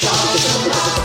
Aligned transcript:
Charlton 0.00 0.70
Live. 0.70 1.00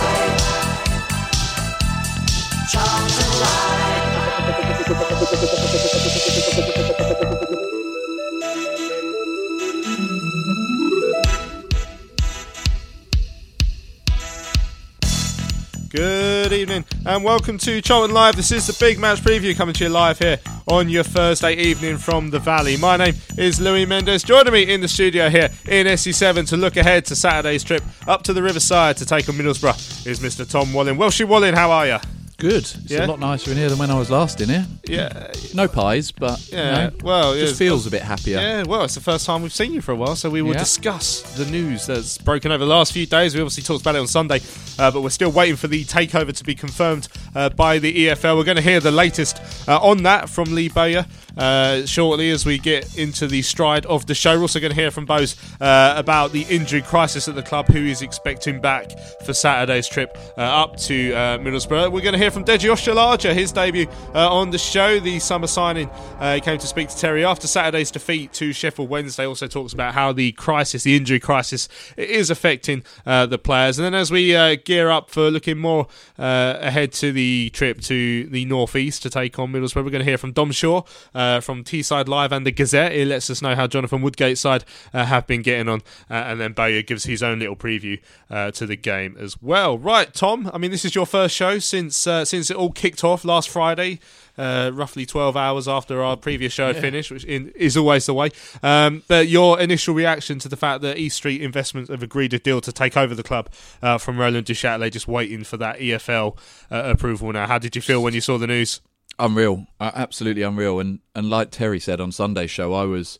Good 15.95 16.51
evening 16.51 16.83
and 17.05 17.23
welcome 17.23 17.57
to 17.59 17.79
Charlton 17.79 18.13
Live. 18.13 18.35
This 18.35 18.51
is 18.51 18.67
the 18.67 18.75
big 18.85 18.99
match 18.99 19.21
preview 19.21 19.55
coming 19.55 19.73
to 19.75 19.85
you 19.85 19.89
live 19.89 20.19
here 20.19 20.37
on 20.67 20.89
your 20.89 21.03
Thursday 21.05 21.53
evening 21.53 21.97
from 21.97 22.31
the 22.31 22.39
Valley. 22.39 22.75
My 22.75 22.97
name 22.97 23.13
is 23.37 23.61
Louis 23.61 23.85
Mendes. 23.85 24.21
Joining 24.21 24.51
me 24.51 24.73
in 24.73 24.81
the 24.81 24.89
studio 24.89 25.29
here 25.29 25.49
in 25.69 25.87
SE7 25.87 26.49
to 26.49 26.57
look 26.57 26.75
ahead 26.75 27.05
to 27.05 27.15
Saturday's 27.15 27.63
trip 27.63 27.81
up 28.09 28.23
to 28.23 28.33
the 28.33 28.43
Riverside 28.43 28.97
to 28.97 29.05
take 29.05 29.29
on 29.29 29.35
Middlesbrough 29.35 30.05
is 30.05 30.19
Mr. 30.19 30.45
Tom 30.45 30.73
Walling. 30.73 30.97
Welshie 30.97 31.25
Walling, 31.25 31.53
how 31.53 31.71
are 31.71 31.87
you? 31.87 31.97
Good. 32.37 32.63
It's 32.63 32.91
Yeah? 32.91 33.05
a 33.05 33.07
lot 33.07 33.19
nicer 33.19 33.49
in 33.51 33.57
here 33.57 33.69
than 33.69 33.77
when 33.79 33.89
I 33.89 33.97
was 33.97 34.09
last 34.09 34.41
in 34.41 34.49
here. 34.49 34.65
Yeah, 34.87 35.31
No 35.53 35.67
pies, 35.69 36.11
but 36.11 36.39
Yeah, 36.51 36.65
you 36.65 36.71
know, 36.91 36.91
well, 37.03 37.31
it 37.33 37.39
just 37.39 37.55
feels 37.55 37.87
a 37.87 37.89
bit 37.91 38.01
happier. 38.01 38.37
Yeah, 38.39 38.63
well, 38.63 38.83
it's 38.83 38.95
the 38.95 39.01
first 39.01 39.25
time 39.25 39.41
we've 39.41 39.53
seen 39.53 39.73
you 39.73 39.79
for 39.81 39.93
a 39.93 39.95
while, 39.95 40.17
so 40.17 40.29
we 40.29 40.41
will 40.41 40.51
Yeah. 40.53 40.59
discuss 40.59 41.21
the 41.37 41.45
news 41.45 41.85
that's 41.85 42.17
broken 42.17 42.51
over 42.51 42.65
the 42.65 42.69
last 42.69 42.91
few 42.91 43.05
days. 43.05 43.33
We 43.35 43.41
obviously 43.41 43.63
talked 43.63 43.81
about 43.81 43.95
it 43.95 43.99
on 43.99 44.07
Sunday, 44.07 44.41
uh, 44.77 44.91
but 44.91 45.01
we're 45.01 45.09
still 45.11 45.31
waiting 45.31 45.55
for 45.55 45.67
the 45.67 45.85
takeover 45.85 46.33
to 46.35 46.43
be 46.43 46.55
confirmed 46.55 47.07
uh, 47.35 47.49
by 47.49 47.79
the 47.79 47.91
EFL. 48.07 48.35
We're 48.37 48.43
going 48.43 48.57
to 48.57 48.61
hear 48.63 48.79
the 48.81 48.91
latest 48.91 49.39
uh, 49.67 49.77
on 49.81 50.03
that 50.03 50.29
from 50.29 50.53
Lee 50.53 50.67
Bowyer 50.69 51.05
uh, 51.37 51.85
shortly 51.85 52.29
as 52.31 52.45
we 52.45 52.57
get 52.57 52.97
into 52.97 53.27
the 53.27 53.41
stride 53.41 53.85
of 53.85 54.05
the 54.05 54.15
show. 54.15 54.35
We're 54.35 54.43
also 54.43 54.59
going 54.59 54.73
to 54.73 54.79
hear 54.79 54.91
from 54.91 55.05
Bose 55.05 55.35
uh, 55.59 55.93
about 55.97 56.31
the 56.31 56.43
injury 56.43 56.81
crisis 56.81 57.27
at 57.27 57.35
the 57.35 57.43
club, 57.43 57.67
who 57.67 57.85
is 57.85 58.01
expecting 58.01 58.61
back 58.61 58.91
for 59.25 59.33
Saturday's 59.33 59.87
trip 59.87 60.17
uh, 60.37 60.41
up 60.41 60.77
to 60.77 61.13
uh, 61.13 61.37
Middlesbrough. 61.39 61.91
We're 61.91 62.01
going 62.01 62.13
to 62.13 62.19
hear 62.19 62.31
from 62.31 62.45
Deji 62.45 62.69
Oshilaja, 62.69 63.33
his 63.33 63.51
debut 63.51 63.87
uh, 64.13 64.33
on 64.33 64.49
the 64.49 64.57
show, 64.57 64.99
the 64.99 65.19
summer 65.19 65.47
signing. 65.47 65.89
He 66.21 66.41
came 66.41 66.57
to 66.57 66.67
speak 66.67 66.89
to 66.89 66.97
Terry 66.97 67.25
after 67.25 67.47
Saturday's 67.47 67.91
defeat 67.91 68.33
to 68.33 68.53
Sheffield 68.53 68.89
Wednesday. 68.89 69.25
Also 69.25 69.47
talks 69.47 69.73
about 69.73 69.93
how 69.93 70.11
the 70.11 70.31
crisis, 70.33 70.83
the 70.83 70.95
injury 70.95 71.19
crisis, 71.19 71.67
is 71.97 72.29
affecting 72.29 72.83
the 73.05 73.39
players. 73.41 73.77
And 73.77 73.85
then 73.85 73.93
as 73.93 74.11
we 74.11 74.57
gear 74.57 74.89
up 74.89 75.09
for 75.09 75.29
looking 75.29 75.57
more 75.57 75.87
ahead 76.17 76.91
to 76.93 77.11
the 77.11 77.49
trip 77.51 77.81
to 77.81 78.25
the 78.27 78.45
northeast 78.45 79.03
to 79.03 79.09
take 79.09 79.37
on 79.39 79.51
Middlesbrough, 79.51 79.83
we're 79.83 79.91
going 79.91 79.99
to 79.99 80.09
hear 80.09 80.17
from 80.17 80.31
Dom 80.31 80.51
Shaw 80.51 80.83
uh, 81.25 81.41
from 81.41 81.63
Teesside 81.63 82.07
Live 82.07 82.31
and 82.31 82.45
the 82.45 82.51
Gazette. 82.51 82.93
It 82.93 83.07
lets 83.07 83.29
us 83.29 83.41
know 83.41 83.55
how 83.55 83.67
Jonathan 83.67 84.01
Woodgate's 84.01 84.41
side 84.41 84.63
uh, 84.93 85.05
have 85.05 85.27
been 85.27 85.41
getting 85.41 85.67
on, 85.67 85.81
uh, 86.09 86.13
and 86.13 86.39
then 86.39 86.53
Bowyer 86.53 86.81
gives 86.81 87.05
his 87.05 87.23
own 87.23 87.39
little 87.39 87.55
preview 87.55 87.99
uh, 88.29 88.51
to 88.51 88.65
the 88.65 88.75
game 88.75 89.15
as 89.19 89.41
well. 89.41 89.77
Right, 89.77 90.13
Tom. 90.13 90.49
I 90.53 90.57
mean, 90.57 90.71
this 90.71 90.85
is 90.85 90.95
your 90.95 91.05
first 91.05 91.35
show 91.35 91.59
since 91.59 92.07
uh, 92.07 92.25
since 92.25 92.49
it 92.49 92.57
all 92.57 92.71
kicked 92.71 93.03
off 93.03 93.25
last 93.25 93.49
Friday. 93.49 93.99
Uh, 94.37 94.69
roughly 94.73 95.05
12 95.05 95.37
hours 95.37 95.65
after 95.65 96.03
our 96.03 96.17
previous 96.17 96.51
show 96.51 96.67
had 96.67 96.75
finished, 96.81 97.09
which 97.09 97.23
in, 97.23 97.53
is 97.55 97.77
always 97.77 98.05
the 98.05 98.13
way. 98.13 98.29
Um, 98.61 99.01
but 99.07 99.29
your 99.29 99.61
initial 99.61 99.95
reaction 99.95 100.39
to 100.39 100.49
the 100.49 100.57
fact 100.57 100.81
that 100.81 100.97
East 100.97 101.15
Street 101.15 101.41
Investments 101.41 101.89
have 101.89 102.03
agreed 102.03 102.33
a 102.33 102.39
deal 102.39 102.59
to 102.59 102.73
take 102.73 102.97
over 102.97 103.15
the 103.15 103.23
club 103.23 103.49
uh, 103.81 103.97
from 103.97 104.17
Roland 104.17 104.45
Duchâtelet, 104.45 104.91
just 104.91 105.07
waiting 105.07 105.45
for 105.45 105.55
that 105.55 105.79
EFL 105.79 106.37
uh, 106.69 106.81
approval 106.83 107.31
now. 107.31 107.47
How 107.47 107.57
did 107.57 107.77
you 107.77 107.81
feel 107.81 108.03
when 108.03 108.13
you 108.13 108.19
saw 108.19 108.37
the 108.37 108.47
news? 108.47 108.81
Unreal, 109.17 109.65
uh, 109.79 109.91
absolutely 109.95 110.43
unreal. 110.43 110.79
And 110.79 110.99
and 111.13 111.29
like 111.29 111.51
Terry 111.51 111.79
said 111.79 112.01
on 112.01 112.11
Sunday's 112.11 112.51
show, 112.51 112.73
I 112.73 112.83
was 112.83 113.19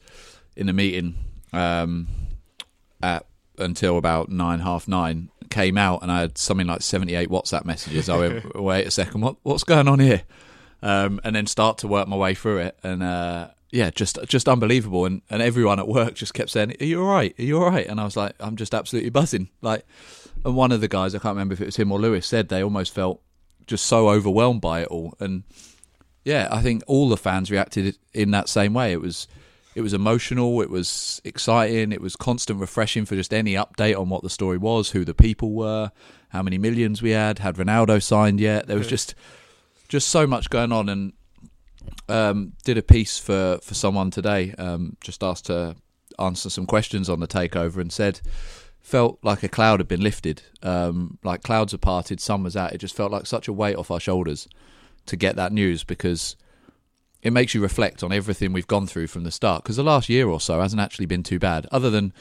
in 0.55 0.69
a 0.69 0.73
meeting 0.73 1.15
um, 1.53 2.07
at 3.01 3.25
until 3.57 3.97
about 3.97 4.29
nine 4.29 4.59
half 4.59 4.87
nine. 4.87 5.29
Came 5.49 5.77
out 5.77 6.01
and 6.01 6.11
I 6.11 6.21
had 6.21 6.37
something 6.37 6.67
like 6.67 6.81
seventy 6.81 7.15
eight 7.15 7.29
WhatsApp 7.29 7.65
messages. 7.65 8.09
I 8.09 8.17
went, 8.17 8.55
wait 8.61 8.87
a 8.87 8.91
second, 8.91 9.21
what 9.21 9.37
what's 9.43 9.63
going 9.63 9.87
on 9.87 9.99
here? 9.99 10.23
Um, 10.81 11.21
and 11.23 11.35
then 11.35 11.47
start 11.47 11.77
to 11.79 11.87
work 11.87 12.07
my 12.07 12.17
way 12.17 12.33
through 12.33 12.59
it 12.59 12.77
and. 12.83 13.03
Uh, 13.03 13.49
yeah, 13.71 13.89
just 13.89 14.17
just 14.27 14.47
unbelievable, 14.47 15.05
and 15.05 15.21
and 15.29 15.41
everyone 15.41 15.79
at 15.79 15.87
work 15.87 16.13
just 16.13 16.33
kept 16.33 16.49
saying, 16.49 16.75
"Are 16.79 16.85
you 16.85 17.01
all 17.01 17.11
right? 17.11 17.35
Are 17.37 17.43
you 17.43 17.61
all 17.61 17.69
right?" 17.69 17.85
And 17.85 17.99
I 17.99 18.05
was 18.05 18.15
like, 18.15 18.33
"I'm 18.39 18.55
just 18.55 18.73
absolutely 18.73 19.09
buzzing." 19.09 19.49
Like, 19.61 19.85
and 20.45 20.55
one 20.55 20.71
of 20.71 20.79
the 20.79 20.87
guys, 20.87 21.13
I 21.13 21.19
can't 21.19 21.35
remember 21.35 21.55
if 21.55 21.61
it 21.61 21.65
was 21.65 21.75
him 21.75 21.91
or 21.91 21.99
Lewis, 21.99 22.25
said 22.25 22.47
they 22.47 22.63
almost 22.63 22.93
felt 22.93 23.21
just 23.67 23.85
so 23.85 24.07
overwhelmed 24.07 24.61
by 24.61 24.83
it 24.83 24.87
all, 24.87 25.13
and 25.19 25.43
yeah, 26.25 26.49
I 26.51 26.61
think 26.61 26.83
all 26.87 27.07
the 27.07 27.17
fans 27.17 27.51
reacted 27.51 27.97
in 28.13 28.31
that 28.31 28.49
same 28.49 28.73
way. 28.73 28.91
It 28.91 28.99
was 28.99 29.27
it 29.75 29.81
was 29.81 29.93
emotional, 29.93 30.61
it 30.61 30.69
was 30.69 31.21
exciting, 31.23 31.91
it 31.91 32.01
was 32.01 32.15
constant 32.15 32.59
refreshing 32.59 33.05
for 33.05 33.15
just 33.15 33.33
any 33.33 33.53
update 33.53 33.97
on 33.99 34.09
what 34.09 34.23
the 34.23 34.29
story 34.29 34.57
was, 34.57 34.91
who 34.91 35.05
the 35.05 35.13
people 35.13 35.51
were, 35.51 35.91
how 36.29 36.41
many 36.41 36.57
millions 36.57 37.01
we 37.01 37.11
had, 37.11 37.39
had 37.39 37.55
Ronaldo 37.55 38.01
signed 38.01 38.39
yet. 38.39 38.67
There 38.67 38.77
was 38.77 38.87
just 38.87 39.15
just 39.87 40.09
so 40.09 40.25
much 40.25 40.49
going 40.49 40.71
on 40.71 40.89
and 40.89 41.13
um, 42.09 42.53
did 42.63 42.77
a 42.77 42.81
piece 42.81 43.19
for, 43.19 43.59
for 43.61 43.75
someone 43.75 44.09
today, 44.09 44.53
um, 44.57 44.97
just 45.01 45.23
asked 45.23 45.45
to 45.45 45.75
answer 46.17 46.49
some 46.49 46.65
questions 46.65 47.07
on 47.07 47.19
the 47.19 47.27
takeover 47.27 47.77
and 47.77 47.93
said 47.93 48.19
felt 48.79 49.19
like 49.23 49.43
a 49.43 49.49
cloud 49.49 49.79
had 49.79 49.87
been 49.87 50.01
lifted, 50.01 50.41
um, 50.63 51.19
like 51.23 51.43
clouds 51.43 51.71
had 51.71 51.81
parted, 51.81 52.19
sun 52.19 52.43
was 52.43 52.55
out. 52.55 52.71
It 52.73 52.77
just 52.79 52.95
felt 52.95 53.11
like 53.11 53.27
such 53.27 53.47
a 53.47 53.53
weight 53.53 53.75
off 53.75 53.91
our 53.91 53.99
shoulders 53.99 54.47
to 55.07 55.15
get 55.15 55.35
that 55.35 55.51
news 55.51 55.83
because 55.83 56.35
it 57.21 57.31
makes 57.33 57.53
you 57.53 57.61
reflect 57.61 58.03
on 58.03 58.11
everything 58.11 58.53
we've 58.53 58.67
gone 58.67 58.85
through 58.87 59.07
from 59.07 59.23
the 59.23 59.31
start. 59.31 59.63
Because 59.63 59.75
the 59.77 59.83
last 59.83 60.09
year 60.09 60.27
or 60.27 60.39
so 60.39 60.61
hasn't 60.61 60.81
actually 60.81 61.05
been 61.07 61.23
too 61.23 61.39
bad, 61.39 61.67
other 61.71 61.89
than 61.89 62.13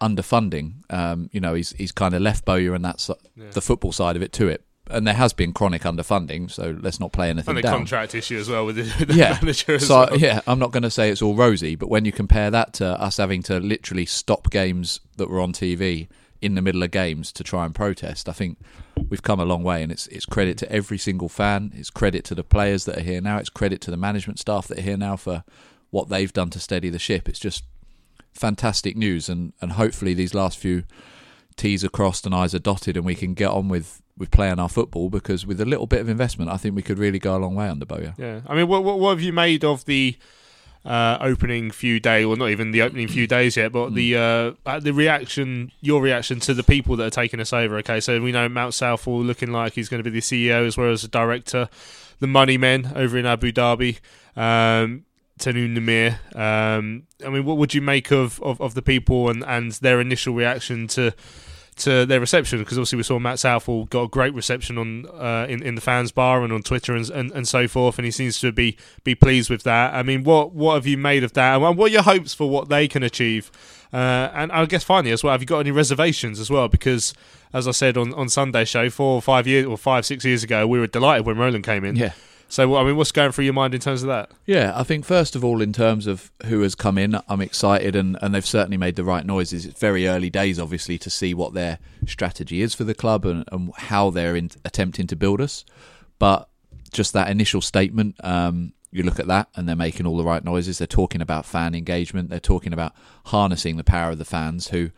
underfunding. 0.00 0.74
Um, 0.92 1.28
you 1.32 1.40
know, 1.40 1.54
he's 1.54 1.70
he's 1.72 1.92
kind 1.92 2.14
of 2.14 2.22
left 2.22 2.44
Bowyer 2.44 2.74
and 2.74 2.84
that's 2.84 3.10
the 3.36 3.60
football 3.60 3.92
side 3.92 4.16
of 4.16 4.22
it 4.22 4.32
to 4.34 4.48
it. 4.48 4.64
And 4.90 5.06
there 5.06 5.14
has 5.14 5.32
been 5.32 5.52
chronic 5.52 5.82
underfunding, 5.82 6.50
so 6.50 6.76
let's 6.80 6.98
not 6.98 7.12
play 7.12 7.30
anything 7.30 7.50
And 7.50 7.58
the 7.58 7.62
down. 7.62 7.76
contract 7.76 8.12
issue 8.12 8.38
as 8.38 8.48
well 8.48 8.66
with 8.66 8.74
the, 8.74 9.04
the 9.04 9.14
yeah. 9.14 9.38
manager 9.40 9.78
so 9.78 10.00
well. 10.10 10.18
yeah, 10.18 10.40
I'm 10.48 10.58
not 10.58 10.72
going 10.72 10.82
to 10.82 10.90
say 10.90 11.10
it's 11.10 11.22
all 11.22 11.36
rosy, 11.36 11.76
but 11.76 11.88
when 11.88 12.04
you 12.04 12.10
compare 12.10 12.50
that 12.50 12.72
to 12.74 13.00
us 13.00 13.18
having 13.18 13.40
to 13.44 13.60
literally 13.60 14.04
stop 14.04 14.50
games 14.50 14.98
that 15.16 15.30
were 15.30 15.40
on 15.40 15.52
TV 15.52 16.08
in 16.42 16.54
the 16.54 16.62
middle 16.62 16.82
of 16.82 16.90
games 16.90 17.32
to 17.32 17.44
try 17.44 17.64
and 17.64 17.74
protest, 17.74 18.28
I 18.28 18.32
think 18.32 18.58
we've 19.08 19.22
come 19.22 19.40
a 19.40 19.44
long 19.44 19.62
way, 19.62 19.82
and 19.82 19.92
it's 19.92 20.06
it's 20.08 20.26
credit 20.26 20.56
to 20.58 20.72
every 20.72 20.98
single 20.98 21.28
fan. 21.28 21.72
It's 21.74 21.90
credit 21.90 22.24
to 22.26 22.34
the 22.34 22.44
players 22.44 22.84
that 22.84 22.98
are 22.98 23.02
here 23.02 23.20
now. 23.20 23.38
It's 23.38 23.50
credit 23.50 23.80
to 23.82 23.90
the 23.90 23.96
management 23.96 24.38
staff 24.38 24.66
that 24.68 24.78
are 24.78 24.82
here 24.82 24.96
now 24.96 25.16
for 25.16 25.44
what 25.90 26.08
they've 26.08 26.32
done 26.32 26.50
to 26.50 26.60
steady 26.60 26.88
the 26.88 26.98
ship. 26.98 27.28
It's 27.28 27.38
just 27.38 27.64
fantastic 28.32 28.96
news, 28.96 29.28
and 29.28 29.52
and 29.60 29.72
hopefully 29.72 30.14
these 30.14 30.34
last 30.34 30.58
few 30.58 30.84
T's 31.56 31.84
are 31.84 31.90
crossed 31.90 32.24
and 32.26 32.34
I's 32.34 32.54
are 32.54 32.58
dotted, 32.60 32.96
and 32.96 33.04
we 33.04 33.14
can 33.14 33.34
get 33.34 33.50
on 33.50 33.68
with 33.68 34.02
with 34.16 34.30
playing 34.30 34.58
our 34.58 34.68
football 34.68 35.08
because 35.08 35.46
with 35.46 35.60
a 35.60 35.64
little 35.64 35.86
bit 35.86 36.00
of 36.00 36.08
investment, 36.08 36.50
I 36.50 36.58
think 36.58 36.76
we 36.76 36.82
could 36.82 36.98
really 36.98 37.18
go 37.18 37.36
a 37.36 37.38
long 37.38 37.54
way 37.54 37.68
under 37.68 37.86
Bowyer. 37.86 38.14
Yeah, 38.18 38.40
I 38.46 38.54
mean, 38.54 38.68
what, 38.68 38.84
what, 38.84 38.98
what 38.98 39.10
have 39.10 39.22
you 39.22 39.32
made 39.32 39.64
of 39.64 39.86
the 39.86 40.16
uh, 40.84 41.18
opening 41.20 41.70
few 41.70 42.00
days, 42.00 42.24
or 42.24 42.36
not 42.36 42.50
even 42.50 42.70
the 42.70 42.82
opening 42.82 43.08
few 43.08 43.26
days 43.26 43.56
yet, 43.56 43.72
but 43.72 43.94
the 43.94 44.16
uh, 44.16 44.52
uh, 44.66 44.80
the 44.80 44.92
reaction, 44.92 45.72
your 45.80 46.00
reaction 46.00 46.40
to 46.40 46.54
the 46.54 46.62
people 46.62 46.96
that 46.96 47.06
are 47.06 47.10
taking 47.10 47.40
us 47.40 47.52
over? 47.52 47.76
Okay, 47.78 48.00
so 48.00 48.20
we 48.20 48.32
know 48.32 48.48
Matt 48.48 48.74
Southall 48.74 49.22
looking 49.22 49.52
like 49.52 49.74
he's 49.74 49.88
going 49.88 50.02
to 50.02 50.10
be 50.10 50.18
the 50.18 50.20
CEO 50.20 50.66
as 50.66 50.76
well 50.76 50.90
as 50.90 51.02
the 51.02 51.08
director, 51.08 51.68
the 52.18 52.26
money 52.26 52.56
men 52.56 52.92
over 52.94 53.18
in 53.18 53.26
Abu 53.26 53.52
Dhabi. 53.52 53.98
Um, 54.36 55.04
Tahnoon 55.38 55.74
Nimer. 55.74 56.36
Um, 56.36 57.04
I 57.24 57.30
mean, 57.30 57.44
what 57.44 57.56
would 57.56 57.72
you 57.72 57.80
make 57.80 58.10
of, 58.12 58.40
of, 58.42 58.60
of 58.60 58.74
the 58.74 58.82
people 58.82 59.30
and, 59.30 59.42
and 59.44 59.72
their 59.72 59.98
initial 59.98 60.34
reaction 60.34 60.86
to 60.88 61.14
to 61.80 62.06
their 62.06 62.20
reception? 62.20 62.58
Because 62.58 62.78
obviously 62.78 62.96
we 62.96 63.02
saw 63.02 63.18
Matt 63.18 63.38
Southall 63.38 63.86
got 63.86 64.02
a 64.02 64.08
great 64.08 64.34
reception 64.34 64.78
on 64.78 65.06
uh, 65.06 65.46
in 65.48 65.62
in 65.62 65.74
the 65.74 65.80
fans 65.80 66.12
bar 66.12 66.42
and 66.42 66.52
on 66.52 66.62
Twitter 66.62 66.94
and, 66.94 67.08
and 67.10 67.30
and 67.32 67.46
so 67.48 67.68
forth, 67.68 67.98
and 67.98 68.04
he 68.04 68.10
seems 68.10 68.40
to 68.40 68.52
be 68.52 68.76
be 69.04 69.14
pleased 69.14 69.50
with 69.50 69.62
that. 69.64 69.94
I 69.94 70.02
mean, 70.02 70.24
what 70.24 70.52
what 70.52 70.74
have 70.74 70.86
you 70.86 70.96
made 70.96 71.24
of 71.24 71.32
that? 71.34 71.60
And 71.60 71.76
what 71.76 71.90
are 71.90 71.92
your 71.92 72.02
hopes 72.02 72.34
for 72.34 72.48
what 72.48 72.68
they 72.68 72.88
can 72.88 73.02
achieve? 73.02 73.50
Uh, 73.92 74.30
and 74.32 74.52
I 74.52 74.64
guess 74.66 74.84
finally 74.84 75.10
as 75.10 75.24
well, 75.24 75.32
have 75.32 75.40
you 75.40 75.46
got 75.46 75.58
any 75.58 75.72
reservations 75.72 76.38
as 76.38 76.48
well? 76.48 76.68
Because 76.68 77.12
as 77.52 77.66
I 77.66 77.72
said 77.72 77.96
on 77.96 78.14
on 78.14 78.28
Sunday 78.28 78.64
show, 78.64 78.88
four 78.90 79.14
or 79.16 79.22
five 79.22 79.46
years 79.46 79.66
or 79.66 79.76
five 79.76 80.06
six 80.06 80.24
years 80.24 80.44
ago, 80.44 80.66
we 80.66 80.78
were 80.78 80.86
delighted 80.86 81.26
when 81.26 81.36
Roland 81.36 81.64
came 81.64 81.84
in. 81.84 81.96
Yeah. 81.96 82.12
So, 82.50 82.74
I 82.74 82.82
mean, 82.82 82.96
what's 82.96 83.12
going 83.12 83.30
through 83.30 83.44
your 83.44 83.54
mind 83.54 83.74
in 83.74 83.80
terms 83.80 84.02
of 84.02 84.08
that? 84.08 84.32
Yeah, 84.44 84.72
I 84.74 84.82
think 84.82 85.04
first 85.04 85.36
of 85.36 85.44
all, 85.44 85.62
in 85.62 85.72
terms 85.72 86.08
of 86.08 86.32
who 86.46 86.62
has 86.62 86.74
come 86.74 86.98
in, 86.98 87.16
I'm 87.28 87.40
excited, 87.40 87.94
and, 87.94 88.18
and 88.20 88.34
they've 88.34 88.44
certainly 88.44 88.76
made 88.76 88.96
the 88.96 89.04
right 89.04 89.24
noises. 89.24 89.64
It's 89.64 89.78
very 89.78 90.08
early 90.08 90.30
days, 90.30 90.58
obviously, 90.58 90.98
to 90.98 91.08
see 91.08 91.32
what 91.32 91.54
their 91.54 91.78
strategy 92.08 92.60
is 92.60 92.74
for 92.74 92.82
the 92.82 92.92
club 92.92 93.24
and, 93.24 93.44
and 93.52 93.72
how 93.76 94.10
they're 94.10 94.34
in, 94.34 94.50
attempting 94.64 95.06
to 95.06 95.16
build 95.16 95.40
us. 95.40 95.64
But 96.18 96.48
just 96.92 97.12
that 97.12 97.30
initial 97.30 97.60
statement, 97.60 98.16
um, 98.24 98.72
you 98.90 99.04
look 99.04 99.20
at 99.20 99.28
that, 99.28 99.48
and 99.54 99.68
they're 99.68 99.76
making 99.76 100.04
all 100.04 100.16
the 100.16 100.24
right 100.24 100.42
noises. 100.42 100.78
They're 100.78 100.88
talking 100.88 101.22
about 101.22 101.46
fan 101.46 101.76
engagement. 101.76 102.30
They're 102.30 102.40
talking 102.40 102.72
about 102.72 102.96
harnessing 103.26 103.76
the 103.76 103.84
power 103.84 104.10
of 104.10 104.18
the 104.18 104.24
fans. 104.24 104.70
Who, 104.70 104.90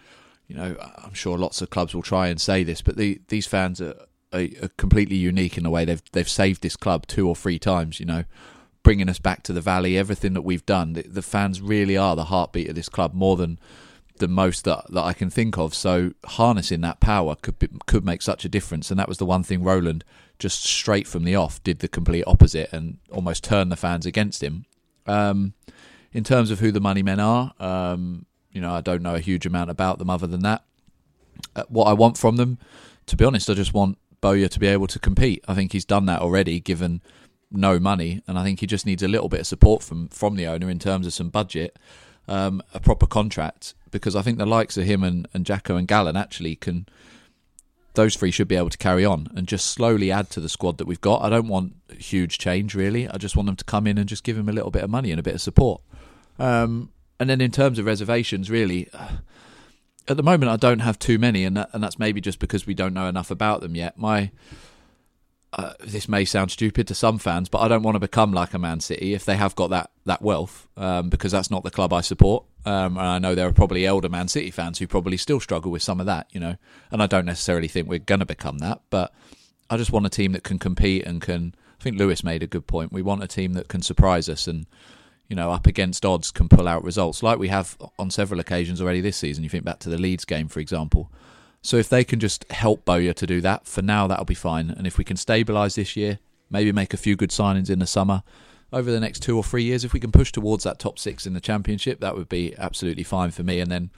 you 0.48 0.56
know, 0.56 0.74
I'm 1.04 1.12
sure 1.12 1.36
lots 1.36 1.60
of 1.60 1.68
clubs 1.68 1.94
will 1.94 2.00
try 2.00 2.28
and 2.28 2.40
say 2.40 2.64
this, 2.64 2.80
but 2.80 2.96
the, 2.96 3.20
these 3.28 3.46
fans 3.46 3.78
are 3.82 4.06
are, 4.32 4.46
are 4.62 4.68
completely 4.76 5.16
unique 5.16 5.56
in 5.56 5.64
the 5.64 5.70
way 5.70 5.84
they've 5.84 6.02
they've 6.12 6.28
saved 6.28 6.62
this 6.62 6.76
club 6.76 7.06
two 7.06 7.28
or 7.28 7.36
three 7.36 7.58
times. 7.58 8.00
You 8.00 8.06
know, 8.06 8.24
bringing 8.82 9.08
us 9.08 9.18
back 9.18 9.42
to 9.44 9.52
the 9.52 9.60
valley. 9.60 9.96
Everything 9.96 10.34
that 10.34 10.42
we've 10.42 10.66
done, 10.66 10.94
the, 10.94 11.02
the 11.02 11.22
fans 11.22 11.60
really 11.60 11.96
are 11.96 12.16
the 12.16 12.24
heartbeat 12.24 12.68
of 12.68 12.74
this 12.74 12.88
club 12.88 13.14
more 13.14 13.36
than 13.36 13.58
the 14.18 14.28
most 14.28 14.64
that 14.64 14.84
that 14.90 15.02
I 15.02 15.12
can 15.12 15.30
think 15.30 15.58
of. 15.58 15.74
So 15.74 16.12
harnessing 16.24 16.80
that 16.82 17.00
power 17.00 17.36
could 17.36 17.58
be, 17.58 17.68
could 17.86 18.04
make 18.04 18.22
such 18.22 18.44
a 18.44 18.48
difference, 18.48 18.90
and 18.90 18.98
that 18.98 19.08
was 19.08 19.18
the 19.18 19.26
one 19.26 19.42
thing 19.42 19.62
Roland 19.62 20.04
just 20.38 20.64
straight 20.64 21.06
from 21.06 21.24
the 21.24 21.36
off 21.36 21.62
did 21.62 21.78
the 21.78 21.88
complete 21.88 22.24
opposite 22.26 22.72
and 22.72 22.98
almost 23.10 23.44
turned 23.44 23.70
the 23.70 23.76
fans 23.76 24.06
against 24.06 24.42
him. 24.42 24.64
Um, 25.06 25.54
in 26.12 26.24
terms 26.24 26.50
of 26.50 26.60
who 26.60 26.72
the 26.72 26.80
money 26.80 27.02
men 27.02 27.20
are, 27.20 27.52
um, 27.58 28.26
you 28.50 28.60
know, 28.60 28.72
I 28.74 28.80
don't 28.80 29.02
know 29.02 29.14
a 29.14 29.20
huge 29.20 29.46
amount 29.46 29.70
about 29.70 29.98
them 29.98 30.10
other 30.10 30.26
than 30.26 30.42
that. 30.42 30.64
Uh, 31.56 31.64
what 31.68 31.84
I 31.84 31.92
want 31.92 32.18
from 32.18 32.36
them, 32.36 32.58
to 33.06 33.16
be 33.16 33.24
honest, 33.24 33.48
I 33.48 33.54
just 33.54 33.72
want 33.72 33.98
Bowyer 34.22 34.48
to 34.48 34.58
be 34.58 34.68
able 34.68 34.86
to 34.86 34.98
compete. 34.98 35.44
I 35.46 35.54
think 35.54 35.72
he's 35.72 35.84
done 35.84 36.06
that 36.06 36.22
already, 36.22 36.60
given 36.60 37.02
no 37.50 37.78
money, 37.78 38.22
and 38.26 38.38
I 38.38 38.44
think 38.44 38.60
he 38.60 38.66
just 38.66 38.86
needs 38.86 39.02
a 39.02 39.08
little 39.08 39.28
bit 39.28 39.40
of 39.40 39.46
support 39.46 39.82
from 39.82 40.08
from 40.08 40.36
the 40.36 40.46
owner 40.46 40.70
in 40.70 40.78
terms 40.78 41.06
of 41.06 41.12
some 41.12 41.28
budget, 41.28 41.78
um, 42.26 42.62
a 42.72 42.80
proper 42.80 43.06
contract, 43.06 43.74
because 43.90 44.16
I 44.16 44.22
think 44.22 44.38
the 44.38 44.46
likes 44.46 44.78
of 44.78 44.84
him 44.84 45.04
and, 45.04 45.28
and 45.34 45.44
Jacko 45.44 45.76
and 45.76 45.86
Gallen 45.86 46.16
actually 46.16 46.56
can. 46.56 46.86
Those 47.94 48.16
three 48.16 48.30
should 48.30 48.48
be 48.48 48.56
able 48.56 48.70
to 48.70 48.78
carry 48.78 49.04
on 49.04 49.28
and 49.36 49.46
just 49.46 49.66
slowly 49.66 50.10
add 50.10 50.30
to 50.30 50.40
the 50.40 50.48
squad 50.48 50.78
that 50.78 50.86
we've 50.86 51.02
got. 51.02 51.20
I 51.20 51.28
don't 51.28 51.46
want 51.46 51.74
huge 51.98 52.38
change 52.38 52.74
really. 52.74 53.06
I 53.06 53.18
just 53.18 53.36
want 53.36 53.48
them 53.48 53.56
to 53.56 53.64
come 53.66 53.86
in 53.86 53.98
and 53.98 54.08
just 54.08 54.24
give 54.24 54.38
him 54.38 54.48
a 54.48 54.52
little 54.52 54.70
bit 54.70 54.82
of 54.82 54.88
money 54.88 55.10
and 55.10 55.20
a 55.20 55.22
bit 55.22 55.34
of 55.34 55.42
support. 55.42 55.82
Um, 56.38 56.88
and 57.20 57.28
then 57.28 57.42
in 57.42 57.50
terms 57.50 57.78
of 57.78 57.84
reservations, 57.84 58.50
really, 58.50 58.88
at 60.08 60.16
the 60.16 60.22
moment 60.22 60.50
I 60.50 60.56
don't 60.56 60.80
have 60.80 60.98
too 60.98 61.18
many, 61.18 61.44
and 61.44 61.56
that, 61.56 61.70
and 61.72 61.82
that's 61.82 61.98
maybe 61.98 62.20
just 62.20 62.38
because 62.38 62.66
we 62.66 62.74
don't 62.74 62.94
know 62.94 63.06
enough 63.06 63.30
about 63.30 63.60
them 63.60 63.74
yet. 63.74 63.98
My 63.98 64.30
uh, 65.54 65.74
this 65.80 66.08
may 66.08 66.24
sound 66.24 66.50
stupid 66.50 66.88
to 66.88 66.94
some 66.94 67.18
fans, 67.18 67.48
but 67.48 67.58
I 67.58 67.68
don't 67.68 67.82
want 67.82 67.94
to 67.96 68.00
become 68.00 68.32
like 68.32 68.54
a 68.54 68.58
Man 68.58 68.80
City 68.80 69.12
if 69.12 69.24
they 69.24 69.36
have 69.36 69.54
got 69.54 69.68
that 69.70 69.90
that 70.06 70.22
wealth, 70.22 70.66
um, 70.76 71.10
because 71.10 71.32
that's 71.32 71.50
not 71.50 71.62
the 71.62 71.70
club 71.70 71.92
I 71.92 72.00
support. 72.00 72.44
Um, 72.64 72.96
and 72.96 73.06
I 73.06 73.18
know 73.18 73.34
there 73.34 73.48
are 73.48 73.52
probably 73.52 73.84
elder 73.84 74.08
Man 74.08 74.28
City 74.28 74.50
fans 74.50 74.78
who 74.78 74.86
probably 74.86 75.16
still 75.16 75.40
struggle 75.40 75.70
with 75.70 75.82
some 75.82 76.00
of 76.00 76.06
that, 76.06 76.28
you 76.30 76.40
know. 76.40 76.56
And 76.90 77.02
I 77.02 77.06
don't 77.06 77.26
necessarily 77.26 77.68
think 77.68 77.88
we're 77.88 77.98
going 77.98 78.20
to 78.20 78.26
become 78.26 78.58
that, 78.58 78.80
but 78.88 79.12
I 79.68 79.76
just 79.76 79.92
want 79.92 80.06
a 80.06 80.10
team 80.10 80.32
that 80.32 80.42
can 80.42 80.58
compete 80.58 81.04
and 81.04 81.20
can. 81.20 81.54
I 81.78 81.82
think 81.82 81.98
Lewis 81.98 82.22
made 82.22 82.42
a 82.42 82.46
good 82.46 82.66
point. 82.66 82.92
We 82.92 83.02
want 83.02 83.24
a 83.24 83.26
team 83.26 83.54
that 83.54 83.68
can 83.68 83.82
surprise 83.82 84.28
us 84.28 84.46
and 84.46 84.66
you 85.28 85.36
know, 85.36 85.50
up 85.50 85.66
against 85.66 86.04
odds 86.04 86.30
can 86.30 86.48
pull 86.48 86.68
out 86.68 86.84
results 86.84 87.22
like 87.22 87.38
we 87.38 87.48
have 87.48 87.76
on 87.98 88.10
several 88.10 88.40
occasions 88.40 88.80
already 88.80 89.00
this 89.00 89.16
season. 89.16 89.44
You 89.44 89.50
think 89.50 89.64
back 89.64 89.78
to 89.80 89.88
the 89.88 89.98
Leeds 89.98 90.24
game, 90.24 90.48
for 90.48 90.60
example. 90.60 91.10
So 91.62 91.76
if 91.76 91.88
they 91.88 92.04
can 92.04 92.20
just 92.20 92.50
help 92.50 92.84
Bowyer 92.84 93.12
to 93.12 93.26
do 93.26 93.40
that, 93.40 93.66
for 93.66 93.82
now 93.82 94.06
that'll 94.06 94.24
be 94.24 94.34
fine. 94.34 94.70
And 94.70 94.86
if 94.86 94.98
we 94.98 95.04
can 95.04 95.16
stabilise 95.16 95.76
this 95.76 95.96
year, 95.96 96.18
maybe 96.50 96.72
make 96.72 96.92
a 96.92 96.98
few 96.98 97.16
good 97.16 97.30
signings 97.30 97.70
in 97.70 97.78
the 97.78 97.86
summer, 97.86 98.22
over 98.72 98.90
the 98.90 99.00
next 99.00 99.20
two 99.20 99.36
or 99.36 99.44
three 99.44 99.64
years, 99.64 99.84
if 99.84 99.92
we 99.92 100.00
can 100.00 100.10
push 100.10 100.32
towards 100.32 100.64
that 100.64 100.78
top 100.78 100.98
six 100.98 101.26
in 101.26 101.34
the 101.34 101.40
championship, 101.40 102.00
that 102.00 102.16
would 102.16 102.28
be 102.28 102.54
absolutely 102.56 103.04
fine 103.04 103.30
for 103.30 103.42
me. 103.42 103.60
And 103.60 103.70
then 103.70 103.90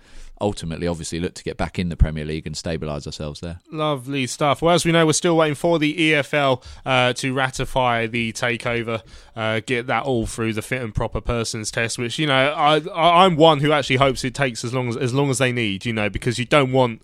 ultimately, 0.44 0.87
obviously, 0.87 1.19
look 1.19 1.32
to 1.32 1.43
get 1.43 1.56
back 1.56 1.79
in 1.79 1.88
the 1.88 1.96
Premier 1.96 2.25
League 2.25 2.46
and 2.46 2.55
stabilise 2.55 3.06
ourselves 3.06 3.41
there. 3.41 3.61
Lovely 3.73 4.26
stuff. 4.26 4.61
Well, 4.61 4.75
as 4.75 4.85
we 4.85 4.93
know, 4.93 5.06
we're 5.06 5.14
still 5.14 5.38
waiting 5.38 5.55
for 5.55 5.79
the 5.79 6.12
EFL 6.12 6.62
uh, 6.85 7.14
to 7.14 7.32
ratify 7.32 8.06
the 8.06 8.32
takeover, 8.35 9.02
uh, 9.35 9.61
get 9.64 9.87
that 9.87 10.05
all 10.05 10.26
through 10.26 10.52
the 10.52 10.61
fit 10.61 10.82
and 10.82 10.94
proper 10.94 11.23
persons 11.23 11.70
test. 11.70 11.99
Which 11.99 12.19
you 12.19 12.26
know, 12.26 12.52
I, 12.52 13.25
I'm 13.25 13.37
one 13.37 13.61
who 13.61 13.73
actually 13.73 13.96
hopes 13.96 14.23
it 14.23 14.35
takes 14.35 14.64
as 14.64 14.75
long 14.75 14.91
as 14.91 14.96
as 14.99 15.14
long 15.14 15.31
as 15.31 15.38
they 15.38 15.50
need. 15.50 15.87
You 15.87 15.94
know, 15.94 16.11
because 16.11 16.38
you 16.38 16.44
don't 16.44 16.73
want 16.73 17.00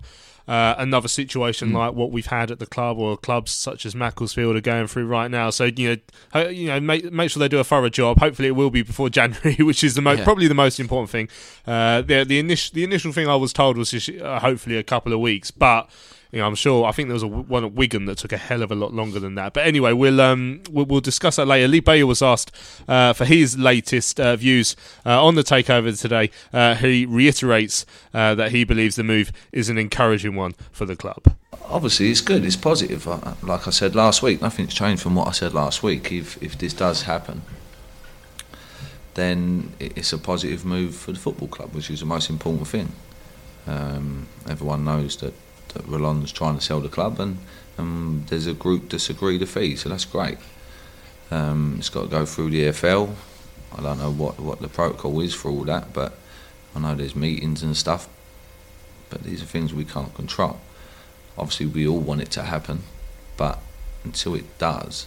uh, 0.48 0.74
another 0.78 1.08
situation 1.08 1.70
mm. 1.70 1.74
like 1.74 1.94
what 1.94 2.10
we've 2.10 2.26
had 2.26 2.50
at 2.50 2.58
the 2.58 2.66
club 2.66 2.98
or 2.98 3.16
clubs 3.16 3.50
such 3.50 3.86
as 3.86 3.94
Macclesfield 3.94 4.56
are 4.56 4.60
going 4.60 4.86
through 4.86 5.06
right 5.06 5.30
now. 5.30 5.50
So 5.50 5.64
you 5.64 6.00
know, 6.34 6.48
you 6.48 6.66
know, 6.68 6.80
make 6.80 7.10
make 7.12 7.30
sure 7.30 7.40
they 7.40 7.48
do 7.48 7.58
a 7.58 7.64
thorough 7.64 7.88
job. 7.88 8.18
Hopefully, 8.18 8.48
it 8.48 8.52
will 8.52 8.70
be 8.70 8.82
before 8.82 9.08
January, 9.20 9.56
which 9.56 9.84
is 9.84 9.94
the 9.94 10.02
mo- 10.02 10.12
yeah. 10.12 10.24
probably 10.24 10.48
the 10.48 10.54
most 10.54 10.80
important 10.80 11.10
thing. 11.10 11.28
Uh, 11.66 12.02
the 12.02 12.24
the 12.24 12.38
initial 12.38 12.74
the 12.74 12.84
initial 12.84 13.12
thing 13.12 13.28
I 13.28 13.36
was 13.36 13.52
told 13.52 13.76
was 13.76 13.90
just, 13.90 14.10
uh, 14.10 14.40
hopefully 14.40 14.76
a 14.76 14.82
couple 14.82 15.12
of 15.12 15.20
weeks, 15.20 15.50
but 15.50 15.90
you 16.32 16.38
know, 16.38 16.46
I'm 16.46 16.54
sure. 16.54 16.86
I 16.86 16.92
think 16.92 17.08
there 17.08 17.14
was 17.14 17.22
a 17.22 17.28
one 17.28 17.64
at 17.64 17.72
Wigan 17.72 18.04
that 18.04 18.18
took 18.18 18.32
a 18.32 18.36
hell 18.36 18.62
of 18.62 18.70
a 18.70 18.74
lot 18.74 18.94
longer 18.94 19.18
than 19.18 19.34
that. 19.34 19.52
But 19.52 19.66
anyway, 19.66 19.92
we'll 19.92 20.20
um, 20.20 20.62
we'll, 20.70 20.86
we'll 20.86 21.00
discuss 21.00 21.36
that 21.36 21.46
later. 21.46 21.66
Lee 21.66 21.80
Bowyer 21.80 22.06
was 22.06 22.22
asked 22.22 22.54
uh, 22.86 23.12
for 23.12 23.24
his 23.24 23.58
latest 23.58 24.20
uh, 24.20 24.36
views 24.36 24.76
uh, 25.04 25.24
on 25.24 25.34
the 25.34 25.42
takeover 25.42 25.98
today. 25.98 26.30
Uh, 26.52 26.74
he 26.76 27.04
reiterates 27.04 27.84
uh, 28.14 28.34
that 28.36 28.52
he 28.52 28.64
believes 28.64 28.96
the 28.96 29.04
move 29.04 29.32
is 29.52 29.68
an 29.68 29.78
encouraging 29.78 30.36
one 30.36 30.54
for 30.70 30.84
the 30.84 30.96
club. 30.96 31.34
Obviously, 31.64 32.10
it's 32.10 32.20
good. 32.20 32.44
It's 32.44 32.56
positive. 32.56 33.06
Like 33.42 33.66
I 33.66 33.70
said 33.70 33.94
last 33.94 34.22
week, 34.22 34.40
nothing's 34.40 34.74
changed 34.74 35.02
from 35.02 35.14
what 35.14 35.28
I 35.28 35.32
said 35.32 35.52
last 35.52 35.82
week. 35.82 36.12
If 36.12 36.40
if 36.42 36.56
this 36.56 36.72
does 36.72 37.02
happen, 37.02 37.42
then 39.14 39.72
it's 39.80 40.12
a 40.12 40.18
positive 40.18 40.64
move 40.64 40.94
for 40.94 41.12
the 41.12 41.18
football 41.18 41.48
club, 41.48 41.74
which 41.74 41.90
is 41.90 42.00
the 42.00 42.06
most 42.06 42.30
important 42.30 42.68
thing. 42.68 42.92
Um, 43.66 44.26
everyone 44.48 44.84
knows 44.84 45.16
that 45.16 45.34
that 45.74 45.86
Roland's 45.86 46.32
trying 46.32 46.56
to 46.56 46.60
sell 46.60 46.80
the 46.80 46.88
club, 46.88 47.20
and 47.20 47.38
um, 47.78 48.24
there's 48.28 48.46
a 48.46 48.54
group 48.54 48.88
disagree 48.88 49.38
the 49.38 49.46
fee, 49.46 49.76
so 49.76 49.88
that's 49.88 50.04
great. 50.04 50.38
Um, 51.30 51.76
it's 51.78 51.88
got 51.88 52.02
to 52.02 52.08
go 52.08 52.26
through 52.26 52.50
the 52.50 52.64
EFL. 52.64 53.14
I 53.76 53.82
don't 53.82 53.98
know 53.98 54.10
what, 54.10 54.40
what 54.40 54.60
the 54.60 54.68
protocol 54.68 55.20
is 55.20 55.34
for 55.34 55.50
all 55.50 55.64
that, 55.64 55.92
but 55.92 56.14
I 56.74 56.80
know 56.80 56.94
there's 56.94 57.14
meetings 57.14 57.62
and 57.62 57.76
stuff. 57.76 58.08
But 59.10 59.22
these 59.22 59.42
are 59.42 59.46
things 59.46 59.72
we 59.72 59.84
can't 59.84 60.14
control. 60.14 60.60
Obviously, 61.38 61.66
we 61.66 61.86
all 61.86 62.00
want 62.00 62.20
it 62.20 62.30
to 62.32 62.42
happen, 62.42 62.82
but 63.36 63.60
until 64.04 64.34
it 64.34 64.58
does, 64.58 65.06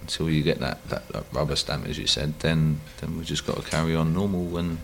until 0.00 0.30
you 0.30 0.42
get 0.42 0.58
that, 0.60 0.86
that, 0.88 1.08
that 1.08 1.24
rubber 1.32 1.56
stamp, 1.56 1.86
as 1.86 1.98
you 1.98 2.06
said, 2.06 2.38
then 2.40 2.80
then 3.00 3.16
we've 3.16 3.26
just 3.26 3.46
got 3.46 3.56
to 3.56 3.62
carry 3.62 3.94
on 3.94 4.12
normal 4.12 4.56
and 4.58 4.78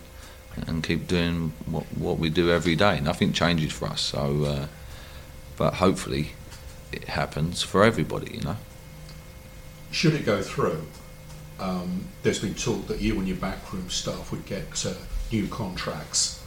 and 0.67 0.83
keep 0.83 1.07
doing 1.07 1.53
what, 1.65 1.83
what 1.95 2.17
we 2.17 2.29
do 2.29 2.51
every 2.51 2.75
day. 2.75 2.99
Nothing 2.99 3.33
changes 3.33 3.71
for 3.71 3.87
us. 3.87 4.01
So, 4.01 4.43
uh, 4.45 4.67
but 5.57 5.75
hopefully, 5.75 6.31
it 6.91 7.05
happens 7.05 7.61
for 7.61 7.83
everybody. 7.83 8.35
You 8.35 8.41
know. 8.41 8.57
Should 9.91 10.13
it 10.13 10.25
go 10.25 10.41
through, 10.41 10.85
um, 11.59 12.05
there's 12.23 12.39
been 12.39 12.55
talk 12.55 12.87
that 12.87 13.01
you 13.01 13.17
and 13.17 13.27
your 13.27 13.37
backroom 13.37 13.89
staff 13.89 14.31
would 14.31 14.45
get 14.45 14.85
uh, 14.85 14.93
new 15.31 15.47
contracts. 15.47 16.41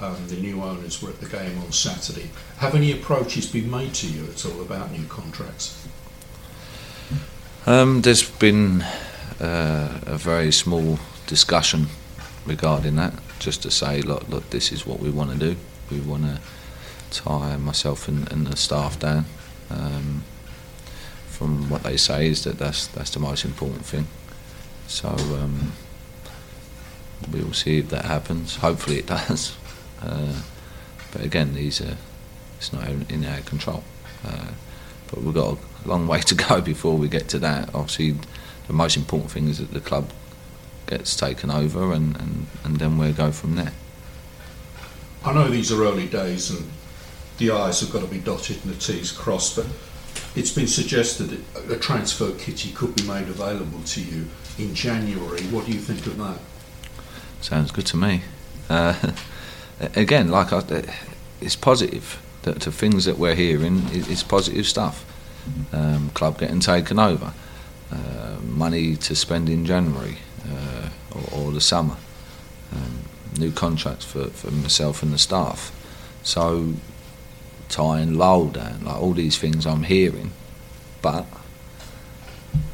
Um, 0.00 0.26
the 0.26 0.36
new 0.36 0.62
owners 0.62 1.00
were 1.00 1.10
at 1.10 1.20
the 1.20 1.28
game 1.28 1.56
on 1.58 1.72
Saturday. 1.72 2.28
Have 2.58 2.74
any 2.74 2.92
approaches 2.92 3.46
been 3.46 3.70
made 3.70 3.94
to 3.94 4.08
you 4.08 4.26
at 4.26 4.44
all 4.44 4.60
about 4.60 4.90
new 4.90 5.06
contracts? 5.06 5.86
Um, 7.64 8.02
there's 8.02 8.28
been 8.28 8.82
uh, 9.40 10.00
a 10.04 10.18
very 10.18 10.52
small 10.52 10.98
discussion 11.26 11.86
regarding 12.44 12.96
that 12.96 13.14
just 13.44 13.62
to 13.62 13.70
say, 13.70 14.00
look, 14.00 14.26
look, 14.28 14.48
this 14.50 14.72
is 14.72 14.86
what 14.86 15.00
we 15.00 15.10
want 15.10 15.30
to 15.32 15.38
do. 15.38 15.56
We 15.90 16.00
want 16.00 16.24
to 16.24 16.40
tie 17.10 17.56
myself 17.58 18.08
and, 18.08 18.30
and 18.32 18.46
the 18.46 18.56
staff 18.56 18.98
down. 18.98 19.26
Um, 19.70 20.24
from 21.26 21.68
what 21.68 21.82
they 21.82 21.96
say, 21.96 22.28
is 22.28 22.44
that 22.44 22.58
that's 22.58 22.86
that's 22.86 23.10
the 23.10 23.20
most 23.20 23.44
important 23.44 23.84
thing. 23.84 24.06
So 24.86 25.08
um, 25.08 25.72
we 27.32 27.42
will 27.42 27.52
see 27.52 27.78
if 27.78 27.90
that 27.90 28.04
happens. 28.04 28.56
Hopefully, 28.56 28.98
it 28.98 29.06
does. 29.06 29.56
Uh, 30.02 30.42
but 31.12 31.22
again, 31.24 31.54
these 31.54 31.80
are 31.80 31.96
it's 32.58 32.74
not 32.74 32.86
in 33.08 33.24
our 33.24 33.40
control. 33.40 33.82
Uh, 34.22 34.48
but 35.08 35.22
we've 35.22 35.32
got 35.32 35.56
a 35.56 35.88
long 35.88 36.06
way 36.06 36.20
to 36.20 36.34
go 36.34 36.60
before 36.72 36.98
we 36.98 37.08
get 37.08 37.26
to 37.28 37.38
that. 37.38 37.74
Obviously, 37.74 38.14
the 38.66 38.74
most 38.74 38.98
important 38.98 39.30
thing 39.30 39.48
is 39.48 39.60
that 39.60 39.72
the 39.72 39.80
club 39.80 40.10
gets 40.86 41.16
taken 41.16 41.50
over, 41.50 41.92
and, 41.92 42.16
and, 42.16 42.46
and 42.64 42.76
then 42.78 42.98
we'll 42.98 43.12
go 43.12 43.32
from 43.32 43.56
there. 43.56 43.72
I 45.24 45.32
know 45.32 45.48
these 45.48 45.72
are 45.72 45.82
early 45.82 46.06
days, 46.06 46.50
and 46.50 46.70
the 47.38 47.50
I's 47.50 47.80
have 47.80 47.92
got 47.92 48.00
to 48.02 48.06
be 48.06 48.18
dotted 48.18 48.64
and 48.64 48.74
the 48.74 48.78
T's 48.78 49.12
crossed, 49.12 49.56
but 49.56 49.66
it's 50.36 50.52
been 50.52 50.66
suggested 50.66 51.24
that 51.54 51.70
a 51.70 51.78
transfer 51.78 52.32
kitty 52.32 52.72
could 52.72 52.94
be 52.94 53.02
made 53.04 53.28
available 53.28 53.80
to 53.82 54.00
you 54.00 54.26
in 54.58 54.74
January. 54.74 55.42
What 55.44 55.66
do 55.66 55.72
you 55.72 55.78
think 55.78 56.06
of 56.06 56.18
that? 56.18 56.38
Sounds 57.40 57.70
good 57.70 57.86
to 57.86 57.96
me. 57.96 58.22
Uh, 58.68 59.12
again, 59.96 60.28
like 60.28 60.52
I, 60.52 60.62
it's 61.40 61.56
positive. 61.56 62.20
That 62.42 62.60
the 62.60 62.70
things 62.70 63.06
that 63.06 63.18
we're 63.18 63.34
hearing 63.34 63.88
is, 63.88 64.06
is 64.08 64.22
positive 64.22 64.66
stuff. 64.66 65.06
Um, 65.72 66.10
club 66.10 66.38
getting 66.38 66.60
taken 66.60 66.98
over. 66.98 67.32
uh, 67.94 68.36
money 68.42 68.96
to 68.96 69.14
spend 69.14 69.48
in 69.48 69.64
January 69.64 70.18
the 71.54 71.60
summer, 71.60 71.96
um, 72.72 73.04
new 73.38 73.50
contracts 73.50 74.04
for, 74.04 74.26
for 74.26 74.50
myself 74.50 75.02
and 75.02 75.12
the 75.12 75.18
staff. 75.18 75.72
So 76.22 76.74
tying 77.68 78.14
Lowell 78.14 78.48
down, 78.50 78.84
like 78.84 78.96
all 78.96 79.12
these 79.12 79.38
things 79.38 79.66
I'm 79.66 79.84
hearing, 79.84 80.32
but 81.02 81.26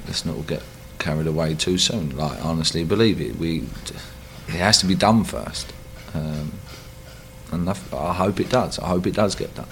let's 0.06 0.24
not 0.24 0.46
get 0.46 0.62
carried 0.98 1.26
away 1.26 1.54
too 1.54 1.78
soon. 1.78 2.16
Like 2.16 2.44
honestly, 2.44 2.84
believe 2.84 3.20
it, 3.20 3.36
we 3.36 3.64
it 4.48 4.54
has 4.54 4.78
to 4.78 4.86
be 4.86 4.94
done 4.94 5.24
first, 5.24 5.72
um, 6.14 6.52
and 7.52 7.68
I 7.68 8.12
hope 8.14 8.40
it 8.40 8.50
does. 8.50 8.78
I 8.78 8.88
hope 8.88 9.06
it 9.06 9.14
does 9.14 9.34
get 9.34 9.54
done, 9.54 9.68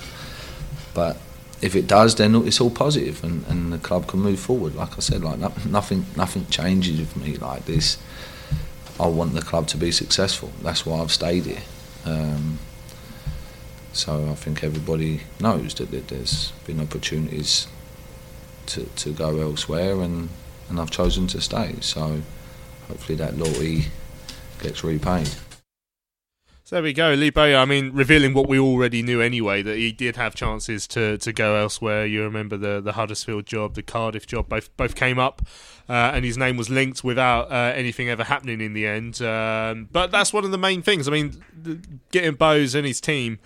but 0.94 1.18
if 1.60 1.74
it 1.74 1.86
does, 1.86 2.14
then 2.14 2.34
it's 2.46 2.60
all 2.60 2.70
positive 2.70 3.22
and, 3.24 3.44
and 3.48 3.72
the 3.72 3.78
club 3.78 4.06
can 4.06 4.20
move 4.20 4.38
forward. 4.38 4.74
Like 4.74 4.96
I 4.96 5.00
said, 5.00 5.22
like 5.22 5.38
nothing 5.66 6.06
nothing 6.16 6.46
changes 6.46 6.98
with 7.00 7.16
me 7.16 7.36
like 7.36 7.66
this. 7.66 7.98
I 9.00 9.06
want 9.06 9.34
the 9.34 9.42
club 9.42 9.68
to 9.68 9.76
be 9.76 9.92
successful. 9.92 10.52
That's 10.62 10.84
why 10.84 11.00
I've 11.00 11.12
stayed 11.12 11.46
here. 11.46 11.62
Um, 12.04 12.58
so 13.92 14.28
I 14.30 14.34
think 14.34 14.62
everybody 14.62 15.22
knows 15.40 15.74
that, 15.74 15.90
that 15.90 16.08
there's 16.08 16.52
been 16.66 16.80
opportunities 16.80 17.68
to, 18.66 18.84
to 18.84 19.12
go 19.12 19.40
elsewhere, 19.40 20.00
and, 20.00 20.28
and 20.68 20.80
I've 20.80 20.90
chosen 20.90 21.26
to 21.28 21.40
stay. 21.40 21.76
So 21.80 22.22
hopefully 22.88 23.16
that 23.16 23.36
loyalty 23.36 23.86
gets 24.60 24.84
repaid. 24.84 25.30
So 26.68 26.76
there 26.76 26.82
we 26.82 26.92
go, 26.92 27.14
Lee 27.14 27.30
Bowyer. 27.30 27.56
I 27.56 27.64
mean, 27.64 27.92
revealing 27.94 28.34
what 28.34 28.46
we 28.46 28.58
already 28.58 29.02
knew 29.02 29.22
anyway, 29.22 29.62
that 29.62 29.78
he 29.78 29.90
did 29.90 30.16
have 30.16 30.34
chances 30.34 30.86
to, 30.88 31.16
to 31.16 31.32
go 31.32 31.56
elsewhere. 31.56 32.04
You 32.04 32.24
remember 32.24 32.58
the, 32.58 32.82
the 32.82 32.92
Huddersfield 32.92 33.46
job, 33.46 33.72
the 33.72 33.82
Cardiff 33.82 34.26
job, 34.26 34.50
both 34.50 34.76
both 34.76 34.94
came 34.94 35.18
up, 35.18 35.40
uh, 35.88 36.12
and 36.12 36.26
his 36.26 36.36
name 36.36 36.58
was 36.58 36.68
linked 36.68 37.02
without 37.02 37.50
uh, 37.50 37.72
anything 37.74 38.10
ever 38.10 38.22
happening 38.22 38.60
in 38.60 38.74
the 38.74 38.86
end. 38.86 39.22
Um, 39.22 39.88
but 39.90 40.10
that's 40.10 40.30
one 40.30 40.44
of 40.44 40.50
the 40.50 40.58
main 40.58 40.82
things. 40.82 41.08
I 41.08 41.10
mean, 41.10 41.42
getting 42.10 42.34
Bowes 42.34 42.74
and 42.74 42.86
his 42.86 43.00
team 43.00 43.38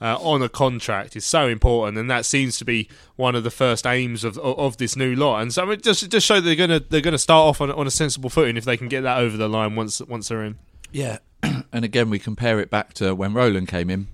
uh, 0.00 0.16
on 0.20 0.40
a 0.40 0.48
contract 0.48 1.16
is 1.16 1.24
so 1.24 1.48
important, 1.48 1.98
and 1.98 2.08
that 2.08 2.26
seems 2.26 2.58
to 2.58 2.64
be 2.64 2.88
one 3.16 3.34
of 3.34 3.42
the 3.42 3.50
first 3.50 3.88
aims 3.88 4.22
of 4.22 4.38
of, 4.38 4.56
of 4.56 4.76
this 4.76 4.94
new 4.94 5.16
lot. 5.16 5.40
And 5.40 5.52
so 5.52 5.64
I 5.64 5.66
mean, 5.66 5.80
just 5.80 6.08
just 6.08 6.24
show 6.24 6.40
they're 6.40 6.54
gonna 6.54 6.78
they're 6.78 7.00
gonna 7.00 7.18
start 7.18 7.44
off 7.44 7.60
on, 7.60 7.72
on 7.72 7.88
a 7.88 7.90
sensible 7.90 8.30
footing 8.30 8.56
if 8.56 8.64
they 8.64 8.76
can 8.76 8.86
get 8.86 9.00
that 9.00 9.18
over 9.18 9.36
the 9.36 9.48
line 9.48 9.74
once 9.74 10.00
once 10.02 10.28
they're 10.28 10.44
in. 10.44 10.58
Yeah, 10.92 11.18
and 11.72 11.84
again, 11.84 12.10
we 12.10 12.18
compare 12.18 12.60
it 12.60 12.70
back 12.70 12.94
to 12.94 13.14
when 13.14 13.34
Roland 13.34 13.68
came 13.68 13.90
in 13.90 14.08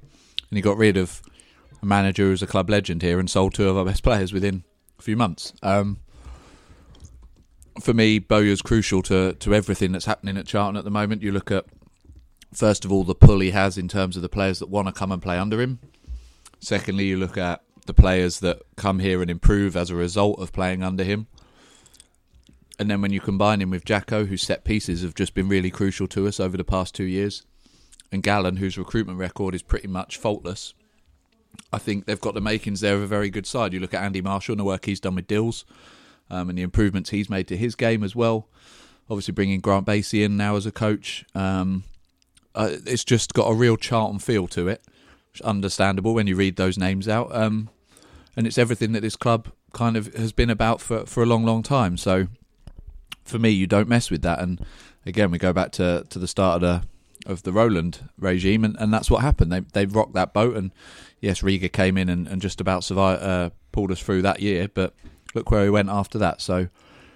and 0.50 0.57
he 0.57 0.61
got 0.61 0.76
rid 0.76 0.97
of 0.97 1.23
a 1.83 1.87
manager 1.87 2.25
who's 2.25 2.43
a 2.43 2.47
club 2.47 2.71
legend 2.71 3.02
here 3.02 3.19
and 3.19 3.28
sold 3.28 3.54
two 3.54 3.69
of 3.69 3.76
our 3.76 3.85
best 3.85 4.02
players 4.02 4.33
within 4.33 4.64
a 4.99 5.02
few 5.02 5.16
months. 5.16 5.52
Um, 5.62 5.99
for 7.81 7.93
me, 7.93 8.19
Bowyer's 8.19 8.62
crucial 8.62 9.02
to, 9.02 9.35
to 9.35 9.54
everything 9.54 9.93
that's 9.93 10.04
happening 10.04 10.37
at 10.37 10.47
Charlton 10.47 10.76
at 10.76 10.85
the 10.85 10.90
moment. 10.90 11.23
You 11.23 11.33
look 11.33 11.50
at, 11.50 11.64
first 12.52 12.85
of 12.85 12.93
all, 12.93 13.04
the 13.04 13.14
pull 13.14 13.40
he 13.40 13.50
has 13.50 13.76
in 13.76 13.88
terms 13.88 14.16
of 14.16 14.23
the 14.23 14.28
players 14.28 14.61
that 14.61 14.69
want 14.69 14.88
to 14.88 14.93
come 14.93 15.12
and 15.12 15.21
play 15.21 15.38
under 15.38 15.61
him. 15.61 15.81
Secondly, 16.61 17.04
you 17.04 17.16
look 17.16 17.37
at 17.37 17.62
the 17.87 17.95
players 17.95 18.40
that 18.40 18.62
come 18.76 19.00
here 19.00 19.21
and 19.21 19.31
improve 19.31 19.76
as 19.76 19.90
a 19.90 19.95
result 19.95 20.38
of 20.38 20.52
playing 20.52 20.83
under 20.83 21.04
him. 21.04 21.26
And 22.78 22.90
then 22.90 23.00
when 23.00 23.12
you 23.12 23.21
combine 23.21 23.61
him 23.61 23.71
with 23.71 23.85
Jacko, 23.85 24.25
whose 24.25 24.43
set 24.43 24.64
pieces 24.64 25.02
have 25.02 25.14
just 25.14 25.35
been 25.35 25.49
really 25.49 25.71
crucial 25.71 26.09
to 26.09 26.26
us 26.26 26.40
over 26.40 26.57
the 26.57 26.64
past 26.64 26.95
two 26.95 27.04
years, 27.04 27.43
and 28.11 28.23
Gallen, 28.23 28.57
whose 28.57 28.76
recruitment 28.78 29.19
record 29.19 29.54
is 29.54 29.62
pretty 29.62 29.88
much 29.88 30.16
faultless, 30.16 30.75
I 31.73 31.78
think 31.78 32.07
they've 32.07 32.21
got 32.21 32.35
the 32.35 32.40
makings 32.40 32.81
there 32.81 32.97
of 32.97 33.02
a 33.02 33.07
very 33.07 33.31
good 33.31 33.47
side. 33.47 33.73
You 33.73 33.81
look 33.81 33.95
at 33.95 34.02
Andy 34.02 34.21
Marshall 34.21 34.54
and 34.54 34.61
the 34.61 34.64
work 34.64 34.87
he's 34.87 35.00
done 35.00 35.14
with 35.14 35.26
Dills, 35.26 35.64
um, 36.31 36.49
and 36.49 36.59
the 36.59 36.62
improvements 36.62 37.11
he's 37.11 37.31
made 37.31 37.49
to 37.49 37.57
his 37.57 37.75
game 37.75 38.02
as 38.02 38.16
well. 38.16 38.49
Obviously, 39.09 39.33
bringing 39.33 39.61
Grant 39.61 39.87
Basey 39.87 40.25
in 40.25 40.37
now 40.37 40.57
as 40.57 40.66
a 40.66 40.73
coach, 40.73 41.25
um, 41.35 41.85
uh, 42.54 42.76
it's 42.87 43.04
just 43.04 43.35
got 43.35 43.50
a 43.50 43.54
real 43.54 43.76
Charlton 43.76 44.19
feel 44.19 44.47
to 44.49 44.69
it. 44.69 44.83
understandable 45.43 46.14
when 46.14 46.26
you 46.26 46.37
read 46.37 46.57
those 46.57 46.78
names 46.78 47.09
out, 47.09 47.35
um, 47.35 47.69
and 48.37 48.47
it's 48.47 48.59
everything 48.59 48.93
that 48.93 49.00
this 49.00 49.16
club 49.16 49.49
kind 49.73 49.97
of 49.97 50.14
has 50.14 50.33
been 50.33 50.50
about 50.50 50.81
for 50.81 51.04
for 51.07 51.23
a 51.23 51.26
long, 51.26 51.45
long 51.45 51.62
time. 51.62 51.97
So 51.97 52.28
for 53.25 53.38
me, 53.38 53.50
you 53.50 53.66
don't 53.66 53.88
mess 53.88 54.11
with 54.11 54.23
that. 54.23 54.40
And 54.40 54.64
again, 55.07 55.31
we 55.31 55.38
go 55.38 55.52
back 55.52 55.73
to 55.73 56.07
to 56.09 56.19
the 56.19 56.28
start 56.28 56.57
of 56.57 56.61
the 56.62 56.88
of 57.26 57.43
the 57.43 57.52
Roland 57.52 58.09
regime, 58.19 58.64
and, 58.64 58.76
and 58.78 58.93
that's 58.93 59.11
what 59.11 59.23
happened. 59.23 59.52
They 59.52 59.61
they 59.61 59.87
rocked 59.87 60.14
that 60.14 60.33
boat, 60.33 60.57
and 60.57 60.73
yes, 61.21 61.43
Riga 61.43 61.69
came 61.69 61.97
in 61.97 62.09
and, 62.09 62.26
and 62.26 62.43
just 62.43 62.61
about 62.61 62.85
survived, 62.85 63.23
uh, 63.23 63.50
pulled 63.73 63.90
us 63.90 64.00
through 64.00 64.23
that 64.23 64.40
year. 64.40 64.69
But 64.69 64.95
look 65.35 65.50
where 65.50 65.64
we 65.64 65.71
went 65.71 65.88
after 65.88 66.19
that. 66.19 66.40
So 66.40 66.69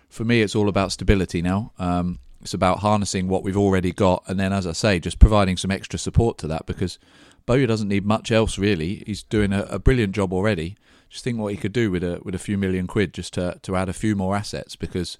for 0.08 0.24
me, 0.24 0.42
it's 0.42 0.54
all 0.54 0.68
about 0.68 0.92
stability 0.92 1.42
now. 1.42 1.72
Um, 1.78 2.18
it's 2.40 2.54
about 2.54 2.78
harnessing 2.78 3.28
what 3.28 3.42
we've 3.42 3.56
already 3.56 3.92
got, 3.92 4.22
and 4.26 4.38
then, 4.38 4.52
as 4.52 4.66
I 4.66 4.72
say, 4.72 4.98
just 4.98 5.18
providing 5.18 5.56
some 5.56 5.70
extra 5.70 5.98
support 5.98 6.38
to 6.38 6.46
that 6.48 6.66
because 6.66 6.98
Bowyer 7.46 7.66
doesn't 7.66 7.88
need 7.88 8.04
much 8.04 8.30
else 8.30 8.58
really. 8.58 9.02
He's 9.06 9.22
doing 9.22 9.52
a, 9.52 9.62
a 9.64 9.78
brilliant 9.78 10.14
job 10.14 10.32
already. 10.32 10.76
Just 11.08 11.24
think 11.24 11.38
what 11.38 11.52
he 11.52 11.56
could 11.56 11.72
do 11.72 11.90
with 11.90 12.04
a 12.04 12.20
with 12.22 12.34
a 12.34 12.38
few 12.38 12.58
million 12.58 12.86
quid 12.86 13.14
just 13.14 13.34
to 13.34 13.58
to 13.62 13.74
add 13.74 13.88
a 13.88 13.94
few 13.94 14.14
more 14.14 14.36
assets 14.36 14.76
because 14.76 15.16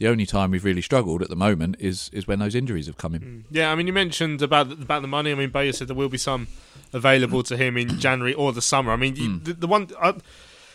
the 0.00 0.08
only 0.08 0.24
time 0.24 0.50
we've 0.50 0.64
really 0.64 0.80
struggled 0.80 1.20
at 1.20 1.28
the 1.28 1.36
moment 1.36 1.76
is 1.78 2.10
is 2.14 2.26
when 2.26 2.38
those 2.38 2.54
injuries 2.54 2.86
have 2.86 2.96
come 2.96 3.14
in. 3.14 3.20
Mm. 3.20 3.42
Yeah, 3.50 3.70
I 3.70 3.74
mean, 3.74 3.86
you 3.86 3.92
mentioned 3.92 4.40
about 4.40 4.72
about 4.72 5.02
the 5.02 5.08
money. 5.08 5.30
I 5.30 5.34
mean, 5.34 5.50
Bowyer 5.50 5.72
said 5.72 5.88
there 5.88 5.94
will 5.94 6.08
be 6.08 6.18
some 6.18 6.48
available 6.94 7.42
to 7.44 7.56
him 7.56 7.76
in 7.76 7.98
January 8.00 8.32
or 8.32 8.52
the 8.54 8.62
summer. 8.62 8.92
I 8.92 8.96
mean, 8.96 9.14
mm. 9.14 9.44
the, 9.44 9.52
the, 9.52 9.66
one. 9.66 9.90
Uh, 10.00 10.14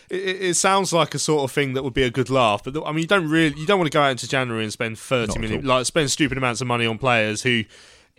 it, 0.08 0.42
it, 0.42 0.54
sounds 0.54 0.92
like 0.92 1.16
a 1.16 1.18
sort 1.18 1.42
of 1.42 1.50
thing 1.50 1.74
that 1.74 1.82
would 1.82 1.92
be 1.92 2.04
a 2.04 2.10
good 2.10 2.30
laugh, 2.30 2.62
but 2.62 2.74
the, 2.74 2.84
I 2.84 2.92
mean, 2.92 3.02
you 3.02 3.08
don't 3.08 3.28
really, 3.28 3.58
you 3.58 3.66
don't 3.66 3.80
want 3.80 3.90
to 3.90 3.96
go 3.96 4.00
out 4.00 4.12
into 4.12 4.28
January 4.28 4.62
and 4.62 4.72
spend 4.72 4.96
thirty 4.96 5.36
million, 5.40 5.66
like 5.66 5.86
spend 5.86 6.12
stupid 6.12 6.38
amounts 6.38 6.60
of 6.60 6.68
money 6.68 6.86
on 6.86 6.96
players 6.96 7.42
who 7.42 7.64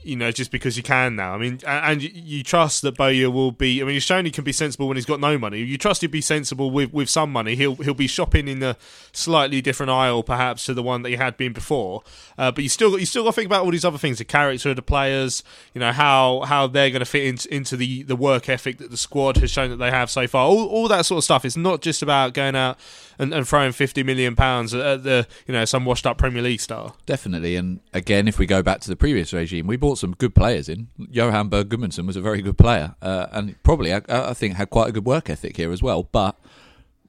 you 0.04 0.16
know, 0.16 0.32
just 0.32 0.52
because 0.52 0.78
you 0.78 0.84
can 0.84 1.16
now. 1.16 1.34
I 1.34 1.38
mean, 1.38 1.60
and 1.66 2.02
you 2.02 2.44
trust 2.44 2.84
that 2.84 2.96
Bowyer 2.96 3.32
will 3.32 3.52
be. 3.52 3.82
I 3.82 3.86
mean, 3.86 3.96
he's 3.96 4.04
shown 4.04 4.26
he 4.26 4.32
can 4.32 4.44
be 4.44 4.52
sensible 4.52 4.88
when 4.88 4.96
he's 4.96 5.08
got 5.08 5.20
no 5.20 5.40
money. 5.40 5.60
You 5.60 5.78
trust 5.78 6.02
he'll 6.02 6.10
be 6.12 6.22
sensible 6.22 6.70
with, 6.70 6.94
with 6.94 7.10
some 7.10 7.32
money. 7.32 7.56
He'll 7.56 7.76
he'll 7.76 7.96
be 7.96 8.08
shopping 8.08 8.48
in 8.48 8.62
a 8.62 8.78
slightly 9.12 9.60
different 9.60 9.90
aisle, 9.90 10.22
perhaps, 10.22 10.66
to 10.66 10.76
the 10.76 10.84
one 10.84 11.02
that 11.02 11.10
he 11.10 11.16
had 11.16 11.36
been 11.36 11.52
before. 11.52 12.04
Uh, 12.38 12.52
but 12.52 12.64
you 12.64 12.70
still 12.70 12.98
you 13.00 13.08
still 13.08 13.24
got 13.24 13.32
to 13.32 13.36
think 13.36 13.48
about 13.48 13.66
all 13.66 13.72
these 13.72 13.86
other 13.86 13.98
things: 13.98 14.20
the 14.20 14.26
character 14.26 14.70
of 14.70 14.76
the 14.76 14.84
players, 14.84 15.44
you 15.74 15.80
know, 15.80 15.92
how 15.92 16.42
how 16.42 16.68
they're 16.68 16.92
going 16.92 17.00
to 17.00 17.06
fit 17.06 17.24
in, 17.24 17.38
into 17.52 17.76
the 17.76 18.04
the 18.04 18.16
work 18.16 18.50
ethic 18.50 18.78
that 18.78 18.92
the 18.92 18.98
squad 18.98 19.38
has 19.38 19.50
shown 19.50 19.72
that 19.72 19.78
they 19.78 19.90
have 19.90 20.12
so 20.12 20.28
far. 20.28 20.46
All 20.46 20.68
all 20.68 20.88
that 20.90 21.08
sort 21.08 21.18
of 21.18 21.24
stuff. 21.24 21.44
It's 21.44 21.58
not 21.58 21.82
just 21.82 22.04
about 22.04 22.36
going 22.36 22.56
out 22.56 22.78
and, 23.20 23.34
and 23.34 23.48
throwing 23.48 23.72
fifty 23.72 24.04
million 24.04 24.36
pounds 24.36 24.74
at 24.74 25.04
the 25.04 25.28
you 25.46 25.54
know 25.54 25.66
some 25.66 25.86
washed 25.86 26.06
up 26.06 26.18
Premier 26.18 26.42
League 26.42 26.62
star. 26.62 26.94
Definitely, 27.06 27.56
and 27.56 27.80
again, 27.94 28.28
if 28.28 28.40
we 28.40 28.46
go 28.46 28.62
back 28.62 28.82
to 28.82 28.90
the 28.90 28.96
previous 28.96 29.34
regime, 29.34 29.68
we 29.68 29.78
bought 29.78 29.98
some 29.98 30.14
good 30.14 30.36
players 30.36 30.70
in. 30.70 30.88
Johann 30.98 31.50
Berg 31.50 31.70
Gudmundsson 31.70 32.06
was 32.06 32.16
a 32.16 32.22
very 32.22 32.42
good 32.42 32.58
player, 32.58 32.96
uh, 33.02 33.28
and 33.32 33.62
probably 33.64 33.94
I, 33.94 34.02
I, 34.08 34.34
think 34.34 34.56
had 34.56 34.70
quite 34.70 34.90
a 34.90 34.92
good 34.92 35.06
work 35.06 35.30
ethic 35.30 35.58
here 35.58 35.72
as 35.72 35.82
well. 35.82 36.04
But 36.04 36.36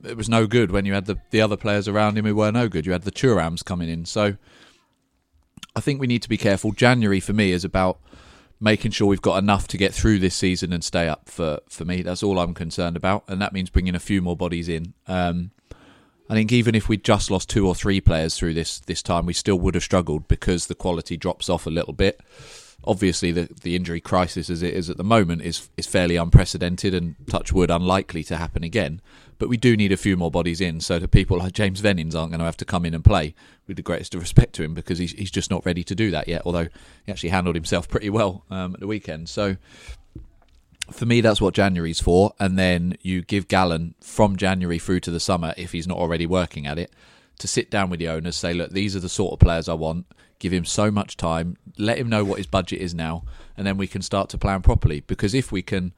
it 0.04 0.16
was 0.16 0.28
no 0.28 0.46
good 0.46 0.70
when 0.70 0.84
you 0.84 0.94
had 0.94 1.06
the 1.06 1.18
the 1.30 1.40
other 1.40 1.56
players 1.56 1.88
around 1.88 2.16
him 2.16 2.24
who 2.24 2.34
were 2.34 2.52
no 2.52 2.68
good. 2.68 2.86
You 2.86 2.92
had 2.92 3.02
the 3.02 3.12
Thurams 3.12 3.64
coming 3.64 3.88
in, 3.88 4.04
so 4.04 4.36
I 5.74 5.80
think 5.80 6.00
we 6.00 6.06
need 6.06 6.22
to 6.22 6.28
be 6.28 6.38
careful. 6.38 6.72
January 6.72 7.20
for 7.20 7.32
me 7.32 7.52
is 7.52 7.64
about 7.64 8.00
making 8.60 8.90
sure 8.90 9.06
we've 9.06 9.22
got 9.22 9.38
enough 9.38 9.68
to 9.68 9.76
get 9.76 9.94
through 9.94 10.18
this 10.18 10.34
season 10.34 10.72
and 10.72 10.82
stay 10.82 11.08
up 11.08 11.28
for 11.28 11.60
for 11.68 11.84
me. 11.84 12.02
That's 12.02 12.22
all 12.22 12.38
I'm 12.38 12.54
concerned 12.54 12.96
about, 12.96 13.24
and 13.28 13.40
that 13.40 13.52
means 13.52 13.70
bringing 13.70 13.94
a 13.94 14.00
few 14.00 14.22
more 14.22 14.36
bodies 14.36 14.68
in. 14.68 14.94
Um, 15.06 15.50
I 16.30 16.34
think 16.34 16.52
even 16.52 16.74
if 16.74 16.88
we'd 16.88 17.04
just 17.04 17.30
lost 17.30 17.48
two 17.48 17.66
or 17.66 17.74
three 17.74 18.00
players 18.00 18.36
through 18.36 18.54
this 18.54 18.80
this 18.80 19.02
time, 19.02 19.26
we 19.26 19.32
still 19.32 19.58
would 19.58 19.74
have 19.74 19.84
struggled 19.84 20.28
because 20.28 20.66
the 20.66 20.74
quality 20.74 21.16
drops 21.16 21.48
off 21.48 21.66
a 21.66 21.70
little 21.70 21.94
bit. 21.94 22.20
Obviously, 22.84 23.32
the 23.32 23.48
the 23.62 23.74
injury 23.74 24.00
crisis 24.00 24.50
as 24.50 24.62
it 24.62 24.74
is 24.74 24.90
at 24.90 24.98
the 24.98 25.04
moment 25.04 25.42
is 25.42 25.68
is 25.76 25.86
fairly 25.86 26.16
unprecedented 26.16 26.94
and 26.94 27.16
touch 27.28 27.52
wood 27.52 27.70
unlikely 27.70 28.22
to 28.24 28.36
happen 28.36 28.62
again. 28.62 29.00
But 29.38 29.48
we 29.48 29.56
do 29.56 29.76
need 29.76 29.92
a 29.92 29.96
few 29.96 30.16
more 30.16 30.32
bodies 30.32 30.60
in, 30.60 30.80
so 30.80 30.98
that 30.98 31.12
people 31.12 31.38
like 31.38 31.52
James 31.52 31.80
Vennings 31.80 32.14
aren't 32.14 32.32
going 32.32 32.40
to 32.40 32.44
have 32.44 32.56
to 32.58 32.64
come 32.64 32.84
in 32.84 32.94
and 32.94 33.04
play. 33.04 33.34
With 33.66 33.76
the 33.76 33.82
greatest 33.82 34.14
of 34.14 34.20
respect 34.22 34.54
to 34.54 34.62
him, 34.62 34.74
because 34.74 34.98
he's 34.98 35.12
he's 35.12 35.30
just 35.30 35.50
not 35.50 35.64
ready 35.66 35.84
to 35.84 35.94
do 35.94 36.10
that 36.10 36.28
yet. 36.28 36.42
Although 36.44 36.68
he 37.04 37.12
actually 37.12 37.30
handled 37.30 37.54
himself 37.54 37.88
pretty 37.88 38.10
well 38.10 38.44
um, 38.50 38.74
at 38.74 38.80
the 38.80 38.86
weekend. 38.86 39.28
So 39.28 39.56
for 40.90 41.06
me, 41.06 41.20
that's 41.20 41.40
what 41.40 41.54
January's 41.54 42.00
for. 42.00 42.32
And 42.38 42.58
then 42.58 42.96
you 43.02 43.22
give 43.22 43.48
Gallen 43.48 43.94
from 44.00 44.36
January 44.36 44.78
through 44.78 45.00
to 45.00 45.10
the 45.10 45.20
summer, 45.20 45.54
if 45.56 45.72
he's 45.72 45.86
not 45.86 45.98
already 45.98 46.26
working 46.26 46.66
at 46.66 46.78
it, 46.78 46.92
to 47.38 47.48
sit 47.48 47.70
down 47.70 47.90
with 47.90 48.00
the 48.00 48.08
owners, 48.08 48.36
say, 48.36 48.52
look, 48.52 48.72
these 48.72 48.96
are 48.96 49.00
the 49.00 49.08
sort 49.08 49.32
of 49.32 49.38
players 49.38 49.68
I 49.68 49.74
want. 49.74 50.06
Give 50.38 50.52
him 50.52 50.64
so 50.64 50.90
much 50.90 51.16
time, 51.16 51.56
let 51.78 51.98
him 51.98 52.08
know 52.08 52.24
what 52.24 52.38
his 52.38 52.46
budget 52.46 52.80
is 52.80 52.94
now, 52.94 53.24
and 53.56 53.66
then 53.66 53.76
we 53.76 53.88
can 53.88 54.02
start 54.02 54.28
to 54.30 54.38
plan 54.38 54.62
properly. 54.62 55.00
Because 55.00 55.34
if 55.34 55.50
we 55.50 55.62
can 55.62 55.92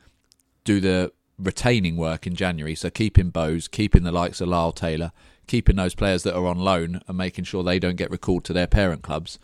do 0.64 0.80
the 0.80 1.12
retaining 1.38 1.96
work 1.96 2.26
in 2.26 2.34
January, 2.34 2.74
so 2.74 2.90
keeping 2.90 3.30
Bowes, 3.30 3.68
keeping 3.68 4.02
the 4.02 4.12
likes 4.12 4.40
of 4.40 4.48
Lyle 4.48 4.72
Taylor, 4.72 5.12
keeping 5.46 5.76
those 5.76 5.94
players 5.94 6.22
that 6.22 6.36
are 6.36 6.46
on 6.46 6.58
loan 6.58 7.00
and 7.06 7.18
making 7.18 7.44
sure 7.44 7.62
they 7.62 7.78
don't 7.78 7.96
get 7.96 8.10
recalled 8.10 8.44
to 8.44 8.52
their 8.52 8.66
parent 8.66 9.02
clubs, 9.02 9.38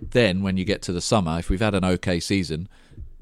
then 0.00 0.42
when 0.42 0.56
you 0.56 0.64
get 0.64 0.82
to 0.82 0.92
the 0.92 1.00
summer, 1.00 1.38
if 1.38 1.48
we've 1.48 1.60
had 1.60 1.74
an 1.74 1.84
okay 1.84 2.20
season, 2.20 2.68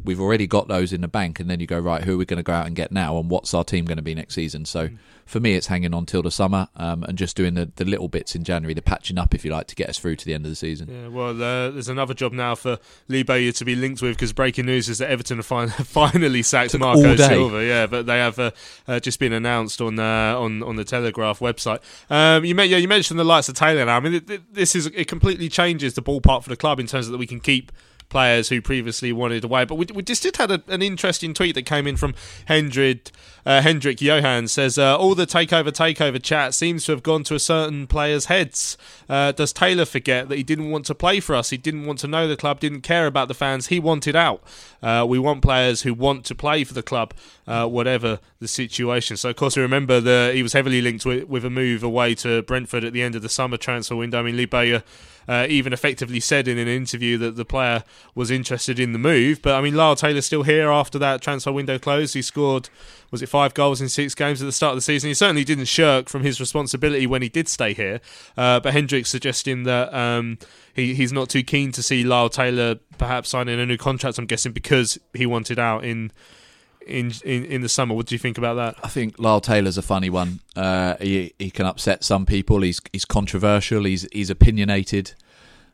we've 0.04 0.20
already 0.20 0.46
got 0.46 0.68
those 0.68 0.92
in 0.92 1.00
the 1.00 1.08
bank, 1.08 1.40
and 1.40 1.48
then 1.50 1.60
you 1.60 1.66
go 1.66 1.78
right, 1.78 2.02
who 2.04 2.14
are 2.14 2.18
we 2.18 2.24
going 2.24 2.38
to 2.38 2.42
go 2.42 2.52
out 2.52 2.66
and 2.66 2.74
get 2.76 2.92
now, 2.92 3.18
and 3.18 3.30
what's 3.30 3.52
our 3.54 3.64
team 3.64 3.84
going 3.84 3.96
to 3.96 4.02
be 4.02 4.14
next 4.14 4.34
season? 4.34 4.64
So 4.64 4.88
Mm. 4.88 4.96
for 5.26 5.38
me, 5.40 5.54
it's 5.54 5.68
hanging 5.68 5.94
on 5.94 6.06
till 6.06 6.22
the 6.22 6.30
summer 6.30 6.68
um, 6.76 7.04
and 7.04 7.16
just 7.16 7.36
doing 7.36 7.54
the, 7.54 7.70
the 7.76 7.84
little 7.84 8.08
bits 8.08 8.34
in 8.34 8.42
January, 8.42 8.74
the 8.74 8.82
patching 8.82 9.16
up, 9.18 9.34
if 9.34 9.44
you 9.44 9.50
like, 9.52 9.66
to 9.68 9.74
get 9.76 9.88
us 9.88 9.98
through 9.98 10.16
to 10.16 10.24
the 10.24 10.34
end 10.34 10.44
of 10.44 10.50
the 10.50 10.56
season. 10.56 10.88
Yeah, 10.90 11.08
well, 11.08 11.30
uh, 11.30 11.70
there's 11.70 11.88
another 11.88 12.14
job 12.14 12.32
now 12.32 12.54
for 12.56 12.78
Lee 13.08 13.22
Bowyer 13.22 13.52
to 13.52 13.64
be 13.64 13.76
linked 13.76 14.02
with 14.02 14.16
because 14.16 14.32
breaking 14.32 14.66
news 14.66 14.88
is 14.88 14.98
that 14.98 15.10
Everton 15.10 15.36
have 15.38 15.46
fin- 15.46 15.68
finally 15.84 16.42
sacked 16.42 16.72
Took 16.72 16.80
Marco. 16.80 17.14
Silva. 17.16 17.64
Yeah, 17.64 17.86
but 17.86 18.06
they 18.06 18.18
have 18.18 18.38
uh, 18.38 18.50
uh, 18.88 18.98
just 19.00 19.18
been 19.20 19.32
announced 19.32 19.80
on 19.80 19.98
uh, 19.98 20.34
on 20.38 20.62
on 20.64 20.76
the 20.76 20.84
Telegraph 20.84 21.38
website. 21.38 21.80
Um, 22.10 22.44
you, 22.44 22.54
men- 22.54 22.68
yeah, 22.68 22.78
you 22.78 22.88
mentioned 22.88 23.20
the 23.20 23.24
lights 23.24 23.48
of 23.48 23.54
Taylor. 23.54 23.84
Now, 23.84 23.96
I 23.96 24.00
mean, 24.00 24.14
it, 24.14 24.28
it- 24.30 24.54
this 24.54 24.74
is 24.74 24.86
it 24.86 25.06
completely 25.06 25.48
changes 25.48 25.94
the 25.94 26.02
ballpark 26.02 26.42
for 26.42 26.48
the 26.50 26.56
club 26.56 26.80
in 26.80 26.86
terms 26.86 27.06
of 27.06 27.12
that 27.12 27.18
we 27.18 27.26
can 27.26 27.40
keep 27.40 27.70
players 28.10 28.50
who 28.50 28.60
previously 28.60 29.12
wanted 29.12 29.44
away. 29.44 29.64
But 29.64 29.76
we, 29.76 29.86
we 29.94 30.02
just 30.02 30.22
did 30.22 30.36
had 30.36 30.50
a, 30.50 30.62
an 30.68 30.82
interesting 30.82 31.32
tweet 31.32 31.54
that 31.54 31.62
came 31.62 31.86
in 31.86 31.96
from 31.96 32.14
Hendrid, 32.46 33.10
uh, 33.46 33.62
Hendrik 33.62 34.00
Johan 34.00 34.48
says 34.48 34.78
uh, 34.78 34.98
all 34.98 35.14
the 35.14 35.26
takeover 35.26 35.70
takeover 35.70 36.22
chat 36.22 36.54
seems 36.54 36.84
to 36.84 36.92
have 36.92 37.02
gone 37.02 37.24
to 37.24 37.34
a 37.34 37.38
certain 37.38 37.86
players' 37.86 38.26
heads. 38.26 38.76
Uh, 39.08 39.32
does 39.32 39.52
Taylor 39.52 39.84
forget 39.84 40.28
that 40.28 40.36
he 40.36 40.42
didn't 40.42 40.70
want 40.70 40.86
to 40.86 40.94
play 40.94 41.20
for 41.20 41.34
us? 41.34 41.50
He 41.50 41.56
didn't 41.56 41.86
want 41.86 41.98
to 42.00 42.06
know 42.06 42.28
the 42.28 42.36
club, 42.36 42.60
didn't 42.60 42.82
care 42.82 43.06
about 43.06 43.28
the 43.28 43.34
fans. 43.34 43.68
He 43.68 43.80
wanted 43.80 44.14
out. 44.14 44.42
Uh, 44.82 45.04
we 45.08 45.18
want 45.18 45.42
players 45.42 45.82
who 45.82 45.92
want 45.92 46.24
to 46.24 46.34
play 46.34 46.64
for 46.64 46.74
the 46.74 46.82
club, 46.82 47.14
uh, 47.46 47.66
whatever 47.66 48.18
the 48.38 48.48
situation. 48.48 49.16
So 49.16 49.30
of 49.30 49.36
course 49.36 49.56
we 49.56 49.62
remember 49.62 50.00
that 50.00 50.34
he 50.34 50.42
was 50.42 50.52
heavily 50.52 50.80
linked 50.80 51.04
with, 51.04 51.24
with 51.28 51.44
a 51.44 51.50
move 51.50 51.82
away 51.82 52.14
to 52.16 52.42
Brentford 52.42 52.84
at 52.84 52.92
the 52.92 53.02
end 53.02 53.14
of 53.14 53.22
the 53.22 53.28
summer 53.28 53.56
transfer 53.56 53.96
window. 53.96 54.18
I 54.18 54.22
mean, 54.22 54.36
Lee 54.36 54.46
Bowyer 54.46 54.82
uh, 55.28 55.46
even 55.48 55.72
effectively 55.72 56.18
said 56.18 56.48
in 56.48 56.58
an 56.58 56.66
interview 56.66 57.16
that 57.18 57.36
the 57.36 57.44
player 57.44 57.84
was 58.14 58.30
interested 58.30 58.80
in 58.80 58.92
the 58.92 58.98
move. 58.98 59.40
But 59.42 59.54
I 59.54 59.60
mean, 59.60 59.76
Lyle 59.76 59.94
Taylor's 59.94 60.26
still 60.26 60.42
here 60.42 60.70
after 60.70 60.98
that 60.98 61.20
transfer 61.20 61.52
window 61.52 61.78
closed. 61.78 62.14
He 62.14 62.22
scored, 62.22 62.68
was 63.10 63.22
it 63.22 63.28
five 63.28 63.54
goals 63.54 63.80
in 63.80 63.88
six 63.88 64.14
games 64.14 64.42
at 64.42 64.46
the 64.46 64.52
start 64.52 64.72
of 64.72 64.78
the 64.78 64.82
season? 64.82 65.08
He 65.08 65.14
certainly 65.14 65.44
didn't 65.44 65.66
shirk 65.66 66.08
from 66.08 66.22
his 66.22 66.40
responsibility 66.40 67.06
when 67.06 67.22
he 67.22 67.28
did 67.28 67.48
stay 67.48 67.74
here. 67.74 68.00
Uh, 68.36 68.58
but 68.60 68.72
Hendrick's 68.72 69.10
suggesting 69.10 69.62
that 69.64 69.94
um, 69.94 70.38
he, 70.74 70.94
he's 70.94 71.12
not 71.12 71.28
too 71.28 71.42
keen 71.42 71.70
to 71.72 71.82
see 71.82 72.02
Lyle 72.02 72.28
Taylor 72.28 72.80
perhaps 73.00 73.30
signing 73.30 73.58
a 73.58 73.66
new 73.66 73.78
contract. 73.78 74.18
I'm 74.18 74.26
guessing 74.26 74.52
because 74.52 74.98
he 75.12 75.26
wanted 75.26 75.58
out 75.58 75.84
in. 75.84 76.12
In, 76.86 77.12
in 77.26 77.44
in 77.44 77.60
the 77.60 77.68
summer, 77.68 77.94
what 77.94 78.06
do 78.06 78.14
you 78.14 78.18
think 78.18 78.38
about 78.38 78.54
that? 78.54 78.74
I 78.82 78.88
think 78.88 79.18
Lyle 79.18 79.42
Taylor's 79.42 79.76
a 79.76 79.82
funny 79.82 80.08
one. 80.08 80.40
Uh, 80.56 80.96
he 80.98 81.34
he 81.38 81.50
can 81.50 81.66
upset 81.66 82.02
some 82.02 82.24
people. 82.24 82.62
He's 82.62 82.80
he's 82.90 83.04
controversial. 83.04 83.84
He's 83.84 84.08
he's 84.12 84.30
opinionated, 84.30 85.12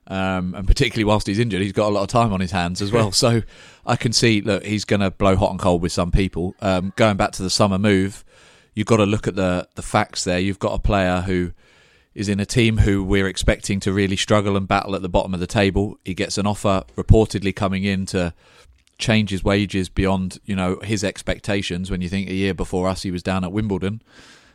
um, 0.09 0.53
and 0.57 0.67
particularly 0.67 1.05
whilst 1.05 1.29
he's 1.29 1.39
injured, 1.39 1.63
he's 1.63 1.73
got 1.73 1.89
a 1.89 1.95
lot 1.95 2.03
of 2.03 2.09
time 2.09 2.33
on 2.33 2.41
his 2.41 2.51
hands 2.51 2.83
as 2.83 2.91
well. 2.91 3.13
so 3.25 3.43
I 3.87 3.95
can 3.95 4.13
see 4.13 4.41
look, 4.41 4.65
he's 4.65 4.85
going 4.85 5.01
to 5.01 5.13
blow 5.13 5.37
hot 5.37 5.53
and 5.53 5.61
cold 5.61 5.81
with 5.81 5.93
some 5.93 6.11
people. 6.11 6.57
Um, 6.61 6.93
going 6.97 7.17
back 7.17 7.31
to 7.33 7.43
the 7.43 7.51
summer 7.51 7.79
move, 7.79 8.25
you've 8.75 8.89
got 8.89 8.97
to 8.97 9.07
look 9.07 9.29
at 9.29 9.37
the 9.37 9.69
the 9.77 9.83
facts 9.83 10.25
there. 10.25 10.41
You've 10.41 10.59
got 10.59 10.75
a 10.75 10.81
player 10.81 11.21
who 11.21 11.53
is 12.17 12.31
in 12.31 12.41
a 12.41 12.47
team 12.47 12.79
who 12.79 13.05
we're 13.05 13.29
expecting 13.29 13.79
to 13.79 13.93
really 13.93 14.17
struggle 14.17 14.57
and 14.57 14.67
battle 14.67 14.97
at 14.97 15.03
the 15.03 15.09
bottom 15.09 15.35
of 15.35 15.39
the 15.39 15.47
table. 15.47 15.99
He 16.03 16.15
gets 16.15 16.39
an 16.39 16.47
offer 16.47 16.83
reportedly 16.97 17.55
coming 17.55 17.85
in 17.85 18.07
to 18.07 18.33
change 18.99 19.29
his 19.29 19.45
wages 19.45 19.91
beyond 19.91 20.39
you 20.47 20.57
know 20.57 20.81
his 20.83 21.05
expectations. 21.05 21.91
When 21.91 22.01
you 22.01 22.09
think 22.09 22.31
a 22.31 22.35
year 22.35 22.55
before 22.55 22.89
us 22.89 23.03
he 23.03 23.11
was 23.11 23.23
down 23.23 23.45
at 23.45 23.53
Wimbledon, 23.53 24.01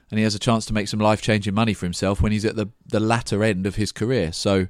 and 0.10 0.18
he 0.18 0.24
has 0.24 0.34
a 0.34 0.40
chance 0.40 0.66
to 0.66 0.74
make 0.74 0.88
some 0.88 1.00
life 1.00 1.22
changing 1.22 1.54
money 1.54 1.76
for 1.76 1.86
himself 1.86 2.20
when 2.20 2.32
he's 2.32 2.46
at 2.46 2.56
the 2.56 2.68
the 2.88 3.00
latter 3.00 3.44
end 3.44 3.68
of 3.68 3.76
his 3.76 3.92
career. 3.92 4.32
So 4.32 4.68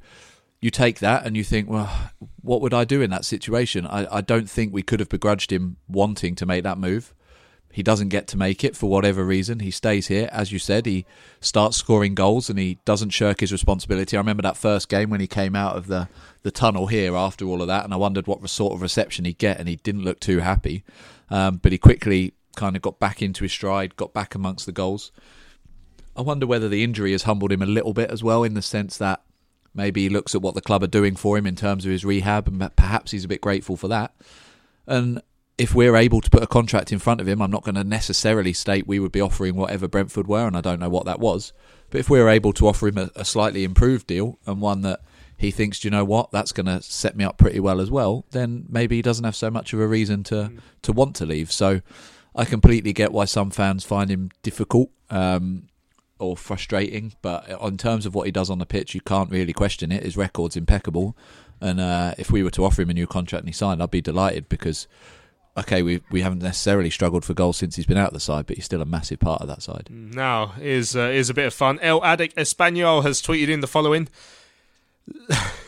you 0.59 0.69
take 0.69 0.99
that 0.99 1.25
and 1.25 1.37
you 1.37 1.45
think, 1.45 1.69
well, 1.69 2.11
what 2.41 2.61
would 2.61 2.73
I 2.73 2.83
do 2.83 3.01
in 3.01 3.09
that 3.11 3.23
situation? 3.23 3.87
I, 3.87 4.17
I 4.17 4.21
don't 4.21 4.49
think 4.49 4.73
we 4.73 4.83
could 4.83 4.99
have 4.99 5.09
begrudged 5.09 5.51
him 5.51 5.77
wanting 5.87 6.35
to 6.35 6.45
make 6.45 6.63
that 6.63 6.77
move. 6.77 7.15
He 7.71 7.83
doesn't 7.83 8.09
get 8.09 8.27
to 8.27 8.37
make 8.37 8.63
it 8.63 8.75
for 8.75 8.89
whatever 8.89 9.23
reason. 9.23 9.59
He 9.59 9.71
stays 9.71 10.07
here, 10.07 10.29
as 10.31 10.51
you 10.51 10.59
said. 10.59 10.85
He 10.85 11.05
starts 11.39 11.77
scoring 11.77 12.15
goals 12.15 12.49
and 12.49 12.59
he 12.59 12.79
doesn't 12.85 13.11
shirk 13.11 13.39
his 13.39 13.51
responsibility. 13.51 14.17
I 14.17 14.19
remember 14.19 14.43
that 14.43 14.57
first 14.57 14.89
game 14.89 15.09
when 15.09 15.21
he 15.21 15.27
came 15.27 15.55
out 15.55 15.77
of 15.77 15.87
the, 15.87 16.09
the 16.43 16.51
tunnel 16.51 16.87
here 16.87 17.15
after 17.15 17.45
all 17.45 17.61
of 17.61 17.67
that, 17.67 17.85
and 17.85 17.93
I 17.93 17.97
wondered 17.97 18.27
what 18.27 18.47
sort 18.49 18.73
of 18.73 18.81
reception 18.81 19.25
he'd 19.25 19.37
get, 19.37 19.59
and 19.59 19.69
he 19.69 19.77
didn't 19.77 20.03
look 20.03 20.19
too 20.19 20.39
happy. 20.39 20.83
Um, 21.29 21.57
but 21.57 21.71
he 21.71 21.77
quickly 21.77 22.33
kind 22.55 22.75
of 22.75 22.81
got 22.81 22.99
back 22.99 23.21
into 23.21 23.43
his 23.43 23.51
stride, 23.53 23.95
got 23.95 24.13
back 24.13 24.35
amongst 24.35 24.65
the 24.65 24.73
goals. 24.73 25.11
I 26.15 26.21
wonder 26.21 26.45
whether 26.45 26.67
the 26.67 26.83
injury 26.83 27.13
has 27.13 27.23
humbled 27.23 27.53
him 27.53 27.61
a 27.61 27.65
little 27.67 27.93
bit 27.93 28.11
as 28.11 28.21
well, 28.21 28.43
in 28.43 28.53
the 28.53 28.61
sense 28.61 28.97
that 28.97 29.21
maybe 29.73 30.03
he 30.03 30.09
looks 30.09 30.35
at 30.35 30.41
what 30.41 30.55
the 30.55 30.61
club 30.61 30.83
are 30.83 30.87
doing 30.87 31.15
for 31.15 31.37
him 31.37 31.47
in 31.47 31.55
terms 31.55 31.85
of 31.85 31.91
his 31.91 32.03
rehab, 32.03 32.47
and 32.47 32.75
perhaps 32.75 33.11
he's 33.11 33.23
a 33.23 33.29
bit 33.29 33.39
grateful 33.39 33.77
for 33.77 33.87
that. 33.87 34.13
And 34.85 35.21
if 35.61 35.75
we're 35.75 35.95
able 35.95 36.21
to 36.21 36.29
put 36.31 36.41
a 36.41 36.47
contract 36.47 36.91
in 36.91 36.97
front 36.97 37.21
of 37.21 37.27
him, 37.27 37.39
I'm 37.39 37.51
not 37.51 37.63
going 37.63 37.75
to 37.75 37.83
necessarily 37.83 38.51
state 38.51 38.87
we 38.87 38.97
would 38.97 39.11
be 39.11 39.21
offering 39.21 39.55
whatever 39.55 39.87
Brentford 39.87 40.25
were, 40.25 40.47
and 40.47 40.57
I 40.57 40.61
don't 40.61 40.79
know 40.79 40.89
what 40.89 41.05
that 41.05 41.19
was. 41.19 41.53
But 41.91 41.99
if 41.99 42.09
we're 42.09 42.29
able 42.29 42.51
to 42.53 42.67
offer 42.67 42.87
him 42.87 42.97
a, 42.97 43.11
a 43.15 43.23
slightly 43.23 43.63
improved 43.63 44.07
deal 44.07 44.39
and 44.47 44.59
one 44.59 44.81
that 44.81 45.01
he 45.37 45.51
thinks, 45.51 45.79
do 45.79 45.87
you 45.87 45.91
know 45.91 46.03
what, 46.03 46.31
that's 46.31 46.51
going 46.51 46.65
to 46.65 46.81
set 46.81 47.15
me 47.15 47.23
up 47.23 47.37
pretty 47.37 47.59
well 47.59 47.79
as 47.79 47.91
well, 47.91 48.25
then 48.31 48.65
maybe 48.69 48.95
he 48.95 49.03
doesn't 49.03 49.23
have 49.23 49.35
so 49.35 49.51
much 49.51 49.71
of 49.71 49.79
a 49.79 49.85
reason 49.85 50.23
to, 50.23 50.51
to 50.81 50.91
want 50.91 51.15
to 51.17 51.27
leave. 51.27 51.51
So 51.51 51.81
I 52.35 52.45
completely 52.45 52.91
get 52.91 53.11
why 53.11 53.25
some 53.25 53.51
fans 53.51 53.83
find 53.83 54.09
him 54.09 54.31
difficult 54.41 54.89
um, 55.11 55.67
or 56.17 56.35
frustrating. 56.35 57.13
But 57.21 57.47
in 57.49 57.77
terms 57.77 58.07
of 58.07 58.15
what 58.15 58.25
he 58.25 58.31
does 58.31 58.49
on 58.49 58.57
the 58.57 58.65
pitch, 58.65 58.95
you 58.95 59.01
can't 59.01 59.29
really 59.29 59.53
question 59.53 59.91
it. 59.91 60.01
His 60.01 60.17
record's 60.17 60.57
impeccable. 60.57 61.15
And 61.59 61.79
uh, 61.79 62.15
if 62.17 62.31
we 62.31 62.41
were 62.41 62.49
to 62.51 62.65
offer 62.65 62.81
him 62.81 62.89
a 62.89 62.95
new 62.95 63.05
contract 63.05 63.43
and 63.43 63.49
he 63.49 63.53
signed, 63.53 63.83
I'd 63.83 63.91
be 63.91 64.01
delighted 64.01 64.49
because 64.49 64.87
okay, 65.57 65.81
we 65.81 66.01
we 66.11 66.21
haven't 66.21 66.41
necessarily 66.41 66.89
struggled 66.89 67.25
for 67.25 67.33
goals 67.33 67.57
since 67.57 67.75
he's 67.75 67.85
been 67.85 67.97
out 67.97 68.07
of 68.07 68.13
the 68.13 68.19
side, 68.19 68.45
but 68.45 68.55
he's 68.55 68.65
still 68.65 68.81
a 68.81 68.85
massive 68.85 69.19
part 69.19 69.41
of 69.41 69.47
that 69.47 69.61
side. 69.61 69.87
Now 69.89 70.53
is 70.59 70.95
uh, 70.95 71.01
is 71.01 71.29
a 71.29 71.33
bit 71.33 71.47
of 71.47 71.53
fun. 71.53 71.79
El 71.81 72.01
Adic 72.01 72.33
Espanol 72.37 73.01
has 73.01 73.21
tweeted 73.21 73.49
in 73.49 73.61
the 73.61 73.67
following. 73.67 74.07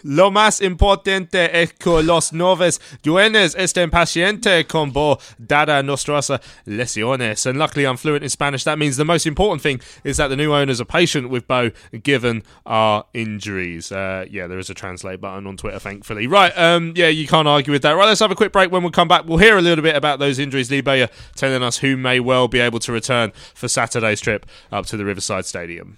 Lo 0.04 0.32
más 0.32 0.62
importante 0.62 1.62
es 1.62 1.74
que 1.74 2.04
los 2.04 2.34
nuevos 2.34 2.82
dueños 3.02 3.56
estén 3.56 3.90
pacientes 3.90 4.66
con 4.66 4.92
bo 4.92 5.18
dada 5.38 5.82
nuestras 5.82 6.32
lesiones. 6.66 7.46
And 7.46 7.58
luckily, 7.58 7.86
I'm 7.86 7.98
fluent 7.98 8.24
in 8.24 8.30
Spanish. 8.30 8.66
That 8.66 8.78
means 8.78 8.98
the 8.98 9.06
most 9.06 9.26
important 9.26 9.62
thing 9.62 9.80
is 10.04 10.18
that 10.18 10.28
the 10.28 10.36
new 10.36 10.54
owners 10.54 10.82
are 10.82 10.86
patient 10.86 11.30
with 11.30 11.48
Bo 11.48 11.72
given 12.04 12.44
our 12.66 13.06
injuries. 13.14 13.92
Uh, 13.92 14.26
yeah, 14.30 14.48
there 14.48 14.60
is 14.60 14.70
a 14.70 14.74
translate 14.74 15.22
button 15.22 15.48
on 15.48 15.56
Twitter, 15.56 15.80
thankfully. 15.80 16.28
Right, 16.28 16.52
um, 16.58 16.94
yeah, 16.96 17.08
you 17.08 17.26
can't 17.26 17.48
argue 17.48 17.72
with 17.72 17.82
that. 17.84 17.94
Right, 17.94 18.06
let's 18.08 18.20
have 18.20 18.32
a 18.32 18.36
quick 18.36 18.52
break. 18.52 18.72
When 18.72 18.84
we 18.84 18.92
come 18.92 19.08
back, 19.08 19.26
we'll 19.26 19.38
hear 19.38 19.58
a 19.58 19.62
little 19.62 19.84
bit 19.84 19.96
about 19.96 20.20
those 20.20 20.38
injuries. 20.38 20.70
Lee 20.70 20.82
Bowyer 20.82 21.08
telling 21.36 21.64
us 21.64 21.78
who 21.78 21.96
may 21.96 22.20
well 22.20 22.50
be 22.50 22.60
able 22.60 22.80
to 22.80 22.92
return 22.92 23.32
for 23.54 23.70
Saturday's 23.70 24.20
trip 24.20 24.46
up 24.70 24.86
to 24.88 24.98
the 24.98 25.06
Riverside 25.06 25.46
Stadium. 25.46 25.98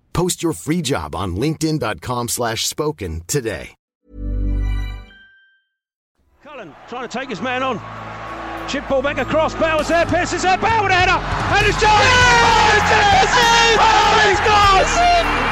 Post 0.13 0.43
your 0.43 0.53
free 0.53 0.81
job 0.81 1.15
on 1.15 1.35
linkedin.com 1.35 2.29
slash 2.29 2.67
spoken 2.67 3.21
today. 3.27 3.75
Cullen 6.43 6.73
trying 6.89 7.07
to 7.07 7.17
take 7.17 7.29
his 7.29 7.41
man 7.41 7.63
on. 7.63 7.77
Chip 8.67 8.87
ball 8.87 9.01
back 9.01 9.17
across. 9.17 9.53
Bowers 9.55 9.87
there. 9.87 10.05
Pearce's 10.05 10.43
there. 10.43 10.57
Bauer 10.57 10.83
with 10.83 10.91
a 10.91 10.95
header. 10.95 11.19
And 11.19 11.67
it's 11.67 11.79
done. 11.81 11.91
Yes! 11.91 12.81
Yes! 12.87 13.29
Oh, 13.77 14.29
it's 14.31 14.43
gone! 14.47 14.85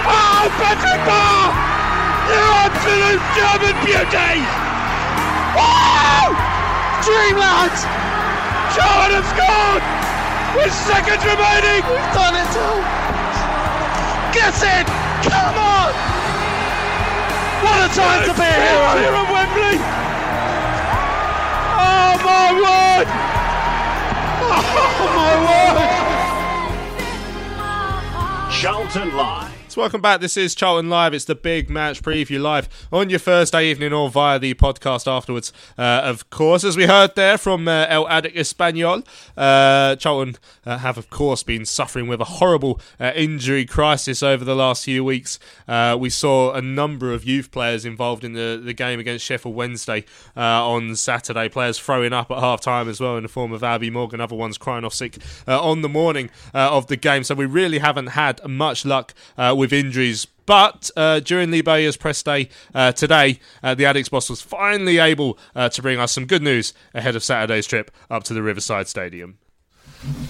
Oh, 0.09 0.47
Patrick 0.59 1.01
Bauer! 1.05 1.51
You 2.29 2.43
absolute 2.63 3.23
German 3.35 3.75
beauty! 3.85 4.33
Wow! 5.57 6.31
Dreamland! 7.01 7.75
Charlton 8.75 9.11
have 9.17 9.27
scored! 9.33 9.83
With 10.55 10.73
seconds 10.73 11.23
remaining! 11.25 11.81
We've 11.89 12.13
done 12.13 12.35
it, 12.37 12.49
Tom! 12.53 12.98
Get 14.33 14.53
it! 14.61 14.85
Come 15.25 15.57
on! 15.57 15.89
What 17.63 17.79
a 17.81 17.93
time 17.95 18.27
to 18.27 18.33
be 18.33 18.45
a 18.45 18.59
hero 18.61 18.91
here 19.01 19.15
at 19.17 19.27
Wembley! 19.33 19.77
Oh 21.81 22.13
my 22.23 22.47
word! 22.63 23.07
Oh 25.01 25.07
my 25.15 25.33
word! 25.45 26.09
Charlton 28.51 29.09
Live. 29.15 29.48
So 29.69 29.81
welcome 29.81 30.01
back. 30.01 30.19
This 30.19 30.35
is 30.35 30.55
Charlton 30.55 30.89
Live. 30.89 31.13
It's 31.13 31.25
the 31.25 31.35
big 31.35 31.69
match 31.69 32.01
preview 32.01 32.41
live 32.41 32.67
on 32.91 33.11
your 33.11 33.19
Thursday 33.19 33.69
evening 33.69 33.93
or 33.93 34.09
via 34.09 34.39
the 34.39 34.55
podcast 34.55 35.05
afterwards. 35.05 35.53
Uh, 35.77 36.01
of 36.03 36.27
course, 36.31 36.63
as 36.63 36.75
we 36.75 36.87
heard 36.87 37.13
there 37.13 37.37
from 37.37 37.67
uh, 37.67 37.85
El 37.87 38.07
Adik 38.07 38.35
Espanol, 38.35 39.03
uh, 39.37 39.95
Charlton 39.97 40.37
uh, 40.65 40.79
have 40.79 40.97
of 40.97 41.11
course 41.11 41.43
been 41.43 41.65
suffering 41.65 42.07
with 42.07 42.19
a 42.19 42.25
horrible 42.25 42.81
uh, 42.99 43.11
injury 43.13 43.63
crisis 43.63 44.23
over 44.23 44.43
the 44.43 44.55
last 44.55 44.85
few 44.85 45.03
weeks. 45.03 45.37
Uh, 45.67 45.95
we 45.99 46.09
saw 46.09 46.51
a 46.53 46.63
number 46.63 47.13
of 47.13 47.23
youth 47.23 47.51
players 47.51 47.85
involved 47.85 48.23
in 48.23 48.33
the, 48.33 48.59
the 48.63 48.73
game 48.73 48.99
against 48.99 49.23
Sheffield 49.23 49.53
Wednesday 49.53 50.03
on 50.35 50.95
Saturday. 50.95 51.47
Players 51.47 51.77
throwing 51.77 52.11
up 52.11 52.31
at 52.31 52.39
half 52.39 52.59
time 52.59 52.89
as 52.89 52.99
well 52.99 53.17
in 53.17 53.21
the 53.21 53.29
form 53.29 53.53
of 53.53 53.63
Abby 53.63 53.91
Morgan, 53.91 54.19
other 54.19 54.35
ones 54.35 54.57
crying 54.57 54.83
off 54.83 54.95
sick 54.95 55.19
on 55.47 55.83
the 55.83 55.89
morning 55.89 56.31
of 56.55 56.87
the 56.87 56.95
game. 56.95 57.23
So 57.23 57.35
we 57.35 57.45
really 57.45 57.77
haven't 57.77 58.07
had 58.07 58.43
much 58.47 58.83
luck 58.83 59.13
with 59.59 59.68
injuries. 59.73 60.25
But 60.45 60.89
uh, 60.97 61.19
during 61.19 61.51
Lee 61.51 61.61
Bowyer's 61.61 61.95
press 61.95 62.23
day 62.23 62.49
uh, 62.73 62.91
today, 62.91 63.39
uh, 63.61 63.75
the 63.75 63.83
Addicks 63.83 64.09
boss 64.09 64.29
was 64.29 64.41
finally 64.41 64.97
able 64.97 65.37
uh, 65.55 65.69
to 65.69 65.81
bring 65.81 65.99
us 65.99 66.11
some 66.11 66.25
good 66.25 66.41
news 66.41 66.73
ahead 66.93 67.15
of 67.15 67.23
Saturday's 67.23 67.67
trip 67.67 67.91
up 68.09 68.23
to 68.23 68.33
the 68.33 68.41
Riverside 68.41 68.87
Stadium. 68.87 69.37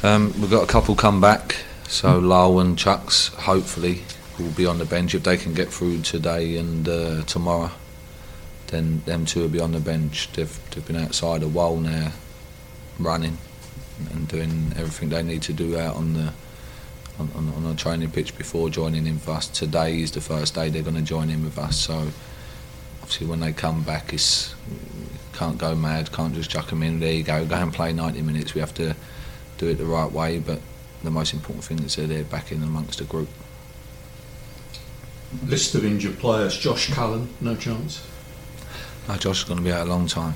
Um, 0.04 0.34
we've 0.41 0.49
got 0.52 0.63
a 0.63 0.67
couple 0.67 0.95
come 0.95 1.21
back, 1.21 1.58
so 1.88 2.19
Lyle 2.19 2.60
and 2.60 2.78
Chuks 2.78 3.34
hopefully 3.34 4.04
will 4.38 4.52
be 4.52 4.65
on 4.65 4.78
the 4.78 4.86
bench 4.86 5.15
if 5.15 5.23
they 5.23 5.38
can 5.38 5.54
get 5.54 5.69
through 5.69 6.02
today 6.02 6.58
and 6.58 6.89
uh, 6.89 7.23
tomorrow. 7.23 7.71
Then 8.67 9.02
them 9.06 9.25
two 9.25 9.41
will 9.41 9.49
be 9.49 9.60
on 9.60 9.71
the 9.71 9.80
bench. 9.80 10.32
They've, 10.34 10.60
they've 10.71 10.86
been 10.86 10.95
outside 10.95 11.43
a 11.43 11.47
while 11.47 11.78
now, 11.78 12.12
running 12.99 13.38
and 14.12 14.28
doing 14.28 14.73
everything 14.75 15.10
they 15.10 15.23
need 15.23 15.41
to 15.43 15.54
do 15.54 15.78
out 15.78 15.95
on 15.95 16.13
the 16.13 16.34
on, 17.19 17.29
on, 17.36 17.53
on 17.53 17.71
a 17.71 17.75
training 17.75 18.12
pitch 18.12 18.38
before 18.38 18.69
joining 18.69 19.05
in 19.05 19.15
with 19.15 19.29
us. 19.29 19.47
Today 19.47 20.01
is 20.01 20.12
the 20.12 20.21
first 20.21 20.55
day 20.55 20.69
they're 20.69 20.84
going 20.84 20.95
to 20.95 21.01
join 21.01 21.29
in 21.29 21.43
with 21.43 21.58
us. 21.58 21.77
So 21.77 22.08
obviously 23.01 23.27
when 23.27 23.39
they 23.39 23.51
come 23.51 23.84
back, 23.84 24.13
it's 24.13 24.55
can't 25.34 25.58
go 25.58 25.75
mad. 25.75 26.12
Can't 26.12 26.34
just 26.34 26.49
chuck 26.49 26.69
them 26.69 26.84
in. 26.84 26.99
There 26.99 27.13
you 27.13 27.23
go. 27.23 27.45
Go 27.45 27.55
and 27.55 27.73
play 27.73 27.93
90 27.93 28.21
minutes. 28.21 28.53
We 28.53 28.62
have 28.62 28.73
to 28.75 28.95
do 29.58 29.67
it 29.67 29.75
the 29.75 29.86
right 29.86 30.12
way. 30.12 30.39
But 30.39 30.60
the 31.03 31.12
most 31.12 31.34
important 31.34 31.63
thing 31.63 31.79
is 31.79 31.95
that 31.95 32.08
they're 32.08 32.23
back 32.23 32.51
in 32.51 32.62
amongst 32.62 32.99
the 32.99 33.05
group. 33.05 33.29
List 35.45 35.75
of 35.75 35.86
injured 35.86 36.17
players: 36.19 36.58
Josh 36.58 36.91
Cullen, 36.91 37.29
no 37.39 37.55
chance. 37.55 38.05
No, 39.08 39.15
Josh 39.15 39.43
is 39.43 39.43
going 39.43 39.60
to 39.60 39.63
be 39.63 39.71
out 39.71 39.88
a 39.88 39.89
long 39.89 40.08
time, 40.08 40.34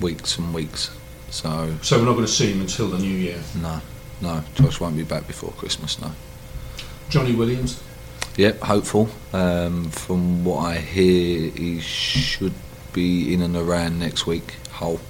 weeks 0.00 0.36
and 0.36 0.52
weeks. 0.52 0.90
So. 1.30 1.74
So 1.82 1.98
we're 1.98 2.04
not 2.04 2.14
going 2.14 2.26
to 2.26 2.32
see 2.32 2.52
him 2.52 2.60
until 2.60 2.88
the 2.88 2.98
new 2.98 3.08
year. 3.08 3.40
No. 3.62 3.80
No, 4.20 4.42
Josh 4.54 4.80
won't 4.80 4.96
be 4.96 5.04
back 5.04 5.26
before 5.26 5.50
Christmas. 5.52 6.00
No. 6.00 6.12
Johnny 7.08 7.34
Williams. 7.34 7.82
Yep, 8.36 8.60
hopeful. 8.60 9.08
Um, 9.32 9.90
from 9.90 10.44
what 10.44 10.58
I 10.58 10.76
hear, 10.76 11.50
he 11.50 11.80
should 11.80 12.54
be 12.92 13.32
in 13.32 13.42
and 13.42 13.56
around 13.56 13.98
next 13.98 14.26
week. 14.26 14.56
Hull. 14.72 15.00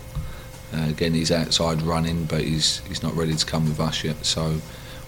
Uh, 0.75 0.89
again, 0.89 1.15
he's 1.15 1.31
outside 1.31 1.83
running, 1.83 2.25
but 2.25 2.43
he's 2.43 2.79
he's 2.89 3.03
not 3.03 3.15
ready 3.15 3.35
to 3.35 3.47
come 3.47 3.67
with 3.67 3.81
us 3.81 4.05
yet. 4.05 4.25
So 4.25 4.61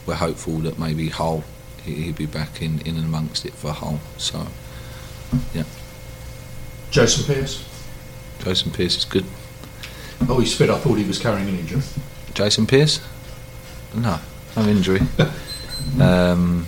we're 0.06 0.14
hopeful 0.14 0.58
that 0.58 0.78
maybe 0.78 1.08
Hull 1.08 1.44
he'll 1.82 2.14
be 2.14 2.26
back 2.26 2.60
in, 2.62 2.80
in 2.82 2.96
and 2.96 3.04
amongst 3.04 3.46
it 3.46 3.52
for 3.52 3.72
Hull. 3.72 4.00
So 4.16 4.46
yeah. 5.54 5.64
Jason 6.90 7.24
Pearce. 7.24 7.64
Jason 8.40 8.72
Pearce 8.72 8.96
is 8.96 9.04
good. 9.04 9.24
Oh, 10.28 10.40
he's 10.40 10.56
fit. 10.56 10.70
I 10.70 10.78
thought 10.78 10.94
he 10.94 11.04
was 11.04 11.18
carrying 11.18 11.48
an 11.48 11.58
injury. 11.58 11.82
Jason 12.34 12.66
Pearce. 12.66 13.00
No, 13.94 14.18
no 14.56 14.62
injury. 14.66 15.00
um, 16.00 16.66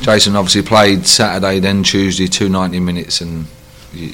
Jason 0.00 0.36
obviously 0.36 0.62
played 0.62 1.06
Saturday, 1.06 1.58
then 1.60 1.82
Tuesday, 1.82 2.26
two 2.26 2.48
ninety 2.48 2.80
minutes, 2.80 3.20
and 3.20 3.46
you, 3.94 4.12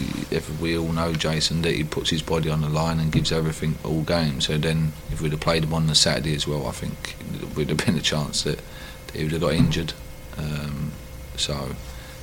we 0.61 0.77
all 0.77 0.93
know 0.93 1.13
Jason 1.13 1.63
that 1.63 1.75
he 1.75 1.85
puts 1.85 2.11
his 2.11 2.23
body 2.23 2.51
on 2.51 2.61
the 2.61 2.69
line 2.69 3.01
and 3.01 3.11
gives 3.11 3.33
everything 3.33 3.77
all 3.85 4.03
game. 4.03 4.41
So 4.41 4.59
then, 4.59 4.93
if 5.11 5.21
we'd 5.21 5.33
have 5.33 5.41
played 5.41 5.65
him 5.65 5.75
on 5.75 5.87
the 5.87 5.95
Saturday 5.95 6.35
as 6.35 6.47
well, 6.47 6.67
I 6.67 6.73
think 6.73 7.17
we'd 7.57 7.69
have 7.71 7.85
been 7.85 7.97
a 7.97 8.03
chance 8.03 8.43
that, 8.45 8.59
that 9.07 9.17
he 9.17 9.23
would 9.25 9.33
have 9.33 9.41
got 9.41 9.55
injured. 9.55 9.93
Um, 10.37 10.93
so 11.37 11.75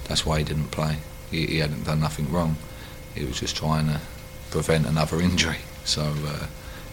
that's 0.06 0.26
why 0.26 0.40
he 0.40 0.44
didn't 0.44 0.72
play. 0.72 0.98
He, 1.32 1.46
he, 1.46 1.58
hadn't 1.60 1.84
done 1.84 2.00
nothing 2.00 2.32
wrong. 2.32 2.56
He 3.16 3.26
was 3.26 3.40
just 3.40 3.56
trying 3.56 3.88
to 3.88 4.00
prevent 4.52 4.86
another 4.86 5.22
injury. 5.22 5.58
So 5.84 6.14
uh, 6.26 6.48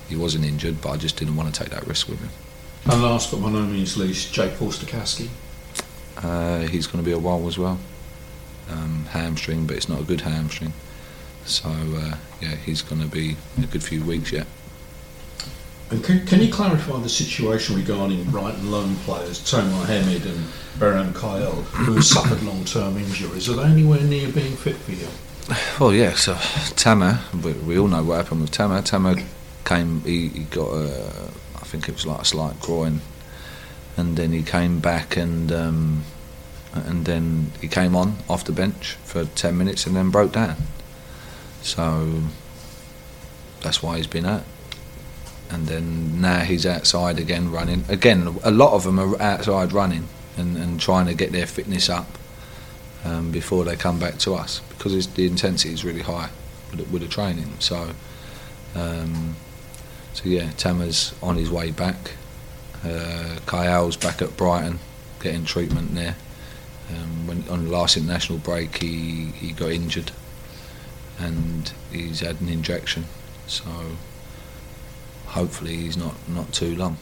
he 0.08 0.16
wasn't 0.16 0.44
injured, 0.44 0.80
but 0.80 0.90
I 0.90 0.96
just 0.96 1.16
didn't 1.16 1.36
want 1.36 1.54
to 1.54 1.60
take 1.60 1.70
that 1.70 1.86
risk 1.86 2.08
with 2.08 2.20
him. 2.20 2.30
And 2.86 3.02
last 3.02 3.30
but 3.30 3.40
by 3.40 3.50
no 3.50 3.62
means 3.62 3.96
least, 3.96 4.32
Jake 4.32 4.52
Forster-Caskey. 4.52 5.28
Uh, 6.18 6.60
he's 6.60 6.86
going 6.86 7.02
to 7.02 7.06
be 7.06 7.12
a 7.12 7.18
while 7.18 7.46
as 7.48 7.58
well. 7.58 7.78
Um, 8.70 9.06
hamstring, 9.10 9.66
but 9.66 9.76
it's 9.76 9.88
not 9.88 10.00
a 10.00 10.04
good 10.04 10.22
hamstring. 10.22 10.72
So 11.44 11.68
uh, 11.68 12.16
yeah, 12.40 12.56
he's 12.56 12.82
going 12.82 13.02
to 13.02 13.08
be 13.08 13.36
a 13.58 13.66
good 13.66 13.82
few 13.82 14.04
weeks 14.04 14.32
yet. 14.32 14.46
And 15.90 16.02
can, 16.02 16.26
can 16.26 16.40
you 16.40 16.50
clarify 16.52 16.98
the 17.00 17.08
situation 17.08 17.76
regarding 17.76 18.24
Brighton 18.24 18.70
loan 18.70 18.96
players 18.96 19.38
Tomer 19.40 19.84
Hemed 19.86 20.24
and 20.24 20.46
Beram 20.78 21.12
Kayal, 21.12 21.62
who 21.64 21.94
have 21.94 22.04
suffered 22.04 22.42
long-term 22.42 22.96
injuries? 22.96 23.48
Are 23.48 23.54
they 23.54 23.64
anywhere 23.64 24.00
near 24.00 24.30
being 24.30 24.56
fit 24.56 24.76
for 24.76 24.92
you? 24.92 25.08
Well, 25.78 25.92
yeah. 25.92 26.14
So 26.14 26.34
Tomer, 26.34 27.20
we, 27.44 27.52
we 27.52 27.78
all 27.78 27.88
know 27.88 28.02
what 28.02 28.16
happened 28.16 28.40
with 28.40 28.50
Tomer. 28.50 28.80
Tomer 28.80 29.22
came, 29.66 30.00
he, 30.02 30.28
he 30.28 30.44
got 30.44 30.68
a 30.72 31.30
think 31.74 31.88
it 31.88 31.94
was 31.94 32.06
like 32.06 32.20
a 32.20 32.24
slight 32.24 32.60
groin, 32.60 33.00
and 33.96 34.16
then 34.16 34.32
he 34.32 34.42
came 34.42 34.78
back 34.78 35.16
and 35.16 35.50
um, 35.50 36.04
and 36.72 37.04
then 37.04 37.50
he 37.60 37.66
came 37.66 37.96
on 37.96 38.18
off 38.28 38.44
the 38.44 38.52
bench 38.52 38.94
for 39.04 39.24
ten 39.24 39.58
minutes 39.58 39.86
and 39.86 39.96
then 39.96 40.10
broke 40.10 40.32
down. 40.32 40.56
So 41.62 42.22
that's 43.60 43.82
why 43.82 43.96
he's 43.96 44.06
been 44.06 44.24
out. 44.24 44.44
And 45.50 45.66
then 45.66 46.20
now 46.20 46.40
he's 46.40 46.64
outside 46.64 47.18
again 47.18 47.50
running. 47.50 47.84
Again, 47.88 48.36
a 48.42 48.50
lot 48.50 48.72
of 48.72 48.84
them 48.84 48.98
are 48.98 49.20
outside 49.20 49.72
running 49.72 50.08
and, 50.36 50.56
and 50.56 50.80
trying 50.80 51.06
to 51.06 51.14
get 51.14 51.32
their 51.32 51.46
fitness 51.46 51.88
up 51.88 52.06
um, 53.04 53.30
before 53.30 53.64
they 53.64 53.76
come 53.76 53.98
back 53.98 54.18
to 54.18 54.34
us 54.34 54.60
because 54.70 55.06
the 55.14 55.26
intensity 55.26 55.72
is 55.72 55.84
really 55.84 56.02
high 56.02 56.30
with, 56.70 56.90
with 56.90 57.02
the 57.02 57.08
training. 57.08 57.52
So 57.58 57.90
um, 58.74 59.36
so 60.14 60.22
yeah, 60.24 60.50
Tomer's 60.52 61.14
on 61.22 61.36
his 61.36 61.50
way 61.50 61.70
back. 61.70 62.12
Uh, 62.82 63.38
Kayal's 63.46 63.96
back 63.96 64.22
at 64.22 64.36
Brighton, 64.36 64.78
getting 65.20 65.44
treatment 65.44 65.94
there. 65.94 66.16
Um, 66.90 67.26
when 67.26 67.48
on 67.48 67.64
the 67.64 67.70
last 67.70 67.96
international 67.96 68.38
break, 68.38 68.78
he 68.78 69.26
he 69.36 69.52
got 69.52 69.70
injured, 69.70 70.12
and 71.18 71.72
he's 71.90 72.20
had 72.20 72.40
an 72.40 72.48
injection. 72.48 73.04
So 73.46 73.64
hopefully 75.26 75.76
he's 75.76 75.96
not 75.96 76.14
not 76.28 76.52
too 76.52 76.74
long. 76.76 76.98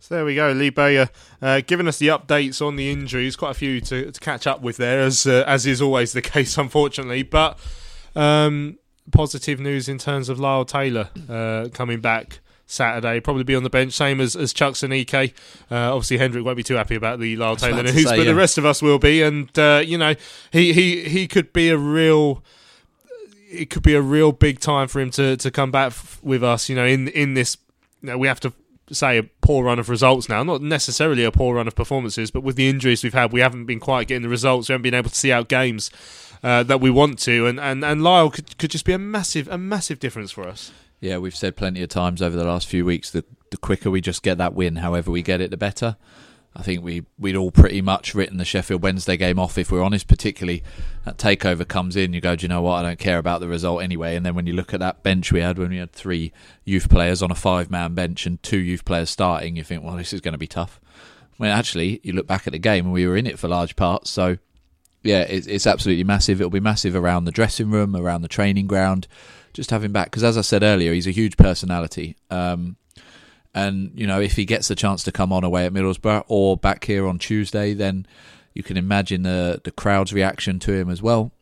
So 0.00 0.16
there 0.16 0.24
we 0.24 0.34
go, 0.34 0.50
Lee 0.50 0.70
Bowyer 0.70 1.08
uh, 1.40 1.60
giving 1.64 1.86
us 1.86 1.98
the 1.98 2.08
updates 2.08 2.60
on 2.60 2.74
the 2.74 2.90
injuries. 2.90 3.36
Quite 3.36 3.52
a 3.52 3.54
few 3.54 3.80
to, 3.82 4.10
to 4.10 4.20
catch 4.20 4.48
up 4.48 4.60
with 4.60 4.76
there, 4.76 5.00
as 5.00 5.26
uh, 5.26 5.44
as 5.46 5.64
is 5.64 5.80
always 5.80 6.12
the 6.12 6.22
case, 6.34 6.58
unfortunately. 6.58 7.22
But 7.22 7.58
um, 8.16 8.78
positive 9.10 9.58
news 9.58 9.88
in 9.88 9.98
terms 9.98 10.28
of 10.28 10.38
Lyle 10.38 10.64
Taylor 10.64 11.10
uh, 11.28 11.68
coming 11.72 12.00
back 12.00 12.40
Saturday. 12.66 13.20
Probably 13.20 13.44
be 13.44 13.54
on 13.54 13.62
the 13.62 13.70
bench, 13.70 13.92
same 13.92 14.20
as, 14.20 14.34
as 14.34 14.52
Chuks 14.54 14.82
and 14.82 14.92
Ek. 14.92 15.34
Uh, 15.70 15.94
obviously, 15.94 16.18
Hendrick 16.18 16.44
won't 16.44 16.56
be 16.56 16.62
too 16.62 16.74
happy 16.74 16.94
about 16.94 17.20
the 17.20 17.36
Lyle 17.36 17.56
Taylor 17.56 17.82
news, 17.82 17.94
say, 17.94 18.16
but 18.16 18.18
yeah. 18.18 18.24
the 18.24 18.34
rest 18.34 18.58
of 18.58 18.64
us 18.64 18.80
will 18.80 18.98
be. 18.98 19.22
And 19.22 19.56
uh, 19.58 19.82
you 19.84 19.98
know, 19.98 20.14
he, 20.52 20.72
he 20.72 21.08
he 21.08 21.28
could 21.28 21.52
be 21.52 21.68
a 21.68 21.76
real. 21.76 22.42
It 23.50 23.68
could 23.68 23.82
be 23.82 23.94
a 23.94 24.00
real 24.00 24.32
big 24.32 24.60
time 24.60 24.88
for 24.88 24.98
him 24.98 25.10
to, 25.10 25.36
to 25.36 25.50
come 25.50 25.70
back 25.70 25.88
f- 25.88 26.18
with 26.22 26.42
us. 26.42 26.70
You 26.70 26.76
know, 26.76 26.86
in 26.86 27.08
in 27.08 27.34
this, 27.34 27.58
you 28.00 28.08
know, 28.08 28.16
we 28.16 28.26
have 28.26 28.40
to 28.40 28.52
say 28.90 29.18
a 29.18 29.22
poor 29.22 29.64
run 29.64 29.78
of 29.78 29.90
results 29.90 30.28
now. 30.28 30.42
Not 30.42 30.62
necessarily 30.62 31.24
a 31.24 31.30
poor 31.30 31.56
run 31.56 31.68
of 31.68 31.74
performances, 31.74 32.30
but 32.30 32.42
with 32.42 32.56
the 32.56 32.68
injuries 32.70 33.04
we've 33.04 33.12
had, 33.12 33.30
we 33.30 33.40
haven't 33.40 33.66
been 33.66 33.80
quite 33.80 34.08
getting 34.08 34.22
the 34.22 34.30
results. 34.30 34.68
We 34.68 34.72
haven't 34.72 34.84
been 34.84 34.94
able 34.94 35.10
to 35.10 35.16
see 35.16 35.30
out 35.30 35.48
games 35.48 35.90
uh, 36.42 36.62
that 36.64 36.80
we 36.80 36.90
want 36.90 37.18
to, 37.20 37.46
and, 37.46 37.60
and, 37.60 37.84
and 37.84 38.02
Lyle 38.02 38.30
could, 38.30 38.58
could 38.58 38.70
just 38.70 38.84
be 38.84 38.92
a 38.92 38.98
massive 38.98 39.48
a 39.48 39.58
massive 39.58 39.98
difference 39.98 40.30
for 40.30 40.46
us. 40.48 40.72
Yeah, 41.00 41.18
we've 41.18 41.34
said 41.34 41.56
plenty 41.56 41.82
of 41.82 41.88
times 41.88 42.22
over 42.22 42.36
the 42.36 42.44
last 42.44 42.68
few 42.68 42.84
weeks 42.84 43.10
that 43.10 43.26
the 43.50 43.56
quicker 43.56 43.90
we 43.90 44.00
just 44.00 44.22
get 44.22 44.38
that 44.38 44.54
win, 44.54 44.76
however 44.76 45.10
we 45.10 45.22
get 45.22 45.40
it, 45.40 45.50
the 45.50 45.56
better. 45.56 45.96
I 46.54 46.62
think 46.62 46.84
we 46.84 47.04
we'd 47.18 47.36
all 47.36 47.50
pretty 47.50 47.80
much 47.80 48.14
written 48.14 48.36
the 48.36 48.44
Sheffield 48.44 48.82
Wednesday 48.82 49.16
game 49.16 49.38
off 49.38 49.56
if 49.56 49.72
we're 49.72 49.82
honest. 49.82 50.06
Particularly 50.06 50.62
that 51.04 51.16
takeover 51.16 51.66
comes 51.66 51.96
in, 51.96 52.12
you 52.12 52.20
go, 52.20 52.36
do 52.36 52.44
you 52.44 52.48
know 52.48 52.60
what? 52.62 52.74
I 52.74 52.82
don't 52.82 52.98
care 52.98 53.18
about 53.18 53.40
the 53.40 53.48
result 53.48 53.82
anyway. 53.82 54.16
And 54.16 54.26
then 54.26 54.34
when 54.34 54.46
you 54.46 54.52
look 54.52 54.74
at 54.74 54.80
that 54.80 55.02
bench 55.02 55.32
we 55.32 55.40
had 55.40 55.58
when 55.58 55.70
we 55.70 55.78
had 55.78 55.92
three 55.92 56.32
youth 56.64 56.90
players 56.90 57.22
on 57.22 57.30
a 57.30 57.34
five 57.34 57.70
man 57.70 57.94
bench 57.94 58.26
and 58.26 58.42
two 58.42 58.58
youth 58.58 58.84
players 58.84 59.08
starting, 59.08 59.56
you 59.56 59.64
think, 59.64 59.82
well, 59.82 59.96
this 59.96 60.12
is 60.12 60.20
going 60.20 60.32
to 60.32 60.38
be 60.38 60.46
tough. 60.46 60.78
When 61.38 61.50
actually 61.50 62.00
you 62.02 62.12
look 62.12 62.26
back 62.26 62.46
at 62.46 62.52
the 62.52 62.58
game 62.58 62.84
and 62.84 62.92
we 62.92 63.06
were 63.06 63.16
in 63.16 63.26
it 63.26 63.38
for 63.38 63.48
large 63.48 63.74
parts, 63.74 64.10
so 64.10 64.36
yeah, 65.02 65.22
it's, 65.22 65.46
it's 65.46 65.66
absolutely 65.66 66.04
massive. 66.04 66.40
It'll 66.40 66.50
be 66.50 66.60
massive 66.60 66.94
around 66.94 67.24
the 67.24 67.32
dressing 67.32 67.70
room, 67.70 67.96
around 67.96 68.22
the 68.22 68.28
training 68.28 68.66
ground, 68.66 69.08
just 69.52 69.70
having 69.70 69.92
back 69.92 70.06
because 70.06 70.24
as 70.24 70.38
I 70.38 70.42
said 70.42 70.62
earlier, 70.62 70.92
he's 70.92 71.06
a 71.06 71.12
huge 71.12 71.36
personality. 71.36 72.16
Um, 72.30 72.76
and 73.54 73.92
you 73.94 74.06
know, 74.06 74.20
if 74.20 74.36
he 74.36 74.44
gets 74.44 74.68
the 74.68 74.74
chance 74.74 75.02
to 75.04 75.12
come 75.12 75.32
on 75.32 75.44
away 75.44 75.66
at 75.66 75.72
Middlesbrough 75.72 76.24
or 76.28 76.56
back 76.56 76.84
here 76.84 77.06
on 77.06 77.18
Tuesday, 77.18 77.74
then 77.74 78.06
you 78.54 78.62
can 78.62 78.76
imagine 78.76 79.22
the 79.22 79.60
the 79.62 79.72
crowd's 79.72 80.12
reaction 80.12 80.58
to 80.60 80.72
him 80.72 80.88
as 80.88 81.02
well. 81.02 81.32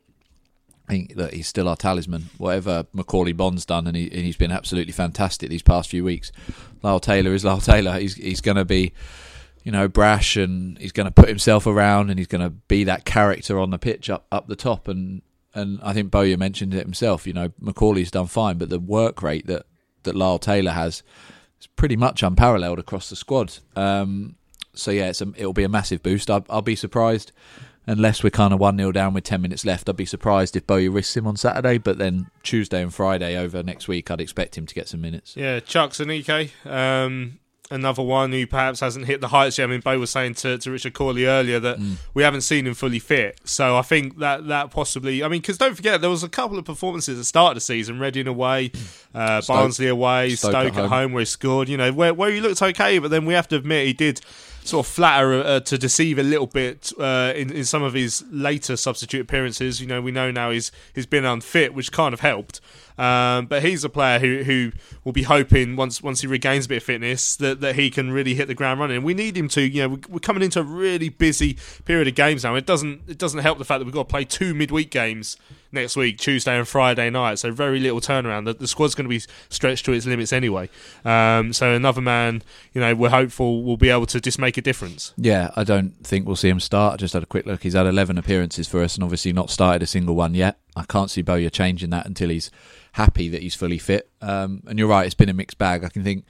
I 0.88 0.94
think 0.94 1.14
that 1.16 1.35
he's 1.35 1.46
still 1.46 1.68
our 1.68 1.77
talisman. 1.77 2.31
Whatever 2.37 2.85
Macauley 2.92 3.37
Bonne's 3.37 3.64
done, 3.64 3.87
and, 3.87 3.96
he, 3.96 4.09
he's 4.09 4.37
been 4.37 4.51
absolutely 4.51 4.92
fantastic 4.92 5.49
these 5.49 5.62
past 5.62 5.88
few 5.88 6.03
weeks. 6.03 6.33
Lyle 6.83 6.99
Taylor 6.99 7.33
is 7.33 7.44
Lyle 7.44 7.61
Taylor. 7.61 7.96
He's 7.99 8.16
he's 8.16 8.40
going 8.40 8.57
to 8.57 8.64
be, 8.64 8.92
you 9.64 9.73
know, 9.73 9.88
brash, 9.88 10.37
and 10.37 10.79
he's 10.79 10.92
going 10.92 11.07
to 11.07 11.12
put 11.12 11.29
himself 11.29 11.66
around, 11.66 12.11
and 12.11 12.18
he's 12.18 12.27
going 12.27 12.42
to 12.42 12.51
be 12.51 12.85
that 12.85 13.05
character 13.05 13.59
on 13.59 13.70
the 13.70 13.79
pitch 13.79 14.09
up 14.11 14.27
up 14.31 14.46
the 14.46 14.57
top. 14.57 14.88
And 14.88 15.23
and 15.55 15.81
I 15.83 15.92
think 15.92 16.11
Bowyer 16.11 16.37
mentioned 16.37 16.75
it 16.75 16.85
himself. 16.85 17.27
You 17.27 17.33
know, 17.33 17.51
Macauley's 17.61 18.11
done 18.11 18.27
fine, 18.27 18.59
but 18.59 18.70
the 18.70 18.81
work 18.81 19.23
rate 19.23 19.46
that 19.46 19.66
that 20.05 20.14
Lyle 20.14 20.38
Taylor 20.38 20.73
has 20.73 21.03
is 21.61 21.66
pretty 21.77 21.96
much 21.96 22.23
unparalleled 22.23 22.79
across 22.79 23.11
the 23.11 23.16
squad. 23.16 23.55
Um, 23.77 24.37
so 24.75 24.90
yeah, 24.90 25.12
a, 25.20 25.27
it'll 25.37 25.53
be 25.53 25.64
a 25.64 25.68
massive 25.68 26.03
boost. 26.03 26.31
I, 26.31 26.42
will 26.49 26.62
be 26.62 26.77
surprised 26.77 27.33
unless 27.87 28.23
we're 28.23 28.31
kind 28.31 28.55
of 28.55 28.61
one 28.61 28.77
0 28.77 28.92
down 28.92 29.14
with 29.14 29.25
ten 29.25 29.42
minutes 29.42 29.64
left. 29.64 29.88
I'd 29.88 29.96
be 29.96 30.07
surprised 30.07 30.57
if 30.57 30.66
Bowyer 30.66 30.90
risks 30.90 31.16
him 31.16 31.27
on 31.27 31.37
Saturday, 31.37 31.79
but 31.79 31.99
then 31.99 32.29
Tuesday 32.42 32.83
and 32.83 32.94
Friday 32.94 33.37
over 33.37 33.62
next 33.62 33.88
week, 33.88 34.11
I'd 34.11 34.20
expect 34.20 34.57
him 34.57 34.66
to 34.66 34.75
get 34.75 34.88
some 34.88 35.01
minutes. 35.01 35.37
Yeah, 35.37 35.61
Chuks 35.61 36.01
Aneke. 36.01 36.51
Um, 36.70 37.39
another 37.70 38.02
one 38.02 38.33
who 38.33 38.46
perhaps 38.46 38.80
hasn't 38.80 39.06
hit 39.06 39.20
the 39.20 39.28
heights 39.28 39.59
yet. 39.59 39.64
I 39.64 39.66
mean, 39.68 39.80
Bo 39.80 39.98
was 39.98 40.11
saying 40.11 40.35
to, 40.35 40.59
to 40.59 40.70
Richard 40.70 40.92
Cawley 40.92 41.26
earlier 41.26 41.61
that 41.61 41.78
mm. 41.78 41.96
we 42.14 42.22
haven't 42.22 42.40
seen 42.40 42.66
him 42.66 42.74
fully 42.74 42.98
fit. 42.98 43.38
So 43.44 43.76
I 43.76 43.83
think 43.83 44.18
that 44.18 44.48
that 44.48 44.70
possibly, 44.70 45.22
I 45.22 45.28
mean, 45.28 45.40
because 45.40 45.59
don't 45.59 45.74
forget, 45.74 46.00
there 46.00 46.11
was 46.11 46.22
a 46.22 46.28
couple 46.28 46.59
of 46.59 46.64
performances 46.64 47.16
at 47.16 47.20
the 47.20 47.24
start 47.24 47.52
of 47.52 47.54
the 47.56 47.61
season 47.61 47.98
Reading 47.98 48.26
away, 48.26 48.72
uh, 49.14 49.40
Stoke, 49.40 49.56
Barnsley 49.56 49.88
away, 49.88 50.30
Stoke, 50.30 50.50
Stoke 50.50 50.66
at, 50.66 50.74
home. 50.74 50.88
home. 50.88 51.12
where 51.12 51.20
he 51.20 51.26
scored, 51.26 51.68
you 51.68 51.76
know, 51.76 51.92
where, 51.92 52.12
where 52.12 52.30
he 52.30 52.40
looked 52.40 52.62
okay, 52.62 52.98
but 52.98 53.11
then 53.11 53.24
we 53.24 53.35
have 53.35 53.48
to 53.48 53.56
admit 53.56 53.87
he 53.87 53.92
did 53.92 54.20
sort 54.64 54.87
of 54.87 54.92
flatter 54.92 55.33
uh, 55.35 55.61
to 55.61 55.78
deceive 55.78 56.18
a 56.18 56.22
little 56.22 56.46
bit 56.46 56.92
uh, 56.98 57.33
in 57.35 57.50
in 57.50 57.64
some 57.64 57.83
of 57.83 57.94
his 57.94 58.24
later 58.30 58.76
substitute 58.76 59.22
appearances. 59.22 59.80
You 59.80 59.87
know, 59.87 60.00
we 60.00 60.11
know 60.11 60.30
now 60.30 60.50
he's 60.50 60.70
he's 60.94 61.06
been 61.06 61.24
unfit, 61.24 61.74
which 61.74 61.92
kind 61.92 62.14
of 62.14 62.20
helped. 62.20 62.61
Um, 62.98 63.46
but 63.46 63.62
he's 63.62 63.85
a 63.85 63.88
player 63.88 64.18
who, 64.18 64.42
who 64.42 64.72
will 65.05 65.12
be 65.12 65.22
hoping 65.22 65.76
once 65.76 66.03
once 66.03 66.20
he 66.20 66.26
regains 66.26 66.66
a 66.66 66.68
bit 66.68 66.76
of 66.79 66.83
fitness 66.83 67.37
that, 67.37 67.61
that 67.61 67.76
he 67.76 67.90
can 67.90 68.12
really 68.12 68.35
hit 68.35 68.48
the 68.48 68.55
ground 68.55 68.81
running. 68.81 69.03
We 69.03 69.14
need 69.14 69.37
him 69.37 69.48
to. 69.48 69.62
You 69.62 69.88
know, 69.88 69.98
we're 70.09 70.20
coming 70.20 70.42
into 70.42 70.61
a 70.61 70.64
really 70.64 71.09
busy 71.09 71.57
period 71.85 72.09
of 72.09 72.14
games 72.14 72.44
now. 72.44 72.55
It 72.55 72.66
doesn't 72.66 73.03
it 73.09 73.18
doesn't 73.18 73.40
help 73.40 73.59
the 73.59 73.64
fact 73.64 73.81
that 73.81 73.85
we've 73.85 73.94
got 73.94 74.09
to 74.09 74.12
play 74.12 74.24
two 74.24 74.55
midweek 74.55 74.90
games 74.90 75.37
next 75.72 75.96
week, 75.96 76.18
Tuesday 76.18 76.57
and 76.57 76.66
Friday 76.66 77.11
night. 77.11 77.38
So 77.38 77.53
very 77.53 77.79
little 77.81 78.00
turnaround. 78.00 78.44
The, 78.46 78.55
the 78.55 78.66
squad's 78.66 78.94
going 78.94 79.05
to 79.05 79.09
be 79.09 79.22
stretched 79.48 79.85
to 79.87 79.92
its 79.92 80.07
limits 80.07 80.33
anyway. 80.33 80.68
Um, 81.05 81.53
so 81.53 81.72
another 81.72 82.00
man, 82.00 82.42
you 82.72 82.81
know, 82.81 82.94
we're 82.94 83.11
hopeful 83.11 83.62
will 83.62 83.76
be 83.76 83.90
able 83.90 84.07
to 84.07 84.20
just 84.20 84.38
make 84.38 84.57
a 84.57 84.62
difference. 84.62 85.14
Yeah, 85.16 85.50
I 85.57 85.64
don't 85.64 85.94
think 86.05 86.26
we'll 86.26 86.37
see 86.37 86.48
him 86.48 86.61
start. 86.61 86.94
I 86.94 86.96
just 86.96 87.14
had 87.14 87.22
a 87.22 87.26
quick 87.26 87.46
look. 87.46 87.62
He's 87.62 87.74
had 87.74 87.87
11 87.87 88.18
appearances 88.18 88.68
for 88.68 88.83
us 88.83 88.94
and 88.94 89.05
obviously 89.05 89.33
not 89.33 89.50
started 89.50 89.83
a 89.83 89.87
single 89.87 90.14
one 90.14 90.35
yet. 90.35 90.59
I 90.76 90.85
can't 90.85 91.11
see 91.11 91.22
Bowyer 91.22 91.50
changing 91.50 91.90
that 91.90 92.07
until 92.07 92.31
he's 92.31 92.50
happy 92.92 93.29
that 93.29 93.42
he's 93.42 93.55
fully 93.55 93.79
fit. 93.79 94.11
Um, 94.20 94.62
and 94.66 94.79
you're 94.79 94.88
right, 94.88 95.07
it's 95.07 95.14
been 95.14 95.29
a 95.29 95.35
mixed 95.35 95.59
bag. 95.59 95.85
I 95.85 95.88
can 95.88 96.03
think 96.03 96.24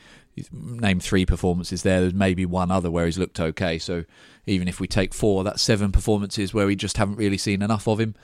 name 0.53 1.01
three 1.01 1.27
performances 1.27 1.83
there. 1.83 2.01
There's 2.01 2.15
maybe 2.15 2.47
one 2.47 2.71
other 2.71 2.91
where 2.91 3.07
he's 3.07 3.19
looked 3.19 3.41
okay. 3.41 3.79
So 3.79 4.05
even 4.47 4.69
if 4.69 4.81
we 4.81 4.87
take 4.87 5.15
four, 5.15 5.45
that's 5.45 5.63
seven 5.63 5.93
performances 5.93 6.55
where 6.55 6.67
we 6.67 6.77
just 6.77 6.97
haven't 6.97 7.17
really 7.17 7.39
seen 7.39 7.63
enough 7.63 7.89
of 7.89 8.01
him. 8.01 8.15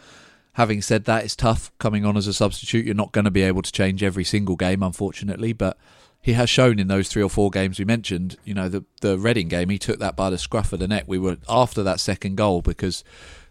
Having 0.55 0.83
said 0.83 1.05
that, 1.05 1.25
it's 1.25 1.37
tough 1.37 1.71
coming 1.79 2.05
on 2.07 2.17
as 2.17 2.27
a 2.27 2.33
substitute. 2.33 2.87
You're 2.87 2.95
not 2.95 3.13
going 3.13 3.27
to 3.27 3.31
be 3.31 3.43
able 3.43 3.63
to 3.63 3.73
change 3.73 4.03
every 4.03 4.25
single 4.25 4.57
game, 4.57 4.83
unfortunately, 4.83 5.53
but 5.53 5.77
he 6.23 6.33
has 6.33 6.49
shown 6.49 6.79
in 6.79 6.89
those 6.89 7.09
three 7.09 7.23
or 7.23 7.29
four 7.29 7.51
games 7.51 7.79
we 7.79 7.85
mentioned. 7.85 8.37
You 8.43 8.55
know, 8.55 8.69
the 8.69 8.85
the 9.03 9.19
Reading 9.19 9.49
game, 9.49 9.69
he 9.69 9.79
took 9.79 9.99
that 9.99 10.17
by 10.17 10.31
the 10.31 10.39
scruff 10.39 10.73
of 10.73 10.79
the 10.79 10.89
neck. 10.89 11.05
We 11.07 11.19
were 11.19 11.37
after 11.49 11.83
that 11.83 12.01
second 12.01 12.37
goal 12.37 12.63
because 12.63 13.05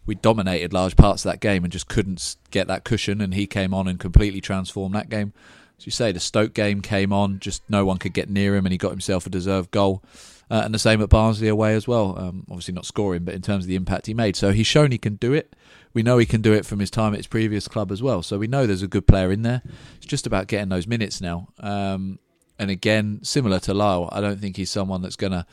we 0.05 0.15
dominated 0.15 0.73
large 0.73 0.95
parts 0.95 1.25
of 1.25 1.31
that 1.31 1.39
game 1.39 1.63
and 1.63 1.71
just 1.73 1.87
couldn't 1.87 2.35
get 2.51 2.67
that 2.67 2.83
cushion. 2.83 3.21
And 3.21 3.33
he 3.33 3.47
came 3.47 3.73
on 3.73 3.87
and 3.87 3.99
completely 3.99 4.41
transformed 4.41 4.95
that 4.95 5.09
game. 5.09 5.33
As 5.77 5.85
you 5.85 5.91
say, 5.91 6.11
the 6.11 6.19
Stoke 6.19 6.53
game 6.53 6.81
came 6.81 7.11
on, 7.11 7.39
just 7.39 7.61
no 7.69 7.85
one 7.85 7.97
could 7.97 8.13
get 8.13 8.29
near 8.29 8.55
him, 8.55 8.65
and 8.65 8.71
he 8.71 8.77
got 8.77 8.91
himself 8.91 9.25
a 9.25 9.29
deserved 9.29 9.71
goal. 9.71 10.03
Uh, 10.49 10.61
and 10.63 10.73
the 10.73 10.79
same 10.79 11.01
at 11.01 11.09
Barnsley 11.09 11.47
away 11.47 11.73
as 11.73 11.87
well. 11.87 12.17
Um, 12.17 12.45
obviously 12.49 12.73
not 12.73 12.85
scoring, 12.85 13.23
but 13.23 13.33
in 13.33 13.41
terms 13.41 13.65
of 13.65 13.67
the 13.67 13.75
impact 13.75 14.05
he 14.05 14.13
made. 14.13 14.35
So 14.35 14.51
he's 14.51 14.67
shown 14.67 14.91
he 14.91 14.97
can 14.97 15.15
do 15.15 15.33
it. 15.33 15.55
We 15.93 16.03
know 16.03 16.17
he 16.17 16.25
can 16.25 16.41
do 16.41 16.53
it 16.53 16.65
from 16.65 16.79
his 16.79 16.91
time 16.91 17.13
at 17.13 17.17
his 17.17 17.27
previous 17.27 17.67
club 17.67 17.91
as 17.91 18.03
well. 18.03 18.21
So 18.21 18.37
we 18.37 18.47
know 18.47 18.65
there's 18.65 18.83
a 18.83 18.87
good 18.87 19.07
player 19.07 19.31
in 19.31 19.41
there. 19.41 19.63
It's 19.97 20.05
just 20.05 20.27
about 20.27 20.47
getting 20.47 20.69
those 20.69 20.87
minutes 20.87 21.19
now. 21.19 21.47
Um, 21.59 22.19
and 22.59 22.69
again, 22.69 23.19
similar 23.23 23.59
to 23.61 23.73
Lyle, 23.73 24.07
I 24.11 24.21
don't 24.21 24.39
think 24.39 24.55
he's 24.55 24.69
someone 24.69 25.01
that's 25.01 25.15
going 25.15 25.31
to 25.31 25.45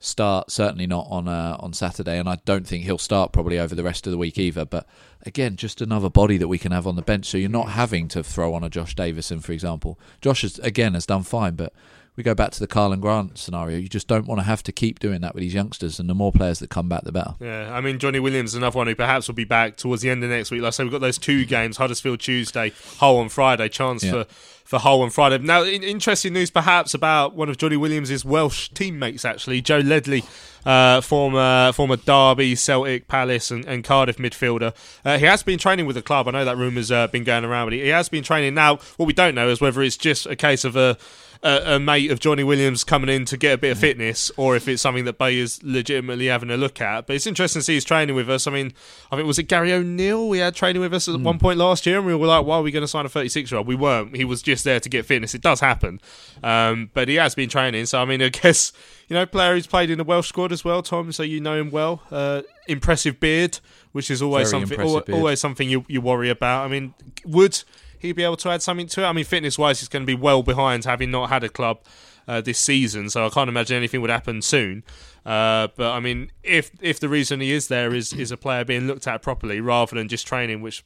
start. 0.00 0.50
Certainly 0.50 0.86
not 0.86 1.06
on 1.08 1.28
uh, 1.28 1.56
on 1.60 1.72
Saturday, 1.72 2.18
and 2.18 2.28
I 2.28 2.38
don't 2.44 2.66
think 2.66 2.84
he'll 2.84 2.98
start 2.98 3.32
probably 3.32 3.58
over 3.58 3.74
the 3.74 3.84
rest 3.84 4.06
of 4.06 4.10
the 4.10 4.18
week 4.18 4.38
either. 4.38 4.64
But 4.64 4.86
again, 5.24 5.56
just 5.56 5.80
another 5.80 6.10
body 6.10 6.38
that 6.38 6.48
we 6.48 6.58
can 6.58 6.72
have 6.72 6.86
on 6.86 6.96
the 6.96 7.02
bench, 7.02 7.26
so 7.26 7.38
you're 7.38 7.48
not 7.48 7.70
having 7.70 8.08
to 8.08 8.24
throw 8.24 8.54
on 8.54 8.64
a 8.64 8.70
Josh 8.70 8.96
Davison, 8.96 9.40
for 9.40 9.52
example. 9.52 9.98
Josh 10.20 10.42
has, 10.42 10.58
again 10.60 10.94
has 10.94 11.06
done 11.06 11.22
fine, 11.22 11.54
but 11.54 11.72
we 12.20 12.24
go 12.24 12.34
back 12.34 12.50
to 12.50 12.60
the 12.60 12.68
Karlan 12.68 13.00
Grant 13.00 13.38
scenario. 13.38 13.78
You 13.78 13.88
just 13.88 14.06
don't 14.06 14.26
want 14.26 14.40
to 14.40 14.44
have 14.44 14.62
to 14.64 14.72
keep 14.72 14.98
doing 14.98 15.22
that 15.22 15.34
with 15.34 15.40
these 15.40 15.54
youngsters, 15.54 15.98
and 15.98 16.08
the 16.08 16.14
more 16.14 16.32
players 16.32 16.58
that 16.58 16.68
come 16.68 16.86
back, 16.86 17.04
the 17.04 17.12
better. 17.12 17.34
Yeah, 17.40 17.74
I 17.74 17.80
mean 17.80 17.98
Johnny 17.98 18.20
Williams 18.20 18.50
is 18.50 18.56
another 18.56 18.76
one 18.76 18.86
who 18.86 18.94
perhaps 18.94 19.26
will 19.26 19.34
be 19.34 19.44
back 19.44 19.78
towards 19.78 20.02
the 20.02 20.10
end 20.10 20.22
of 20.22 20.28
next 20.28 20.50
week. 20.50 20.60
Like 20.60 20.68
I 20.68 20.70
say, 20.70 20.84
we've 20.84 20.92
got 20.92 21.00
those 21.00 21.16
two 21.16 21.46
games: 21.46 21.78
Huddersfield 21.78 22.20
Tuesday, 22.20 22.72
Hull 22.98 23.16
on 23.16 23.30
Friday. 23.30 23.70
Chance 23.70 24.04
yeah. 24.04 24.10
for 24.10 24.24
for 24.70 24.78
Hull 24.78 25.00
on 25.00 25.08
Friday. 25.10 25.38
Now, 25.38 25.64
interesting 25.64 26.34
news 26.34 26.50
perhaps 26.50 26.92
about 26.92 27.34
one 27.34 27.48
of 27.48 27.56
Johnny 27.56 27.76
Williams' 27.76 28.24
Welsh 28.24 28.68
teammates, 28.68 29.24
actually, 29.24 29.62
Joe 29.62 29.78
Ledley, 29.78 30.22
uh, 30.66 31.00
former 31.00 31.72
former 31.72 31.96
Derby, 31.96 32.54
Celtic, 32.54 33.08
Palace, 33.08 33.50
and, 33.50 33.64
and 33.64 33.82
Cardiff 33.82 34.18
midfielder. 34.18 34.74
Uh, 35.04 35.16
he 35.16 35.24
has 35.24 35.42
been 35.42 35.58
training 35.58 35.86
with 35.86 35.96
the 35.96 36.02
club. 36.02 36.28
I 36.28 36.32
know 36.32 36.44
that 36.44 36.58
rumour's 36.58 36.92
uh, 36.92 37.06
been 37.06 37.24
going 37.24 37.46
around, 37.46 37.66
but 37.66 37.72
he, 37.72 37.80
he 37.80 37.88
has 37.88 38.10
been 38.10 38.22
training. 38.22 38.54
Now, 38.54 38.76
what 38.98 39.06
we 39.06 39.14
don't 39.14 39.34
know 39.34 39.48
is 39.48 39.60
whether 39.60 39.80
it's 39.80 39.96
just 39.96 40.26
a 40.26 40.36
case 40.36 40.64
of 40.64 40.76
a 40.76 40.98
a, 41.42 41.76
a, 41.76 41.80
mate 41.80 42.10
of 42.10 42.20
Johnny 42.20 42.44
Williams 42.44 42.84
coming 42.84 43.08
in 43.08 43.24
to 43.26 43.36
get 43.36 43.54
a 43.54 43.58
bit 43.58 43.72
of 43.72 43.78
fitness, 43.78 44.30
or 44.36 44.56
if 44.56 44.68
it's 44.68 44.82
something 44.82 45.04
that 45.06 45.18
Bay 45.18 45.38
is 45.38 45.62
legitimately 45.62 46.26
having 46.26 46.50
a 46.50 46.56
look 46.56 46.80
at. 46.80 47.06
But 47.06 47.16
it's 47.16 47.26
interesting 47.26 47.60
to 47.60 47.64
see 47.64 47.74
he's 47.74 47.84
training 47.84 48.14
with 48.14 48.28
us. 48.28 48.46
I 48.46 48.50
mean, 48.50 48.72
I 49.10 49.16
think 49.16 49.26
was 49.26 49.38
it 49.38 49.44
Gary 49.44 49.72
O'Neill 49.72 50.28
we 50.28 50.38
had 50.38 50.54
training 50.54 50.82
with 50.82 50.92
us 50.92 51.08
at 51.08 51.14
mm. 51.14 51.22
one 51.22 51.38
point 51.38 51.58
last 51.58 51.86
year, 51.86 51.96
and 51.96 52.06
we 52.06 52.14
were 52.14 52.26
like, 52.26 52.44
"Why 52.44 52.56
are 52.56 52.62
we 52.62 52.70
going 52.70 52.82
to 52.82 52.88
sign 52.88 53.06
a 53.06 53.08
36 53.08 53.50
year 53.50 53.58
old?" 53.58 53.66
We 53.66 53.74
weren't. 53.74 54.14
He 54.14 54.24
was 54.24 54.42
just 54.42 54.64
there 54.64 54.80
to 54.80 54.88
get 54.88 55.06
fitness. 55.06 55.34
It 55.34 55.40
does 55.40 55.60
happen, 55.60 56.00
um, 56.42 56.90
but 56.92 57.08
he 57.08 57.14
has 57.14 57.34
been 57.34 57.48
training. 57.48 57.86
So 57.86 58.02
I 58.02 58.04
mean, 58.04 58.20
I 58.22 58.28
guess 58.28 58.72
you 59.08 59.14
know, 59.14 59.24
player 59.26 59.54
who's 59.54 59.66
played 59.66 59.90
in 59.90 59.98
the 59.98 60.04
Welsh 60.04 60.28
squad 60.28 60.52
as 60.52 60.64
well, 60.64 60.82
Tom. 60.82 61.10
So 61.12 61.22
you 61.22 61.40
know 61.40 61.58
him 61.58 61.70
well. 61.70 62.02
Uh, 62.10 62.42
impressive 62.68 63.18
beard, 63.18 63.58
which 63.92 64.10
is 64.10 64.22
always 64.22 64.50
Very 64.50 64.60
something 64.60 64.80
always, 64.80 65.04
always 65.10 65.40
something 65.40 65.68
you, 65.68 65.84
you 65.88 66.00
worry 66.00 66.30
about. 66.30 66.64
I 66.64 66.68
mean, 66.68 66.94
would 67.24 67.62
he'd 68.00 68.16
be 68.16 68.24
able 68.24 68.36
to 68.38 68.50
add 68.50 68.62
something 68.62 68.88
to 68.88 69.02
it. 69.02 69.06
I 69.06 69.12
mean, 69.12 69.24
fitness 69.24 69.56
wise, 69.56 69.80
he's 69.80 69.88
going 69.88 70.02
to 70.02 70.06
be 70.06 70.20
well 70.20 70.42
behind 70.42 70.84
having 70.84 71.10
not 71.10 71.28
had 71.28 71.44
a 71.44 71.48
club 71.48 71.80
uh, 72.26 72.40
this 72.40 72.58
season, 72.58 73.10
so 73.10 73.26
I 73.26 73.28
can't 73.28 73.48
imagine 73.48 73.76
anything 73.76 74.00
would 74.00 74.10
happen 74.10 74.42
soon. 74.42 74.82
Uh, 75.24 75.68
but 75.76 75.92
I 75.92 76.00
mean, 76.00 76.32
if 76.42 76.70
if 76.80 76.98
the 76.98 77.08
reason 77.08 77.40
he 77.40 77.52
is 77.52 77.68
there 77.68 77.94
is 77.94 78.12
is 78.12 78.30
a 78.32 78.36
player 78.36 78.64
being 78.64 78.86
looked 78.86 79.06
at 79.06 79.22
properly 79.22 79.60
rather 79.60 79.96
than 79.96 80.08
just 80.08 80.26
training, 80.26 80.62
which 80.62 80.84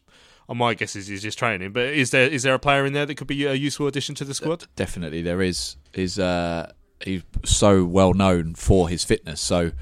on 0.49 0.59
my 0.59 0.75
guess 0.75 0.97
is 0.97 1.07
he's 1.07 1.23
just 1.23 1.39
training. 1.39 1.73
But 1.73 1.85
is 1.85 2.11
there 2.11 2.29
is 2.29 2.43
there 2.43 2.55
a 2.55 2.59
player 2.59 2.85
in 2.85 2.93
there 2.93 3.07
that 3.07 3.15
could 3.17 3.27
be 3.27 3.45
a 3.45 3.55
useful 3.55 3.87
addition 3.87 4.15
to 4.17 4.25
the 4.25 4.35
squad? 4.35 4.67
Definitely, 4.77 5.23
there 5.23 5.41
is. 5.41 5.77
Is 5.93 6.19
uh, 6.19 6.73
he's 7.01 7.23
so 7.45 7.85
well 7.85 8.15
known 8.15 8.55
for 8.55 8.89
his 8.89 9.05
fitness, 9.05 9.41
so 9.41 9.73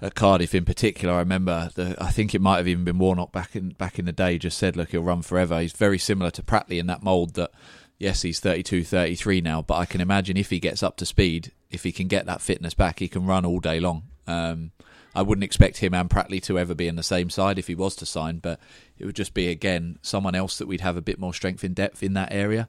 at 0.00 0.14
Cardiff 0.14 0.54
in 0.54 0.64
particular, 0.64 1.14
I 1.14 1.18
remember 1.18 1.70
the, 1.74 1.96
I 2.00 2.10
think 2.10 2.34
it 2.34 2.40
might 2.40 2.58
have 2.58 2.68
even 2.68 2.84
been 2.84 2.98
Warnock 2.98 3.32
back 3.32 3.56
in 3.56 3.70
back 3.70 3.98
in 3.98 4.04
the 4.04 4.12
day. 4.12 4.38
Just 4.38 4.58
said, 4.58 4.76
look, 4.76 4.90
he'll 4.90 5.02
run 5.02 5.22
forever. 5.22 5.60
He's 5.60 5.72
very 5.72 5.98
similar 5.98 6.30
to 6.32 6.42
Pratley 6.42 6.78
in 6.78 6.86
that 6.86 7.02
mould. 7.02 7.34
That 7.34 7.50
yes, 7.98 8.22
he's 8.22 8.40
32, 8.40 8.84
33 8.84 9.40
now, 9.40 9.62
but 9.62 9.74
I 9.74 9.86
can 9.86 10.00
imagine 10.00 10.36
if 10.36 10.50
he 10.50 10.60
gets 10.60 10.82
up 10.82 10.96
to 10.98 11.06
speed, 11.06 11.52
if 11.70 11.82
he 11.82 11.92
can 11.92 12.06
get 12.06 12.26
that 12.26 12.40
fitness 12.40 12.74
back, 12.74 13.00
he 13.00 13.08
can 13.08 13.26
run 13.26 13.44
all 13.44 13.60
day 13.60 13.80
long. 13.80 14.04
Um, 14.26 14.70
I 15.18 15.22
wouldn't 15.22 15.42
expect 15.42 15.78
him 15.78 15.94
and 15.94 16.08
Pratley 16.08 16.40
to 16.42 16.60
ever 16.60 16.76
be 16.76 16.86
in 16.86 16.94
the 16.94 17.02
same 17.02 17.28
side 17.28 17.58
if 17.58 17.66
he 17.66 17.74
was 17.74 17.96
to 17.96 18.06
sign, 18.06 18.38
but 18.38 18.60
it 18.98 19.04
would 19.04 19.16
just 19.16 19.34
be 19.34 19.48
again 19.48 19.98
someone 20.00 20.36
else 20.36 20.58
that 20.58 20.68
we'd 20.68 20.80
have 20.80 20.96
a 20.96 21.02
bit 21.02 21.18
more 21.18 21.34
strength 21.34 21.64
in 21.64 21.74
depth 21.74 22.04
in 22.04 22.12
that 22.14 22.32
area. 22.32 22.68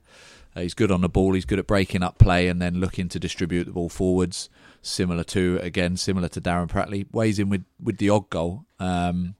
Uh, 0.56 0.62
he's 0.62 0.74
good 0.74 0.90
on 0.90 1.02
the 1.02 1.08
ball. 1.10 1.34
He's 1.34 1.46
good 1.46 1.60
at 1.60 1.68
breaking 1.68 2.02
up 2.02 2.18
play 2.18 2.48
and 2.48 2.60
then 2.60 2.80
looking 2.80 3.08
to 3.10 3.20
distribute 3.20 3.66
the 3.66 3.72
ball 3.72 3.88
forwards. 3.88 4.50
similar 4.82 5.24
to 5.26 5.60
again 5.62 5.96
similar 5.96 6.28
to 6.30 6.42
Darren 6.42 6.68
Pratley, 6.68 7.06
weighs 7.12 7.38
in 7.38 7.50
with 7.50 7.66
with 7.80 7.98
the 7.98 8.10
odd 8.10 8.32
goal. 8.32 8.66
Um, 8.80 9.36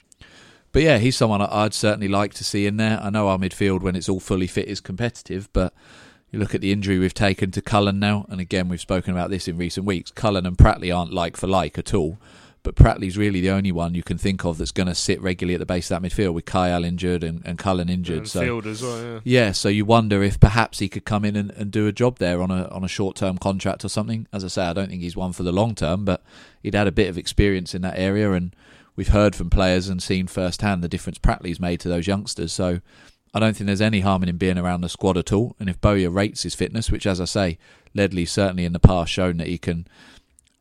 but 0.72 0.84
yeah, 0.84 1.00
he's 1.00 1.18
someone 1.18 1.42
I'd 1.42 1.74
certainly 1.74 2.08
like 2.08 2.36
to 2.36 2.44
see 2.44 2.68
in 2.68 2.78
there. 2.78 3.00
I 3.02 3.10
know 3.10 3.28
our 3.28 3.40
midfield, 3.40 3.82
when 3.82 3.96
it's 3.96 4.08
all 4.08 4.20
fully 4.20 4.46
fit, 4.46 4.68
is 4.68 4.80
competitive, 4.80 5.50
but 5.52 5.74
you 6.30 6.38
look 6.38 6.54
at 6.54 6.62
the 6.62 6.72
injury 6.72 7.00
we've 7.00 7.12
taken 7.12 7.50
to 7.52 7.62
Cullen 7.64 8.00
now, 8.00 8.28
and 8.30 8.40
again, 8.40 8.70
we've 8.70 8.80
spoken 8.80 9.14
about 9.14 9.32
this 9.32 9.48
in 9.48 9.58
recent 9.58 9.88
weeks. 9.88 10.12
Cullen 10.12 10.46
and 10.46 10.60
Pratley 10.60 10.96
aren't 10.96 11.12
like 11.12 11.36
for 11.36 11.48
like 11.48 11.80
at 11.80 11.92
all, 11.96 12.20
but 12.64 12.76
Pratley's 12.76 13.18
really 13.18 13.40
the 13.42 13.52
only 13.52 13.72
one 13.72 13.94
you 13.94 14.04
can 14.04 14.18
think 14.18 14.44
of 14.44 14.58
that's 14.58 14.72
going 14.72 14.88
to 14.88 14.96
sit 14.96 15.22
regularly 15.22 15.56
at 15.56 15.60
the 15.60 15.66
base 15.66 15.90
of 15.90 16.02
that 16.02 16.08
midfield 16.08 16.34
with 16.34 16.46
Kayal 16.46 16.86
injured 16.86 17.24
and, 17.24 17.42
and 17.46 17.58
Cullen 17.58 17.90
injured. 17.90 18.20
And 18.20 18.28
so 18.28 18.62
well, 18.62 19.04
yeah. 19.04 19.20
yeah, 19.24 19.52
so 19.52 19.70
you 19.70 19.86
wonder 19.86 20.22
if 20.24 20.40
perhaps 20.40 20.80
he 20.80 20.90
could 20.90 21.06
come 21.06 21.24
in 21.24 21.36
and, 21.36 21.52
and 21.52 21.72
do 21.72 21.88
a 21.88 21.92
job 21.92 22.18
there 22.18 22.42
on 22.42 22.52
a 22.52 22.68
on 22.68 22.84
a 22.84 22.88
short 22.88 23.16
term 23.16 23.38
contract 23.38 23.86
or 23.86 23.90
something. 23.90 24.28
As 24.34 24.44
I 24.44 24.50
say, 24.50 24.64
I 24.64 24.74
don't 24.74 24.90
think 24.90 25.02
he's 25.02 25.16
one 25.16 25.34
for 25.34 25.44
the 25.44 25.52
long 25.52 25.76
term, 25.76 26.06
but 26.06 26.24
he'd 26.62 26.76
had 26.76 26.88
a 26.88 26.92
bit 26.92 27.10
of 27.10 27.18
experience 27.18 27.74
in 27.74 27.82
that 27.84 27.98
area, 27.98 28.32
and 28.34 28.56
we've 28.96 29.10
heard 29.10 29.36
from 29.36 29.50
players 29.50 29.88
and 29.88 30.04
seen 30.04 30.28
firsthand 30.28 30.84
the 30.84 30.90
difference 30.90 31.18
Pratley's 31.18 31.60
made 31.60 31.80
to 31.82 31.90
those 31.90 32.08
youngsters. 32.08 32.52
So 32.52 32.82
I 33.34 33.40
don't 33.40 33.56
think 33.56 33.68
there's 33.68 33.82
any 33.82 34.02
harm 34.02 34.24
in 34.24 34.30
him 34.30 34.38
being 34.38 34.58
around 34.58 34.82
the 34.82 34.90
squad 34.90 35.18
at 35.18 35.32
all. 35.32 35.56
And 35.60 35.70
if 35.70 35.80
Bowyer 35.80 36.10
rates 36.10 36.44
his 36.44 36.56
fitness, 36.56 36.92
which 36.92 37.06
as 37.06 37.22
I 37.22 37.26
say, 37.26 37.58
Ledley's 37.94 38.32
certainly 38.32 38.66
in 38.66 38.74
the 38.74 38.80
past 38.80 39.12
shown 39.12 39.38
that 39.38 39.48
he 39.48 39.58
can 39.58 39.88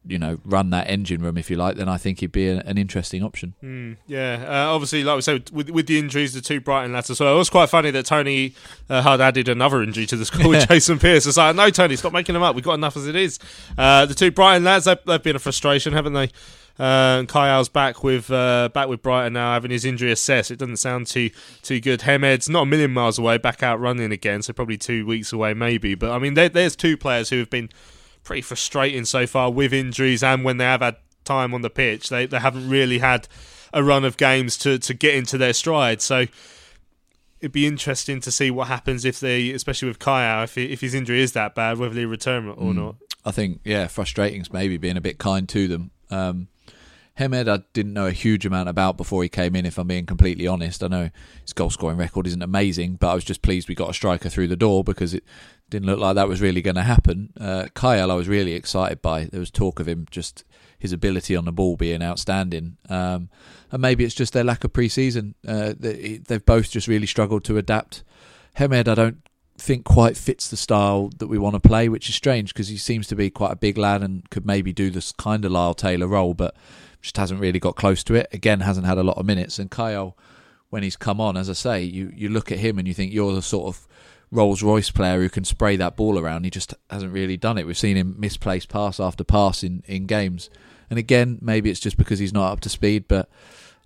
you 0.08 0.18
know 0.18 0.40
run 0.44 0.70
that 0.70 0.88
engine 0.88 1.22
room 1.22 1.36
if 1.36 1.50
you 1.50 1.56
like, 1.56 1.76
then 1.76 1.88
I 1.88 1.98
think 1.98 2.20
he'd 2.20 2.32
be 2.32 2.48
a, 2.48 2.60
an 2.60 2.78
interesting 2.78 3.22
option. 3.22 3.54
Mm, 3.62 3.98
yeah, 4.06 4.44
uh, 4.48 4.72
obviously, 4.74 5.04
like 5.04 5.16
we 5.16 5.22
said, 5.22 5.50
with 5.50 5.70
with 5.70 5.86
the 5.86 5.98
injuries, 5.98 6.34
the 6.34 6.40
two 6.40 6.60
Brighton 6.60 6.92
lads 6.92 7.10
as 7.10 7.20
well. 7.20 7.34
It 7.34 7.38
was 7.38 7.50
quite 7.50 7.68
funny 7.68 7.90
that 7.90 8.06
Tony 8.06 8.54
uh, 8.88 9.02
had 9.02 9.20
added 9.20 9.48
another 9.48 9.82
injury 9.82 10.06
to 10.06 10.16
the 10.16 10.24
squad 10.24 10.46
with 10.46 10.68
Jason 10.68 10.98
Pearce. 10.98 11.26
It's 11.26 11.36
like, 11.36 11.54
no, 11.54 11.68
Tony, 11.70 11.96
stop 11.96 12.12
making 12.12 12.32
them 12.32 12.42
up. 12.42 12.54
We've 12.54 12.64
got 12.64 12.74
enough 12.74 12.96
as 12.96 13.06
it 13.06 13.16
is. 13.16 13.38
Uh, 13.76 14.06
the 14.06 14.14
two 14.14 14.30
Brighton 14.30 14.64
lads, 14.64 14.86
they've, 14.86 14.98
they've 15.06 15.22
been 15.22 15.36
a 15.36 15.40
frustration, 15.40 15.92
haven't 15.92 16.14
they? 16.14 16.30
Uh, 16.78 17.24
Kayal's 17.24 17.68
back 17.68 18.04
with 18.04 18.30
uh, 18.30 18.68
back 18.72 18.88
with 18.88 19.02
Brighton 19.02 19.32
now, 19.32 19.52
having 19.52 19.72
his 19.72 19.84
injury 19.84 20.12
assessed. 20.12 20.50
It 20.50 20.60
doesn't 20.60 20.76
sound 20.76 21.08
too 21.08 21.30
too 21.62 21.80
good. 21.80 22.02
Hemed's 22.02 22.48
not 22.48 22.62
a 22.62 22.66
million 22.66 22.92
miles 22.92 23.18
away, 23.18 23.36
back 23.36 23.62
out 23.62 23.80
running 23.80 24.12
again, 24.12 24.42
so 24.42 24.52
probably 24.52 24.78
two 24.78 25.04
weeks 25.04 25.32
away, 25.32 25.54
maybe. 25.54 25.96
But 25.96 26.12
I 26.12 26.18
mean, 26.18 26.34
there, 26.34 26.48
there's 26.48 26.76
two 26.76 26.96
players 26.96 27.30
who 27.30 27.38
have 27.40 27.50
been 27.50 27.68
pretty 28.24 28.42
frustrating 28.42 29.04
so 29.04 29.26
far 29.26 29.50
with 29.50 29.72
injuries 29.72 30.22
and 30.22 30.44
when 30.44 30.58
they 30.58 30.64
have 30.64 30.80
had 30.80 30.96
time 31.24 31.54
on 31.54 31.62
the 31.62 31.70
pitch. 31.70 32.08
They 32.08 32.26
they 32.26 32.38
haven't 32.38 32.68
really 32.68 32.98
had 32.98 33.28
a 33.72 33.82
run 33.82 34.04
of 34.04 34.16
games 34.16 34.56
to, 34.58 34.78
to 34.78 34.94
get 34.94 35.14
into 35.14 35.38
their 35.38 35.52
stride. 35.52 36.00
So 36.00 36.26
it'd 37.40 37.52
be 37.52 37.66
interesting 37.66 38.20
to 38.20 38.32
see 38.32 38.50
what 38.50 38.68
happens 38.68 39.04
if 39.04 39.20
they, 39.20 39.50
especially 39.50 39.88
with 39.88 39.98
Kayal, 39.98 40.44
if 40.44 40.54
he, 40.54 40.72
if 40.72 40.80
his 40.80 40.94
injury 40.94 41.20
is 41.20 41.32
that 41.32 41.54
bad, 41.54 41.78
whether 41.78 41.94
they 41.94 42.06
return 42.06 42.48
or 42.48 42.72
mm. 42.72 42.76
not. 42.76 42.96
I 43.24 43.30
think 43.30 43.60
yeah, 43.64 43.86
frustrating's 43.86 44.52
maybe 44.52 44.76
being 44.78 44.96
a 44.96 45.02
bit 45.02 45.18
kind 45.18 45.48
to 45.50 45.68
them. 45.68 45.90
Um, 46.10 46.48
Hemed, 47.14 47.48
I 47.48 47.58
didn't 47.72 47.94
know 47.94 48.06
a 48.06 48.12
huge 48.12 48.46
amount 48.46 48.68
about 48.68 48.96
before 48.96 49.24
he 49.24 49.28
came 49.28 49.56
in. 49.56 49.66
If 49.66 49.76
I'm 49.76 49.88
being 49.88 50.06
completely 50.06 50.46
honest, 50.46 50.84
I 50.84 50.86
know 50.86 51.10
his 51.42 51.52
goal 51.52 51.68
scoring 51.68 51.98
record 51.98 52.28
isn't 52.28 52.42
amazing, 52.42 52.94
but 52.94 53.10
I 53.10 53.14
was 53.14 53.24
just 53.24 53.42
pleased 53.42 53.68
we 53.68 53.74
got 53.74 53.90
a 53.90 53.94
striker 53.94 54.28
through 54.28 54.46
the 54.46 54.56
door 54.56 54.84
because 54.84 55.14
it 55.14 55.24
didn't 55.70 55.86
look 55.86 55.98
like 55.98 56.14
that 56.14 56.28
was 56.28 56.40
really 56.40 56.62
going 56.62 56.76
to 56.76 56.82
happen. 56.82 57.32
Uh, 57.38 57.66
Kayal, 57.74 58.10
I 58.10 58.14
was 58.14 58.28
really 58.28 58.54
excited 58.54 59.02
by. 59.02 59.24
There 59.24 59.40
was 59.40 59.50
talk 59.50 59.80
of 59.80 59.88
him 59.88 60.06
just 60.10 60.44
his 60.78 60.92
ability 60.92 61.34
on 61.34 61.44
the 61.44 61.52
ball 61.52 61.76
being 61.76 62.02
outstanding, 62.02 62.76
um, 62.88 63.28
and 63.70 63.82
maybe 63.82 64.04
it's 64.04 64.14
just 64.14 64.32
their 64.32 64.44
lack 64.44 64.64
of 64.64 64.72
preseason. 64.72 65.34
Uh, 65.46 65.74
they, 65.78 66.18
they've 66.18 66.44
both 66.44 66.70
just 66.70 66.88
really 66.88 67.06
struggled 67.06 67.44
to 67.44 67.58
adapt. 67.58 68.04
Hemed, 68.54 68.88
I 68.88 68.94
don't 68.94 69.22
think 69.58 69.84
quite 69.84 70.16
fits 70.16 70.48
the 70.48 70.56
style 70.56 71.10
that 71.18 71.26
we 71.26 71.36
want 71.36 71.54
to 71.54 71.68
play, 71.68 71.88
which 71.88 72.08
is 72.08 72.14
strange 72.14 72.54
because 72.54 72.68
he 72.68 72.76
seems 72.76 73.06
to 73.08 73.16
be 73.16 73.28
quite 73.28 73.52
a 73.52 73.56
big 73.56 73.76
lad 73.76 74.02
and 74.02 74.28
could 74.30 74.46
maybe 74.46 74.72
do 74.72 74.90
this 74.90 75.12
kind 75.12 75.44
of 75.44 75.52
Lyle 75.52 75.74
Taylor 75.74 76.06
role, 76.06 76.32
but 76.32 76.54
just 77.02 77.16
hasn't 77.16 77.40
really 77.40 77.58
got 77.58 77.76
close 77.76 78.02
to 78.04 78.14
it. 78.14 78.28
Again, 78.32 78.60
hasn't 78.60 78.86
had 78.86 78.98
a 78.98 79.02
lot 79.02 79.18
of 79.18 79.26
minutes. 79.26 79.58
And 79.58 79.70
Kayal, 79.70 80.14
when 80.70 80.82
he's 80.82 80.96
come 80.96 81.20
on, 81.20 81.36
as 81.36 81.50
I 81.50 81.54
say, 81.54 81.82
you, 81.82 82.12
you 82.14 82.28
look 82.28 82.52
at 82.52 82.58
him 82.58 82.78
and 82.78 82.86
you 82.86 82.94
think 82.94 83.12
you're 83.12 83.34
the 83.34 83.42
sort 83.42 83.66
of 83.66 83.88
Rolls 84.30 84.62
Royce 84.62 84.90
player 84.90 85.20
who 85.20 85.28
can 85.28 85.44
spray 85.44 85.76
that 85.76 85.96
ball 85.96 86.18
around. 86.18 86.44
He 86.44 86.50
just 86.50 86.74
hasn't 86.90 87.12
really 87.12 87.36
done 87.36 87.58
it. 87.58 87.66
We've 87.66 87.78
seen 87.78 87.96
him 87.96 88.16
misplace 88.18 88.66
pass 88.66 89.00
after 89.00 89.24
pass 89.24 89.62
in, 89.62 89.82
in 89.86 90.06
games. 90.06 90.50
And 90.90 90.98
again, 90.98 91.38
maybe 91.40 91.70
it's 91.70 91.80
just 91.80 91.96
because 91.96 92.18
he's 92.18 92.32
not 92.32 92.52
up 92.52 92.60
to 92.60 92.68
speed, 92.68 93.06
but 93.08 93.28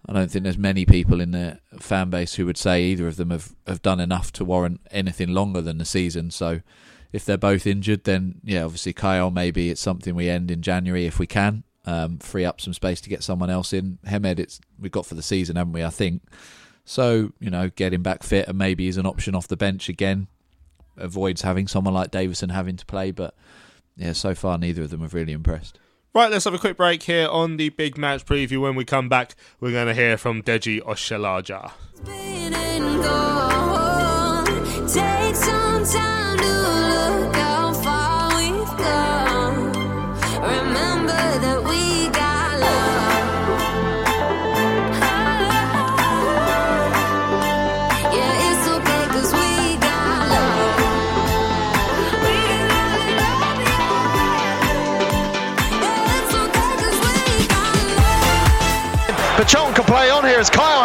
I 0.07 0.13
don't 0.13 0.31
think 0.31 0.43
there's 0.43 0.59
many 0.59 0.85
people 0.85 1.21
in 1.21 1.31
the 1.31 1.61
fan 1.79 2.11
base 2.11 2.35
who 2.35 2.47
would 2.47 2.57
say 2.57 2.85
either 2.85 3.07
of 3.07 3.17
them 3.17 3.31
have, 3.31 3.55
have 3.67 3.83
done 3.83 4.01
enough 4.01 4.33
to 4.33 4.45
warrant 4.45 4.81
anything 4.91 5.29
longer 5.29 5.61
than 5.61 5.79
the 5.79 5.85
season. 5.85 6.31
So 6.31 6.61
if 7.13 7.25
they're 7.25 7.37
both 7.37 7.67
injured, 7.67 8.05
then 8.05 8.41
yeah, 8.45 8.65
obviously 8.65 8.93
Kayal, 8.93 9.33
maybe 9.33 9.71
it's 9.71 9.81
something 9.81 10.15
we 10.15 10.29
end 10.29 10.51
in 10.51 10.63
January 10.63 11.07
if 11.07 11.19
we 11.19 11.27
can 11.27 11.65
um, 11.85 12.19
free 12.19 12.45
up 12.45 12.61
some 12.61 12.73
space 12.73 13.01
to 13.01 13.11
get 13.11 13.23
someone 13.23 13.51
else 13.51 13.73
in. 13.73 13.99
Hemed, 14.05 14.39
it's 14.39 14.61
we've 14.79 14.93
got 14.93 15.07
for 15.07 15.15
the 15.15 15.23
season, 15.23 15.57
haven't 15.57 15.73
we? 15.73 15.85
I 15.85 15.91
think. 15.91 16.23
So 16.85 17.33
you 17.39 17.51
know, 17.51 17.71
get 17.71 17.93
him 17.93 18.03
back 18.03 18.23
fit 18.23 18.49
and 18.49 18.59
maybe 18.59 18.87
he's 18.87 18.97
an 18.97 19.07
option 19.07 19.35
off 19.35 19.49
the 19.49 19.57
bench 19.57 19.89
again. 19.89 20.29
Avoids 20.97 21.43
having 21.43 21.69
someone 21.69 21.95
like 21.95 22.11
Davison 22.11 22.51
having 22.51 22.77
to 22.77 22.87
play, 22.87 23.11
but 23.11 23.35
yeah, 23.97 24.13
so 24.13 24.35
far 24.35 24.59
neither 24.59 24.83
of 24.83 24.91
them 24.91 25.01
have 25.01 25.15
really 25.15 25.33
impressed. 25.33 25.79
Right, 26.15 26.31
let's 26.31 26.45
have 26.45 26.53
a 26.53 26.59
quick 26.59 26.77
break 26.77 27.05
here 27.05 27.27
on 27.27 27.57
the 27.57 27.71
big 27.71 27.97
match 27.97 28.27
preview. 28.27 28.61
When 28.61 28.75
we 28.75 28.85
come 28.85 29.09
back, 29.09 29.35
we're 29.61 29.73
going 29.73 29.87
to 29.87 29.95
hear 29.95 30.19
from 30.19 30.43
Deji 30.43 30.83
Oshilaja. 30.83 31.73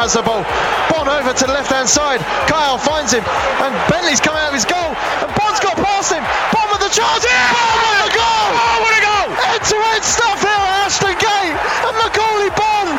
Has 0.08 0.16
the 0.16 0.24
ball. 0.24 0.40
Bonne 0.88 1.12
over 1.12 1.36
to 1.36 1.44
the 1.44 1.52
left 1.52 1.68
hand 1.68 1.84
side. 1.84 2.24
Kayal 2.48 2.80
finds 2.80 3.12
him, 3.12 3.28
and 3.28 3.76
Bentley's 3.92 4.24
coming 4.24 4.40
out 4.40 4.56
of 4.56 4.56
his 4.56 4.64
goal. 4.64 4.96
And 4.96 5.28
Bonne's 5.36 5.60
got 5.60 5.76
past 5.76 6.16
him. 6.16 6.24
Bonne 6.56 6.72
with 6.72 6.80
the 6.80 6.88
chance. 6.96 7.28
Yeah! 7.28 7.36
Oh, 7.36 7.76
bon 7.76 7.92
with 7.92 8.04
the 8.08 8.14
goal! 8.16 8.48
Oh, 8.56 8.76
what 8.88 8.94
a 8.96 9.02
goal! 9.04 9.28
End 9.52 9.64
to 9.68 9.76
end 9.76 10.06
stuff 10.08 10.40
here 10.40 10.64
at 10.64 10.88
Ashton 10.88 11.12
Gate. 11.12 11.60
And 11.60 11.96
Macauley 12.00 12.52
Bonne 12.56 12.96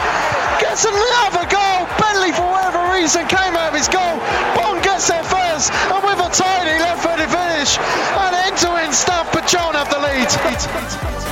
gets 0.60 0.84
another 0.84 1.48
goal. 1.48 1.88
Bentley, 1.96 2.36
for 2.36 2.44
whatever 2.44 2.84
reason, 2.92 3.24
came 3.24 3.56
out 3.56 3.72
of 3.72 3.76
his 3.80 3.88
goal. 3.88 4.20
Bonne 4.52 4.84
gets 4.84 5.08
there 5.08 5.24
first, 5.24 5.72
and 5.72 6.04
with 6.04 6.20
a 6.20 6.28
tidy 6.28 6.76
left 6.76 7.08
footed 7.08 7.32
finish. 7.32 7.80
And 8.20 8.36
end 8.36 8.56
to 8.60 8.68
end 8.84 8.92
stuff, 8.92 9.32
Charlton 9.48 9.80
have 9.80 9.88
the 9.88 9.96
lead. 9.96 11.27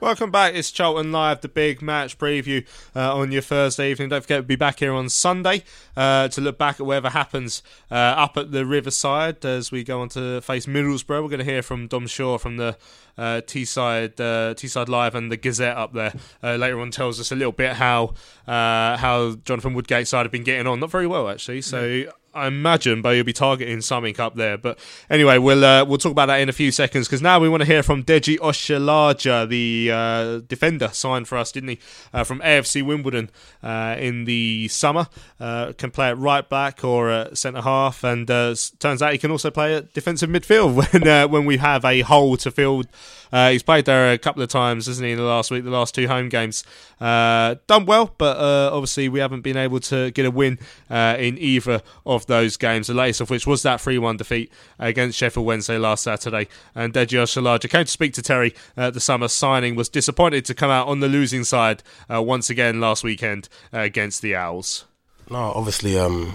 Welcome 0.00 0.30
back. 0.30 0.54
It's 0.54 0.70
Charlton 0.70 1.10
Live, 1.10 1.40
the 1.40 1.48
big 1.48 1.82
match 1.82 2.18
preview 2.18 2.64
uh, 2.94 3.16
on 3.16 3.32
your 3.32 3.42
Thursday 3.42 3.90
evening. 3.90 4.10
Don't 4.10 4.20
forget 4.20 4.38
to 4.38 4.42
be 4.44 4.54
back 4.54 4.78
here 4.78 4.92
on 4.92 5.08
Sunday 5.08 5.64
uh, 5.96 6.28
to 6.28 6.40
look 6.40 6.56
back 6.56 6.78
at 6.78 6.86
whatever 6.86 7.08
happens 7.08 7.64
uh, 7.90 7.94
up 7.94 8.36
at 8.36 8.52
the 8.52 8.64
Riverside 8.64 9.44
as 9.44 9.72
we 9.72 9.82
go 9.82 10.00
on 10.00 10.08
to 10.10 10.40
face 10.40 10.66
Middlesbrough. 10.66 11.20
We're 11.20 11.28
going 11.28 11.40
to 11.40 11.44
hear 11.44 11.62
from 11.62 11.88
Dom 11.88 12.06
Shaw 12.06 12.38
from 12.38 12.58
the 12.58 12.78
uh, 13.18 13.40
Teesside 13.44 14.20
uh, 14.20 14.54
Teesside 14.54 14.88
Live 14.88 15.16
and 15.16 15.32
the 15.32 15.36
Gazette 15.36 15.76
up 15.76 15.92
there 15.94 16.14
uh, 16.44 16.54
later 16.54 16.78
on. 16.78 16.92
Tells 16.92 17.18
us 17.18 17.32
a 17.32 17.34
little 17.34 17.50
bit 17.50 17.72
how 17.72 18.14
uh, 18.46 18.96
how 18.98 19.34
Jonathan 19.44 19.74
Woodgate's 19.74 20.10
side 20.10 20.24
have 20.24 20.30
been 20.30 20.44
getting 20.44 20.68
on. 20.68 20.78
Not 20.78 20.92
very 20.92 21.08
well 21.08 21.28
actually. 21.28 21.60
So. 21.60 22.04
I 22.34 22.46
imagine 22.46 23.02
Bo 23.02 23.10
will 23.10 23.24
be 23.24 23.32
targeting 23.32 23.80
something 23.80 24.18
up 24.20 24.36
there. 24.36 24.58
But 24.58 24.78
anyway, 25.08 25.38
we'll 25.38 25.64
uh, 25.64 25.84
we'll 25.84 25.98
talk 25.98 26.12
about 26.12 26.26
that 26.26 26.40
in 26.40 26.48
a 26.48 26.52
few 26.52 26.70
seconds 26.70 27.08
because 27.08 27.22
now 27.22 27.40
we 27.40 27.48
want 27.48 27.62
to 27.62 27.66
hear 27.66 27.82
from 27.82 28.04
Deji 28.04 28.38
Oshilaja, 28.38 29.48
the 29.48 29.90
uh, 29.92 30.38
defender 30.46 30.88
signed 30.92 31.26
for 31.26 31.38
us, 31.38 31.50
didn't 31.52 31.70
he, 31.70 31.78
uh, 32.12 32.24
from 32.24 32.40
AFC 32.40 32.84
Wimbledon 32.84 33.30
uh, 33.62 33.96
in 33.98 34.24
the 34.24 34.68
summer. 34.68 35.08
Uh, 35.40 35.72
can 35.72 35.90
play 35.90 36.08
at 36.08 36.18
right 36.18 36.48
back 36.48 36.84
or 36.84 37.34
centre 37.34 37.62
half, 37.62 38.04
and 38.04 38.30
uh, 38.30 38.54
turns 38.78 39.02
out 39.02 39.12
he 39.12 39.18
can 39.18 39.30
also 39.30 39.50
play 39.50 39.76
at 39.76 39.92
defensive 39.94 40.28
midfield 40.28 40.74
when 41.02 41.30
when 41.30 41.44
we 41.44 41.56
have 41.56 41.84
a 41.84 42.02
hole 42.02 42.36
to 42.36 42.50
fill 42.50 42.82
he's 43.30 43.62
played 43.62 43.84
there 43.84 44.10
a 44.12 44.18
couple 44.18 44.42
of 44.42 44.48
times, 44.48 44.86
hasn't 44.86 45.04
he, 45.04 45.12
in 45.12 45.18
the 45.18 45.24
last 45.24 45.50
week, 45.50 45.62
the 45.62 45.70
last 45.70 45.94
two 45.94 46.08
home 46.08 46.28
games. 46.28 46.64
Done 46.98 47.86
well, 47.86 48.14
but 48.16 48.38
obviously 48.72 49.08
we 49.08 49.20
haven't 49.20 49.42
been 49.42 49.56
able 49.56 49.80
to 49.80 50.10
get 50.12 50.24
a 50.24 50.30
win 50.30 50.58
in 50.90 51.38
either 51.38 51.82
of 52.06 52.17
those 52.26 52.56
games. 52.56 52.86
The 52.86 52.94
latest 52.94 53.20
of 53.20 53.30
which 53.30 53.46
was 53.46 53.62
that 53.62 53.80
3 53.80 53.98
1 53.98 54.16
defeat 54.16 54.52
against 54.78 55.18
Sheffield 55.18 55.46
Wednesday 55.46 55.78
last 55.78 56.04
Saturday. 56.04 56.48
And 56.74 56.92
Deji 56.92 57.18
Oshilaja 57.18 57.68
came 57.68 57.84
to 57.84 57.90
speak 57.90 58.12
to 58.14 58.22
Terry 58.22 58.54
at 58.76 58.94
the 58.94 59.00
summer 59.00 59.28
signing, 59.28 59.74
was 59.74 59.88
disappointed 59.88 60.44
to 60.46 60.54
come 60.54 60.70
out 60.70 60.88
on 60.88 61.00
the 61.00 61.08
losing 61.08 61.44
side 61.44 61.82
uh, 62.12 62.22
once 62.22 62.50
again 62.50 62.80
last 62.80 63.04
weekend 63.04 63.48
against 63.72 64.22
the 64.22 64.34
Owls. 64.34 64.84
No, 65.30 65.52
obviously, 65.54 65.98
um, 65.98 66.34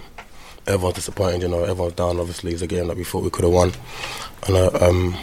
everyone's 0.66 0.96
disappointed. 0.96 1.42
You 1.42 1.48
know, 1.48 1.64
everyone's 1.64 1.94
down. 1.94 2.20
Obviously, 2.20 2.52
it's 2.52 2.62
a 2.62 2.66
game 2.66 2.88
that 2.88 2.96
we 2.96 3.04
thought 3.04 3.24
we 3.24 3.30
could 3.30 3.44
have 3.44 3.52
won, 3.52 3.72
and 4.46 4.56
uh, 4.56 4.70
um, 4.80 5.16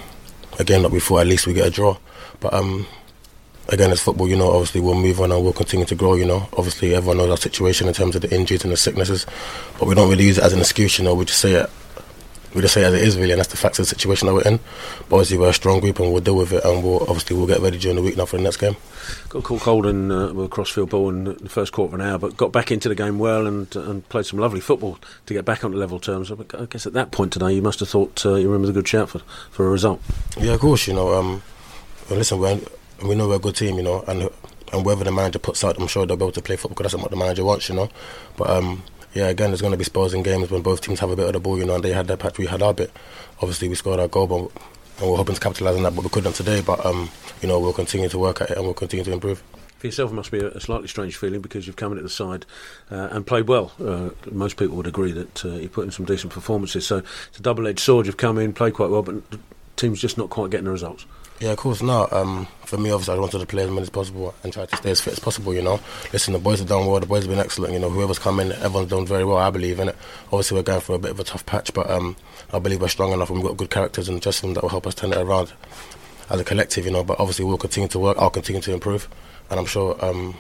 a 0.60 0.64
game 0.64 0.82
that 0.84 0.92
we 0.92 1.00
thought 1.00 1.20
at 1.20 1.28
least 1.28 1.48
we 1.48 1.54
get 1.54 1.68
a 1.68 1.72
draw. 1.72 1.98
But 2.40 2.54
um, 2.54 2.86
again, 3.70 3.92
it's 3.92 4.02
football. 4.02 4.28
You 4.28 4.36
know, 4.36 4.52
obviously 4.52 4.82
we'll 4.82 4.96
move 4.96 5.20
on 5.22 5.32
and 5.32 5.44
we'll 5.44 5.54
continue 5.54 5.86
to 5.86 5.96
grow. 5.96 6.16
You 6.16 6.26
know, 6.26 6.48
obviously 6.54 6.96
everyone 6.96 7.18
knows 7.18 7.30
our 7.30 7.38
situation 7.38 7.88
in 7.88 7.94
terms 7.94 8.16
of 8.16 8.22
the 8.22 8.34
injuries 8.34 8.64
and 8.64 8.72
the 8.72 8.78
sicknesses, 8.78 9.26
but 9.80 9.88
we 9.88 9.96
don't 9.96 10.10
really 10.10 10.26
use 10.26 10.38
it 10.38 10.44
as 10.44 10.54
an 10.54 10.60
excuse. 10.60 10.98
You 10.98 11.06
know, 11.06 11.16
we 11.16 11.26
just 11.26 11.40
say 11.40 11.54
it 11.54 11.70
we 12.54 12.62
just 12.62 12.74
say 12.74 12.82
it 12.82 12.86
as 12.86 12.94
it 12.94 13.02
is 13.02 13.18
really, 13.18 13.32
and 13.32 13.40
that's 13.40 13.50
the 13.50 13.58
facts 13.58 13.80
of 13.80 13.86
the 13.86 13.90
situation 13.90 14.28
that 14.28 14.34
we're 14.34 14.42
in. 14.42 14.60
But 15.10 15.18
obviously 15.18 15.38
we're 15.38 15.50
a 15.50 15.54
strong 15.54 15.80
group 15.80 16.00
and 16.00 16.12
we'll 16.12 16.22
deal 16.22 16.36
with 16.36 16.52
it, 16.52 16.64
and 16.64 16.84
we'll 16.84 17.02
obviously 17.02 17.36
we'll 17.36 17.48
get 17.48 17.62
ready 17.62 17.78
during 17.78 17.96
the 17.96 18.02
week 18.02 18.18
now 18.18 18.26
for 18.26 18.38
the 18.38 18.44
next 18.44 18.58
game. 18.58 18.76
Got 19.30 19.44
caught 19.44 19.62
cold 19.62 19.86
in 19.86 20.12
uh, 20.12 20.34
well, 20.34 20.48
crossfield 20.48 20.90
ball 20.90 21.10
in 21.10 21.24
the 21.24 21.50
first 21.50 21.72
quarter 21.72 21.96
of 21.96 22.02
an 22.02 22.06
hour, 22.06 22.18
but 22.18 22.36
got 22.36 22.52
back 22.52 22.72
into 22.72 22.90
the 22.90 22.96
game 22.96 23.20
well 23.20 23.48
and 23.48 23.74
and 23.76 24.08
played 24.10 24.26
some 24.26 24.40
lovely 24.40 24.60
football 24.60 25.00
to 25.26 25.34
get 25.34 25.46
back 25.46 25.64
onto 25.64 25.78
level 25.78 26.00
terms. 26.00 26.32
I 26.32 26.66
guess 26.66 26.86
at 26.86 26.94
that 26.94 27.12
point 27.12 27.34
today, 27.34 27.54
you 27.54 27.62
must 27.62 27.80
have 27.80 27.90
thought 27.90 28.26
uh, 28.26 28.36
you 28.36 28.48
remember 28.48 28.68
the 28.68 28.74
good 28.74 28.88
shout 28.88 29.10
for 29.10 29.20
for 29.52 29.68
a 29.68 29.70
result. 29.70 30.02
Yeah, 30.38 30.54
of 30.54 30.60
course. 30.60 30.88
You 30.88 30.94
know, 30.94 31.14
um, 31.14 31.42
well, 32.10 32.20
listen, 32.20 32.40
we 32.40 32.62
we 33.10 33.16
know 33.16 33.28
we're 33.28 33.36
a 33.36 33.40
good 33.40 33.56
team, 33.56 33.78
you 33.78 33.84
know, 33.84 34.04
and 34.08 34.30
and 34.74 34.86
whether 34.86 35.04
the 35.04 35.12
manager 35.12 35.40
puts 35.40 35.64
out, 35.64 35.78
I'm 35.80 35.88
sure 35.88 36.06
they'll 36.06 36.16
be 36.16 36.24
able 36.24 36.32
to 36.32 36.42
play 36.42 36.56
football 36.56 36.76
because 36.76 36.94
that's 36.94 37.02
what 37.02 37.12
the 37.12 37.18
manager 37.18 37.44
wants, 37.44 37.68
you 37.68 37.76
know. 37.76 37.90
But 38.38 38.50
um, 38.50 38.84
yeah, 39.14 39.28
again, 39.28 39.50
there's 39.50 39.62
going 39.62 39.72
to 39.72 39.78
be 39.78 39.84
spells 39.84 40.14
in 40.14 40.24
games 40.24 40.50
when 40.50 40.62
both 40.62 40.82
teams 40.82 41.00
have 41.02 41.10
a 41.10 41.16
bit 41.16 41.28
of 41.28 41.34
the 41.34 41.40
ball, 41.40 41.58
you 41.58 41.66
know, 41.66 41.76
and 41.76 41.84
they 41.84 41.92
had 41.92 42.08
their 42.08 42.18
patch, 42.18 42.38
we 42.38 42.46
had 42.46 42.62
our 42.62 42.74
bit. 42.74 42.92
Obviously, 43.42 43.68
we 43.68 43.76
scored 43.76 44.00
our 44.00 44.08
goal, 44.08 44.28
but 44.28 44.64
and 45.02 45.10
we're 45.10 45.18
hoping 45.18 45.36
to 45.36 45.42
capitalise 45.42 45.76
on 45.76 45.84
that, 45.84 45.96
but 45.96 46.04
we 46.04 46.10
couldn't 46.10 46.34
today. 46.34 46.62
But 46.62 46.86
um, 46.86 47.10
you 47.42 47.48
know, 47.48 47.60
we'll 47.60 47.74
continue 47.74 48.08
to 48.10 48.20
work 48.20 48.42
at 48.42 48.52
it 48.52 48.58
and 48.58 48.66
we'll 48.66 48.74
continue 48.74 49.04
to 49.04 49.12
improve. 49.12 49.44
For 49.80 49.88
yourself, 49.88 50.12
it 50.12 50.14
must 50.14 50.30
be 50.30 50.38
a, 50.38 50.60
slightly 50.60 50.88
strange 50.88 51.18
feeling 51.18 51.42
because 51.42 51.66
you've 51.66 51.76
come 51.76 51.92
in 51.92 51.98
at 51.98 52.04
the 52.04 52.10
side 52.10 52.46
uh, 52.92 53.10
and 53.12 53.26
played 53.26 53.48
well. 53.48 53.72
Uh, 53.84 54.12
most 54.32 54.58
people 54.58 54.78
would 54.78 54.86
agree 54.86 55.12
that 55.12 55.44
uh, 55.44 55.56
you 55.56 55.70
put 55.70 55.86
in 55.86 55.92
some 55.92 56.06
decent 56.06 56.32
performances. 56.32 56.86
So 56.86 56.98
it's 56.98 57.40
a 57.40 57.42
double-edged 57.42 57.80
sword. 57.80 58.06
You've 58.06 58.18
come 58.18 58.38
in, 58.38 58.54
played 58.54 58.76
quite 58.76 58.92
well, 58.92 59.02
but 59.02 59.30
the 59.32 59.40
team's 59.78 60.00
just 60.00 60.20
not 60.20 60.30
quite 60.30 60.52
getting 60.52 60.66
the 60.66 60.72
results. 60.72 61.08
Yeah, 61.42 61.54
of 61.54 61.58
course 61.58 61.82
not. 61.82 62.14
Um, 62.14 62.46
for 62.66 62.78
me, 62.78 62.92
obviously, 62.92 63.16
I 63.16 63.20
wanted 63.20 63.40
to 63.40 63.48
play 63.48 63.64
as 63.64 63.70
many 63.70 63.82
as 63.82 63.90
possible 63.90 64.36
and 64.44 64.54
try 64.54 64.68
to 64.68 64.76
stay 64.76 64.92
as 64.92 65.02
fit 65.02 65.14
as 65.14 65.20
possible. 65.20 65.56
You 65.56 65.64
know, 65.64 65.80
listen, 66.14 66.34
the 66.34 66.40
boys 66.40 66.60
have 66.60 66.68
done 66.68 66.86
well. 66.86 67.00
The 67.00 67.08
boys 67.08 67.24
have 67.24 67.32
been 67.32 67.40
excellent. 67.40 67.74
You 67.74 67.80
know, 67.80 67.90
whoever's 67.90 68.20
come 68.20 68.40
in, 68.40 68.52
everyone's 68.52 68.92
done 68.92 69.08
very 69.08 69.26
well. 69.26 69.38
I 69.38 69.50
believe 69.50 69.80
in 69.80 69.90
it. 69.90 69.96
Obviously, 70.26 70.58
we're 70.58 70.64
going 70.64 70.82
for 70.82 70.96
a 70.96 71.00
bit 71.00 71.10
of 71.10 71.20
a 71.20 71.24
tough 71.24 71.44
patch, 71.48 71.74
but 71.74 71.90
um, 71.90 72.16
I 72.54 72.60
believe 72.60 72.80
we're 72.80 72.90
strong 72.90 73.12
enough 73.12 73.32
and 73.32 73.40
we've 73.40 73.48
got 73.48 73.58
good 73.58 73.72
characters 73.72 74.08
and 74.08 74.20
adjustments 74.20 74.54
that 74.54 74.62
will 74.62 74.70
help 74.70 74.86
us 74.86 74.94
turn 74.94 75.14
it 75.14 75.18
around 75.18 75.52
as 76.30 76.40
a 76.40 76.44
collective. 76.44 76.86
You 76.86 76.92
know, 76.92 77.04
but 77.04 77.20
obviously, 77.20 77.46
we'll 77.46 77.58
continue 77.58 77.88
to 77.90 77.98
work. 77.98 78.18
I'll 78.20 78.30
continue 78.30 78.62
to 78.62 78.74
improve, 78.74 79.08
and 79.50 79.60
I'm 79.60 79.66
sure 79.66 79.98
um, 80.06 80.36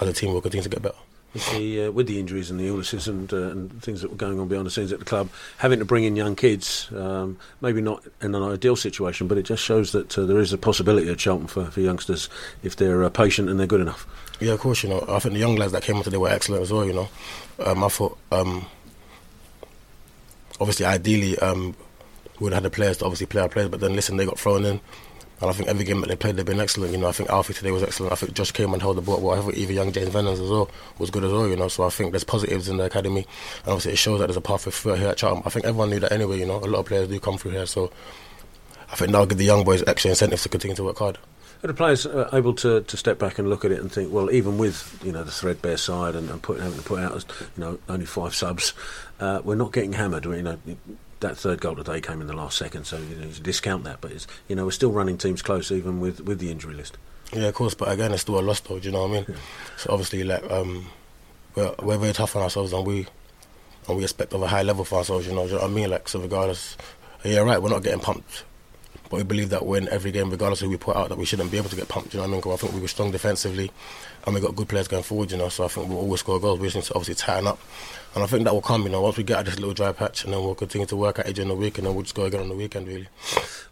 as 0.00 0.08
a 0.08 0.12
team, 0.12 0.30
we'll 0.30 0.40
continue 0.40 0.62
to 0.62 0.68
get 0.68 0.82
better 0.82 1.03
with 1.34 1.50
the, 1.52 1.84
uh, 1.84 1.90
with 1.90 2.06
the 2.06 2.18
injuries 2.18 2.50
and 2.50 2.58
the 2.58 2.66
illnesses 2.66 3.08
and, 3.08 3.32
uh, 3.32 3.50
and 3.50 3.82
things 3.82 4.00
that 4.00 4.10
were 4.10 4.16
going 4.16 4.40
on 4.40 4.48
behind 4.48 4.66
the 4.66 4.70
scenes 4.70 4.92
at 4.92 5.00
the 5.00 5.04
club, 5.04 5.28
having 5.58 5.80
to 5.80 5.84
bring 5.84 6.04
in 6.04 6.16
young 6.16 6.36
kids, 6.36 6.88
um, 6.96 7.36
maybe 7.60 7.82
not 7.82 8.02
in 8.22 8.34
an 8.34 8.42
ideal 8.42 8.76
situation, 8.76 9.26
but 9.26 9.36
it 9.36 9.42
just 9.42 9.62
shows 9.62 9.92
that 9.92 10.16
uh, 10.16 10.24
there 10.24 10.38
is 10.38 10.52
a 10.52 10.58
possibility 10.58 11.10
at 11.10 11.18
Charlton 11.18 11.48
for, 11.48 11.66
for 11.66 11.80
youngsters 11.80 12.30
if 12.62 12.76
they're 12.76 13.04
uh, 13.04 13.10
patient 13.10 13.50
and 13.50 13.58
they're 13.58 13.66
good 13.66 13.80
enough. 13.80 14.06
Yeah, 14.40 14.52
of 14.52 14.60
course. 14.60 14.82
You 14.82 14.90
know, 14.90 15.04
I 15.08 15.18
think 15.18 15.34
the 15.34 15.40
young 15.40 15.56
lads 15.56 15.72
that 15.72 15.82
came 15.82 15.96
on 15.96 16.02
today 16.02 16.16
were 16.16 16.28
excellent 16.28 16.62
as 16.62 16.72
well. 16.72 16.84
You 16.84 16.92
know, 16.92 17.08
um, 17.58 17.84
I 17.84 17.88
thought 17.88 18.16
um, 18.32 18.66
obviously 20.60 20.86
ideally 20.86 21.38
um, 21.38 21.74
we 22.38 22.44
would 22.44 22.52
have 22.52 22.62
had 22.62 22.72
the 22.72 22.74
players 22.74 22.98
to 22.98 23.04
obviously 23.04 23.26
play 23.26 23.42
our 23.42 23.48
players, 23.48 23.68
but 23.68 23.80
then 23.80 23.94
listen, 23.94 24.16
they 24.16 24.26
got 24.26 24.38
thrown 24.38 24.64
in. 24.64 24.80
And 25.44 25.50
I 25.50 25.52
think 25.52 25.68
every 25.68 25.84
game 25.84 26.00
that 26.00 26.08
they 26.08 26.16
played, 26.16 26.36
they've 26.36 26.46
been 26.46 26.58
excellent. 26.58 26.92
You 26.92 26.96
know, 26.96 27.06
I 27.06 27.12
think 27.12 27.28
Alfie 27.28 27.52
today 27.52 27.70
was 27.70 27.82
excellent. 27.82 28.12
I 28.12 28.16
think 28.16 28.32
Josh 28.32 28.50
came 28.50 28.72
and 28.72 28.80
held 28.80 28.96
the 28.96 29.02
ball. 29.02 29.20
Well, 29.20 29.38
I 29.38 29.42
think 29.42 29.58
even 29.58 29.76
young 29.76 29.92
James 29.92 30.08
Vennings 30.08 30.40
as 30.40 30.48
well 30.48 30.70
was 30.98 31.10
good 31.10 31.22
as 31.22 31.30
well. 31.30 31.46
You 31.46 31.54
know, 31.54 31.68
so 31.68 31.84
I 31.84 31.90
think 31.90 32.12
there's 32.12 32.24
positives 32.24 32.66
in 32.66 32.78
the 32.78 32.84
academy, 32.84 33.26
and 33.64 33.68
obviously 33.68 33.92
it 33.92 33.96
shows 33.96 34.20
that 34.20 34.28
there's 34.28 34.38
a 34.38 34.40
pathway 34.40 34.72
through 34.72 34.94
here 34.94 35.08
at 35.08 35.18
Charlton. 35.18 35.42
I 35.44 35.50
think 35.50 35.66
everyone 35.66 35.90
knew 35.90 36.00
that 36.00 36.12
anyway. 36.12 36.38
You 36.38 36.46
know, 36.46 36.56
a 36.56 36.64
lot 36.64 36.78
of 36.78 36.86
players 36.86 37.08
do 37.08 37.20
come 37.20 37.36
through 37.36 37.50
here, 37.50 37.66
so 37.66 37.92
I 38.90 38.96
think 38.96 39.10
now 39.10 39.26
give 39.26 39.36
the 39.36 39.44
young 39.44 39.64
boys 39.64 39.84
extra 39.86 40.08
incentives 40.08 40.44
to 40.44 40.48
continue 40.48 40.76
to 40.76 40.84
work 40.84 40.96
hard. 40.96 41.18
Are 41.62 41.66
the 41.66 41.74
players 41.74 42.06
uh, 42.06 42.30
able 42.32 42.54
to, 42.54 42.80
to 42.80 42.96
step 42.96 43.18
back 43.18 43.38
and 43.38 43.50
look 43.50 43.66
at 43.66 43.72
it 43.72 43.80
and 43.80 43.92
think, 43.92 44.10
well, 44.10 44.30
even 44.30 44.56
with 44.56 44.98
you 45.04 45.12
know 45.12 45.24
the 45.24 45.30
threadbare 45.30 45.76
side 45.76 46.14
and, 46.14 46.30
and 46.30 46.42
having 46.42 46.78
to 46.78 46.82
put 46.82 47.00
out 47.00 47.22
you 47.54 47.60
know 47.60 47.78
only 47.90 48.06
five 48.06 48.34
subs, 48.34 48.72
uh, 49.20 49.42
we're 49.44 49.56
not 49.56 49.72
getting 49.72 49.92
hammered. 49.92 50.24
You 50.24 50.40
know, 50.40 50.58
that 51.24 51.36
third 51.36 51.60
goal 51.60 51.74
today 51.74 52.00
came 52.00 52.20
in 52.20 52.26
the 52.26 52.36
last 52.36 52.56
second, 52.56 52.84
so 52.84 52.98
you, 52.98 53.16
know, 53.16 53.26
you 53.26 53.42
discount 53.42 53.84
that. 53.84 54.00
But 54.00 54.12
it's, 54.12 54.26
you 54.48 54.54
know, 54.54 54.64
we're 54.64 54.70
still 54.70 54.92
running 54.92 55.18
teams 55.18 55.42
close 55.42 55.72
even 55.72 56.00
with, 56.00 56.20
with 56.20 56.38
the 56.38 56.50
injury 56.50 56.74
list. 56.74 56.96
Yeah, 57.32 57.46
of 57.46 57.54
course, 57.54 57.74
but 57.74 57.90
again, 57.90 58.12
it's 58.12 58.22
still 58.22 58.38
a 58.38 58.42
loss, 58.42 58.60
though. 58.60 58.78
Do 58.78 58.86
you 58.86 58.92
know 58.92 59.02
what 59.02 59.10
I 59.10 59.14
mean? 59.14 59.24
Yeah. 59.28 59.36
So 59.78 59.92
obviously, 59.92 60.22
like 60.22 60.48
um, 60.50 60.86
we're, 61.54 61.74
we're 61.82 61.98
very 61.98 62.12
tough 62.12 62.36
on 62.36 62.42
ourselves, 62.42 62.72
and 62.72 62.86
we 62.86 63.06
and 63.88 63.96
we 63.96 64.04
expect 64.04 64.32
of 64.32 64.42
a 64.42 64.46
high 64.46 64.62
level 64.62 64.84
for 64.84 64.98
ourselves. 64.98 65.26
You 65.26 65.34
know, 65.34 65.44
you 65.44 65.52
know 65.52 65.58
what 65.58 65.70
I 65.70 65.74
mean? 65.74 65.90
Like 65.90 66.08
so, 66.08 66.20
regardless, 66.20 66.76
yeah, 67.24 67.38
right, 67.38 67.60
we're 67.60 67.70
not 67.70 67.82
getting 67.82 68.00
pumped. 68.00 68.44
But 69.10 69.18
we 69.18 69.22
believe 69.22 69.50
that 69.50 69.66
when 69.66 69.88
every 69.88 70.12
game, 70.12 70.30
regardless 70.30 70.62
of 70.62 70.66
who 70.66 70.70
we 70.70 70.76
put 70.76 70.96
out, 70.96 71.08
that 71.08 71.18
we 71.18 71.24
shouldn't 71.24 71.50
be 71.50 71.58
able 71.58 71.68
to 71.68 71.76
get 71.76 71.88
pumped. 71.88 72.14
You 72.14 72.18
know 72.18 72.22
what 72.24 72.28
I 72.28 72.32
mean? 72.32 72.40
Because 72.40 72.54
I 72.54 72.56
think 72.62 72.74
we 72.74 72.80
were 72.80 72.88
strong 72.88 73.10
defensively, 73.10 73.70
and 74.26 74.34
we 74.34 74.40
got 74.40 74.56
good 74.56 74.68
players 74.68 74.88
going 74.88 75.02
forward. 75.02 75.30
You 75.30 75.38
know, 75.38 75.48
so 75.48 75.64
I 75.64 75.68
think 75.68 75.88
we'll 75.88 75.98
always 75.98 76.20
score 76.20 76.40
goals. 76.40 76.60
We 76.60 76.68
just 76.68 76.76
need 76.76 76.84
to 76.84 76.94
obviously 76.94 77.14
tighten 77.14 77.46
up 77.46 77.58
and 78.14 78.22
I 78.22 78.26
think 78.26 78.44
that 78.44 78.54
will 78.54 78.62
come, 78.62 78.84
you 78.84 78.90
know, 78.90 79.00
once 79.00 79.16
we 79.16 79.24
get 79.24 79.38
out 79.38 79.44
this 79.46 79.58
little 79.58 79.74
dry 79.74 79.92
patch, 79.92 80.24
and 80.24 80.32
then 80.32 80.40
we'll 80.40 80.54
continue 80.54 80.86
to 80.86 80.96
work 80.96 81.18
at 81.18 81.28
it 81.28 81.34
during 81.34 81.48
the 81.48 81.54
week, 81.54 81.78
and 81.78 81.86
then 81.86 81.94
we'll 81.94 82.04
just 82.04 82.14
go 82.14 82.24
again 82.24 82.40
on 82.40 82.48
the 82.48 82.54
weekend, 82.54 82.86
really. 82.86 83.08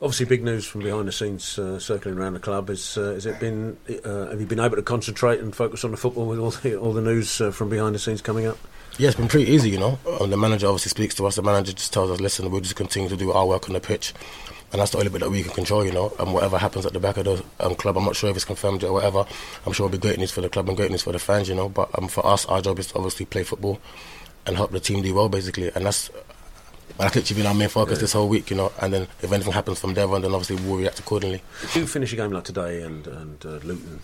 Obviously, 0.01 0.26
big 0.26 0.43
news 0.43 0.66
from 0.66 0.82
behind 0.82 1.07
the 1.07 1.12
scenes 1.12 1.59
uh, 1.59 1.78
circling 1.78 2.18
around 2.18 2.34
the 2.34 2.40
club. 2.40 2.68
Is 2.70 2.99
uh, 2.99 3.12
has 3.14 3.26
it 3.26 3.38
been? 3.38 3.76
Uh, 4.05 4.30
have 4.30 4.40
you 4.40 4.47
been 4.47 4.61
able 4.61 4.76
to 4.76 4.82
concentrate 4.82 5.40
and 5.40 5.55
focus 5.55 5.84
on 5.84 5.93
the 5.93 5.97
football 5.97 6.26
with 6.26 6.40
all 6.40 6.51
the 6.51 6.76
all 6.76 6.93
the 6.93 7.03
news 7.03 7.40
uh, 7.40 7.53
from 7.53 7.68
behind 7.68 7.95
the 7.95 8.01
scenes 8.01 8.20
coming 8.20 8.47
up? 8.47 8.59
Yeah, 8.99 9.09
it's 9.09 9.16
been 9.16 9.28
pretty 9.28 9.51
easy, 9.51 9.70
you 9.70 9.78
know. 9.78 9.99
Um, 10.20 10.30
the 10.30 10.36
manager 10.36 10.66
obviously 10.66 10.90
speaks 10.90 11.14
to 11.14 11.26
us. 11.26 11.36
The 11.36 11.43
manager 11.43 11.72
just 11.72 11.93
tells 11.93 12.11
us, 12.11 12.20
"Listen, 12.20 12.51
we'll 12.51 12.61
just 12.61 12.76
continue 12.76 13.09
to 13.09 13.16
do 13.16 13.32
our 13.32 13.47
work 13.47 13.68
on 13.68 13.74
the 13.74 13.80
pitch." 13.80 14.12
and 14.72 14.80
that's 14.80 14.93
the 14.93 14.99
only 14.99 15.11
bit 15.11 15.20
that 15.20 15.30
we 15.30 15.43
can 15.43 15.53
control, 15.53 15.84
you 15.84 15.93
know. 15.93 16.12
And 16.18 16.32
whatever 16.32 16.57
happens 16.57 16.86
at 16.86 16.95
the 16.95 16.99
back 16.99 17.18
of 17.18 17.24
the 17.26 17.45
um, 17.61 17.74
club, 17.74 17.99
I'm 17.99 18.05
not 18.05 18.16
sure 18.16 18.30
if 18.30 18.36
it's 18.36 18.47
confirmed 18.47 18.82
or 18.82 18.95
whatever. 18.95 19.26
I'm 19.66 19.72
sure 19.74 19.84
it'll 19.84 19.99
be 19.99 20.01
great 20.01 20.18
news 20.18 20.30
for 20.30 20.40
the 20.40 20.49
club 20.49 20.66
and 20.66 20.76
great 20.76 20.90
news 20.90 21.03
for 21.03 21.12
the 21.12 21.18
fans, 21.18 21.51
you 21.51 21.55
know. 21.55 21.68
But 21.68 21.90
um, 21.99 22.09
for 22.09 22.24
us, 22.26 22.47
our 22.47 22.62
job 22.62 22.78
is 22.78 22.86
to 22.88 22.95
obviously 22.97 23.26
play 23.26 23.45
football 23.45 23.78
and 24.47 24.57
help 24.57 24.70
the 24.70 24.80
team 24.80 25.03
do 25.03 25.14
well, 25.14 25.28
basically. 25.28 25.70
And 25.74 25.86
that's 25.86 26.11
that's 26.99 27.16
literally 27.16 27.43
been 27.43 27.47
our 27.47 27.55
main 27.55 27.68
focus 27.68 27.99
yeah. 27.99 28.03
this 28.03 28.12
whole 28.12 28.28
week, 28.28 28.51
you 28.51 28.57
know. 28.57 28.72
And 28.80 28.93
then 28.93 29.03
if 29.22 29.32
anything 29.32 29.53
happens 29.53 29.78
from 29.78 29.95
there 29.95 30.09
on, 30.09 30.22
then 30.22 30.32
obviously 30.32 30.57
we'll 30.66 30.78
react 30.78 30.99
accordingly. 30.99 31.43
If 31.62 31.76
you 31.76 31.86
finish 31.86 32.12
a 32.12 32.16
game 32.16 32.32
like 32.32 32.45
today 32.45 32.82
and 32.82 33.07
and 33.07 33.45
uh, 33.47 33.61
Luton 33.64 34.01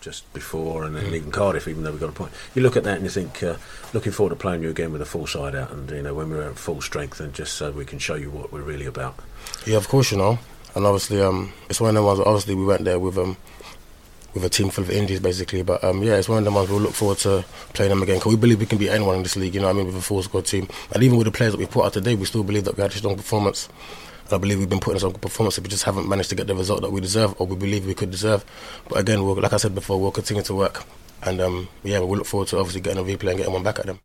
just 0.00 0.32
before, 0.32 0.84
and 0.84 0.94
then 0.96 1.06
mm. 1.06 1.14
even 1.14 1.30
Cardiff, 1.30 1.66
even 1.66 1.82
though 1.82 1.92
we 1.92 1.98
got 1.98 2.08
a 2.08 2.12
point. 2.12 2.32
You 2.54 2.62
look 2.62 2.76
at 2.76 2.84
that 2.84 2.96
and 2.96 3.04
you 3.04 3.10
think, 3.10 3.42
uh, 3.42 3.56
looking 3.92 4.12
forward 4.12 4.30
to 4.30 4.36
playing 4.36 4.62
you 4.62 4.70
again 4.70 4.92
with 4.92 5.02
a 5.02 5.06
full 5.06 5.26
side 5.26 5.54
out, 5.54 5.72
and 5.72 5.90
you 5.90 6.02
know 6.02 6.14
when 6.14 6.30
we're 6.30 6.50
at 6.50 6.58
full 6.58 6.80
strength, 6.80 7.20
and 7.20 7.32
just 7.32 7.54
so 7.54 7.70
we 7.70 7.84
can 7.84 7.98
show 7.98 8.14
you 8.14 8.30
what 8.30 8.52
we're 8.52 8.62
really 8.62 8.86
about. 8.86 9.16
Yeah, 9.66 9.76
of 9.76 9.88
course, 9.88 10.12
you 10.12 10.18
know. 10.18 10.38
And 10.74 10.86
obviously, 10.86 11.20
um, 11.20 11.52
it's 11.68 11.80
one 11.80 11.90
of 11.90 11.94
the 11.96 12.02
ones. 12.02 12.20
Obviously, 12.20 12.54
we 12.54 12.64
went 12.64 12.84
there 12.84 12.98
with 12.98 13.18
um, 13.18 13.36
with 14.38 14.52
a 14.52 14.54
team 14.54 14.70
full 14.70 14.84
of 14.84 14.90
indies 14.90 15.20
basically. 15.20 15.62
But 15.62 15.82
um, 15.84 16.02
yeah, 16.02 16.16
it's 16.16 16.28
one 16.28 16.38
of 16.38 16.44
the 16.44 16.50
ones 16.50 16.70
we'll 16.70 16.80
look 16.80 16.94
forward 16.94 17.18
to 17.18 17.44
playing 17.74 17.90
them 17.90 18.02
again 18.02 18.16
because 18.16 18.32
we 18.32 18.38
believe 18.38 18.60
we 18.60 18.66
can 18.66 18.78
beat 18.78 18.90
anyone 18.90 19.16
in 19.16 19.22
this 19.22 19.36
league. 19.36 19.54
You 19.54 19.60
know 19.60 19.70
I 19.70 19.72
mean? 19.72 19.86
With 19.86 19.96
a 19.96 20.00
full 20.00 20.22
squad 20.22 20.46
team, 20.46 20.68
and 20.92 21.02
even 21.02 21.18
with 21.18 21.26
the 21.26 21.30
players 21.30 21.52
that 21.52 21.58
we 21.58 21.66
put 21.66 21.84
out 21.84 21.92
today, 21.92 22.14
we 22.14 22.24
still 22.24 22.44
believe 22.44 22.64
that 22.64 22.76
we 22.76 22.82
had 22.82 22.92
a 22.92 22.96
strong 22.96 23.16
performance. 23.16 23.68
And 24.24 24.34
I 24.34 24.38
believe 24.38 24.58
we've 24.58 24.68
been 24.68 24.80
putting 24.80 24.96
in 24.96 25.00
some 25.00 25.12
good 25.12 25.22
performances. 25.22 25.62
We 25.62 25.68
just 25.68 25.84
haven't 25.84 26.08
managed 26.08 26.28
to 26.30 26.34
get 26.34 26.46
the 26.46 26.54
result 26.54 26.82
that 26.82 26.90
we 26.92 27.00
deserve 27.00 27.34
or 27.40 27.46
we 27.46 27.56
believe 27.56 27.86
we 27.86 27.94
could 27.94 28.10
deserve. 28.10 28.44
But 28.88 28.98
again, 29.00 29.24
we'll, 29.24 29.34
like 29.40 29.52
I 29.52 29.56
said 29.56 29.74
before, 29.74 29.98
we'll 30.00 30.10
continue 30.10 30.42
to 30.42 30.54
work. 30.54 30.84
And 31.22 31.40
um, 31.40 31.68
yeah, 31.82 31.98
we'll 32.00 32.18
look 32.18 32.26
forward 32.26 32.48
to 32.48 32.58
obviously 32.58 32.80
getting 32.80 32.98
a 32.98 33.04
replay 33.04 33.30
and 33.30 33.38
getting 33.38 33.52
one 33.52 33.62
back 33.62 33.78
at 33.78 33.86
them. 33.86 34.00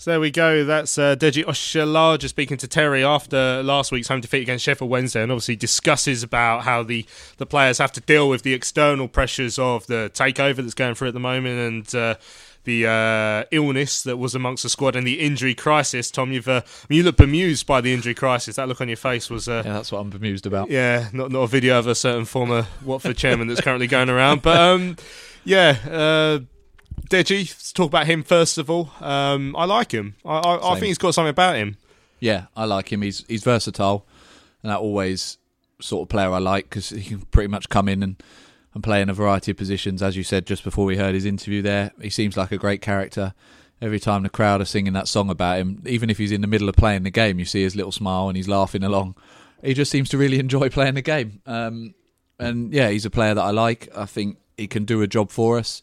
So 0.00 0.12
there 0.12 0.20
we 0.20 0.30
go. 0.30 0.64
That's 0.64 0.96
uh, 0.96 1.16
Deji 1.16 1.44
Oshilaja 1.44 2.28
speaking 2.28 2.56
to 2.58 2.68
Terry 2.68 3.02
after 3.02 3.64
last 3.64 3.90
week's 3.90 4.06
home 4.06 4.20
defeat 4.20 4.42
against 4.42 4.64
Sheffield 4.64 4.88
Wednesday, 4.88 5.24
and 5.24 5.32
obviously 5.32 5.56
discusses 5.56 6.22
about 6.22 6.62
how 6.62 6.84
the, 6.84 7.04
the 7.38 7.46
players 7.46 7.78
have 7.78 7.90
to 7.92 8.00
deal 8.00 8.28
with 8.28 8.42
the 8.42 8.54
external 8.54 9.08
pressures 9.08 9.58
of 9.58 9.88
the 9.88 10.08
takeover 10.14 10.58
that's 10.58 10.74
going 10.74 10.94
through 10.94 11.08
at 11.08 11.14
the 11.14 11.20
moment, 11.20 11.58
and 11.58 11.94
uh, 12.00 12.14
the 12.62 12.86
uh, 12.86 13.48
illness 13.50 14.04
that 14.04 14.18
was 14.18 14.36
amongst 14.36 14.62
the 14.62 14.68
squad 14.68 14.94
and 14.94 15.04
the 15.04 15.18
injury 15.18 15.56
crisis. 15.56 16.12
Tom, 16.12 16.30
you've 16.30 16.46
uh, 16.46 16.62
I 16.64 16.86
mean, 16.88 16.98
you 16.98 17.02
look 17.02 17.16
bemused 17.16 17.66
by 17.66 17.80
the 17.80 17.92
injury 17.92 18.14
crisis. 18.14 18.54
That 18.54 18.68
look 18.68 18.80
on 18.80 18.86
your 18.86 18.96
face 18.96 19.28
was 19.28 19.48
uh, 19.48 19.64
yeah, 19.66 19.72
that's 19.72 19.90
what 19.90 19.98
I'm 19.98 20.10
bemused 20.10 20.46
about. 20.46 20.70
Yeah, 20.70 21.08
not 21.12 21.32
not 21.32 21.40
a 21.40 21.48
video 21.48 21.76
of 21.76 21.88
a 21.88 21.96
certain 21.96 22.24
former 22.24 22.68
Watford 22.84 23.16
chairman 23.16 23.48
that's 23.48 23.60
currently 23.60 23.88
going 23.88 24.10
around, 24.10 24.42
but 24.42 24.58
um, 24.58 24.96
yeah 25.42 25.76
uh, 25.90 26.38
Deji, 27.08 27.48
let's 27.48 27.72
talk 27.72 27.88
about 27.88 28.06
him 28.06 28.22
first 28.22 28.58
of 28.58 28.68
all. 28.68 28.90
Um, 29.00 29.56
I 29.56 29.64
like 29.64 29.92
him. 29.92 30.16
I, 30.24 30.38
I, 30.38 30.72
I, 30.72 30.74
think 30.74 30.86
he's 30.86 30.98
got 30.98 31.14
something 31.14 31.30
about 31.30 31.56
him. 31.56 31.76
Yeah, 32.20 32.46
I 32.56 32.64
like 32.64 32.92
him. 32.92 33.02
He's 33.02 33.24
he's 33.28 33.42
versatile, 33.42 34.06
and 34.62 34.70
that 34.70 34.78
always 34.78 35.38
sort 35.80 36.06
of 36.06 36.08
player 36.10 36.30
I 36.30 36.38
like 36.38 36.68
because 36.68 36.90
he 36.90 37.02
can 37.02 37.20
pretty 37.20 37.48
much 37.48 37.68
come 37.68 37.88
in 37.88 38.02
and, 38.02 38.22
and 38.74 38.82
play 38.82 39.00
in 39.00 39.08
a 39.08 39.14
variety 39.14 39.52
of 39.52 39.56
positions. 39.56 40.02
As 40.02 40.16
you 40.16 40.22
said 40.22 40.46
just 40.46 40.64
before 40.64 40.84
we 40.84 40.96
heard 40.96 41.14
his 41.14 41.24
interview 41.24 41.62
there, 41.62 41.92
he 42.00 42.10
seems 42.10 42.36
like 42.36 42.52
a 42.52 42.58
great 42.58 42.82
character. 42.82 43.34
Every 43.80 44.00
time 44.00 44.24
the 44.24 44.28
crowd 44.28 44.60
are 44.60 44.66
singing 44.66 44.92
that 44.94 45.06
song 45.06 45.30
about 45.30 45.58
him, 45.58 45.82
even 45.86 46.10
if 46.10 46.18
he's 46.18 46.32
in 46.32 46.40
the 46.40 46.48
middle 46.48 46.68
of 46.68 46.74
playing 46.74 47.04
the 47.04 47.10
game, 47.10 47.38
you 47.38 47.44
see 47.44 47.62
his 47.62 47.76
little 47.76 47.92
smile 47.92 48.28
and 48.28 48.36
he's 48.36 48.48
laughing 48.48 48.82
along. 48.82 49.14
He 49.62 49.72
just 49.72 49.90
seems 49.90 50.08
to 50.08 50.18
really 50.18 50.38
enjoy 50.40 50.68
playing 50.68 50.94
the 50.94 51.02
game. 51.02 51.40
Um, 51.46 51.94
and 52.40 52.72
yeah, 52.72 52.90
he's 52.90 53.04
a 53.04 53.10
player 53.10 53.34
that 53.34 53.42
I 53.42 53.50
like. 53.50 53.88
I 53.96 54.04
think 54.04 54.38
he 54.56 54.66
can 54.66 54.84
do 54.84 55.00
a 55.02 55.06
job 55.06 55.30
for 55.30 55.58
us 55.58 55.82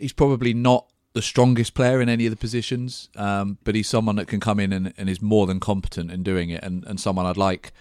he's 0.00 0.12
probably 0.12 0.54
not 0.54 0.86
the 1.12 1.22
strongest 1.22 1.74
player 1.74 2.00
in 2.00 2.08
any 2.08 2.26
of 2.26 2.30
the 2.30 2.36
positions, 2.36 3.08
um, 3.16 3.58
but 3.64 3.74
he's 3.74 3.88
someone 3.88 4.16
that 4.16 4.28
can 4.28 4.40
come 4.40 4.60
in 4.60 4.72
and, 4.72 4.94
and, 4.96 5.08
is 5.08 5.20
more 5.20 5.46
than 5.46 5.58
competent 5.58 6.10
in 6.10 6.22
doing 6.22 6.50
it, 6.50 6.62
and, 6.62 6.84
and 6.84 7.00
someone 7.00 7.26
I'd 7.26 7.36
like 7.36 7.72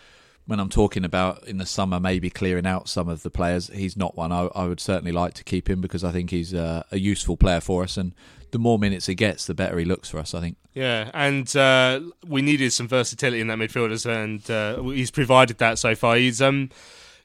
when 0.45 0.59
I'm 0.59 0.69
talking 0.69 1.05
about 1.05 1.47
in 1.47 1.59
the 1.59 1.65
summer 1.65 1.99
maybe 1.99 2.31
clearing 2.31 2.65
out 2.65 2.89
some 2.89 3.07
of 3.07 3.21
the 3.21 3.29
players. 3.29 3.67
He's 3.67 3.95
not 3.95 4.17
one 4.17 4.31
I, 4.31 4.49
I 4.55 4.65
would 4.65 4.79
certainly 4.79 5.11
like 5.11 5.35
to 5.35 5.43
keep 5.43 5.69
him 5.69 5.79
because 5.79 6.03
I 6.03 6.11
think 6.11 6.31
he's 6.31 6.53
a, 6.53 6.83
a, 6.91 6.97
useful 6.97 7.37
player 7.37 7.61
for 7.61 7.83
us, 7.83 7.97
and 7.97 8.15
the 8.49 8.57
more 8.57 8.79
minutes 8.79 9.05
he 9.05 9.13
gets, 9.13 9.45
the 9.45 9.53
better 9.53 9.77
he 9.77 9.85
looks 9.85 10.09
for 10.09 10.17
us. 10.17 10.33
I 10.33 10.41
think. 10.41 10.57
Yeah, 10.73 11.11
and 11.13 11.55
uh, 11.55 12.01
we 12.27 12.41
needed 12.41 12.73
some 12.73 12.87
versatility 12.87 13.41
in 13.41 13.47
that 13.47 13.59
midfielders, 13.59 14.07
and 14.09 14.49
uh, 14.49 14.81
he's 14.89 15.11
provided 15.11 15.59
that 15.59 15.77
so 15.77 15.93
far. 15.93 16.15
He's 16.15 16.41
um 16.41 16.71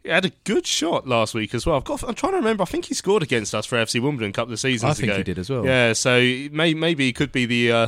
he 0.05 0.11
had 0.11 0.27
a 0.27 0.31
good 0.45 0.67
shot 0.67 1.09
last 1.09 1.35
week 1.35 1.55
as 1.55 1.65
well. 1.67 1.77
I've 1.77 1.85
got. 1.85 2.05
I'm 2.05 2.15
trying 2.15 2.33
to 2.33 2.39
remember. 2.39 2.63
I 2.63 2.67
think 2.67 2.85
he 2.85 2.95
scored 2.95 3.23
against 3.23 3.55
us 3.55 3.65
for 3.65 3.77
FC 3.77 4.01
Wimbledon 4.01 4.31
a 4.31 4.33
couple 4.33 4.53
of 4.53 4.61
seasons 4.61 4.83
ago. 4.83 4.91
I 4.91 4.95
think 4.95 5.09
ago. 5.09 5.17
he 5.17 5.23
did 5.25 5.39
as 5.39 5.49
well. 5.49 5.65
Yeah, 5.65 5.95
so 5.95 6.21
may, 6.53 6.75
maybe 6.75 7.07
he 7.07 7.13
could 7.13 7.33
be 7.33 7.47
the. 7.47 7.73
Uh, 7.73 7.87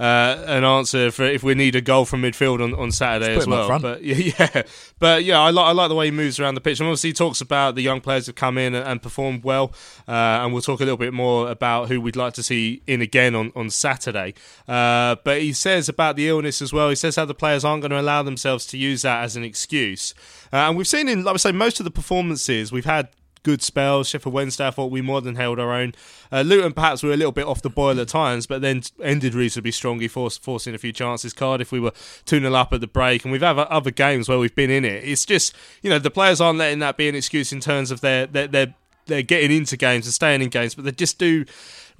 uh, 0.00 0.42
an 0.46 0.64
answer 0.64 1.10
for 1.10 1.24
if 1.24 1.42
we 1.42 1.54
need 1.54 1.76
a 1.76 1.82
goal 1.82 2.06
from 2.06 2.22
midfield 2.22 2.64
on, 2.64 2.74
on 2.74 2.90
Saturday 2.90 3.36
as 3.36 3.46
well. 3.46 3.78
But 3.78 4.02
yeah, 4.02 4.14
yeah, 4.16 4.62
but 4.98 5.24
yeah, 5.24 5.38
I 5.38 5.50
like 5.50 5.66
I 5.66 5.72
like 5.72 5.90
the 5.90 5.94
way 5.94 6.06
he 6.06 6.10
moves 6.10 6.40
around 6.40 6.54
the 6.54 6.62
pitch. 6.62 6.80
And 6.80 6.86
obviously, 6.86 7.10
he 7.10 7.14
talks 7.14 7.42
about 7.42 7.74
the 7.74 7.82
young 7.82 8.00
players 8.00 8.24
have 8.24 8.34
come 8.34 8.56
in 8.56 8.74
and, 8.74 8.88
and 8.88 9.02
performed 9.02 9.44
well. 9.44 9.74
Uh, 10.08 10.40
and 10.40 10.54
we'll 10.54 10.62
talk 10.62 10.80
a 10.80 10.84
little 10.84 10.96
bit 10.96 11.12
more 11.12 11.50
about 11.50 11.88
who 11.88 12.00
we'd 12.00 12.16
like 12.16 12.32
to 12.34 12.42
see 12.42 12.82
in 12.86 13.02
again 13.02 13.34
on 13.34 13.52
on 13.54 13.68
Saturday. 13.68 14.32
Uh, 14.66 15.16
but 15.22 15.42
he 15.42 15.52
says 15.52 15.86
about 15.90 16.16
the 16.16 16.28
illness 16.30 16.62
as 16.62 16.72
well. 16.72 16.88
He 16.88 16.96
says 16.96 17.16
how 17.16 17.26
the 17.26 17.34
players 17.34 17.62
aren't 17.62 17.82
going 17.82 17.90
to 17.90 18.00
allow 18.00 18.22
themselves 18.22 18.64
to 18.68 18.78
use 18.78 19.02
that 19.02 19.22
as 19.22 19.36
an 19.36 19.44
excuse. 19.44 20.14
Uh, 20.50 20.56
and 20.56 20.78
we've 20.78 20.88
seen 20.88 21.08
in, 21.08 21.24
like 21.24 21.34
I 21.34 21.36
say, 21.36 21.52
most 21.52 21.78
of 21.78 21.84
the 21.84 21.90
performances 21.90 22.72
we've 22.72 22.86
had 22.86 23.10
good 23.42 23.62
spells. 23.62 24.08
Sheffield 24.08 24.34
Wednesday, 24.34 24.66
I 24.66 24.70
thought 24.70 24.90
we 24.90 25.00
more 25.00 25.20
than 25.20 25.36
held 25.36 25.58
our 25.58 25.72
own. 25.72 25.94
Uh, 26.30 26.42
Luton 26.42 26.72
perhaps 26.72 27.02
were 27.02 27.12
a 27.12 27.16
little 27.16 27.32
bit 27.32 27.46
off 27.46 27.62
the 27.62 27.70
boil 27.70 27.98
at 28.00 28.08
times, 28.08 28.46
but 28.46 28.62
then 28.62 28.82
ended 29.02 29.34
reasonably 29.34 29.72
strongly, 29.72 30.08
force, 30.08 30.38
forcing 30.38 30.74
a 30.74 30.78
few 30.78 30.92
chances. 30.92 31.32
Cardiff, 31.32 31.72
we 31.72 31.80
were 31.80 31.92
2 32.26 32.40
0 32.40 32.54
up 32.54 32.72
at 32.72 32.80
the 32.80 32.86
break, 32.86 33.24
and 33.24 33.32
we've 33.32 33.42
had 33.42 33.58
other 33.58 33.90
games 33.90 34.28
where 34.28 34.38
we've 34.38 34.54
been 34.54 34.70
in 34.70 34.84
it. 34.84 35.04
It's 35.04 35.24
just, 35.24 35.54
you 35.82 35.90
know, 35.90 35.98
the 35.98 36.10
players 36.10 36.40
aren't 36.40 36.58
letting 36.58 36.78
that 36.80 36.96
be 36.96 37.08
an 37.08 37.14
excuse 37.14 37.52
in 37.52 37.60
terms 37.60 37.90
of 37.90 38.00
their, 38.00 38.26
their, 38.26 38.48
their 38.48 38.74
they're 39.06 39.22
getting 39.22 39.54
into 39.54 39.76
games 39.76 40.06
and 40.06 40.14
staying 40.14 40.40
in 40.40 40.48
games, 40.48 40.74
but 40.74 40.84
they 40.84 40.92
just 40.92 41.18
do 41.18 41.44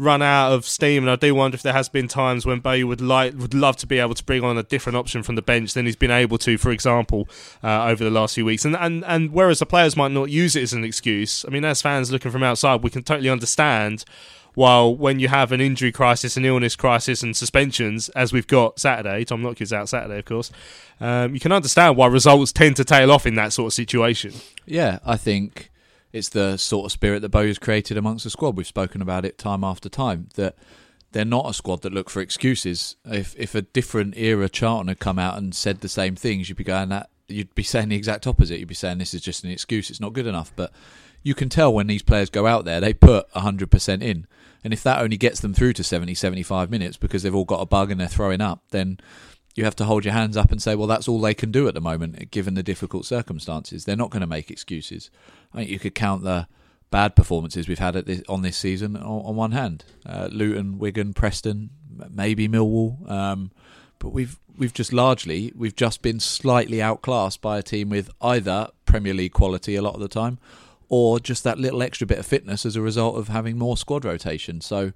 run 0.01 0.23
out 0.23 0.53
of 0.53 0.65
steam. 0.65 1.05
And 1.05 1.11
I 1.11 1.17
do 1.17 1.35
wonder 1.35 1.55
if 1.55 1.63
there 1.63 1.75
has 1.75 1.89
been 1.89 2.09
times 2.09 2.47
when 2.47 2.61
Bowyer 2.61 2.87
would 2.87 3.03
like 3.03 3.35
would 3.35 3.55
love 3.55 3.77
to 3.77 3.87
be 3.87 3.99
able 3.99 4.15
to 4.15 4.25
bring 4.25 4.43
on 4.43 4.57
a 4.57 4.63
different 4.63 4.97
option 4.97 5.23
from 5.23 5.35
the 5.35 5.43
bench 5.43 5.75
than 5.75 5.85
he's 5.85 5.97
been 5.97 6.11
able 6.11 6.39
to, 6.39 6.57
for 6.57 6.71
example, 6.71 7.29
uh, 7.63 7.85
over 7.85 8.03
the 8.03 8.11
last 8.11 8.35
few 8.35 8.47
weeks. 8.47 8.65
And 8.65 8.75
and 8.77 9.05
and 9.05 9.33
whereas 9.33 9.59
the 9.59 9.67
players 9.67 9.97
might 9.97 10.11
not 10.11 10.31
use 10.31 10.57
it 10.57 10.63
as 10.63 10.73
an 10.73 10.85
excuse, 10.85 11.45
I 11.47 11.51
mean, 11.51 11.65
as 11.65 11.83
fans 11.83 12.11
looking 12.11 12.31
from 12.31 12.43
outside, 12.43 12.83
we 12.83 12.91
can 12.91 13.03
totally 13.03 13.29
understand. 13.29 14.05
While 14.55 14.97
when 14.97 15.21
you 15.21 15.29
have 15.29 15.53
an 15.53 15.61
injury 15.61 15.93
crisis, 15.93 16.37
an 16.37 16.45
illness 16.45 16.75
crisis, 16.75 17.23
and 17.23 17.37
suspensions, 17.37 18.09
as 18.11 18.33
we've 18.33 18.49
got 18.49 18.81
Saturday, 18.81 19.25
Tom 19.25 19.45
Lockyer's 19.45 19.73
out 19.73 19.89
Saturday, 19.89 20.19
of 20.19 20.25
course, 20.25 20.51
um, 21.01 21.35
you 21.35 21.41
can 21.41 21.53
understand 21.53 21.97
why 21.97 22.09
results 22.09 22.51
tend 22.51 22.75
to 22.77 22.85
tail 22.85 23.13
off 23.13 23.27
in 23.27 23.37
that 23.37 23.53
sort 23.53 23.69
of 23.69 23.73
situation. 23.75 24.33
Yeah, 24.67 24.99
I 25.07 25.17
think 25.17 25.70
it's 26.13 26.29
the 26.29 26.57
sort 26.57 26.87
of 26.87 26.93
spirit 26.93 27.21
that 27.23 27.29
Bowyer's 27.31 27.59
created 27.59 27.97
amongst 27.97 28.25
the 28.25 28.31
squad. 28.31 28.57
We've 28.57 28.67
spoken 28.67 29.01
about 29.01 29.25
it 29.25 29.39
time 29.39 29.65
after 29.65 29.89
time 29.89 30.29
that 30.35 30.57
they're 31.13 31.25
not 31.25 31.49
a 31.49 31.55
squad 31.55 31.83
that 31.83 31.93
look 31.93 32.11
for 32.11 32.21
excuses. 32.21 32.97
If 33.05 33.35
if 33.39 33.55
a 33.55 33.63
different 33.63 34.17
era 34.17 34.49
Charlton 34.49 34.89
had 34.89 34.99
come 34.99 35.19
out 35.19 35.39
and 35.39 35.55
said 35.55 35.81
the 35.81 35.89
same 35.89 36.17
things, 36.17 36.49
you'd 36.49 36.59
be 36.59 36.65
going 36.65 36.89
that 36.91 37.11
you'd 37.31 37.55
be 37.55 37.63
saying 37.63 37.89
the 37.89 37.97
exact 37.97 38.27
opposite. 38.27 38.59
You'd 38.59 38.69
be 38.69 38.75
saying 38.75 38.99
this 38.99 39.15
is 39.15 39.23
just 39.23 39.45
an 39.45 39.51
excuse. 39.51 39.91
It's 39.91 40.01
not 40.01 40.13
good 40.13 40.27
enough. 40.27 40.53
But 40.57 40.73
you 41.23 41.35
can 41.35 41.49
tell 41.49 41.73
when 41.73 41.87
these 41.87 42.03
players 42.03 42.31
go 42.31 42.47
out 42.47 42.65
there, 42.65 42.81
they 42.81 42.93
put 42.93 43.31
100% 43.33 44.03
in. 44.03 44.27
And 44.63 44.73
if 44.73 44.83
that 44.83 45.01
only 45.01 45.17
gets 45.17 45.41
them 45.41 45.55
through 45.55 45.73
to 45.75 45.85
70, 45.85 46.15
75 46.15 46.71
minutes 46.71 46.97
because 46.97 47.23
they've 47.23 47.35
all 47.35 47.45
got 47.45 47.63
a 47.63 47.67
bug 47.67 47.91
and 47.91 48.01
they're 48.01 48.09
throwing 48.09 48.41
up, 48.41 48.63
then 48.71 48.99
you 49.61 49.67
have 49.67 49.77
to 49.77 49.85
hold 49.85 50.07
your 50.07 50.15
hands 50.15 50.39
up 50.39 50.51
and 50.51 50.61
say, 50.61 50.75
well, 50.75 50.87
that's 50.87 51.07
all 51.07 51.21
they 51.21 51.35
can 51.35 51.53
do 51.53 51.69
at 51.69 51.75
the 51.75 51.83
moment, 51.83 52.31
given 52.31 52.55
the 52.55 52.63
difficult 52.63 53.05
circumstances. 53.05 53.85
They're 53.85 53.95
not 53.95 54.09
going 54.09 54.23
to 54.23 54.27
make 54.27 54.51
excuses. 54.51 55.11
I 55.53 55.59
think 55.59 55.71
you 55.71 55.79
could 55.79 55.95
count 55.95 56.23
the 56.23 56.49
bad 56.91 57.15
performances 57.15 57.69
we've 57.69 57.79
had 57.79 57.93
this, 57.93 58.23
on 58.27 58.41
this 58.41 58.57
season 58.57 58.97
on, 58.97 59.03
on 59.03 59.37
one 59.37 59.53
hand. 59.53 59.85
Uh, 60.07 60.31
Luton, 60.33 60.79
Wigan, 60.79 61.13
Preston, 61.13 61.69
maybe 62.11 62.49
Millwall. 62.49 63.09
Um, 63.09 63.51
but 63.99 64.15
we've 64.15 64.39
we've 64.57 64.73
just 64.73 64.95
largely 64.95 65.53
we've 65.55 65.77
just 65.77 66.01
been 66.01 66.21
slightly 66.21 66.81
outclassed 66.81 67.43
by 67.43 67.59
a 67.59 67.63
team 67.63 67.91
with 67.91 68.11
either 68.23 68.69
Premier 68.87 69.13
League 69.13 69.35
quality 69.35 69.77
a 69.77 69.83
lot 69.83 69.95
of 69.95 70.01
the 70.01 70.09
time, 70.09 70.39
or 70.89 71.21
just 71.21 71.45
that 71.45 71.59
little 71.59 71.83
extra 71.83 72.07
bit 72.07 72.19
of 72.19 72.25
fitness 72.25 72.65
as 72.65 72.77
a 72.77 72.81
result 72.81 73.19
of 73.19 73.29
having 73.29 73.59
more 73.59 73.77
squad 73.77 74.05
rotation. 74.05 74.61
So. 74.61 74.93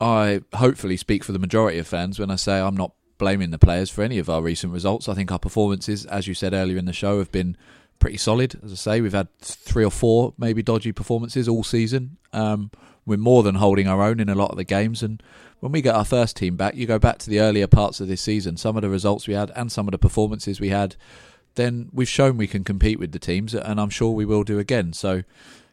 I 0.00 0.42
hopefully 0.54 0.96
speak 0.96 1.24
for 1.24 1.32
the 1.32 1.40
majority 1.40 1.76
of 1.78 1.88
fans 1.88 2.20
when 2.20 2.30
I 2.30 2.36
say 2.36 2.60
I'm 2.60 2.76
not 2.76 2.92
blaming 3.18 3.50
the 3.50 3.58
players 3.58 3.90
for 3.90 4.02
any 4.02 4.18
of 4.18 4.30
our 4.30 4.42
recent 4.42 4.72
results. 4.72 5.08
I 5.08 5.14
think 5.14 5.30
our 5.30 5.38
performances, 5.38 6.06
as 6.06 6.26
you 6.26 6.34
said 6.34 6.54
earlier 6.54 6.78
in 6.78 6.86
the 6.86 6.92
show, 6.92 7.18
have 7.18 7.32
been 7.32 7.56
pretty 7.98 8.16
solid. 8.16 8.58
As 8.64 8.72
I 8.72 8.76
say, 8.76 9.00
we've 9.00 9.12
had 9.12 9.28
three 9.40 9.84
or 9.84 9.90
four 9.90 10.34
maybe 10.38 10.62
dodgy 10.62 10.92
performances 10.92 11.48
all 11.48 11.64
season. 11.64 12.16
Um, 12.32 12.70
we're 13.04 13.18
more 13.18 13.42
than 13.42 13.56
holding 13.56 13.88
our 13.88 14.02
own 14.02 14.20
in 14.20 14.28
a 14.28 14.34
lot 14.34 14.50
of 14.50 14.56
the 14.56 14.64
games. 14.64 15.02
And 15.02 15.22
when 15.60 15.72
we 15.72 15.82
get 15.82 15.94
our 15.94 16.04
first 16.04 16.36
team 16.36 16.56
back, 16.56 16.76
you 16.76 16.86
go 16.86 16.98
back 16.98 17.18
to 17.18 17.30
the 17.30 17.40
earlier 17.40 17.66
parts 17.66 18.00
of 18.00 18.08
this 18.08 18.20
season, 18.20 18.56
some 18.56 18.76
of 18.76 18.82
the 18.82 18.90
results 18.90 19.26
we 19.26 19.34
had 19.34 19.50
and 19.56 19.72
some 19.72 19.88
of 19.88 19.92
the 19.92 19.98
performances 19.98 20.60
we 20.60 20.68
had, 20.68 20.94
then 21.54 21.88
we've 21.92 22.08
shown 22.08 22.36
we 22.36 22.46
can 22.46 22.64
compete 22.64 22.98
with 22.98 23.12
the 23.12 23.18
teams, 23.18 23.54
and 23.54 23.80
I'm 23.80 23.90
sure 23.90 24.12
we 24.12 24.24
will 24.24 24.44
do 24.44 24.58
again. 24.58 24.92
So 24.92 25.24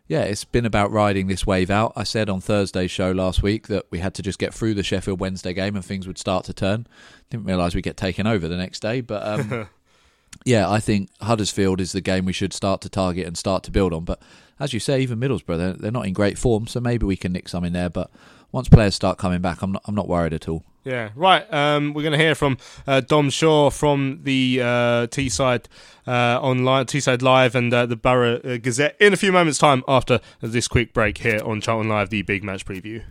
yeah, 0.07 0.21
it's 0.21 0.43
been 0.43 0.65
about 0.65 0.91
riding 0.91 1.27
this 1.27 1.47
wave 1.47 1.71
out. 1.71 1.93
I 1.95 2.03
said 2.03 2.29
on 2.29 2.39
Thursday's 2.39 2.91
show 2.91 3.11
last 3.11 3.41
week 3.41 3.67
that 3.67 3.85
we 3.89 3.99
had 3.99 4.13
to 4.15 4.21
just 4.21 4.37
get 4.37 4.53
through 4.53 4.75
the 4.75 4.83
Sheffield 4.83 5.19
Wednesday 5.19 5.53
game 5.53 5.75
and 5.75 5.83
things 5.83 6.05
would 6.05 6.19
start 6.19 6.45
to 6.45 6.53
turn. 6.53 6.85
Didn't 7.31 7.45
realise 7.45 7.73
we'd 7.73 7.81
get 7.81 7.97
taken 7.97 8.27
over 8.27 8.47
the 8.47 8.57
next 8.57 8.81
day, 8.81 9.01
but 9.01 9.25
um, 9.25 9.67
yeah, 10.45 10.69
I 10.69 10.79
think 10.79 11.09
Huddersfield 11.21 11.81
is 11.81 11.91
the 11.91 12.01
game 12.01 12.25
we 12.25 12.33
should 12.33 12.53
start 12.53 12.81
to 12.81 12.89
target 12.89 13.25
and 13.25 13.35
start 13.35 13.63
to 13.63 13.71
build 13.71 13.93
on. 13.93 14.05
But 14.05 14.21
as 14.59 14.73
you 14.73 14.79
say, 14.79 15.01
even 15.01 15.19
Middlesbrough, 15.19 15.57
they're, 15.57 15.73
they're 15.73 15.91
not 15.91 16.05
in 16.05 16.13
great 16.13 16.37
form, 16.37 16.67
so 16.67 16.79
maybe 16.79 17.05
we 17.05 17.17
can 17.17 17.33
nick 17.33 17.49
some 17.49 17.63
in 17.63 17.73
there. 17.73 17.89
But 17.89 18.11
once 18.51 18.69
players 18.69 18.93
start 18.93 19.17
coming 19.17 19.41
back, 19.41 19.63
I'm 19.63 19.71
not, 19.71 19.81
I'm 19.85 19.95
not 19.95 20.07
worried 20.07 20.33
at 20.33 20.47
all. 20.47 20.63
Yeah, 20.85 21.09
right. 21.15 21.51
Um, 21.51 21.95
we're 21.95 22.03
going 22.03 22.11
to 22.11 22.19
hear 22.19 22.35
from 22.35 22.59
uh, 22.85 23.01
Dom 23.01 23.31
Shaw 23.31 23.71
from 23.71 24.19
the 24.21 24.59
uh, 24.61 24.65
Teesside 25.07 25.65
uh, 26.05 26.39
online, 26.39 26.85
Teesside 26.85 27.23
Live, 27.23 27.55
and 27.55 27.73
uh, 27.73 27.87
the 27.87 27.95
Boro 27.95 28.35
uh, 28.37 28.57
Gazette 28.57 28.95
in 28.99 29.11
a 29.11 29.17
few 29.17 29.31
moments' 29.31 29.57
time 29.57 29.83
after 29.87 30.19
this 30.41 30.67
quick 30.67 30.93
break 30.93 31.17
here 31.17 31.41
on 31.43 31.59
Charlton 31.59 31.89
Live, 31.89 32.11
the 32.11 32.21
big 32.21 32.43
match 32.43 32.67
preview. 32.67 33.03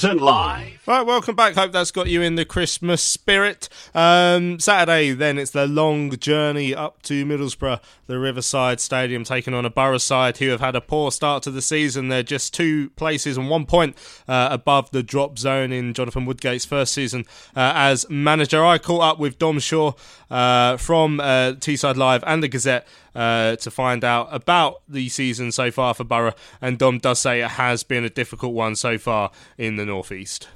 Charlton 0.00 0.24
Live. 0.24 0.69
Right, 0.90 1.06
welcome 1.06 1.36
back. 1.36 1.54
Hope 1.54 1.70
that's 1.70 1.92
got 1.92 2.08
you 2.08 2.20
in 2.20 2.34
the 2.34 2.44
Christmas 2.44 3.00
spirit. 3.00 3.68
Um, 3.94 4.58
Saturday, 4.58 5.12
then 5.12 5.38
it's 5.38 5.52
the 5.52 5.68
long 5.68 6.10
journey 6.16 6.74
up 6.74 7.00
to 7.02 7.24
Middlesbrough, 7.24 7.78
the 8.08 8.18
Riverside 8.18 8.80
Stadium, 8.80 9.22
taking 9.22 9.54
on 9.54 9.64
a 9.64 9.70
Boro 9.70 9.98
side 9.98 10.38
who 10.38 10.48
have 10.48 10.58
had 10.58 10.74
a 10.74 10.80
poor 10.80 11.12
start 11.12 11.44
to 11.44 11.52
the 11.52 11.62
season. 11.62 12.08
They're 12.08 12.24
just 12.24 12.52
two 12.52 12.90
places 12.96 13.36
and 13.36 13.48
one 13.48 13.66
point 13.66 13.96
uh, 14.26 14.48
above 14.50 14.90
the 14.90 15.04
drop 15.04 15.38
zone 15.38 15.70
in 15.70 15.94
Jonathan 15.94 16.26
Woodgate's 16.26 16.64
first 16.64 16.92
season 16.92 17.24
uh, 17.54 17.70
as 17.72 18.10
manager. 18.10 18.66
I 18.66 18.78
caught 18.78 19.02
up 19.12 19.18
with 19.20 19.38
Dom 19.38 19.60
Shaw 19.60 19.92
uh, 20.28 20.76
from 20.76 21.20
uh, 21.20 21.52
Teesside 21.52 21.98
Live 21.98 22.24
and 22.26 22.42
the 22.42 22.48
Gazette 22.48 22.84
uh, 23.14 23.54
to 23.54 23.70
find 23.70 24.02
out 24.02 24.26
about 24.32 24.82
the 24.88 25.08
season 25.08 25.52
so 25.52 25.70
far 25.70 25.94
for 25.94 26.02
Boro, 26.02 26.32
and 26.60 26.78
Dom 26.78 26.98
does 26.98 27.20
say 27.20 27.42
it 27.42 27.52
has 27.52 27.84
been 27.84 28.02
a 28.02 28.10
difficult 28.10 28.54
one 28.54 28.74
so 28.74 28.98
far 28.98 29.30
in 29.56 29.76
the 29.76 29.86
northeast. 29.86 30.48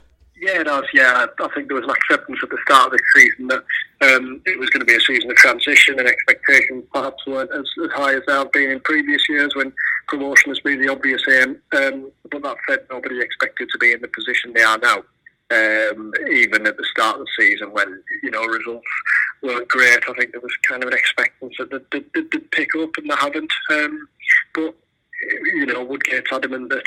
Yeah, 0.45 0.61
it 0.61 0.66
has. 0.66 0.84
Yeah, 0.92 1.24
I 1.40 1.49
think 1.55 1.68
there 1.68 1.76
was 1.76 1.84
an 1.84 1.90
acceptance 1.90 2.38
at 2.42 2.51
the 2.51 2.59
start 2.66 2.92
of 2.92 2.99
the 2.99 3.01
season 3.16 3.49
that 3.49 3.64
um, 4.03 4.42
it 4.45 4.59
was 4.59 4.68
going 4.68 4.80
to 4.80 4.86
be 4.86 4.95
a 4.95 5.01
season 5.01 5.30
of 5.30 5.36
transition, 5.38 5.99
and 5.99 6.07
expectations 6.07 6.84
perhaps 6.92 7.26
weren't 7.26 7.51
as, 7.51 7.64
as 7.82 7.90
high 7.92 8.14
as 8.14 8.20
they 8.26 8.34
have 8.34 8.53
been 8.53 8.70
in 8.70 8.80
previous 8.80 9.26
years 9.26 9.55
when 9.55 9.72
promotion 10.07 10.51
has 10.51 10.61
been 10.61 10.82
the 10.82 10.92
obvious 10.92 11.22
aim. 11.30 11.57
Um, 11.74 12.12
but 12.30 12.42
that 12.42 12.59
said, 12.68 12.80
nobody 12.90 13.22
expected 13.22 13.70
to 13.70 13.78
be 13.78 13.92
in 13.92 14.03
the 14.03 14.09
position 14.09 14.53
they 14.53 14.62
are 14.62 14.76
now. 14.76 14.99
Um, 15.51 16.12
even 16.30 16.66
at 16.66 16.76
the 16.76 16.86
start 16.90 17.20
of 17.20 17.26
the 17.26 17.42
season, 17.42 17.72
when 17.72 18.03
you 18.22 18.30
know 18.30 18.45
results 18.45 18.86
weren't 19.42 19.68
great, 19.68 20.03
I 20.07 20.12
think 20.12 20.32
there 20.32 20.42
was 20.42 20.55
kind 20.68 20.82
of 20.82 20.90
an 20.90 20.99
expectancy 20.99 21.57
that 21.70 21.90
they'd, 21.90 22.05
they'd 22.12 22.51
pick 22.51 22.74
up, 22.76 22.90
and 22.99 23.11
they 23.11 23.16
haven't. 23.16 23.53
Um, 23.70 24.09
but 24.53 24.74
you 25.55 25.64
know, 25.64 25.82
Woodgate's 25.84 26.30
adamant 26.30 26.68
that 26.68 26.84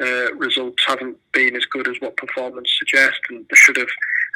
uh, 0.00 0.34
results 0.34 0.82
haven't 0.86 1.16
been 1.32 1.56
as 1.56 1.64
good 1.66 1.88
as 1.88 1.96
what 2.00 2.16
performance 2.16 2.74
suggests, 2.78 3.20
and 3.28 3.46
they 3.50 3.56
should 3.56 3.76
have 3.76 3.88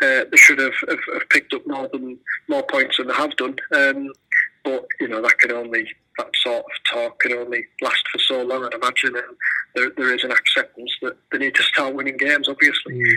uh, 0.03 0.25
they 0.31 0.37
should 0.37 0.59
have, 0.59 0.75
have, 0.89 0.99
have, 1.13 1.29
picked 1.31 1.55
up 1.55 1.67
more 1.67 1.89
than 1.93 2.19
more 2.49 2.63
points 2.65 2.97
than 2.97 3.07
they 3.07 3.15
have 3.15 3.37
done. 3.37 3.57
Um, 3.75 4.13
but 4.65 4.87
you 5.01 5.09
know 5.09 5.23
that 5.23 5.39
can 5.39 5.53
only 5.53 5.89
that 6.19 6.31
sort 6.37 6.65
of 6.65 6.93
talk 6.93 7.21
can 7.21 7.33
only 7.33 7.67
last 7.83 8.05
for 8.11 8.19
so 8.19 8.43
long, 8.43 8.65
I'd 8.65 8.75
imagine. 8.75 9.17
And 9.17 9.37
there, 9.75 9.91
there 9.97 10.15
is 10.15 10.25
an 10.25 10.31
acceptance 10.31 10.93
that 11.03 11.17
they 11.33 11.39
need 11.39 11.55
to 11.57 11.63
start 11.63 11.95
winning 11.95 12.17
games, 12.17 12.49
obviously. 12.49 12.95
Mm. 12.95 13.17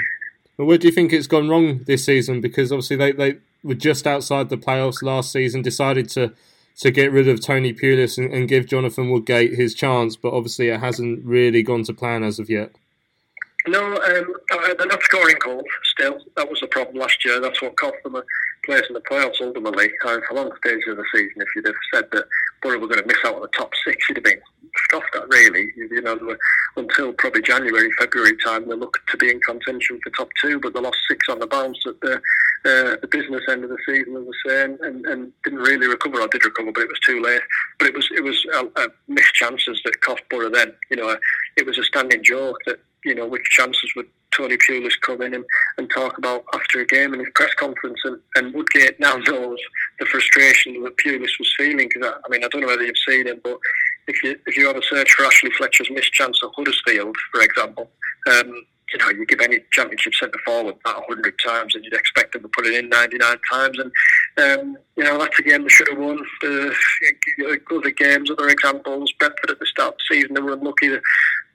Well, 0.58 0.68
where 0.68 0.78
do 0.78 0.88
you 0.88 0.94
think 0.94 1.14
it's 1.14 1.28
gone 1.28 1.50
wrong 1.50 1.84
this 1.84 2.06
season? 2.06 2.42
Because 2.42 2.72
obviously 2.72 2.96
they, 2.96 3.12
they 3.12 3.38
were 3.64 3.76
just 3.76 4.08
outside 4.08 4.50
the 4.50 4.58
playoffs 4.58 5.04
last 5.04 5.32
season, 5.32 5.62
decided 5.62 6.10
to 6.10 6.34
to 6.78 6.92
get 6.92 7.12
rid 7.12 7.28
of 7.28 7.42
Tony 7.42 7.74
Pulis 7.74 8.18
and, 8.18 8.34
and 8.34 8.48
give 8.48 8.68
Jonathan 8.68 9.10
Woodgate 9.10 9.56
his 9.56 9.74
chance, 9.74 10.16
but 10.16 10.34
obviously 10.34 10.70
it 10.70 10.80
hasn't 10.80 11.26
really 11.26 11.64
gone 11.64 11.84
to 11.84 11.94
plan 11.94 12.24
as 12.24 12.40
of 12.40 12.50
yet. 12.50 12.76
No, 13.68 13.96
um, 13.96 14.34
they're 14.78 14.88
not 14.88 15.04
scoring 15.04 15.36
goals 15.44 15.64
still. 15.84 16.20
That 16.36 16.50
was 16.50 16.60
the 16.62 16.68
problem 16.68 16.98
last 16.98 17.24
year. 17.26 17.40
That's 17.40 17.62
what 17.62 17.76
cost 17.78 17.96
them 18.04 18.16
a 18.16 18.24
place 18.66 18.84
in 18.88 18.94
the 18.94 19.02
playoffs 19.02 19.42
ultimately. 19.42 19.90
Uh, 20.06 20.20
for 20.28 20.36
long 20.36 20.52
stage 20.58 20.84
of 20.88 20.98
the 20.98 21.04
season, 21.14 21.42
if 21.42 21.48
you'd 21.56 21.66
have 21.66 21.76
said 21.94 22.06
that 22.12 22.26
Boro 22.62 22.80
were 22.80 22.88
going 22.88 23.02
to 23.02 23.08
miss 23.08 23.18
out 23.26 23.36
on 23.36 23.42
the 23.42 23.48
top 23.50 23.72
six, 23.84 24.08
you'd 24.08 24.18
have 24.18 24.24
been 24.24 24.40
scoffed 24.86 25.16
at, 25.16 25.28
really. 25.30 25.72
You 25.76 26.02
know, 26.02 26.36
until 26.76 27.14
probably 27.14 27.42
January, 27.42 27.90
February 27.98 28.38
time, 28.44 28.68
they 28.68 28.76
looked 28.76 29.00
to 29.10 29.18
be 29.18 29.30
in 29.30 29.40
contention 29.42 30.00
for 30.04 30.10
top 30.12 30.30
two, 30.42 30.60
but 30.60 30.74
they 30.74 30.80
lost 30.80 30.98
six 31.10 31.28
on 31.30 31.40
the 31.40 31.48
bounce 31.48 31.80
at 31.86 32.00
the, 32.02 32.16
uh, 32.16 32.96
the 33.02 33.08
business 33.12 33.44
end 33.50 33.64
of 33.64 33.70
the 33.70 33.78
season, 33.86 34.16
as 34.16 34.24
I 34.28 34.50
say, 34.50 34.64
and, 34.64 35.06
and 35.06 35.32
didn't 35.44 35.60
really 35.60 35.88
recover. 35.88 36.22
I 36.22 36.28
did 36.32 36.46
recover, 36.46 36.72
but 36.72 36.84
it 36.84 36.90
was 36.90 37.00
too 37.06 37.22
late. 37.22 37.42
But 37.80 37.88
it 37.90 37.96
was 37.96 38.08
it 38.12 38.24
was 38.24 38.46
a, 38.54 38.84
a 38.84 38.88
missed 39.08 39.34
chances 39.34 39.82
that 39.86 40.02
cost 40.02 40.24
Boro 40.30 40.50
then. 40.50 40.74
You 40.90 40.98
know, 40.98 41.18
it 41.58 41.66
was 41.66 41.78
a 41.78 41.84
standing 41.84 42.24
joke 42.24 42.58
that 42.66 42.80
you 43.08 43.16
know, 43.16 43.26
which 43.26 43.44
chances 43.46 43.92
would 43.96 44.08
Tony 44.32 44.58
Pulis 44.58 44.94
come 45.02 45.22
in 45.22 45.34
and, 45.34 45.46
and 45.78 45.90
talk 45.90 46.18
about 46.18 46.44
after 46.54 46.82
a 46.82 46.86
game 46.86 47.14
in 47.14 47.22
his 47.22 47.30
press 47.34 47.54
conference. 47.56 48.00
And, 48.04 48.20
and 48.36 48.54
Woodgate 48.54 49.00
now 49.00 49.16
knows 49.28 49.60
the 50.00 50.06
frustration 50.06 50.84
that 50.84 50.98
Pulis 50.98 51.40
was 51.40 51.54
feeling. 51.58 51.90
Because 51.90 52.12
I, 52.14 52.20
I, 52.26 52.30
mean, 52.30 52.44
I 52.44 52.48
don't 52.48 52.62
know 52.62 52.68
whether 52.68 52.84
you've 52.84 52.98
seen 53.08 53.28
him, 53.28 53.40
but 53.44 53.58
if 54.08 54.24
you 54.24 54.38
if 54.46 54.58
you 54.58 54.68
have 54.68 54.78
a 54.78 54.84
search 54.84 55.12
for 55.14 55.26
Ashley 55.26 55.52
Fletcher's 55.52 55.90
missed 55.90 56.14
chance 56.14 56.40
at 56.44 56.50
Huddersfield, 56.56 57.16
for 57.32 57.42
example, 57.42 57.90
um, 58.32 58.66
you 58.94 59.00
know, 59.00 59.10
you 59.10 59.26
give 59.26 59.42
any 59.42 59.60
championship 59.72 60.14
centre 60.14 60.40
forward 60.46 60.76
that 60.86 60.96
100 60.96 61.38
times 61.46 61.76
and 61.76 61.84
you'd 61.84 61.94
expect 61.94 62.34
them 62.34 62.42
to 62.42 62.48
put 62.50 62.66
it 62.66 62.74
in 62.74 62.90
99 62.90 63.38
times. 63.52 63.78
And, 63.80 63.92
um, 64.38 64.78
you 64.96 65.04
know, 65.04 65.18
that's 65.18 65.38
a 65.40 65.42
game 65.42 65.64
they 65.64 65.70
should 65.70 65.90
have 65.90 65.98
won. 65.98 66.26
The, 66.42 66.74
other 67.70 67.92
games, 67.92 68.32
other 68.32 68.48
examples, 68.48 69.12
Brentford 69.20 69.52
at 69.52 69.60
the 69.60 69.66
start 69.66 69.94
of 69.94 69.98
the 69.98 70.16
season, 70.16 70.34
they 70.34 70.42
were 70.42 70.54
unlucky 70.54 70.88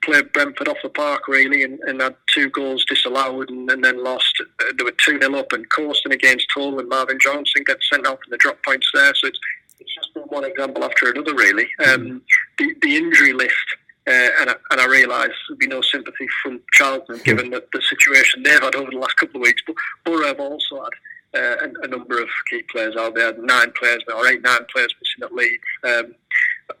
play 0.03 0.21
Brentford 0.21 0.67
off 0.67 0.77
the 0.83 0.89
park, 0.89 1.27
really, 1.27 1.63
and, 1.63 1.79
and 1.81 2.01
had 2.01 2.15
two 2.33 2.49
goals 2.49 2.85
disallowed 2.85 3.49
and, 3.49 3.69
and 3.69 3.83
then 3.83 4.03
lost. 4.03 4.41
They 4.77 4.83
were 4.83 4.91
2 4.91 5.19
0 5.19 5.35
up 5.35 5.51
and 5.51 5.69
Corston 5.69 6.11
against 6.11 6.47
Hull 6.53 6.79
and 6.79 6.89
Marvin 6.89 7.17
Johnson 7.19 7.63
gets 7.65 7.89
sent 7.89 8.07
out 8.07 8.19
from 8.23 8.31
the 8.31 8.37
drop 8.37 8.63
points 8.63 8.89
there. 8.93 9.13
So 9.15 9.27
it's, 9.27 9.39
it's 9.79 9.95
just 9.95 10.13
been 10.13 10.23
one 10.23 10.45
example 10.45 10.83
after 10.83 11.09
another, 11.09 11.33
really. 11.35 11.69
Um, 11.87 12.21
the, 12.57 12.75
the 12.81 12.95
injury 12.95 13.33
list 13.33 13.75
uh, 14.05 14.29
and, 14.41 14.49
I, 14.49 14.55
and 14.71 14.81
I 14.81 14.85
realise 14.87 15.31
there'd 15.47 15.59
be 15.59 15.67
no 15.67 15.81
sympathy 15.81 16.27
from 16.41 16.61
Charlton 16.73 17.21
given 17.23 17.49
the, 17.51 17.63
the 17.71 17.81
situation 17.81 18.43
they've 18.43 18.61
had 18.61 18.75
over 18.75 18.91
the 18.91 18.97
last 18.97 19.15
couple 19.17 19.37
of 19.37 19.43
weeks. 19.43 19.61
But 19.65 19.77
Boro 20.03 20.27
have 20.27 20.41
also 20.41 20.83
had 20.83 21.39
uh, 21.39 21.55
a, 21.61 21.85
a, 21.85 21.87
number 21.87 22.21
of 22.21 22.27
key 22.49 22.63
players 22.69 22.95
out 22.97 23.15
there, 23.15 23.33
nine 23.37 23.71
players 23.79 24.03
now, 24.09 24.17
or 24.17 24.27
eight, 24.27 24.41
nine 24.41 24.65
players 24.71 24.93
missing 24.99 25.23
at 25.23 25.33
Leeds. 25.33 25.63
Um, 25.85 26.15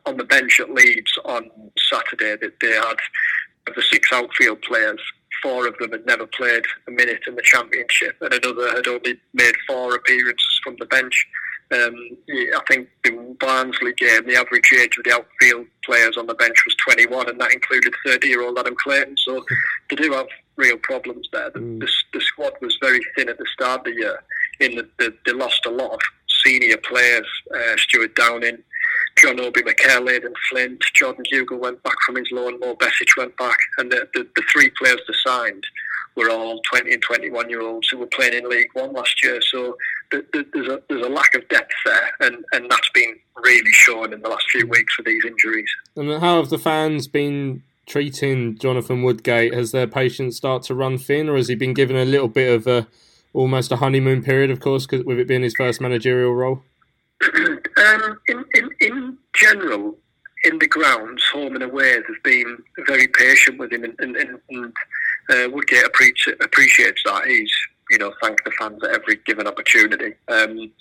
on 0.05 0.17
the 0.17 0.23
bench 0.23 0.59
at 0.59 0.71
Leeds 0.71 1.17
on 1.25 1.49
Saturday, 1.77 2.35
that 2.41 2.59
they 2.61 2.73
had 2.73 2.97
of 3.67 3.75
the 3.75 3.81
six 3.81 4.11
outfield 4.11 4.61
players, 4.61 4.99
four 5.41 5.67
of 5.67 5.77
them 5.77 5.91
had 5.91 6.05
never 6.05 6.27
played 6.27 6.63
a 6.87 6.91
minute 6.91 7.21
in 7.27 7.35
the 7.35 7.41
Championship, 7.41 8.15
and 8.21 8.33
another 8.33 8.75
had 8.75 8.87
only 8.87 9.19
made 9.33 9.55
four 9.67 9.95
appearances 9.95 10.59
from 10.63 10.75
the 10.79 10.85
bench. 10.85 11.27
Um, 11.71 11.95
I 12.29 12.61
think 12.67 12.89
the 13.03 13.35
Barnsley 13.39 13.93
game, 13.93 14.27
the 14.27 14.35
average 14.35 14.71
age 14.73 14.97
of 14.97 15.05
the 15.05 15.13
outfield 15.13 15.65
players 15.83 16.17
on 16.17 16.27
the 16.27 16.35
bench 16.35 16.57
was 16.65 16.75
21, 16.87 17.29
and 17.29 17.39
that 17.41 17.53
included 17.53 17.93
30-year-old 18.05 18.59
Adam 18.59 18.75
Clayton. 18.75 19.15
So 19.17 19.43
they 19.89 19.95
do 19.95 20.11
have 20.13 20.27
real 20.55 20.77
problems 20.77 21.27
there. 21.31 21.49
The, 21.49 21.59
mm. 21.59 21.79
the, 21.79 21.89
the, 22.13 22.21
squad 22.21 22.53
was 22.61 22.77
very 22.81 22.99
thin 23.15 23.29
at 23.29 23.37
the 23.37 23.47
start 23.53 23.79
of 23.79 23.85
the 23.85 23.99
year. 23.99 24.23
In 24.59 24.75
that 24.75 24.97
the, 24.97 25.15
they 25.25 25.31
lost 25.31 25.65
a 25.65 25.71
lot 25.71 25.93
of 25.93 25.99
senior 26.43 26.77
players. 26.77 27.27
Uh, 27.53 27.75
Stuart 27.77 28.15
Downing, 28.15 28.59
John 29.17 29.39
Obi 29.39 29.63
Mikel, 29.63 30.09
Aden 30.09 30.33
Flint, 30.49 30.83
Jordan 30.93 31.23
Hugill 31.31 31.59
went 31.59 31.81
back 31.83 31.95
from 32.05 32.15
his 32.15 32.29
loan. 32.31 32.59
Mo 32.59 32.75
Besic 32.75 33.17
went 33.17 33.35
back, 33.37 33.57
and 33.77 33.91
the, 33.91 34.07
the, 34.13 34.27
the 34.35 34.43
three 34.51 34.69
players 34.77 35.01
they 35.07 35.13
signed 35.25 35.63
were 36.15 36.29
all 36.29 36.61
20 36.69 36.93
and 36.93 37.01
21 37.01 37.49
year 37.49 37.61
olds 37.61 37.89
who 37.89 37.97
were 37.97 38.07
playing 38.07 38.33
in 38.33 38.49
League 38.49 38.69
One 38.73 38.93
last 38.93 39.23
year. 39.23 39.39
So 39.41 39.77
there's 40.11 40.67
a 40.67 40.81
there's 40.89 41.05
a 41.05 41.09
lack 41.09 41.33
of 41.35 41.47
depth 41.49 41.73
there, 41.85 42.11
and, 42.19 42.43
and 42.51 42.69
that's 42.69 42.89
been 42.93 43.15
really 43.43 43.71
shown 43.71 44.13
in 44.13 44.21
the 44.21 44.29
last 44.29 44.45
few 44.51 44.67
weeks 44.67 44.97
with 44.97 45.07
these 45.07 45.23
injuries. 45.25 45.69
And 45.95 46.21
how 46.21 46.37
have 46.37 46.49
the 46.49 46.59
fans 46.59 47.07
been 47.07 47.63
treating 47.85 48.57
Jonathan 48.57 49.03
Woodgate? 49.03 49.53
Has 49.53 49.71
their 49.71 49.87
patience 49.87 50.37
started 50.37 50.67
to 50.67 50.75
run 50.75 50.97
thin, 50.97 51.29
or 51.29 51.35
has 51.35 51.47
he 51.47 51.55
been 51.55 51.73
given 51.73 51.95
a 51.95 52.05
little 52.05 52.27
bit 52.27 52.53
of 52.53 52.67
a 52.67 52.87
almost 53.33 53.71
a 53.71 53.77
honeymoon 53.77 54.23
period? 54.23 54.51
Of 54.51 54.59
course, 54.59 54.85
cause, 54.85 55.03
with 55.03 55.19
it 55.19 55.27
being 55.27 55.43
his 55.43 55.55
first 55.55 55.81
managerial 55.81 56.33
role. 56.33 56.63
Um, 57.77 58.19
in, 58.27 58.45
in 58.53 58.69
in 58.81 59.17
general, 59.35 59.97
in 60.43 60.59
the 60.59 60.67
grounds, 60.67 61.23
home 61.31 61.55
and 61.55 61.63
away, 61.63 61.93
have 61.93 62.23
been 62.23 62.57
very 62.87 63.07
patient 63.07 63.57
with 63.59 63.71
him, 63.71 63.83
and, 63.83 63.95
and, 63.99 64.39
and 64.49 64.73
uh, 65.29 65.49
Woodgate 65.51 65.85
appreciates, 65.85 66.43
appreciates 66.43 67.01
that. 67.05 67.25
He's 67.25 67.51
you 67.89 67.97
know 67.97 68.13
thanked 68.21 68.43
the 68.45 68.51
fans 68.51 68.83
at 68.83 68.91
every 68.91 69.17
given 69.25 69.47
opportunity. 69.47 70.13
Um, 70.27 70.71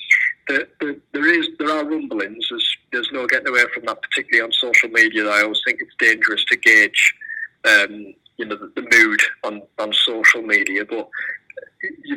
the, 0.49 0.67
the, 0.81 1.01
there 1.13 1.29
is 1.29 1.49
there 1.59 1.71
are 1.71 1.85
rumblings. 1.85 2.47
There's, 2.51 2.77
there's 2.93 3.11
no 3.13 3.27
getting 3.27 3.49
away 3.49 3.65
from 3.73 3.85
that, 3.87 4.03
particularly 4.03 4.45
on 4.45 4.53
social 4.53 4.89
media. 4.89 5.29
I 5.29 5.43
always 5.43 5.61
think 5.65 5.81
it's 5.81 5.95
dangerous 5.99 6.45
to 6.47 6.57
gauge 6.57 7.15
um, 7.65 8.15
you 8.37 8.47
know 8.47 8.57
the, 8.57 8.73
the, 8.75 8.89
mood 8.91 9.21
on, 9.45 9.63
on 9.79 9.93
social 9.93 10.43
media, 10.43 10.85
but 10.85 11.09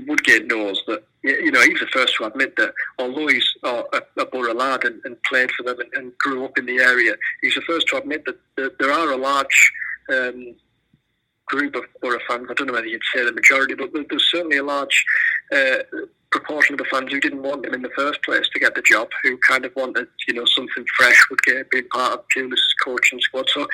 Woodgate 0.08 0.48
knows 0.48 0.82
that 0.88 1.04
you 1.24 1.52
know 1.52 1.62
he's 1.62 1.80
the 1.80 1.88
first 1.88 2.16
to 2.18 2.26
admit 2.26 2.56
that 2.58 2.74
although 3.00 3.28
he's 3.28 3.48
a, 3.64 3.84
a 4.18 4.26
Boro 4.26 4.54
lad 4.54 4.84
and, 4.84 5.02
and, 5.06 5.22
played 5.24 5.50
for 5.52 5.64
them 5.64 5.80
and, 5.80 5.90
and, 5.96 6.18
grew 6.20 6.46
up 6.46 6.58
in 6.58 6.66
the 6.66 6.78
area, 6.78 7.16
he's 7.42 7.56
the 7.56 7.62
first 7.62 7.88
to 7.88 7.98
admit 7.98 8.24
that, 8.26 8.38
that 8.58 8.78
there 8.78 8.92
are 8.92 9.12
a 9.12 9.18
large 9.18 9.72
um, 10.14 10.56
group 11.48 11.76
of 11.76 11.84
Boro 12.02 12.20
fans. 12.28 12.48
I 12.50 12.54
don't 12.54 12.68
know 12.68 12.74
whether 12.74 12.86
you'd 12.86 13.02
say 13.14 13.26
the 13.26 13.32
majority, 13.32 13.74
but 13.74 13.92
there's 13.94 14.30
certainly 14.32 14.58
a 14.58 14.64
large 14.64 15.04
uh, 15.52 15.78
proportion 16.32 16.74
of 16.74 16.80
the 16.80 16.86
fans 16.86 17.12
who 17.12 17.20
didn't 17.20 17.42
want 17.42 17.66
him 17.66 17.74
in 17.74 17.82
the 17.82 17.90
first 17.96 18.22
place 18.24 18.48
to 18.54 18.60
get 18.60 18.76
the 18.76 18.82
job, 18.82 19.08
who 19.24 19.38
kind 19.38 19.66
of 19.66 19.76
wanted, 19.76 20.08
you 20.28 20.34
know, 20.34 20.46
something 20.46 20.86
fresh 20.98 21.20
would 21.30 21.42
get 21.44 21.70
being 21.72 21.88
part 21.90 22.14
of 22.14 22.28
Pulis's 22.30 22.76
coaching 22.84 23.20
squad. 23.22 23.50
So 23.50 23.68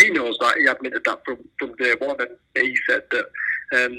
he 0.00 0.10
knows 0.10 0.36
that. 0.40 0.56
He 0.56 0.66
admitted 0.66 1.02
that 1.04 1.24
from, 1.24 1.38
from 1.58 1.74
day 1.76 1.94
one, 1.98 2.16
and 2.20 2.30
he 2.54 2.76
said 2.88 3.02
that 3.10 3.26
um, 3.74 3.96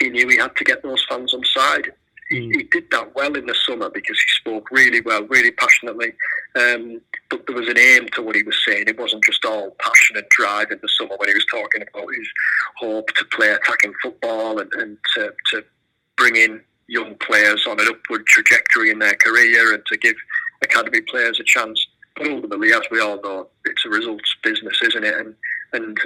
he 0.00 0.10
knew 0.10 0.28
he 0.28 0.36
had 0.36 0.56
to 0.56 0.64
get 0.64 0.82
those 0.82 1.04
fans 1.08 1.34
on 1.34 1.44
side. 1.44 1.92
He, 2.30 2.40
mm. 2.40 2.56
he, 2.56 2.62
did 2.64 2.90
that 2.90 3.14
well 3.14 3.36
in 3.36 3.46
the 3.46 3.54
summer 3.54 3.90
because 3.90 4.18
he 4.18 4.40
spoke 4.40 4.70
really 4.70 5.00
well, 5.02 5.22
really 5.24 5.50
passionately. 5.52 6.12
Um, 6.56 7.00
but 7.30 7.46
there 7.46 7.56
was 7.56 7.68
an 7.68 7.78
aim 7.78 8.08
to 8.14 8.22
what 8.22 8.36
he 8.36 8.42
was 8.42 8.58
saying. 8.66 8.84
It 8.86 8.98
wasn't 8.98 9.24
just 9.24 9.44
all 9.44 9.76
passion 9.78 10.16
and 10.16 10.28
drive 10.30 10.70
in 10.70 10.78
the 10.80 10.88
summer 10.88 11.16
when 11.18 11.28
he 11.28 11.34
was 11.34 11.46
talking 11.46 11.82
about 11.82 12.14
his 12.14 12.28
hope 12.78 13.08
to 13.14 13.24
play 13.26 13.50
attacking 13.50 13.92
football 14.02 14.58
and, 14.58 14.72
and 14.74 14.96
to, 15.14 15.32
to 15.52 15.64
bring 16.16 16.36
in 16.36 16.60
young 16.88 17.14
players 17.16 17.66
on 17.66 17.80
an 17.80 17.88
upward 17.88 18.26
trajectory 18.26 18.90
in 18.90 18.98
their 18.98 19.14
career 19.14 19.74
and 19.74 19.84
to 19.86 19.96
give 19.98 20.16
academy 20.62 21.00
players 21.02 21.38
a 21.40 21.44
chance. 21.44 21.86
But 22.16 22.28
ultimately, 22.28 22.72
as 22.72 22.82
we 22.90 23.00
all 23.00 23.20
know, 23.20 23.48
it's 23.64 23.84
a 23.84 23.88
results 23.88 24.34
business, 24.42 24.80
isn't 24.82 25.04
it? 25.04 25.14
And 25.14 25.34
and 25.72 25.98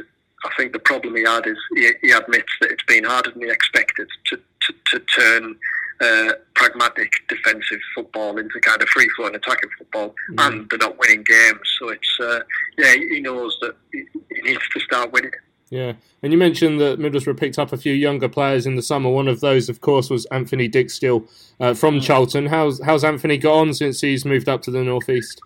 I 0.44 0.50
think 0.56 0.72
the 0.72 0.78
problem 0.78 1.16
he 1.16 1.24
had 1.24 1.46
is 1.46 1.58
he, 1.74 1.92
he 2.02 2.10
admits 2.12 2.52
that 2.60 2.70
it's 2.70 2.84
been 2.84 3.04
harder 3.04 3.30
than 3.30 3.42
he 3.42 3.50
expected 3.50 4.08
to, 4.26 4.36
to, 4.36 4.74
to 4.92 5.00
turn 5.00 5.56
uh, 6.00 6.32
pragmatic 6.54 7.12
defensive 7.28 7.80
football 7.94 8.38
into 8.38 8.60
kind 8.60 8.80
of 8.80 8.88
free 8.88 9.08
flowing 9.16 9.34
attacking 9.34 9.70
football, 9.76 10.14
mm. 10.30 10.46
and 10.46 10.70
they're 10.70 10.78
not 10.78 10.98
winning 10.98 11.24
games. 11.24 11.60
So 11.78 11.88
it's 11.88 12.18
uh, 12.20 12.40
yeah, 12.76 12.94
he 12.94 13.20
knows 13.20 13.56
that 13.62 13.74
he, 13.92 14.04
he 14.34 14.42
needs 14.42 14.68
to 14.68 14.80
start 14.80 15.12
winning. 15.12 15.32
Yeah, 15.70 15.94
and 16.22 16.32
you 16.32 16.38
mentioned 16.38 16.80
that 16.80 16.98
Middlesbrough 16.98 17.38
picked 17.38 17.58
up 17.58 17.72
a 17.72 17.76
few 17.76 17.92
younger 17.92 18.28
players 18.28 18.64
in 18.64 18.76
the 18.76 18.82
summer. 18.82 19.10
One 19.10 19.28
of 19.28 19.40
those, 19.40 19.68
of 19.68 19.80
course, 19.80 20.08
was 20.08 20.24
Anthony 20.26 20.68
Dijksteel 20.68 21.28
uh, 21.60 21.74
from 21.74 21.96
mm. 21.96 22.02
Charlton. 22.02 22.46
How's 22.46 22.80
how's 22.82 23.04
Anthony 23.04 23.36
got 23.36 23.58
on 23.58 23.74
since 23.74 24.00
he's 24.00 24.24
moved 24.24 24.48
up 24.48 24.62
to 24.62 24.70
the 24.70 24.82
northeast? 24.82 25.40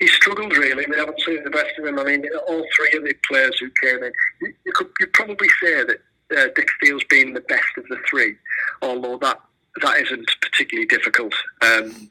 He 0.00 0.06
struggled 0.08 0.56
really. 0.56 0.86
We 0.88 0.96
haven't 0.96 1.20
seen 1.20 1.44
the 1.44 1.50
best 1.50 1.78
of 1.78 1.84
him. 1.84 1.98
I 1.98 2.04
mean, 2.04 2.24
all 2.48 2.64
three 2.74 2.98
of 2.98 3.04
the 3.04 3.14
players 3.28 3.56
who 3.58 3.70
came 3.82 4.02
in, 4.02 4.12
you, 4.40 4.72
could 4.72 4.88
you 4.98 5.06
probably 5.08 5.48
say 5.62 5.84
that 5.84 5.98
uh, 6.32 6.48
Dijksteel's 6.54 7.04
been 7.04 7.34
the 7.34 7.42
best 7.42 7.68
of 7.76 7.84
the 7.88 7.98
three, 8.08 8.36
although 8.82 9.18
that 9.18 9.40
that 9.82 10.00
isn't 10.00 10.28
particularly 10.40 10.86
difficult. 10.86 11.34
Um, 11.62 12.10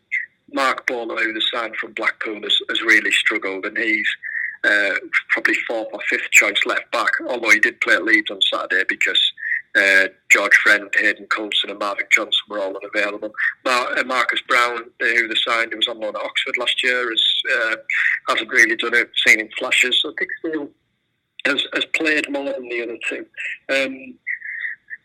Marc 0.54 0.88
Bola, 0.88 1.22
who 1.22 1.34
was 1.34 1.50
signed 1.52 1.76
from 1.76 1.94
Blackpool, 1.94 2.42
has, 2.42 2.58
has 2.70 2.82
really 2.82 3.12
struggled, 3.12 3.66
and 3.66 3.78
he's 3.78 4.08
uh, 4.64 4.96
probably 5.30 5.56
fourth 5.68 5.88
or 5.94 6.00
fifth 6.10 6.30
choice 6.32 6.60
left 6.66 6.92
back. 6.92 7.12
Although 7.28 7.50
he 7.52 7.60
did 7.60 7.82
play 7.82 7.96
at 7.96 8.04
Leeds 8.04 8.32
on 8.32 8.40
Saturday 8.42 8.84
because 8.88 9.22
uh, 9.76 10.08
George 10.32 10.56
Friend, 10.56 10.90
Hayden 10.98 11.28
Coulson, 11.28 11.70
and 11.70 11.80
Marvin 11.80 12.06
Johnson 12.12 12.42
were 12.50 12.60
all 12.60 12.76
unavailable. 12.76 13.32
Mar- 13.66 13.98
uh, 13.98 14.04
Marcus 14.04 14.42
Browne, 14.48 14.84
uh, 15.02 15.06
who 15.06 15.28
they 15.28 15.36
signed, 15.36 15.72
who 15.72 15.78
was 15.78 15.88
on 15.88 16.00
loan 16.00 16.16
at 16.16 16.22
Oxford 16.22 16.58
last 16.58 16.84
year, 16.84 17.10
has, 17.10 17.24
uh, 17.54 17.76
hasn't 18.28 18.50
really 18.50 18.76
done 18.76 18.96
it, 18.96 19.10
seen 19.26 19.40
in 19.40 19.50
flashes. 19.58 20.02
So 20.02 20.14
Dick 20.18 20.30
Steele 20.40 20.70
has, 21.46 21.66
has 21.74 21.86
played 21.94 22.30
more 22.30 22.46
than 22.46 22.68
the 22.68 22.84
other 22.84 22.98
two. 23.08 23.26
Um, 23.70 24.16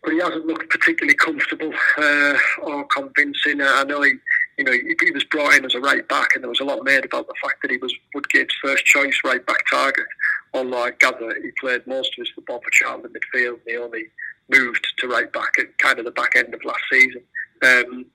but 0.02 0.12
he 0.12 0.20
hasn't 0.20 0.46
looked 0.46 0.68
particularly 0.68 1.14
comfortable 1.14 1.72
uh, 1.96 2.34
or 2.62 2.84
convincing. 2.88 3.62
I 3.62 3.84
know 3.84 4.02
he, 4.02 4.12
you 4.58 4.64
know, 4.64 4.72
he, 4.72 5.10
was 5.12 5.24
brought 5.24 5.54
in 5.54 5.64
as 5.64 5.74
a 5.74 5.80
right 5.80 6.06
back, 6.08 6.34
and 6.34 6.44
there 6.44 6.50
was 6.50 6.60
a 6.60 6.64
lot 6.64 6.84
made 6.84 7.06
about 7.06 7.26
the 7.26 7.34
fact 7.42 7.62
that 7.62 7.70
he 7.70 7.78
was 7.78 7.94
Woodgate's 8.14 8.54
first 8.62 8.84
choice 8.84 9.18
right 9.24 9.44
back 9.46 9.66
target. 9.68 10.04
Although 10.52 10.84
I 10.84 10.90
gather 10.90 11.34
he 11.42 11.50
played 11.58 11.86
most 11.86 12.12
of 12.16 12.22
his 12.22 12.30
football 12.34 12.60
for 12.62 12.70
Charlton 12.70 13.12
midfield, 13.12 13.54
and 13.54 13.60
he 13.66 13.76
only 13.76 14.04
moved 14.48 14.86
to 14.98 15.08
right 15.08 15.32
back 15.32 15.58
at 15.58 15.76
kind 15.78 15.98
of 15.98 16.04
the 16.04 16.10
back 16.10 16.36
end 16.36 16.54
of 16.54 16.64
last 16.64 16.82
season. 16.90 17.22
Um, 17.62 18.06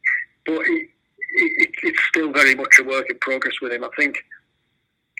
but 0.46 0.64
he, 0.66 0.88
he, 1.38 1.68
it's 1.84 2.04
still 2.10 2.32
very 2.32 2.56
much 2.56 2.80
a 2.80 2.84
work 2.84 3.10
in 3.10 3.18
progress 3.20 3.56
with 3.62 3.72
him. 3.72 3.84
I 3.84 3.90
think 3.98 4.24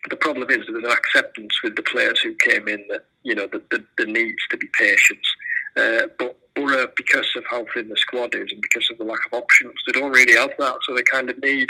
the 0.10 0.16
problem 0.16 0.50
is 0.50 0.66
there's 0.68 0.84
an 0.84 0.90
acceptance 0.90 1.62
with 1.64 1.76
the 1.76 1.84
players 1.84 2.20
who 2.20 2.34
came 2.36 2.68
in 2.68 2.86
that 2.90 3.06
you 3.24 3.36
know 3.36 3.48
that 3.48 3.70
there 3.70 4.08
needs 4.08 4.42
to 4.50 4.58
be 4.58 4.68
patience. 4.78 5.28
Uh, 5.76 6.08
but 6.18 6.38
Boro, 6.56 6.88
because 6.96 7.30
of 7.36 7.44
how 7.50 7.66
thin 7.74 7.90
the 7.90 7.98
squad 7.98 8.34
is 8.36 8.52
and 8.52 8.62
because 8.62 8.90
of 8.92 8.98
the 8.98 9.04
lack 9.04 9.26
of 9.26 9.34
options, 9.34 9.74
they 9.86 10.00
don't 10.00 10.12
really 10.12 10.36
have 10.36 10.52
that. 10.58 10.76
So 10.84 10.96
they 10.96 11.04
kind 11.04 11.30
of 11.30 11.38
need 11.40 11.70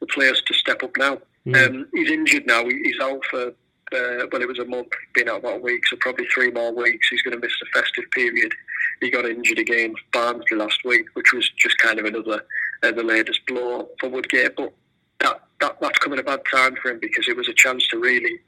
the 0.00 0.06
players 0.06 0.42
to 0.46 0.54
step 0.54 0.82
up 0.82 0.92
now. 0.98 1.18
Mm. 1.46 1.66
Um, 1.66 1.86
he's 1.92 2.10
injured 2.10 2.46
now. 2.46 2.64
He's 2.64 3.00
out 3.00 3.24
for 3.30 3.52
uh, 3.92 4.26
well, 4.30 4.42
it 4.42 4.48
was 4.48 4.58
a 4.58 4.64
month, 4.64 4.88
been 5.14 5.28
out 5.28 5.40
about 5.40 5.56
a 5.56 5.62
week, 5.62 5.84
so 5.86 5.96
probably 5.96 6.26
three 6.32 6.50
more 6.50 6.72
weeks. 6.72 7.08
He's 7.08 7.22
going 7.22 7.38
to 7.38 7.44
miss 7.44 7.56
the 7.60 7.80
festive 7.80 8.04
period. 8.12 8.52
He 9.00 9.10
got 9.10 9.24
injured 9.24 9.58
again 9.58 9.94
Barnsley 10.12 10.56
last 10.56 10.80
week, 10.84 11.06
which 11.14 11.32
was 11.32 11.48
just 11.56 11.78
kind 11.78 11.98
of 11.98 12.04
another, 12.04 12.44
uh, 12.82 12.92
the 12.92 13.02
latest 13.02 13.40
blow 13.46 13.88
for 13.98 14.08
Woodgate. 14.08 14.56
But 14.56 14.72
that, 15.20 15.42
that 15.60 15.80
that's 15.80 15.98
coming 15.98 16.18
a 16.18 16.22
bad 16.22 16.40
time 16.50 16.76
for 16.76 16.90
him 16.90 16.98
because 17.00 17.28
it 17.28 17.36
was 17.36 17.48
a 17.48 17.54
chance 17.54 17.86
to 17.88 17.98
really 17.98 18.40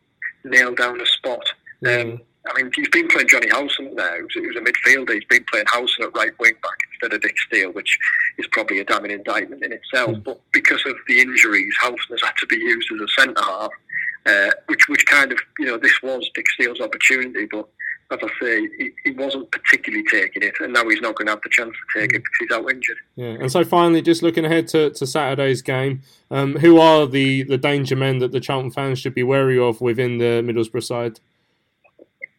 nail 0.45 0.75
down 0.75 1.01
a 1.01 1.07
spot. 1.07 1.45
Mm. 1.83 2.15
Um, 2.15 2.21
I 2.47 2.61
mean, 2.61 2.73
he's 2.75 2.89
been 2.89 3.07
playing 3.07 3.29
Jonny 3.29 3.49
Howson 3.51 3.95
now. 3.95 4.15
He 4.35 4.41
was 4.41 4.57
a 4.57 4.61
midfielder. 4.61 5.15
He's 5.15 5.25
been 5.25 5.45
playing 5.51 5.67
Howson 5.69 6.05
at 6.05 6.17
right 6.17 6.33
wing 6.41 6.55
back 6.61 6.77
instead 6.93 7.15
of 7.15 7.23
Dick 7.23 7.37
Steele, 7.47 7.71
which 7.71 7.97
is 8.39 8.49
probably 8.49 8.81
a 8.81 8.85
damning 8.85 9.13
indictment 9.13 9.65
in 9.65 9.73
itself. 9.73 10.11
Mm. 10.11 10.25
But 10.25 10.41
because 10.53 10.85
of 10.87 10.97
the 11.07 11.21
injuries, 11.21 11.73
Howson 11.81 12.11
has 12.11 12.23
had 12.23 12.35
to 12.41 12.47
be 12.47 12.57
used 12.57 12.91
as 12.93 13.01
a 13.01 13.21
centre 13.21 13.43
half, 13.43 13.71
uh, 14.27 14.51
which 14.67 14.89
which 14.89 15.07
kind 15.07 15.31
of 15.31 15.39
you 15.59 15.67
know 15.67 15.79
this 15.79 16.03
was 16.03 16.29
Dijksteel's 16.37 16.81
opportunity, 16.81 17.47
but 17.51 17.69
as 18.13 18.19
I 18.23 18.45
say, 18.45 18.69
he, 18.79 18.91
he, 19.05 19.11
wasn't 19.13 19.51
particularly 19.51 20.05
taking 20.11 20.43
it, 20.43 20.55
and 20.61 20.73
now 20.73 20.89
he's 20.89 21.01
not 21.01 21.17
going 21.17 21.27
to 21.27 21.33
have 21.33 21.43
the 21.43 21.49
chance 21.51 21.71
to 21.71 22.01
take 22.01 22.13
it 22.13 22.19
because 22.19 22.37
he's 22.41 22.51
out 22.51 22.71
injured. 22.71 22.99
Yeah, 23.17 23.37
and 23.41 23.51
so 23.51 23.65
finally, 23.65 24.03
just 24.03 24.23
looking 24.23 24.45
ahead 24.45 24.69
to, 24.69 24.91
to 24.91 25.07
Saturday's 25.07 25.63
game, 25.63 26.03
um, 26.31 26.57
who 26.57 26.79
are 26.79 27.07
the, 27.07 27.43
the 27.45 27.59
danger 27.59 27.97
men 27.97 28.19
that 28.19 28.33
the 28.33 28.41
Charlton 28.41 28.71
fans 28.71 28.99
should 28.99 29.15
be 29.15 29.23
wary 29.23 29.59
of 29.59 29.81
within 29.81 30.19
the 30.19 30.43
Middlesbrough 30.45 30.85
side? 30.85 31.21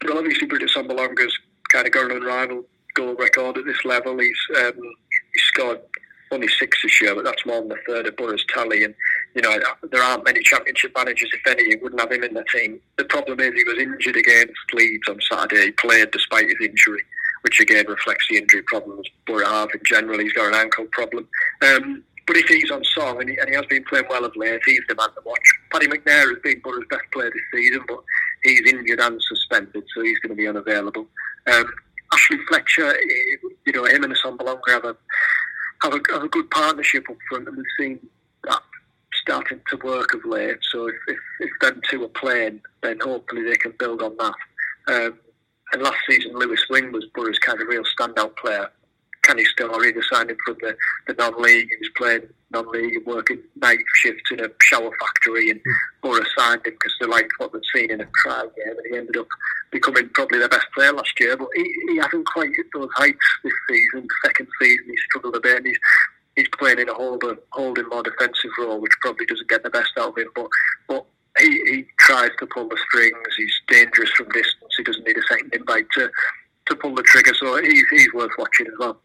Well, 0.06 0.18
obviously, 0.18 0.48
Britt 0.48 0.64
Assombalonga's 0.64 1.38
kind 1.70 1.88
of 1.88 1.94
going 1.94 2.12
unrivaled 2.12 2.66
goal 2.94 3.16
record 3.16 3.58
at 3.58 3.66
this 3.66 3.84
level. 3.86 4.20
He's 4.20 4.38
um, 4.58 4.74
he's 5.34 5.44
scored 5.44 5.80
only 6.34 6.48
six 6.48 6.82
this 6.82 7.02
year, 7.02 7.16
but 7.16 7.24
that's 7.24 7.46
more 7.46 7.62
than 7.62 7.72
a 7.72 7.82
third 7.88 8.08
of 8.08 8.18
Boro's 8.18 8.44
tally. 8.50 8.84
And 8.84 8.94
you 9.36 9.42
know, 9.42 9.58
there 9.92 10.02
aren't 10.02 10.26
many 10.26 10.42
championship 10.42 10.92
managers, 10.96 11.32
if 11.34 11.48
any, 11.48 11.72
who 11.72 11.84
wouldn't 11.84 12.02
have 12.02 12.12
him 12.12 12.24
in 12.24 12.34
the 12.34 12.44
team. 12.52 12.80
The 12.98 13.06
problem 13.06 13.40
is 13.40 13.54
he 13.54 13.64
was 13.64 13.80
injured 13.80 14.18
against 14.18 14.74
Leeds 14.74 15.08
on 15.08 15.20
Saturday. 15.32 15.66
He 15.66 15.72
played 15.72 16.12
despite 16.12 16.48
his 16.48 16.58
injury, 16.62 17.02
which 17.42 17.60
again 17.60 17.86
reflects 17.88 18.26
the 18.30 18.38
injury 18.38 18.64
problems 18.64 19.08
Boro 19.26 19.46
have 19.46 19.70
in 19.74 19.82
general. 19.86 20.20
He's 20.20 20.34
got 20.34 20.48
an 20.48 20.56
ankle 20.56 20.86
problem. 20.92 21.28
Um, 21.62 22.04
but 22.26 22.38
if 22.38 22.48
he's 22.48 22.72
on 22.72 22.84
song 22.86 23.20
and 23.20 23.30
he, 23.30 23.38
and 23.38 23.50
he 23.50 23.56
has 23.56 23.66
been 23.66 23.84
playing 23.84 24.06
well 24.10 24.24
of 24.24 24.36
late, 24.36 24.62
he's 24.66 24.82
the 24.88 24.96
man 24.96 25.10
to 25.10 25.22
watch. 25.26 25.54
Paddy 25.72 25.88
McNair 25.88 26.30
has 26.30 26.40
been 26.42 26.60
Boro's 26.62 26.86
best 26.90 27.04
player 27.12 27.32
this 27.32 27.42
season, 27.54 27.84
but 27.88 28.00
he's 28.44 28.62
injured 28.62 29.00
and 29.00 29.22
suspended, 29.22 29.84
so 29.94 30.02
he's 30.02 30.20
going 30.20 30.30
to 30.30 30.36
be 30.36 30.48
unavailable. 30.48 31.06
Um, 31.52 31.66
Ashley 32.14 32.38
Fletcher, 32.48 32.96
you 33.66 33.74
know, 33.74 33.86
him 33.86 34.04
and 34.04 34.14
Assombalonga 34.14 34.70
have 34.70 34.86
a, 34.86 34.96
have 35.84 35.94
a 35.94 36.02
have 36.12 36.24
a 36.24 36.30
good 36.30 36.50
partnership 36.50 37.10
up 37.10 37.18
front, 37.30 37.48
and 37.48 37.58
we've 37.58 37.66
seen 37.78 38.00
that 38.46 38.62
starting 39.22 39.62
to 39.70 39.78
work 39.78 40.14
of 40.14 40.26
late. 40.26 40.58
So 40.72 40.88
if, 40.88 40.96
if, 41.08 41.18
if 41.40 41.52
them 41.62 41.82
two 41.90 42.04
are 42.04 42.10
playing, 42.10 42.62
then 42.82 43.00
hopefully 43.00 43.44
they 43.44 43.56
can 43.56 43.74
build 43.78 44.02
on 44.02 44.18
that. 44.18 44.34
Um, 44.88 45.20
and 45.72 45.82
last 45.82 46.00
season, 46.10 46.34
Lewis 46.34 46.66
Wing 46.70 46.92
was 46.92 47.06
Boro's 47.14 47.40
kind 47.40 47.62
of 47.62 47.68
real 47.68 47.84
standout 47.84 48.36
player. 48.38 48.70
Kenny 49.24 49.46
Story, 49.46 49.92
they 49.92 50.02
signed 50.12 50.30
him 50.30 50.38
from 50.46 50.58
the, 50.62 50.76
the 51.08 51.14
non-league. 51.14 51.68
He 51.70 51.78
was 51.80 51.90
playing 51.96 52.28
non-league 52.52 52.96
and 52.96 53.06
working 53.06 53.40
night 53.62 53.80
shifts 53.96 54.32
in 54.32 54.40
a 54.42 54.50
shower 54.62 54.92
factory, 55.00 55.50
and 55.50 55.60
hmm. 55.60 55.72
Boro 56.02 56.24
signed 56.38 56.66
him 56.66 56.74
because 56.74 56.94
they 57.00 57.08
liked 57.08 57.32
what 57.38 57.52
they'd 57.54 57.62
seen 57.74 57.92
in 57.92 58.02
a 58.02 58.08
trial 58.24 58.52
game, 58.56 58.78
and 58.78 58.88
he 58.90 58.98
ended 58.98 59.18
up 59.18 59.28
becoming 59.72 60.10
probably 60.10 60.40
their 60.40 60.50
best 60.50 60.68
player 60.74 60.94
last 60.94 61.20
year. 61.20 61.36
But 61.36 61.48
he, 61.56 61.74
he 61.90 61.98
hasn't 61.98 62.28
quite 62.28 62.52
hit 62.56 62.68
those 62.74 62.90
heights 62.96 63.18
this 63.44 63.54
season. 63.70 64.08
Second 64.26 64.48
season, 64.62 64.86
he 64.88 64.98
struggled 65.10 65.36
a 65.36 65.40
bit, 65.40 65.58
and 65.58 65.68
he's 65.68 65.80
he's 66.36 66.50
playing 66.58 66.80
in 66.80 66.90
a 66.90 66.94
holder, 66.94 67.38
holding 67.52 67.88
more 67.90 68.04
defensive 68.04 68.52
role, 68.60 68.80
which 68.80 68.94
probably 69.02 69.26
doesn't 69.26 69.50
get 69.50 69.64
the 69.64 69.70
best 69.70 69.92
out 69.98 70.10
of 70.10 70.18
him. 70.18 70.30
But 70.36 70.48
but 70.88 71.06
he, 71.40 71.50
he 71.66 71.86
tries 72.00 72.32
to 72.40 72.46
pull 72.46 72.68
the 72.68 72.78
strings. 72.90 73.18
He's 73.38 73.56
dangerous 73.68 74.12
from 74.12 74.30
distance. 74.30 74.74
He 74.78 74.84
doesn't 74.84 75.06
need 75.06 75.18
a 75.18 75.24
second 75.24 75.54
invite 75.54 75.88
to 75.94 76.12
to 76.68 76.76
pull 76.76 76.96
the 76.96 77.04
trigger. 77.04 77.34
So 77.34 77.62
he's 77.62 77.86
he's 77.92 78.14
worth 78.14 78.32
watching 78.38 78.68
as 78.68 78.74
well. 78.80 79.00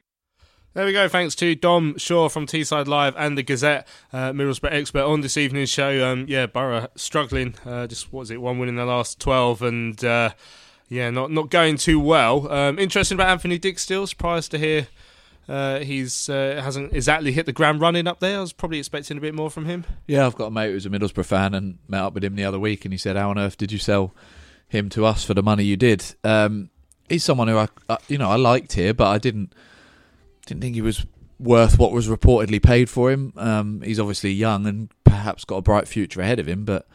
There 0.75 0.85
we 0.85 0.93
go. 0.93 1.09
Thanks 1.09 1.35
to 1.37 1.55
Dom 1.55 1.97
Shaw 1.97 2.29
from 2.29 2.47
Teesside 2.47 2.87
Live 2.87 3.15
and 3.17 3.37
the 3.37 3.43
Gazette, 3.43 3.89
uh, 4.13 4.33
Middlesbrough 4.33 4.73
expert 4.73 5.03
on 5.03 5.23
this 5.23 5.37
evening's 5.37 5.71
show. 5.71 6.07
Um, 6.07 6.27
yeah, 6.29 6.47
Boro 6.47 6.89
struggling. 6.95 7.55
Uh, 7.65 7.87
just 7.87 8.13
what 8.13 8.21
was 8.21 8.31
it? 8.31 8.41
One 8.41 8.59
win 8.59 8.69
in 8.69 8.77
the 8.77 8.85
last 8.85 9.19
twelve, 9.19 9.63
and 9.63 10.03
uh, 10.05 10.31
yeah, 10.89 11.11
not 11.11 11.31
not 11.33 11.51
going 11.51 11.79
too 11.79 11.99
well. 11.99 12.53
Um, 12.53 12.79
interesting 12.79 13.17
about 13.17 13.31
Anthony 13.31 13.59
Dick. 13.59 13.79
Still 13.79 14.07
surprised 14.07 14.51
to 14.51 14.59
hear 14.59 14.89
uh, 15.49 15.79
he's 15.81 16.29
uh, 16.29 16.61
hasn't 16.63 16.93
exactly 16.93 17.33
hit 17.33 17.47
the 17.47 17.53
ground 17.53 17.81
running 17.81 18.07
up 18.07 18.21
there. 18.21 18.37
I 18.37 18.41
was 18.41 18.53
probably 18.53 18.79
expecting 18.79 19.17
a 19.17 19.21
bit 19.21 19.35
more 19.35 19.51
from 19.51 19.65
him. 19.65 19.85
Yeah, 20.07 20.27
I've 20.27 20.37
got 20.37 20.47
a 20.47 20.51
mate 20.51 20.71
who's 20.71 20.87
a 20.87 20.91
Middlesbrough 20.91 21.25
fan 21.25 21.55
and 21.55 21.79
met 21.89 22.03
up 22.03 22.13
with 22.13 22.23
him 22.23 22.37
the 22.37 22.45
other 22.45 22.59
week, 22.59 22.85
and 22.85 22.93
he 22.93 22.99
said, 22.99 23.17
"How 23.17 23.31
on 23.31 23.39
earth 23.39 23.57
did 23.57 23.73
you 23.73 23.79
sell 23.79 24.15
him 24.69 24.91
to 24.91 25.07
us 25.07 25.25
for 25.25 25.33
the 25.33 25.43
money 25.43 25.65
you 25.65 25.79
did?" 25.79 26.05
Um, 26.23 26.69
he's 27.09 27.25
someone 27.25 27.49
who 27.49 27.57
I, 27.57 27.69
you 28.09 28.19
know, 28.19 28.29
I 28.29 28.37
liked 28.37 28.75
here, 28.75 28.93
but 28.93 29.09
I 29.09 29.17
didn't 29.17 29.55
didn't 30.49 30.63
think 30.63 30.75
he 30.75 30.83
was 30.83 31.07
worth 31.39 31.79
what 31.79 31.93
was 31.93 32.09
reportedly 32.09 32.63
paid 32.63 32.91
for 32.91 33.11
him. 33.11 33.33
Um, 33.37 33.81
he's 33.83 34.01
obviously 34.01 34.33
young 34.33 34.67
and 34.67 34.91
perhaps 35.05 35.45
got 35.45 35.57
a 35.57 35.63
bright 35.63 35.87
future 35.87 36.21
ahead 36.21 36.39
of 36.39 36.49
him, 36.49 36.65
but 36.65 36.89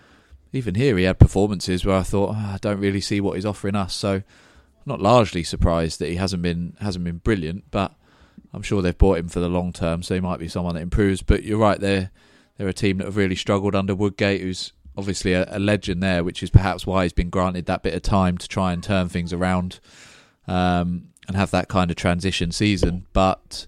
even 0.51 0.75
here 0.75 0.97
he 0.97 1.05
had 1.05 1.19
performances 1.19 1.85
where 1.85 1.95
I 1.95 2.03
thought 2.03 2.29
oh, 2.31 2.53
I 2.53 2.57
don't 2.61 2.79
really 2.79 3.01
see 3.01 3.21
what 3.21 3.35
he's 3.35 3.45
offering 3.45 3.75
us. 3.75 3.95
So 3.95 4.15
I'm 4.15 4.23
not 4.85 5.01
largely 5.01 5.43
surprised 5.43 5.99
that 5.99 6.09
he 6.09 6.15
hasn't 6.15 6.41
been 6.41 6.75
hasn't 6.81 7.05
been 7.05 7.17
brilliant, 7.17 7.65
but 7.71 7.93
I'm 8.53 8.63
sure 8.63 8.81
they've 8.81 8.97
bought 8.97 9.17
him 9.17 9.29
for 9.29 9.39
the 9.39 9.49
long 9.49 9.71
term, 9.71 10.03
so 10.03 10.13
he 10.13 10.21
might 10.21 10.39
be 10.39 10.47
someone 10.47 10.75
that 10.75 10.81
improves. 10.81 11.21
But 11.21 11.43
you're 11.43 11.57
right, 11.57 11.79
they're 11.79 12.11
they're 12.57 12.67
a 12.67 12.73
team 12.73 12.97
that 12.97 13.05
have 13.05 13.17
really 13.17 13.35
struggled 13.35 13.75
under 13.75 13.95
Woodgate, 13.95 14.41
who's 14.41 14.73
obviously 14.97 15.33
a, 15.33 15.47
a 15.49 15.59
legend 15.59 16.03
there, 16.03 16.23
which 16.23 16.43
is 16.43 16.49
perhaps 16.49 16.85
why 16.85 17.03
he's 17.03 17.13
been 17.13 17.29
granted 17.29 17.65
that 17.65 17.81
bit 17.81 17.95
of 17.95 18.01
time 18.01 18.37
to 18.37 18.47
try 18.47 18.73
and 18.73 18.83
turn 18.83 19.09
things 19.09 19.33
around 19.33 19.79
um, 20.47 21.12
and 21.27 21.35
have 21.35 21.51
that 21.51 21.67
kind 21.67 21.89
of 21.89 21.97
transition 21.97 22.51
season. 22.51 23.05
But 23.13 23.65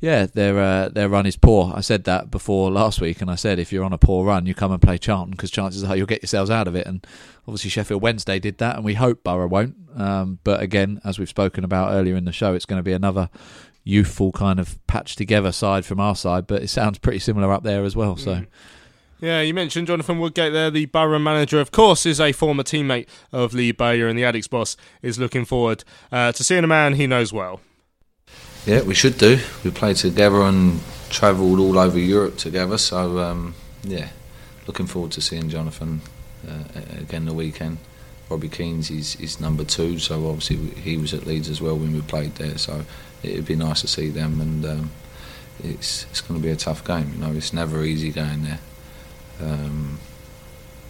yeah, 0.00 0.26
their 0.26 0.58
uh, 0.58 0.88
their 0.88 1.08
run 1.08 1.26
is 1.26 1.36
poor. 1.36 1.72
I 1.74 1.80
said 1.80 2.04
that 2.04 2.30
before 2.30 2.70
last 2.70 3.00
week, 3.00 3.20
and 3.20 3.30
I 3.30 3.34
said 3.34 3.58
if 3.58 3.72
you're 3.72 3.84
on 3.84 3.92
a 3.92 3.98
poor 3.98 4.24
run, 4.24 4.46
you 4.46 4.54
come 4.54 4.72
and 4.72 4.80
play 4.80 4.98
Charlton 4.98 5.32
because 5.32 5.50
chances 5.50 5.84
are 5.84 5.96
you'll 5.96 6.06
get 6.06 6.22
yourselves 6.22 6.50
out 6.50 6.66
of 6.66 6.74
it. 6.74 6.86
And 6.86 7.06
obviously 7.46 7.70
Sheffield 7.70 8.02
Wednesday 8.02 8.38
did 8.38 8.58
that, 8.58 8.76
and 8.76 8.84
we 8.84 8.94
hope 8.94 9.22
Boro 9.22 9.46
won't. 9.46 9.76
Um, 9.94 10.38
but 10.44 10.60
again, 10.60 11.00
as 11.04 11.18
we've 11.18 11.28
spoken 11.28 11.64
about 11.64 11.92
earlier 11.92 12.16
in 12.16 12.24
the 12.24 12.32
show, 12.32 12.54
it's 12.54 12.66
going 12.66 12.78
to 12.78 12.84
be 12.84 12.92
another 12.92 13.28
youthful 13.84 14.32
kind 14.32 14.60
of 14.60 14.84
patched 14.86 15.18
together 15.18 15.52
side 15.52 15.84
from 15.84 16.00
our 16.00 16.16
side, 16.16 16.46
but 16.46 16.62
it 16.62 16.68
sounds 16.68 16.98
pretty 16.98 17.18
similar 17.18 17.52
up 17.52 17.62
there 17.62 17.84
as 17.84 17.96
well. 17.96 18.16
So. 18.16 18.36
Mm. 18.36 18.46
Yeah, 19.20 19.42
you 19.42 19.52
mentioned 19.52 19.86
Jonathan 19.86 20.18
Woodgate 20.18 20.52
there, 20.52 20.70
the 20.70 20.86
Boro 20.86 21.18
manager. 21.18 21.60
Of 21.60 21.72
course, 21.72 22.06
is 22.06 22.20
a 22.20 22.32
former 22.32 22.62
teammate 22.62 23.06
of 23.32 23.52
Lee 23.52 23.70
Bowyer, 23.70 24.08
and 24.08 24.18
the 24.18 24.22
Addicks 24.22 24.48
boss 24.48 24.76
is 25.02 25.18
looking 25.18 25.44
forward 25.44 25.84
uh, 26.10 26.32
to 26.32 26.42
seeing 26.42 26.64
a 26.64 26.66
man 26.66 26.94
he 26.94 27.06
knows 27.06 27.32
well. 27.32 27.60
Yeah, 28.64 28.82
we 28.82 28.94
should 28.94 29.18
do. 29.18 29.38
We 29.62 29.70
played 29.70 29.96
together 29.96 30.42
and 30.42 30.80
travelled 31.10 31.58
all 31.58 31.78
over 31.78 31.98
Europe 31.98 32.38
together, 32.38 32.78
so 32.78 33.18
um, 33.18 33.54
yeah, 33.82 34.08
looking 34.66 34.86
forward 34.86 35.12
to 35.12 35.20
seeing 35.20 35.50
Jonathan 35.50 36.00
uh, 36.48 36.64
again 36.98 37.26
the 37.26 37.34
weekend. 37.34 37.78
Robbie 38.30 38.48
Keane's 38.48 38.90
is 38.90 39.40
number 39.40 39.64
two, 39.64 39.98
so 39.98 40.28
obviously 40.28 40.56
he 40.80 40.96
was 40.96 41.12
at 41.12 41.26
Leeds 41.26 41.48
as 41.48 41.60
well 41.60 41.76
when 41.76 41.92
we 41.92 42.00
played 42.00 42.36
there. 42.36 42.56
So 42.56 42.84
it'd 43.22 43.46
be 43.46 43.56
nice 43.56 43.80
to 43.80 43.88
see 43.88 44.08
them, 44.08 44.40
and 44.40 44.64
um, 44.64 44.90
it's 45.64 46.06
it's 46.10 46.20
going 46.20 46.40
to 46.40 46.46
be 46.46 46.52
a 46.52 46.56
tough 46.56 46.84
game. 46.84 47.12
You 47.14 47.18
know, 47.18 47.32
it's 47.32 47.52
never 47.52 47.82
easy 47.84 48.10
going 48.10 48.44
there. 48.44 48.60
Um, 49.42 49.98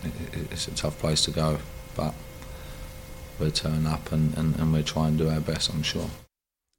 it, 0.02 0.12
it's 0.50 0.68
a 0.68 0.74
tough 0.74 0.98
place 0.98 1.24
to 1.24 1.30
go, 1.30 1.58
but 1.96 2.14
we'll 3.38 3.50
turn 3.50 3.86
up 3.86 4.12
and, 4.12 4.36
and, 4.36 4.56
and 4.56 4.72
we'll 4.72 4.82
try 4.82 5.08
and 5.08 5.18
do 5.18 5.28
our 5.28 5.40
best. 5.40 5.70
I'm 5.70 5.82
sure. 5.82 6.10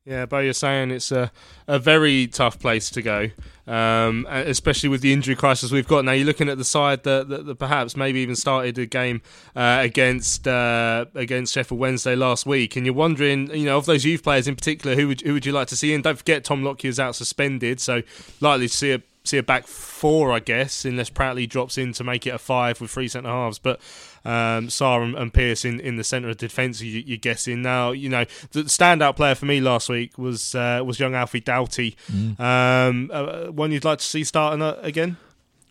Yeah, 0.04 0.26
but 0.26 0.40
you're 0.40 0.54
saying 0.54 0.90
it's 0.90 1.12
a, 1.12 1.32
a 1.68 1.78
very 1.78 2.26
tough 2.26 2.60
place 2.60 2.90
to 2.90 3.04
go, 3.04 3.30
um, 3.68 4.26
especially 4.32 4.90
with 4.90 5.02
the 5.02 5.14
injury 5.14 5.36
crisis 5.36 5.72
we've 5.72 5.88
got 5.88 6.06
now. 6.06 6.12
You're 6.14 6.26
looking 6.26 6.50
at 6.50 6.58
the 6.58 6.64
side 6.64 7.04
that, 7.04 7.30
that, 7.30 7.46
that 7.46 7.56
perhaps 7.60 7.96
maybe 7.96 8.20
even 8.22 8.36
started 8.36 8.80
a 8.80 8.88
game 8.88 9.22
uh, 9.56 9.78
against 9.82 10.48
uh, 10.48 11.06
against 11.14 11.54
Sheffield 11.54 11.80
Wednesday 11.80 12.16
last 12.16 12.48
week, 12.48 12.76
and 12.76 12.84
you're 12.84 12.96
wondering, 12.96 13.54
you 13.56 13.66
know, 13.66 13.78
of 13.78 13.86
those 13.86 14.04
youth 14.04 14.24
players 14.24 14.48
in 14.48 14.56
particular, 14.56 14.96
who 14.96 15.08
would 15.08 15.22
who 15.22 15.34
would 15.34 15.46
you 15.46 15.52
like 15.52 15.68
to 15.68 15.76
see? 15.76 15.94
And 15.94 16.04
don't 16.04 16.18
forget, 16.18 16.44
Tom 16.44 16.64
Lockyer 16.64 16.90
is 16.90 17.00
out 17.00 17.16
suspended, 17.16 17.80
so 17.80 18.02
likely 18.40 18.70
to 18.70 18.76
see 18.76 18.94
a 18.94 19.04
see 19.24 19.38
a 19.38 19.44
back 19.44 19.68
four, 19.68 20.32
I 20.32 20.40
guess, 20.40 20.86
unless 20.86 21.10
Pratley 21.10 21.48
drops 21.48 21.78
in 21.78 21.94
to 21.94 22.04
make 22.04 22.26
it 22.26 22.32
a 22.32 22.38
five 22.38 22.82
with 22.82 22.92
three 22.92 23.08
centre 23.08 23.30
halves. 23.30 23.60
But 23.60 23.80
um, 24.26 24.68
Sarr 24.68 25.04
and, 25.04 25.16
and 25.16 25.34
Pearce 25.34 25.66
in, 25.66 25.80
in 25.80 25.96
the 25.96 26.04
centre 26.04 26.30
of 26.30 26.38
defence, 26.38 26.82
you, 26.82 27.16
are 27.16 27.18
guessing. 27.18 27.62
Now, 27.62 27.92
you 27.92 28.10
know, 28.10 28.26
the 28.52 28.64
standout 28.64 29.16
player 29.16 29.36
for 29.36 29.46
me 29.46 29.62
last 29.62 29.90
week 29.90 30.18
was 30.18 30.56
uh, 30.56 30.82
was 30.86 31.00
young 31.00 31.16
Alfie 31.16 31.40
Doughty. 31.40 31.96
Mm. 32.12 32.40
Um, 32.40 33.12
uh, 33.14 33.52
one 33.52 33.72
you'd 33.72 33.86
like 33.86 34.00
to 34.00 34.06
see 34.06 34.24
starting 34.24 34.62
uh, 34.62 34.78
again? 34.82 35.18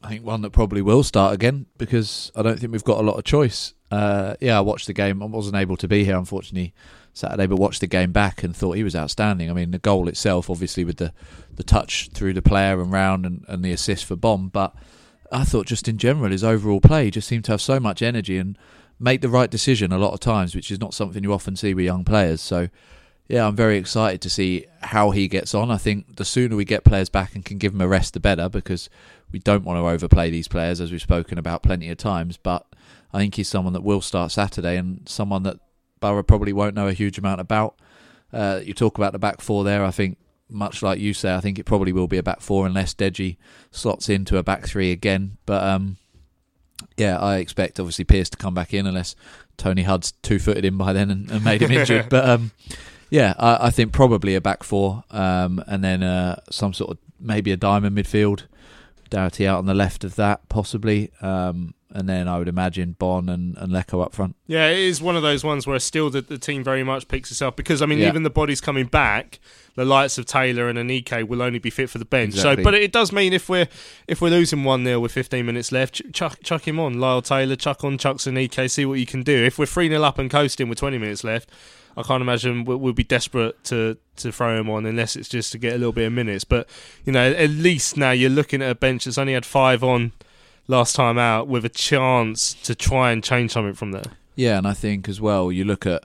I 0.03 0.09
think 0.09 0.25
one 0.25 0.41
that 0.43 0.51
probably 0.51 0.81
will 0.81 1.03
start 1.03 1.35
again 1.35 1.67
because 1.77 2.33
I 2.35 2.43
don't 2.43 2.59
think 2.59 2.73
we've 2.73 2.85
got 2.85 2.99
a 2.99 3.03
lot 3.03 3.19
of 3.19 3.25
choice. 3.25 3.75
Uh, 3.91 4.35
yeah, 4.41 4.57
I 4.57 4.61
watched 4.61 4.87
the 4.87 4.93
game. 4.93 5.23
I 5.23 5.27
wasn't 5.27 5.57
able 5.57 5.77
to 5.77 5.89
be 5.89 6.05
here, 6.05 6.17
unfortunately, 6.17 6.73
Saturday, 7.13 7.47
but 7.47 7.57
watched 7.57 7.81
the 7.81 7.87
game 7.87 8.13
back 8.13 8.43
and 8.43 8.55
thought 8.55 8.77
he 8.77 8.85
was 8.85 8.97
outstanding. 8.97 9.51
I 9.51 9.53
mean, 9.53 9.71
the 9.71 9.79
goal 9.79 10.09
itself, 10.09 10.49
obviously, 10.49 10.85
with 10.85 10.97
the, 10.97 11.13
the 11.55 11.63
touch 11.63 12.11
through 12.15 12.35
the 12.35 12.43
player 12.43 12.81
and 12.81 12.93
round 12.93 13.27
and, 13.27 13.45
and 13.49 13.65
the 13.65 13.73
assist 13.73 14.05
for 14.05 14.17
Bonne, 14.17 14.49
but 14.49 14.75
I 15.33 15.45
thought 15.45 15.67
just 15.67 15.89
in 15.89 15.99
general 15.99 16.31
his 16.31 16.45
overall 16.45 16.81
play 16.81 17.11
just 17.11 17.29
seemed 17.29 17.45
to 17.45 17.53
have 17.53 17.61
so 17.61 17.79
much 17.79 18.03
energy 18.03 18.39
and 18.39 18.59
make 18.99 19.21
the 19.21 19.29
right 19.29 19.51
decision 19.51 19.93
a 19.93 19.99
lot 19.99 20.13
of 20.13 20.21
times, 20.21 20.55
which 20.55 20.71
is 20.71 20.81
not 20.81 20.95
something 20.95 21.23
you 21.23 21.33
often 21.33 21.57
see 21.57 21.73
with 21.73 21.85
young 21.85 22.05
players. 22.05 22.41
So, 22.41 22.69
yeah, 23.29 23.47
I'm 23.47 23.57
very 23.57 23.79
excited 23.79 24.21
to 24.23 24.31
see 24.31 24.67
how 24.83 25.11
he 25.11 25.29
gets 25.29 25.55
on. 25.55 25.71
I 25.71 25.77
think 25.77 26.17
the 26.17 26.25
sooner 26.25 26.57
we 26.57 26.65
get 26.65 26.85
players 26.85 27.09
back 27.09 27.35
and 27.35 27.45
can 27.45 27.59
give 27.59 27.73
them 27.73 27.81
a 27.81 27.89
rest, 27.89 28.15
the 28.15 28.21
better, 28.21 28.49
because 28.49 28.91
we 29.33 29.39
don't 29.39 29.65
want 29.65 29.79
to 29.79 29.89
overplay 29.89 30.31
these 30.31 30.49
players, 30.49 30.81
as 30.81 30.91
we've 30.91 31.01
spoken 31.01 31.39
about 31.39 31.63
plenty 31.63 31.89
of 31.91 31.99
times. 31.99 32.37
But 32.37 32.67
I 33.13 33.19
think 33.19 33.37
he's 33.37 33.49
someone 33.49 33.73
that 33.73 33.85
will 33.85 34.01
start 34.01 34.33
Saturday 34.33 34.77
and 34.77 35.09
someone 35.09 35.45
that 35.45 35.61
Boro 36.01 36.23
probably 36.23 36.53
won't 36.53 36.75
know 36.75 36.89
a 36.89 36.93
huge 36.93 37.19
amount 37.19 37.41
about. 37.41 37.77
Uh, 38.33 38.61
you 38.65 38.75
talk 38.75 38.99
about 38.99 39.13
the 39.13 39.19
back 39.19 39.41
four 39.41 39.65
there. 39.65 39.85
I 39.85 39.91
think 39.91 40.19
much 40.49 40.83
like 40.83 40.99
you 40.99 41.15
say, 41.15 41.35
I 41.35 41.41
think 41.41 41.59
it 41.59 41.65
probably 41.65 41.93
will 41.93 42.09
be 42.09 42.19
a 42.19 42.23
back 42.23 42.41
four 42.41 42.67
unless 42.67 42.95
Deji 42.95 43.37
slots 43.71 44.09
into 44.09 44.37
a 44.37 44.43
back 44.43 44.67
three 44.67 44.91
again. 44.91 45.37
But 45.47 45.63
um, 45.63 45.97
yeah, 46.97 47.19
I 47.19 47.37
expect 47.37 47.79
obviously 47.79 48.05
Pearce 48.05 48.31
to 48.31 48.37
come 48.37 48.55
back 48.55 48.75
in 48.75 48.87
unless 48.87 49.15
Tony 49.57 49.83
Hudd's 49.83 50.13
two 50.23 50.39
footed 50.39 50.65
in 50.65 50.77
by 50.77 50.93
then 50.93 51.11
and, 51.11 51.31
and 51.31 51.45
made 51.45 51.63
him 51.63 51.71
injured. 51.71 52.07
But 52.11 52.29
um, 52.29 52.53
yeah, 53.11 53.35
I, 53.39 53.67
I, 53.67 53.71
think 53.71 53.93
probably 53.93 54.35
a 54.35 54.41
back 54.41 54.63
four 54.63 55.05
um, 55.11 55.63
and 55.67 55.83
then 55.83 56.03
uh, 56.03 56.41
some 56.51 56.73
sort 56.73 56.93
of 56.93 56.99
maybe 57.19 57.53
a 57.53 57.57
diamond 57.57 57.97
midfield. 57.97 58.45
Doughty 59.11 59.47
out 59.47 59.59
on 59.59 59.67
the 59.67 59.75
left 59.75 60.05
of 60.05 60.15
that, 60.17 60.49
possibly. 60.49 61.11
Um, 61.21 61.75
and 61.93 62.09
then 62.09 62.29
I 62.29 62.39
would 62.39 62.49
imagine 62.49 62.95
Bonne 62.99 63.29
and, 63.29 63.57
and 63.57 63.73
Leko 63.73 64.05
up 64.05 64.15
front. 64.15 64.37
Yeah, 64.47 64.69
it 64.69 64.79
is 64.79 65.03
one 65.03 65.17
of 65.17 65.23
those 65.23 65.43
ones 65.43 65.67
where 65.67 65.79
still 65.79 66.11
the, 66.11 66.21
the 66.21 66.39
team 66.39 66.63
very 66.63 66.85
much 66.85 67.09
picks 67.09 67.31
itself 67.31 67.57
because 67.57 67.83
I 67.83 67.87
mean 67.87 67.99
yeah. 67.99 68.09
even 68.09 68.23
the 68.23 68.31
bodies 68.31 68.61
coming 68.61 68.87
back, 68.87 69.41
the 69.75 69.85
likes 69.85 70.17
of 70.17 70.27
Taylor 70.27 70.69
and 70.69 70.79
Aneke 70.79 71.27
will 71.27 71.43
only 71.43 71.59
be 71.59 71.71
fit 71.71 71.91
for 71.91 71.99
the 71.99 72.05
bench. 72.05 72.35
Exactly. 72.35 72.63
So, 72.63 72.71
but 72.71 72.75
it 72.75 72.93
does 72.93 73.13
mean 73.13 73.33
if 73.33 73.49
we're 73.49 73.69
if 74.07 74.21
we're 74.21 74.31
losing 74.31 74.63
one 74.63 74.85
0 74.85 75.01
with 75.01 75.13
15 75.13 75.45
minutes 75.45 75.73
left, 75.73 76.01
chuck 76.13 76.39
chuck 76.43 76.67
him 76.67 76.79
on, 76.79 77.01
Lyle 77.01 77.23
Taylor, 77.23 77.57
chuck 77.57 77.83
on 77.83 77.99
Chuks 77.99 78.31
Aneke, 78.31 78.71
see 78.71 78.87
what 78.87 78.99
you 78.99 79.07
can 79.07 79.23
do. 79.23 79.45
If 79.45 79.59
we're 79.59 79.67
three 79.67 79.89
0 79.89 80.03
up 80.03 80.19
and 80.19 80.31
coasting 80.31 80.69
with 80.69 80.79
20 80.79 80.99
minutes 80.99 81.25
left. 81.25 81.51
I 81.97 82.05
can't 82.05 82.23
imagine 82.23 82.65
we'll, 82.65 82.77
we'll 82.77 82.93
be 82.93 83.03
desperate 83.03 83.63
to, 83.65 83.97
to 84.17 84.31
throw 84.31 84.59
him 84.59 84.71
on 84.71 84.87
unless 84.87 85.17
it's 85.17 85.29
just 85.29 85.51
to 85.53 85.59
get 85.59 85.75
a 85.75 85.77
little 85.77 85.93
bit 85.93 86.07
of 86.07 86.13
minutes. 86.13 86.45
But 86.45 86.69
you 87.05 87.13
know, 87.13 87.33
at 87.33 87.51
least 87.51 87.97
now 87.97 88.13
you're 88.13 88.31
looking 88.31 88.63
at 88.63 88.71
a 88.71 88.77
bench 88.77 89.05
that's 89.05 89.19
only 89.19 89.33
had 89.33 89.45
five 89.45 89.83
on 89.83 90.13
last 90.71 90.95
time 90.95 91.19
out 91.19 91.49
with 91.49 91.65
a 91.65 91.69
chance 91.69 92.55
to 92.55 92.75
try 92.75 93.11
and 93.11 93.23
change 93.23 93.51
something 93.51 93.75
from 93.75 93.91
there. 93.91 94.05
Yeah, 94.37 94.57
and 94.57 94.67
I 94.67 94.73
think 94.73 95.09
as 95.09 95.21
well, 95.21 95.51
you 95.51 95.65
look 95.65 95.85
at 95.85 96.05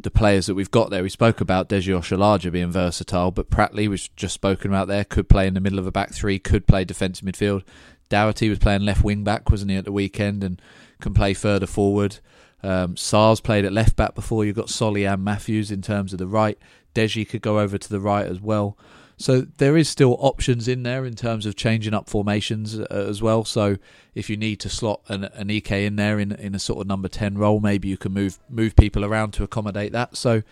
the 0.00 0.10
players 0.10 0.46
that 0.46 0.54
we've 0.54 0.70
got 0.70 0.88
there. 0.88 1.02
We 1.02 1.10
spoke 1.10 1.42
about 1.42 1.68
Deji 1.68 1.94
Oshilaja 1.94 2.50
being 2.50 2.72
versatile, 2.72 3.30
but 3.30 3.50
Pratley 3.50 3.86
was 3.86 4.08
just 4.08 4.32
spoken 4.32 4.70
about 4.70 4.88
there. 4.88 5.04
Could 5.04 5.28
play 5.28 5.46
in 5.46 5.52
the 5.52 5.60
middle 5.60 5.78
of 5.78 5.86
a 5.86 5.92
back 5.92 6.12
three, 6.12 6.38
could 6.38 6.66
play 6.66 6.84
defensive 6.84 7.26
midfield. 7.26 7.62
Doughty 8.08 8.48
was 8.48 8.58
playing 8.58 8.80
left 8.80 9.04
wing 9.04 9.22
back, 9.22 9.50
wasn't 9.50 9.70
he, 9.70 9.76
at 9.76 9.84
the 9.84 9.92
weekend, 9.92 10.42
and 10.42 10.60
can 11.00 11.12
play 11.12 11.34
further 11.34 11.66
forward. 11.66 12.18
Um, 12.62 12.96
Sarr's 12.96 13.40
played 13.40 13.64
at 13.66 13.72
left 13.72 13.96
back 13.96 14.14
before. 14.14 14.44
You've 14.44 14.56
got 14.56 14.70
Solly 14.70 15.04
and 15.04 15.22
Matthews 15.22 15.70
in 15.70 15.82
terms 15.82 16.12
of 16.12 16.18
the 16.18 16.26
right. 16.26 16.58
Deji 16.94 17.28
could 17.28 17.42
go 17.42 17.60
over 17.60 17.76
to 17.78 17.88
the 17.88 18.00
right 18.00 18.26
as 18.26 18.40
well. 18.40 18.76
So 19.20 19.42
there 19.58 19.76
is 19.76 19.86
still 19.86 20.16
options 20.18 20.66
in 20.66 20.82
there 20.82 21.04
in 21.04 21.14
terms 21.14 21.44
of 21.44 21.54
changing 21.54 21.92
up 21.92 22.08
formations 22.08 22.80
uh, 22.80 22.86
as 22.90 23.20
well. 23.20 23.44
So 23.44 23.76
if 24.14 24.30
you 24.30 24.38
need 24.38 24.60
to 24.60 24.70
slot 24.70 25.02
an, 25.08 25.24
an 25.24 25.50
EK 25.50 25.84
in 25.84 25.96
there 25.96 26.18
in 26.18 26.32
in 26.32 26.54
a 26.54 26.58
sort 26.58 26.80
of 26.80 26.86
number 26.86 27.08
ten 27.08 27.36
role, 27.36 27.60
maybe 27.60 27.86
you 27.86 27.98
can 27.98 28.12
move 28.12 28.38
move 28.48 28.74
people 28.76 29.04
around 29.04 29.32
to 29.34 29.44
accommodate 29.44 29.92
that. 29.92 30.16
So 30.16 30.42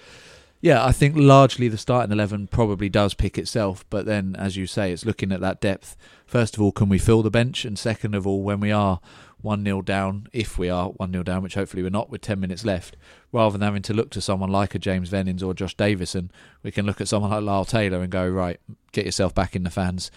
yeah, 0.60 0.84
I 0.84 0.92
think 0.92 1.16
largely 1.16 1.68
the 1.68 1.78
starting 1.78 2.12
eleven 2.12 2.46
probably 2.46 2.90
does 2.90 3.14
pick 3.14 3.38
itself. 3.38 3.86
But 3.88 4.04
then, 4.04 4.36
as 4.36 4.58
you 4.58 4.66
say, 4.66 4.92
it's 4.92 5.06
looking 5.06 5.32
at 5.32 5.40
that 5.40 5.62
depth. 5.62 5.96
First 6.26 6.54
of 6.54 6.60
all, 6.60 6.72
can 6.72 6.90
we 6.90 6.98
fill 6.98 7.22
the 7.22 7.30
bench? 7.30 7.64
And 7.64 7.78
second 7.78 8.14
of 8.14 8.26
all, 8.26 8.42
when 8.42 8.60
we 8.60 8.70
are 8.70 9.00
1 9.42 9.64
0 9.64 9.82
down, 9.82 10.28
if 10.32 10.58
we 10.58 10.68
are 10.68 10.88
1 10.88 11.12
0 11.12 11.22
down, 11.22 11.42
which 11.42 11.54
hopefully 11.54 11.82
we're 11.82 11.90
not 11.90 12.10
with 12.10 12.20
10 12.20 12.40
minutes 12.40 12.64
left, 12.64 12.96
rather 13.32 13.52
than 13.52 13.60
having 13.60 13.82
to 13.82 13.94
look 13.94 14.10
to 14.10 14.20
someone 14.20 14.50
like 14.50 14.74
a 14.74 14.78
James 14.78 15.10
Vennings 15.10 15.42
or 15.42 15.54
Josh 15.54 15.74
Davison, 15.74 16.30
we 16.62 16.70
can 16.70 16.86
look 16.86 17.00
at 17.00 17.08
someone 17.08 17.30
like 17.30 17.42
Lyle 17.42 17.64
Taylor 17.64 18.00
and 18.00 18.10
go, 18.10 18.28
right, 18.28 18.60
get 18.92 19.04
yourself 19.04 19.34
back 19.34 19.54
in 19.54 19.62
the 19.62 19.70
fans' 19.70 20.10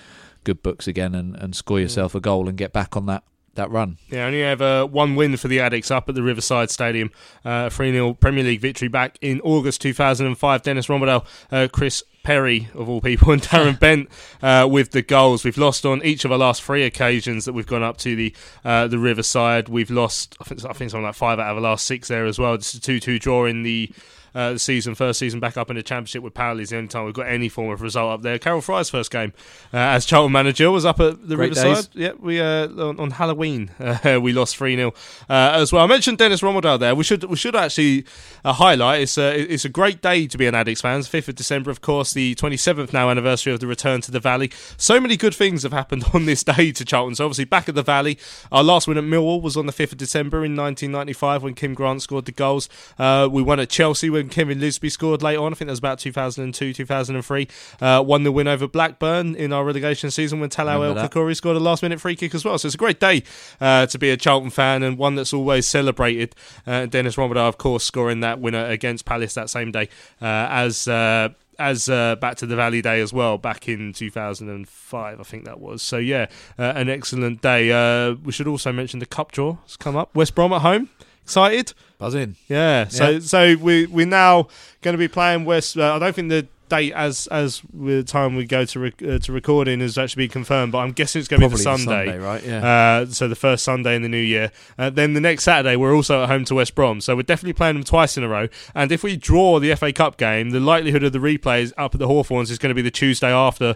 good 0.43 0.63
books 0.63 0.88
again 0.88 1.13
and, 1.13 1.36
and 1.36 1.55
score 1.55 1.80
yourself 1.80 2.15
a 2.15 2.19
goal 2.19 2.49
and 2.49 2.57
get 2.57 2.74
back 2.74 2.97
on 2.97 3.05
that 3.05 3.24
that 3.55 3.69
run. 3.69 3.97
Yeah, 4.09 4.28
only 4.28 4.41
have 4.41 4.61
uh, 4.61 4.86
one 4.88 5.15
win 5.15 5.36
for 5.38 5.47
the 5.49 5.57
Addicks 5.57 5.91
up 5.91 6.07
at 6.07 6.15
the 6.15 6.24
Riverside 6.24 6.69
Stadium. 6.69 7.11
Uh, 7.43 7.69
3 7.69 7.89
uh, 7.89 7.91
0 7.91 8.13
Premier 8.13 8.43
League 8.43 8.61
victory 8.61 8.88
back 8.88 9.17
in 9.22 9.41
August 9.41 9.82
2005. 9.82 10.61
Dennis 10.61 10.88
Rommedahl, 10.88 11.26
uh, 11.51 11.67
Chris 11.72 12.03
Perry, 12.24 12.69
of 12.74 12.89
all 12.89 13.01
people, 13.01 13.32
and 13.34 13.41
Darren 13.41 13.80
Bent 13.80 14.09
uh, 14.41 14.67
with 14.69 14.91
the 14.91 15.01
goals. 15.01 15.43
We've 15.43 15.57
lost 15.57 15.86
on 15.86 16.03
each 16.03 16.26
of 16.26 16.32
our 16.32 16.38
last 16.38 16.63
three 16.63 16.84
occasions 16.84 17.45
that 17.45 17.53
we've 17.53 17.67
gone 17.67 17.84
up 17.84 17.97
to 17.97 18.15
the 18.15 18.34
uh, 18.63 18.88
the 18.88 18.99
Riverside. 18.99 19.69
We've 19.69 19.91
lost, 19.91 20.36
I 20.39 20.45
think, 20.45 20.65
I 20.65 20.74
think 20.74 20.91
something 20.91 21.05
like 21.05 21.15
five 21.15 21.39
out 21.39 21.49
of 21.49 21.55
the 21.55 21.61
last 21.61 21.86
six 21.86 22.07
there 22.07 22.26
as 22.26 22.39
well. 22.39 22.57
Just 22.57 22.76
a 22.76 22.82
2 22.82 22.99
2 22.99 23.19
draw 23.19 23.45
in 23.45 23.63
the 23.63 23.91
uh, 24.34 24.53
the 24.53 24.59
season, 24.59 24.95
first 24.95 25.19
season 25.19 25.39
back 25.39 25.57
up 25.57 25.69
in 25.69 25.75
the 25.75 25.84
Championship 25.84 26.23
with 26.23 26.34
Powell 26.34 26.59
is 26.59 26.69
the 26.69 26.77
only 26.77 26.88
time 26.88 27.05
we've 27.05 27.13
got 27.13 27.27
any 27.27 27.49
form 27.49 27.71
of 27.71 27.82
result 27.82 28.11
up 28.11 28.21
there. 28.21 28.39
Karel 28.39 28.61
Fraeye's 28.61 28.89
first 28.89 29.11
game 29.11 29.34
uh, 29.73 29.77
as 29.77 30.05
Charlton 30.05 30.32
manager 30.32 30.71
was 30.71 30.86
up 30.86 30.99
at 30.99 31.27
the 31.27 31.36
Great 31.36 31.55
Riverside. 31.55 31.88
Yeah, 31.93 32.11
we 32.19 32.39
uh, 32.39 32.67
on, 32.67 32.99
on, 32.99 33.11
Halloween 33.11 33.71
uh, 33.79 34.19
we 34.21 34.32
lost 34.34 34.57
three 34.57 34.75
0 34.75 34.93
uh, 35.29 35.51
as 35.55 35.73
well. 35.73 35.84
I 35.84 35.88
mentioned 35.88 36.17
Dennis 36.17 36.41
Rommedahl 36.41 36.79
there. 36.79 36.95
We 36.95 37.03
should 37.03 37.23
we 37.25 37.36
should 37.36 37.55
actually 37.55 38.05
uh, 38.45 38.53
highlight 38.53 39.01
it's 39.01 39.17
a, 39.17 39.39
it's 39.39 39.65
a 39.65 39.69
great 39.69 40.01
day 40.01 40.27
to 40.27 40.38
be 40.38 40.47
an 40.47 40.53
Addicks 40.53 40.82
fan. 40.82 41.01
Fifth 41.03 41.29
of 41.29 41.36
December, 41.36 41.71
of 41.71 41.82
course, 41.82 42.13
the 42.13 42.36
twenty 42.36 42.57
seventh 42.57 42.93
now 42.93 43.09
anniversary 43.09 43.53
of 43.53 43.59
the 43.59 43.67
return 43.67 44.01
to 44.01 44.11
the 44.11 44.19
Valley. 44.19 44.51
So 44.77 44.99
many 44.99 45.17
good 45.17 45.34
things 45.34 45.63
have 45.63 45.73
happened 45.73 46.05
on 46.13 46.25
this 46.25 46.43
day 46.43 46.71
to 46.71 46.86
Charlton. 46.86 47.15
So 47.15 47.25
obviously 47.25 47.45
back 47.45 47.67
at 47.67 47.75
the 47.75 47.84
Valley, 47.84 48.17
our 48.51 48.63
last 48.63 48.88
win 48.88 48.97
at 48.97 49.03
Millwall 49.03 49.41
was 49.41 49.57
on 49.57 49.65
the 49.65 49.71
fifth 49.71 49.91
of 49.91 49.97
December 49.97 50.45
in 50.45 50.55
nineteen 50.55 50.91
ninety 50.91 51.13
five 51.13 51.43
when 51.43 51.53
Kim 51.53 51.73
Grant 51.73 52.01
scored 52.01 52.25
the 52.25 52.32
goals. 52.32 52.69
we 52.97 53.41
won 53.41 53.59
at 53.59 53.69
Chelsea 53.69 54.09
when 54.22 54.30
Kevin 54.30 54.59
Lisbie 54.59 54.89
scored 54.89 55.24
late 55.24 55.38
on. 55.38 55.51
I 55.51 55.55
think 55.55 55.67
that 55.67 55.72
was 55.72 55.80
about 55.80 55.99
2002, 55.99 56.74
2003. 56.74 57.47
Uh, 57.82 58.03
won 58.05 58.24
the 58.24 58.32
win 58.32 58.47
over 58.47 58.67
Blackburn 58.67 59.36
in 59.36 59.51
our 59.51 59.65
relegation 59.65 60.11
season 60.11 60.39
when 60.39 60.49
Talal 60.49 60.86
El 60.86 60.95
Karkouri 60.95 61.36
scored 61.36 61.57
a 61.57 61.59
last 61.59 61.82
minute 61.82 61.99
free 61.99 62.15
kick 62.15 62.36
as 62.36 62.45
well. 62.45 62.57
So 62.57 62.67
it's 62.67 62.76
a 62.76 62.78
great 62.78 62.99
day 62.99 63.24
uh, 63.59 63.88
to 63.88 63.97
be 63.97 64.11
a 64.11 64.17
Charlton 64.17 64.51
fan 64.51 64.84
and 64.84 64.97
one 64.97 65.15
that's 65.15 65.34
always 65.34 65.67
celebrated. 65.67 66.36
Uh, 66.67 66.86
Dennis 66.86 67.15
Rommedahl, 67.15 67.47
of 67.47 67.57
course, 67.57 67.84
scoring 67.84 68.19
that 68.19 68.39
winner 68.39 68.65
against 68.65 69.05
Palace 69.05 69.34
that 69.34 69.49
same 69.49 69.72
day 69.72 69.89
uh, 70.22 70.47
as 70.49 70.88
uh, 70.88 71.30
as 71.59 71.89
uh, 71.89 72.15
back 72.15 72.38
to 72.38 72.45
the 72.45 72.55
Valley 72.55 72.82
Day 72.82 73.01
as 73.01 73.13
well, 73.13 73.38
back 73.38 73.67
in 73.67 73.93
2005, 73.93 75.19
I 75.19 75.24
think 75.24 75.45
that 75.45 75.59
was. 75.59 75.82
So 75.82 75.97
yeah, 75.97 76.28
uh, 76.57 76.74
an 76.76 76.89
excellent 76.89 77.41
day. 77.41 77.72
Uh, 77.72 78.15
we 78.15 78.32
should 78.32 78.47
also 78.47 78.72
mention 78.72 78.99
the 78.99 79.05
cup 79.05 79.32
draw 79.32 79.57
has 79.63 79.78
come 79.78 79.95
up. 79.95 80.13
West 80.15 80.36
Brom 80.36 80.53
at 80.53 80.61
home. 80.61 80.89
Excited? 81.24 81.74
Buzzing. 81.97 82.36
Yeah. 82.47 82.88
So 82.88 83.09
yeah. 83.09 83.19
so 83.19 83.55
we 83.55 83.86
we're 83.86 84.05
now 84.05 84.47
going 84.82 84.93
to 84.93 84.97
be 84.97 85.07
playing 85.07 85.45
West. 85.45 85.78
Uh, 85.78 85.95
I 85.95 85.99
don't 85.99 86.15
think 86.15 86.30
the 86.30 86.47
date 86.72 86.93
as 86.93 87.28
as 87.28 87.61
the 87.74 88.01
time 88.01 88.36
we 88.36 88.45
go 88.45 88.63
to 88.65 88.80
rec- 88.80 89.03
uh, 89.03 89.19
to 89.19 89.32
recording 89.32 89.82
has 89.82 89.97
actually 89.97 90.24
been 90.24 90.32
confirmed, 90.32 90.72
but 90.72 90.80
I'm 90.80 90.93
guessing 90.93 91.19
it's 91.19 91.28
going 91.28 91.41
to 91.41 91.47
be 91.47 91.51
the 91.51 91.61
Sunday, 91.61 92.07
Sunday, 92.07 92.17
right? 92.17 92.43
Yeah. 92.43 92.65
Uh, 92.65 93.05
so 93.05 93.28
the 93.28 93.36
first 93.36 93.63
Sunday 93.63 93.95
in 93.95 94.01
the 94.01 94.09
new 94.09 94.17
year. 94.17 94.51
Uh, 94.80 94.89
then 94.89 95.13
the 95.13 95.22
next 95.22 95.43
Saturday 95.43 95.76
we're 95.76 95.93
also 95.93 96.24
at 96.24 96.30
home 96.30 96.45
to 96.45 96.55
West 96.55 96.74
Brom, 96.74 97.01
so 97.01 97.15
we're 97.15 97.24
definitely 97.24 97.53
playing 97.53 97.76
them 97.76 97.84
twice 97.84 98.17
in 98.17 98.24
a 98.24 98.28
row. 98.28 98.47
And 98.74 98.91
if 98.91 99.03
we 99.03 99.17
draw 99.17 99.59
the 99.59 99.76
FA 99.76 99.91
Cup 99.93 100.17
game, 100.17 100.51
the 100.51 100.59
likelihood 100.59 101.03
of 101.03 101.11
the 101.11 101.19
replays 101.19 101.74
up 101.78 101.93
at 101.93 101.99
the 101.99 102.07
Hawthorns 102.07 102.49
is 102.49 102.57
going 102.57 102.72
to 102.72 102.76
be 102.76 102.82
the 102.82 102.89
Tuesday 102.91 103.32
after 103.32 103.76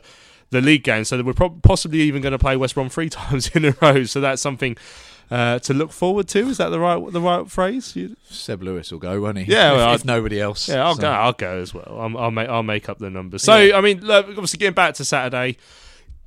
the 0.51 0.61
league 0.61 0.83
game. 0.83 1.03
So 1.03 1.21
we're 1.21 1.33
pro- 1.33 1.49
possibly 1.49 1.99
even 2.01 2.21
going 2.21 2.31
to 2.31 2.39
play 2.39 2.55
West 2.55 2.75
Brom 2.75 2.89
three 2.89 3.09
times 3.21 3.49
in 3.49 3.65
a 3.65 3.75
row. 3.81 4.05
So 4.05 4.21
that's 4.21 4.41
something 4.41 4.77
uh, 5.31 5.59
to 5.59 5.73
look 5.73 5.91
forward 5.91 6.27
to. 6.29 6.47
Is 6.47 6.57
that 6.57 6.69
the 6.69 6.79
right 6.79 7.11
the 7.11 7.21
right 7.21 7.49
phrase? 7.49 7.95
You... 7.95 8.15
Seb 8.29 8.63
Lewis 8.63 8.91
will 8.91 8.99
go, 8.99 9.21
won't 9.21 9.37
he? 9.37 9.45
Yeah, 9.45 9.71
if, 9.71 9.77
well, 9.77 9.93
if 9.93 10.05
nobody 10.05 10.39
else. 10.39 10.69
Yeah, 10.69 10.85
I'll 10.85 10.95
so. 10.95 11.01
go. 11.01 11.09
I'll 11.09 11.33
go 11.33 11.61
as 11.61 11.73
well. 11.73 11.97
I'll, 11.99 12.17
I'll 12.17 12.31
make 12.31 12.49
I'll 12.49 12.63
make 12.63 12.89
up 12.89 12.99
the 12.99 13.09
numbers. 13.09 13.43
So 13.43 13.57
Yeah. 13.57 13.77
I 13.77 13.81
mean, 13.81 14.01
look, 14.01 14.27
obviously 14.27 14.57
getting 14.57 14.75
back 14.75 14.95
to 14.95 15.05
Saturday. 15.05 15.57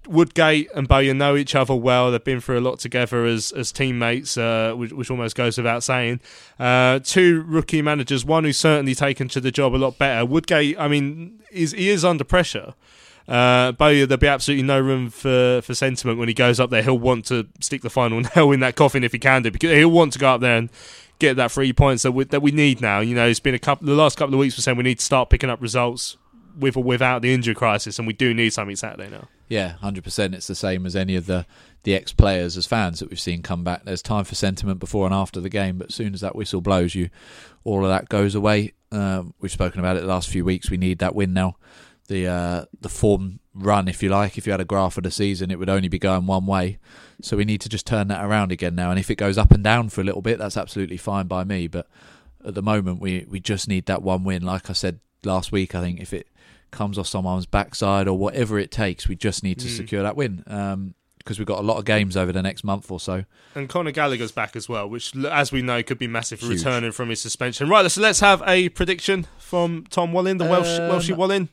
Woodgate 0.07 0.70
and 0.74 0.88
Bowyer 0.88 1.12
know 1.12 1.36
each 1.36 1.55
other 1.55 1.74
well. 1.74 2.11
They've 2.11 2.22
been 2.24 2.40
through 2.40 2.59
a 2.59 2.61
lot 2.61 2.78
together 2.78 3.26
as 3.26 3.53
as 3.53 3.70
teammates, 3.72 4.38
uh, 4.38 4.72
which, 4.74 4.92
which 4.92 5.11
almost 5.11 5.36
goes 5.36 5.59
without 5.59 5.82
saying. 5.82 6.20
Uh, 6.59 7.01
two 7.01 7.42
rookie 7.46 7.82
managers, 7.82 8.24
one 8.24 8.44
who's 8.44 8.57
certainly 8.59 8.94
taken 8.94 9.28
to 9.28 9.40
the 9.40 9.51
job 9.51 9.74
a 9.74 9.76
lot 9.76 9.99
better. 9.99 10.24
Woodgate, 10.24 10.78
I 10.78 10.88
mean, 10.88 11.40
is 11.51 11.72
he 11.72 11.90
is 11.90 12.05
under 12.05 12.24
pressure. 12.24 12.74
Uh, 13.29 13.72
Bowyer, 13.72 14.07
there'll 14.07 14.18
be 14.18 14.26
absolutely 14.26 14.64
no 14.64 14.81
room 14.81 15.11
for, 15.11 15.61
for 15.62 15.74
sentiment 15.74 16.18
when 16.18 16.29
he 16.29 16.35
goes 16.35 16.59
up 16.59 16.70
there. 16.70 16.83
He'll 16.83 16.99
want 16.99 17.26
to 17.26 17.47
stick 17.61 17.83
the 17.83 17.91
final 17.91 18.20
nail 18.37 18.53
in 18.53 18.61
that 18.61 18.74
coffin 18.74 19.05
if 19.05 19.12
he 19.12 19.18
can 19.18 19.43
do, 19.43 19.51
because 19.51 19.70
he'll 19.70 19.91
want 19.91 20.14
to 20.14 20.18
go 20.18 20.35
up 20.35 20.41
there 20.41 20.57
and 20.57 20.70
get 21.18 21.37
that 21.37 21.53
three 21.53 21.72
points 21.72 22.05
that 22.05 22.12
we, 22.12 22.24
that 22.24 22.41
we 22.41 22.53
need 22.53 22.81
now. 22.81 23.01
You 23.01 23.14
know, 23.14 23.26
it's 23.26 23.41
been 23.41 23.55
a 23.55 23.59
couple. 23.59 23.87
The 23.87 23.95
last 23.95 24.16
couple 24.16 24.35
of 24.35 24.41
weeks 24.41 24.57
we're 24.57 24.62
saying 24.62 24.79
we 24.79 24.85
need 24.85 24.99
to 24.99 25.05
start 25.05 25.29
picking 25.29 25.51
up 25.51 25.61
results 25.61 26.16
with 26.59 26.76
or 26.76 26.83
without 26.83 27.22
the 27.22 27.35
injury 27.35 27.55
crisis, 27.55 27.99
and 27.99 28.07
we 28.07 28.14
do 28.14 28.33
need 28.33 28.51
something 28.51 28.76
Saturday 28.76 29.11
now. 29.11 29.29
Yeah, 29.49 29.72
hundred 29.72 30.05
percent. 30.05 30.35
It's 30.35 30.47
the 30.47 30.55
same 30.55 30.87
as 30.87 30.97
any 30.97 31.14
of 31.14 31.26
the 31.26 31.47
the 31.83 31.95
ex 31.95 32.12
players 32.12 32.57
as 32.57 32.66
fans 32.66 33.01
that 33.01 33.11
we've 33.11 33.20
seen 33.20 33.43
come 33.43 33.62
back. 33.62 33.85
There's 33.85 34.03
time 34.03 34.24
for 34.24 34.35
sentiment 34.35 34.81
before 34.81 35.07
and 35.07 35.14
after 35.14 35.41
the 35.41 35.49
game, 35.49 35.79
but 35.79 35.89
as 35.89 35.95
soon 35.95 36.14
as 36.14 36.20
that 36.22 36.35
whistle 36.35 36.61
blows, 36.61 36.95
you 36.95 37.11
all 37.64 37.85
of 37.85 37.91
that 37.91 38.09
goes 38.09 38.35
away. 38.35 38.72
Um, 38.91 39.35
we've 39.41 39.53
spoken 39.53 39.81
about 39.81 39.97
it 39.97 40.01
the 40.01 40.07
last 40.07 40.29
few 40.29 40.45
weeks. 40.45 40.70
We 40.70 40.79
need 40.79 40.99
that 40.99 41.14
win 41.14 41.35
now. 41.35 41.57
The 42.09 42.27
uh, 42.27 42.65
the 42.81 42.89
form 42.89 43.41
run, 43.55 43.87
if 43.89 44.03
you 44.03 44.09
like, 44.09 44.37
if 44.39 44.47
you 44.47 44.53
had 44.53 44.61
a 44.61 44.65
graph 44.65 44.97
of 44.97 45.05
the 45.05 45.11
season, 45.11 45.51
it 45.51 45.59
would 45.59 45.69
only 45.69 45.89
be 45.89 45.99
going 45.99 46.27
one 46.27 46.47
way. 46.47 46.79
So 47.21 47.37
we 47.37 47.45
need 47.45 47.61
to 47.63 47.69
just 47.69 47.87
turn 47.87 48.09
that 48.09 48.25
around 48.25 48.51
again 48.53 48.75
now. 48.75 48.91
And 48.91 48.99
if 48.99 49.11
it 49.11 49.17
goes 49.17 49.37
up 49.39 49.51
and 49.51 49.63
down 49.63 49.89
for 49.91 50.01
a 50.01 50.05
little 50.05 50.23
bit, 50.23 50.39
that's 50.39 50.57
absolutely 50.57 50.97
fine 50.97 51.27
by 51.27 51.45
me. 51.45 51.67
But 51.69 51.87
at 52.45 52.55
the 52.55 52.63
moment, 52.63 53.01
we 53.01 53.27
we 53.29 53.41
just 53.41 53.69
need 53.69 53.87
that 53.87 54.03
one 54.03 54.25
win. 54.25 54.43
Like 54.43 54.71
I 54.71 54.73
said 54.73 55.01
last 55.25 55.53
week, 55.53 55.75
I 55.75 55.81
think 55.83 56.01
if 56.01 56.13
it 56.13 56.29
comes 56.71 56.99
off 56.99 57.07
someone's 57.07 57.47
backside 57.47 58.09
or 58.09 58.17
whatever 58.19 58.59
it 58.59 58.71
takes, 58.71 59.07
we 59.09 59.17
just 59.17 59.43
need 59.43 59.59
to 59.59 59.67
Mm. 59.69 59.77
secure 59.77 60.03
that 60.03 60.17
win. 60.17 60.45
Um, 60.47 60.95
because 61.19 61.39
we've 61.39 61.47
got 61.47 61.59
a 61.59 61.63
lot 61.63 61.77
of 61.77 61.85
games 61.85 62.17
over 62.17 62.33
the 62.33 62.41
next 62.41 62.65
month 62.65 62.91
or 62.91 62.99
so. 62.99 63.25
And 63.55 63.69
Conor 63.69 63.91
Gallagher's 63.91 64.33
back 64.33 64.57
as 64.57 64.67
well, 64.67 64.89
which, 64.89 65.15
as 65.15 65.53
we 65.53 65.61
know, 65.61 65.83
could 65.83 65.99
be 65.99 66.07
massive 66.07 66.41
Huge. 66.41 66.53
returning 66.59 66.91
from 66.91 67.11
his 67.11 67.21
suspension. 67.21 67.69
Right, 67.69 67.91
so 67.91 68.01
let's 68.01 68.21
have 68.21 68.43
a 68.47 68.71
prediction 68.71 69.27
from 69.39 69.85
Tom 69.91 70.13
Wallin, 70.15 70.39
the 70.39 70.47
Welsh 70.47 70.79
Um, 70.81 70.91
Welshie 70.91 71.15
Wallin. 71.15 71.51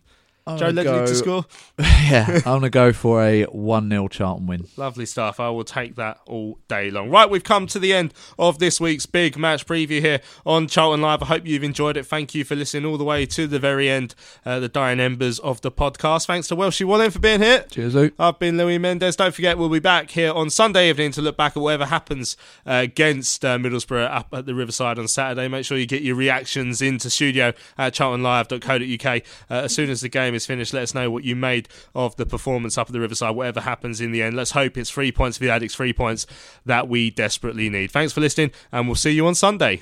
I'm 0.48 0.60
Joe 0.60 0.68
Ledley 0.68 0.84
go- 0.84 1.06
to 1.08 1.16
score. 1.16 1.46
yeah, 1.80 2.26
I'm 2.38 2.44
going 2.44 2.62
to 2.62 2.70
go 2.70 2.94
for 2.94 3.24
a 3.24 3.46
1 3.46 3.90
0 3.90 4.08
Charlton 4.10 4.46
win. 4.46 4.68
Lovely 4.78 5.08
stuff. 5.08 5.40
I 5.40 5.50
will 5.50 5.64
take 5.64 5.96
that 5.96 6.20
all 6.28 6.60
day 6.68 6.92
long. 6.92 7.10
Right, 7.10 7.28
we've 7.28 7.44
come 7.44 7.66
to 7.66 7.80
the 7.80 7.94
end 7.94 8.14
of 8.38 8.60
this 8.60 8.80
week's 8.80 9.08
big 9.08 9.40
match 9.40 9.66
preview 9.66 10.02
here 10.02 10.22
on 10.46 10.68
Charlton 10.68 11.02
Live. 11.02 11.24
I 11.24 11.26
hope 11.26 11.48
you've 11.48 11.64
enjoyed 11.64 11.98
it. 11.98 12.06
Thank 12.06 12.36
you 12.36 12.44
for 12.44 12.56
listening 12.56 12.86
all 12.86 13.00
the 13.00 13.04
way 13.04 13.26
to 13.26 13.48
the 13.48 13.58
very 13.58 13.90
end, 13.90 14.14
uh, 14.46 14.60
the 14.60 14.70
dying 14.70 15.00
embers 15.00 15.40
of 15.40 15.62
the 15.62 15.72
podcast. 15.72 16.28
Thanks 16.28 16.48
to 16.50 16.56
Welshy 16.56 16.86
Wallen 16.86 17.10
for 17.10 17.18
being 17.18 17.42
here. 17.42 17.66
Cheers, 17.72 17.96
Luke. 17.96 18.14
I've 18.20 18.38
been 18.38 18.56
Louis 18.56 18.78
Mendes. 18.78 19.16
Don't 19.16 19.34
forget, 19.34 19.58
we'll 19.58 19.70
be 19.70 19.80
back 19.80 20.12
here 20.12 20.32
on 20.32 20.52
Sunday 20.52 20.90
evening 20.90 21.12
to 21.14 21.24
look 21.24 21.38
back 21.38 21.58
at 21.58 21.64
whatever 21.64 21.88
happens 21.88 22.38
uh, 22.68 22.82
against 22.84 23.44
uh, 23.44 23.58
Middlesbrough 23.58 24.12
up 24.12 24.28
at 24.32 24.46
the 24.46 24.54
Riverside 24.54 25.00
on 25.00 25.08
Saturday. 25.08 25.48
Make 25.48 25.66
sure 25.66 25.76
you 25.76 25.88
get 25.88 26.04
your 26.04 26.16
reactions 26.16 26.84
into 26.84 27.10
studio 27.10 27.52
at 27.80 27.96
charltonlive.co.uk. 27.96 29.24
Uh, 29.50 29.54
as 29.66 29.74
soon 29.74 29.90
as 29.90 30.02
the 30.02 30.10
game 30.10 30.35
is 30.36 30.46
finished, 30.46 30.74
let 30.74 30.84
us 30.84 30.94
know 30.94 31.10
what 31.10 31.24
you 31.24 31.36
made 31.36 31.68
of 31.94 32.16
the 32.18 32.26
performance 32.26 32.78
up 32.78 32.88
at 32.90 32.94
the 32.94 33.00
Riverside, 33.00 33.36
whatever 33.36 33.62
happens 33.62 34.02
in 34.02 34.12
the 34.12 34.22
end. 34.22 34.36
Let's 34.36 34.52
hope 34.52 34.78
it's 34.78 34.90
three 34.92 35.12
points 35.12 35.38
for 35.38 35.46
the 35.46 35.50
Addicks, 35.50 35.76
three 35.76 35.94
points 35.94 36.28
that 36.66 36.88
we 36.88 37.10
desperately 37.10 37.70
need. 37.70 37.92
Thanks 37.92 38.14
for 38.14 38.22
listening, 38.22 38.52
and 38.72 38.88
we'll 38.88 38.96
see 38.96 39.12
you 39.12 39.26
on 39.28 39.36
Sunday. 39.36 39.82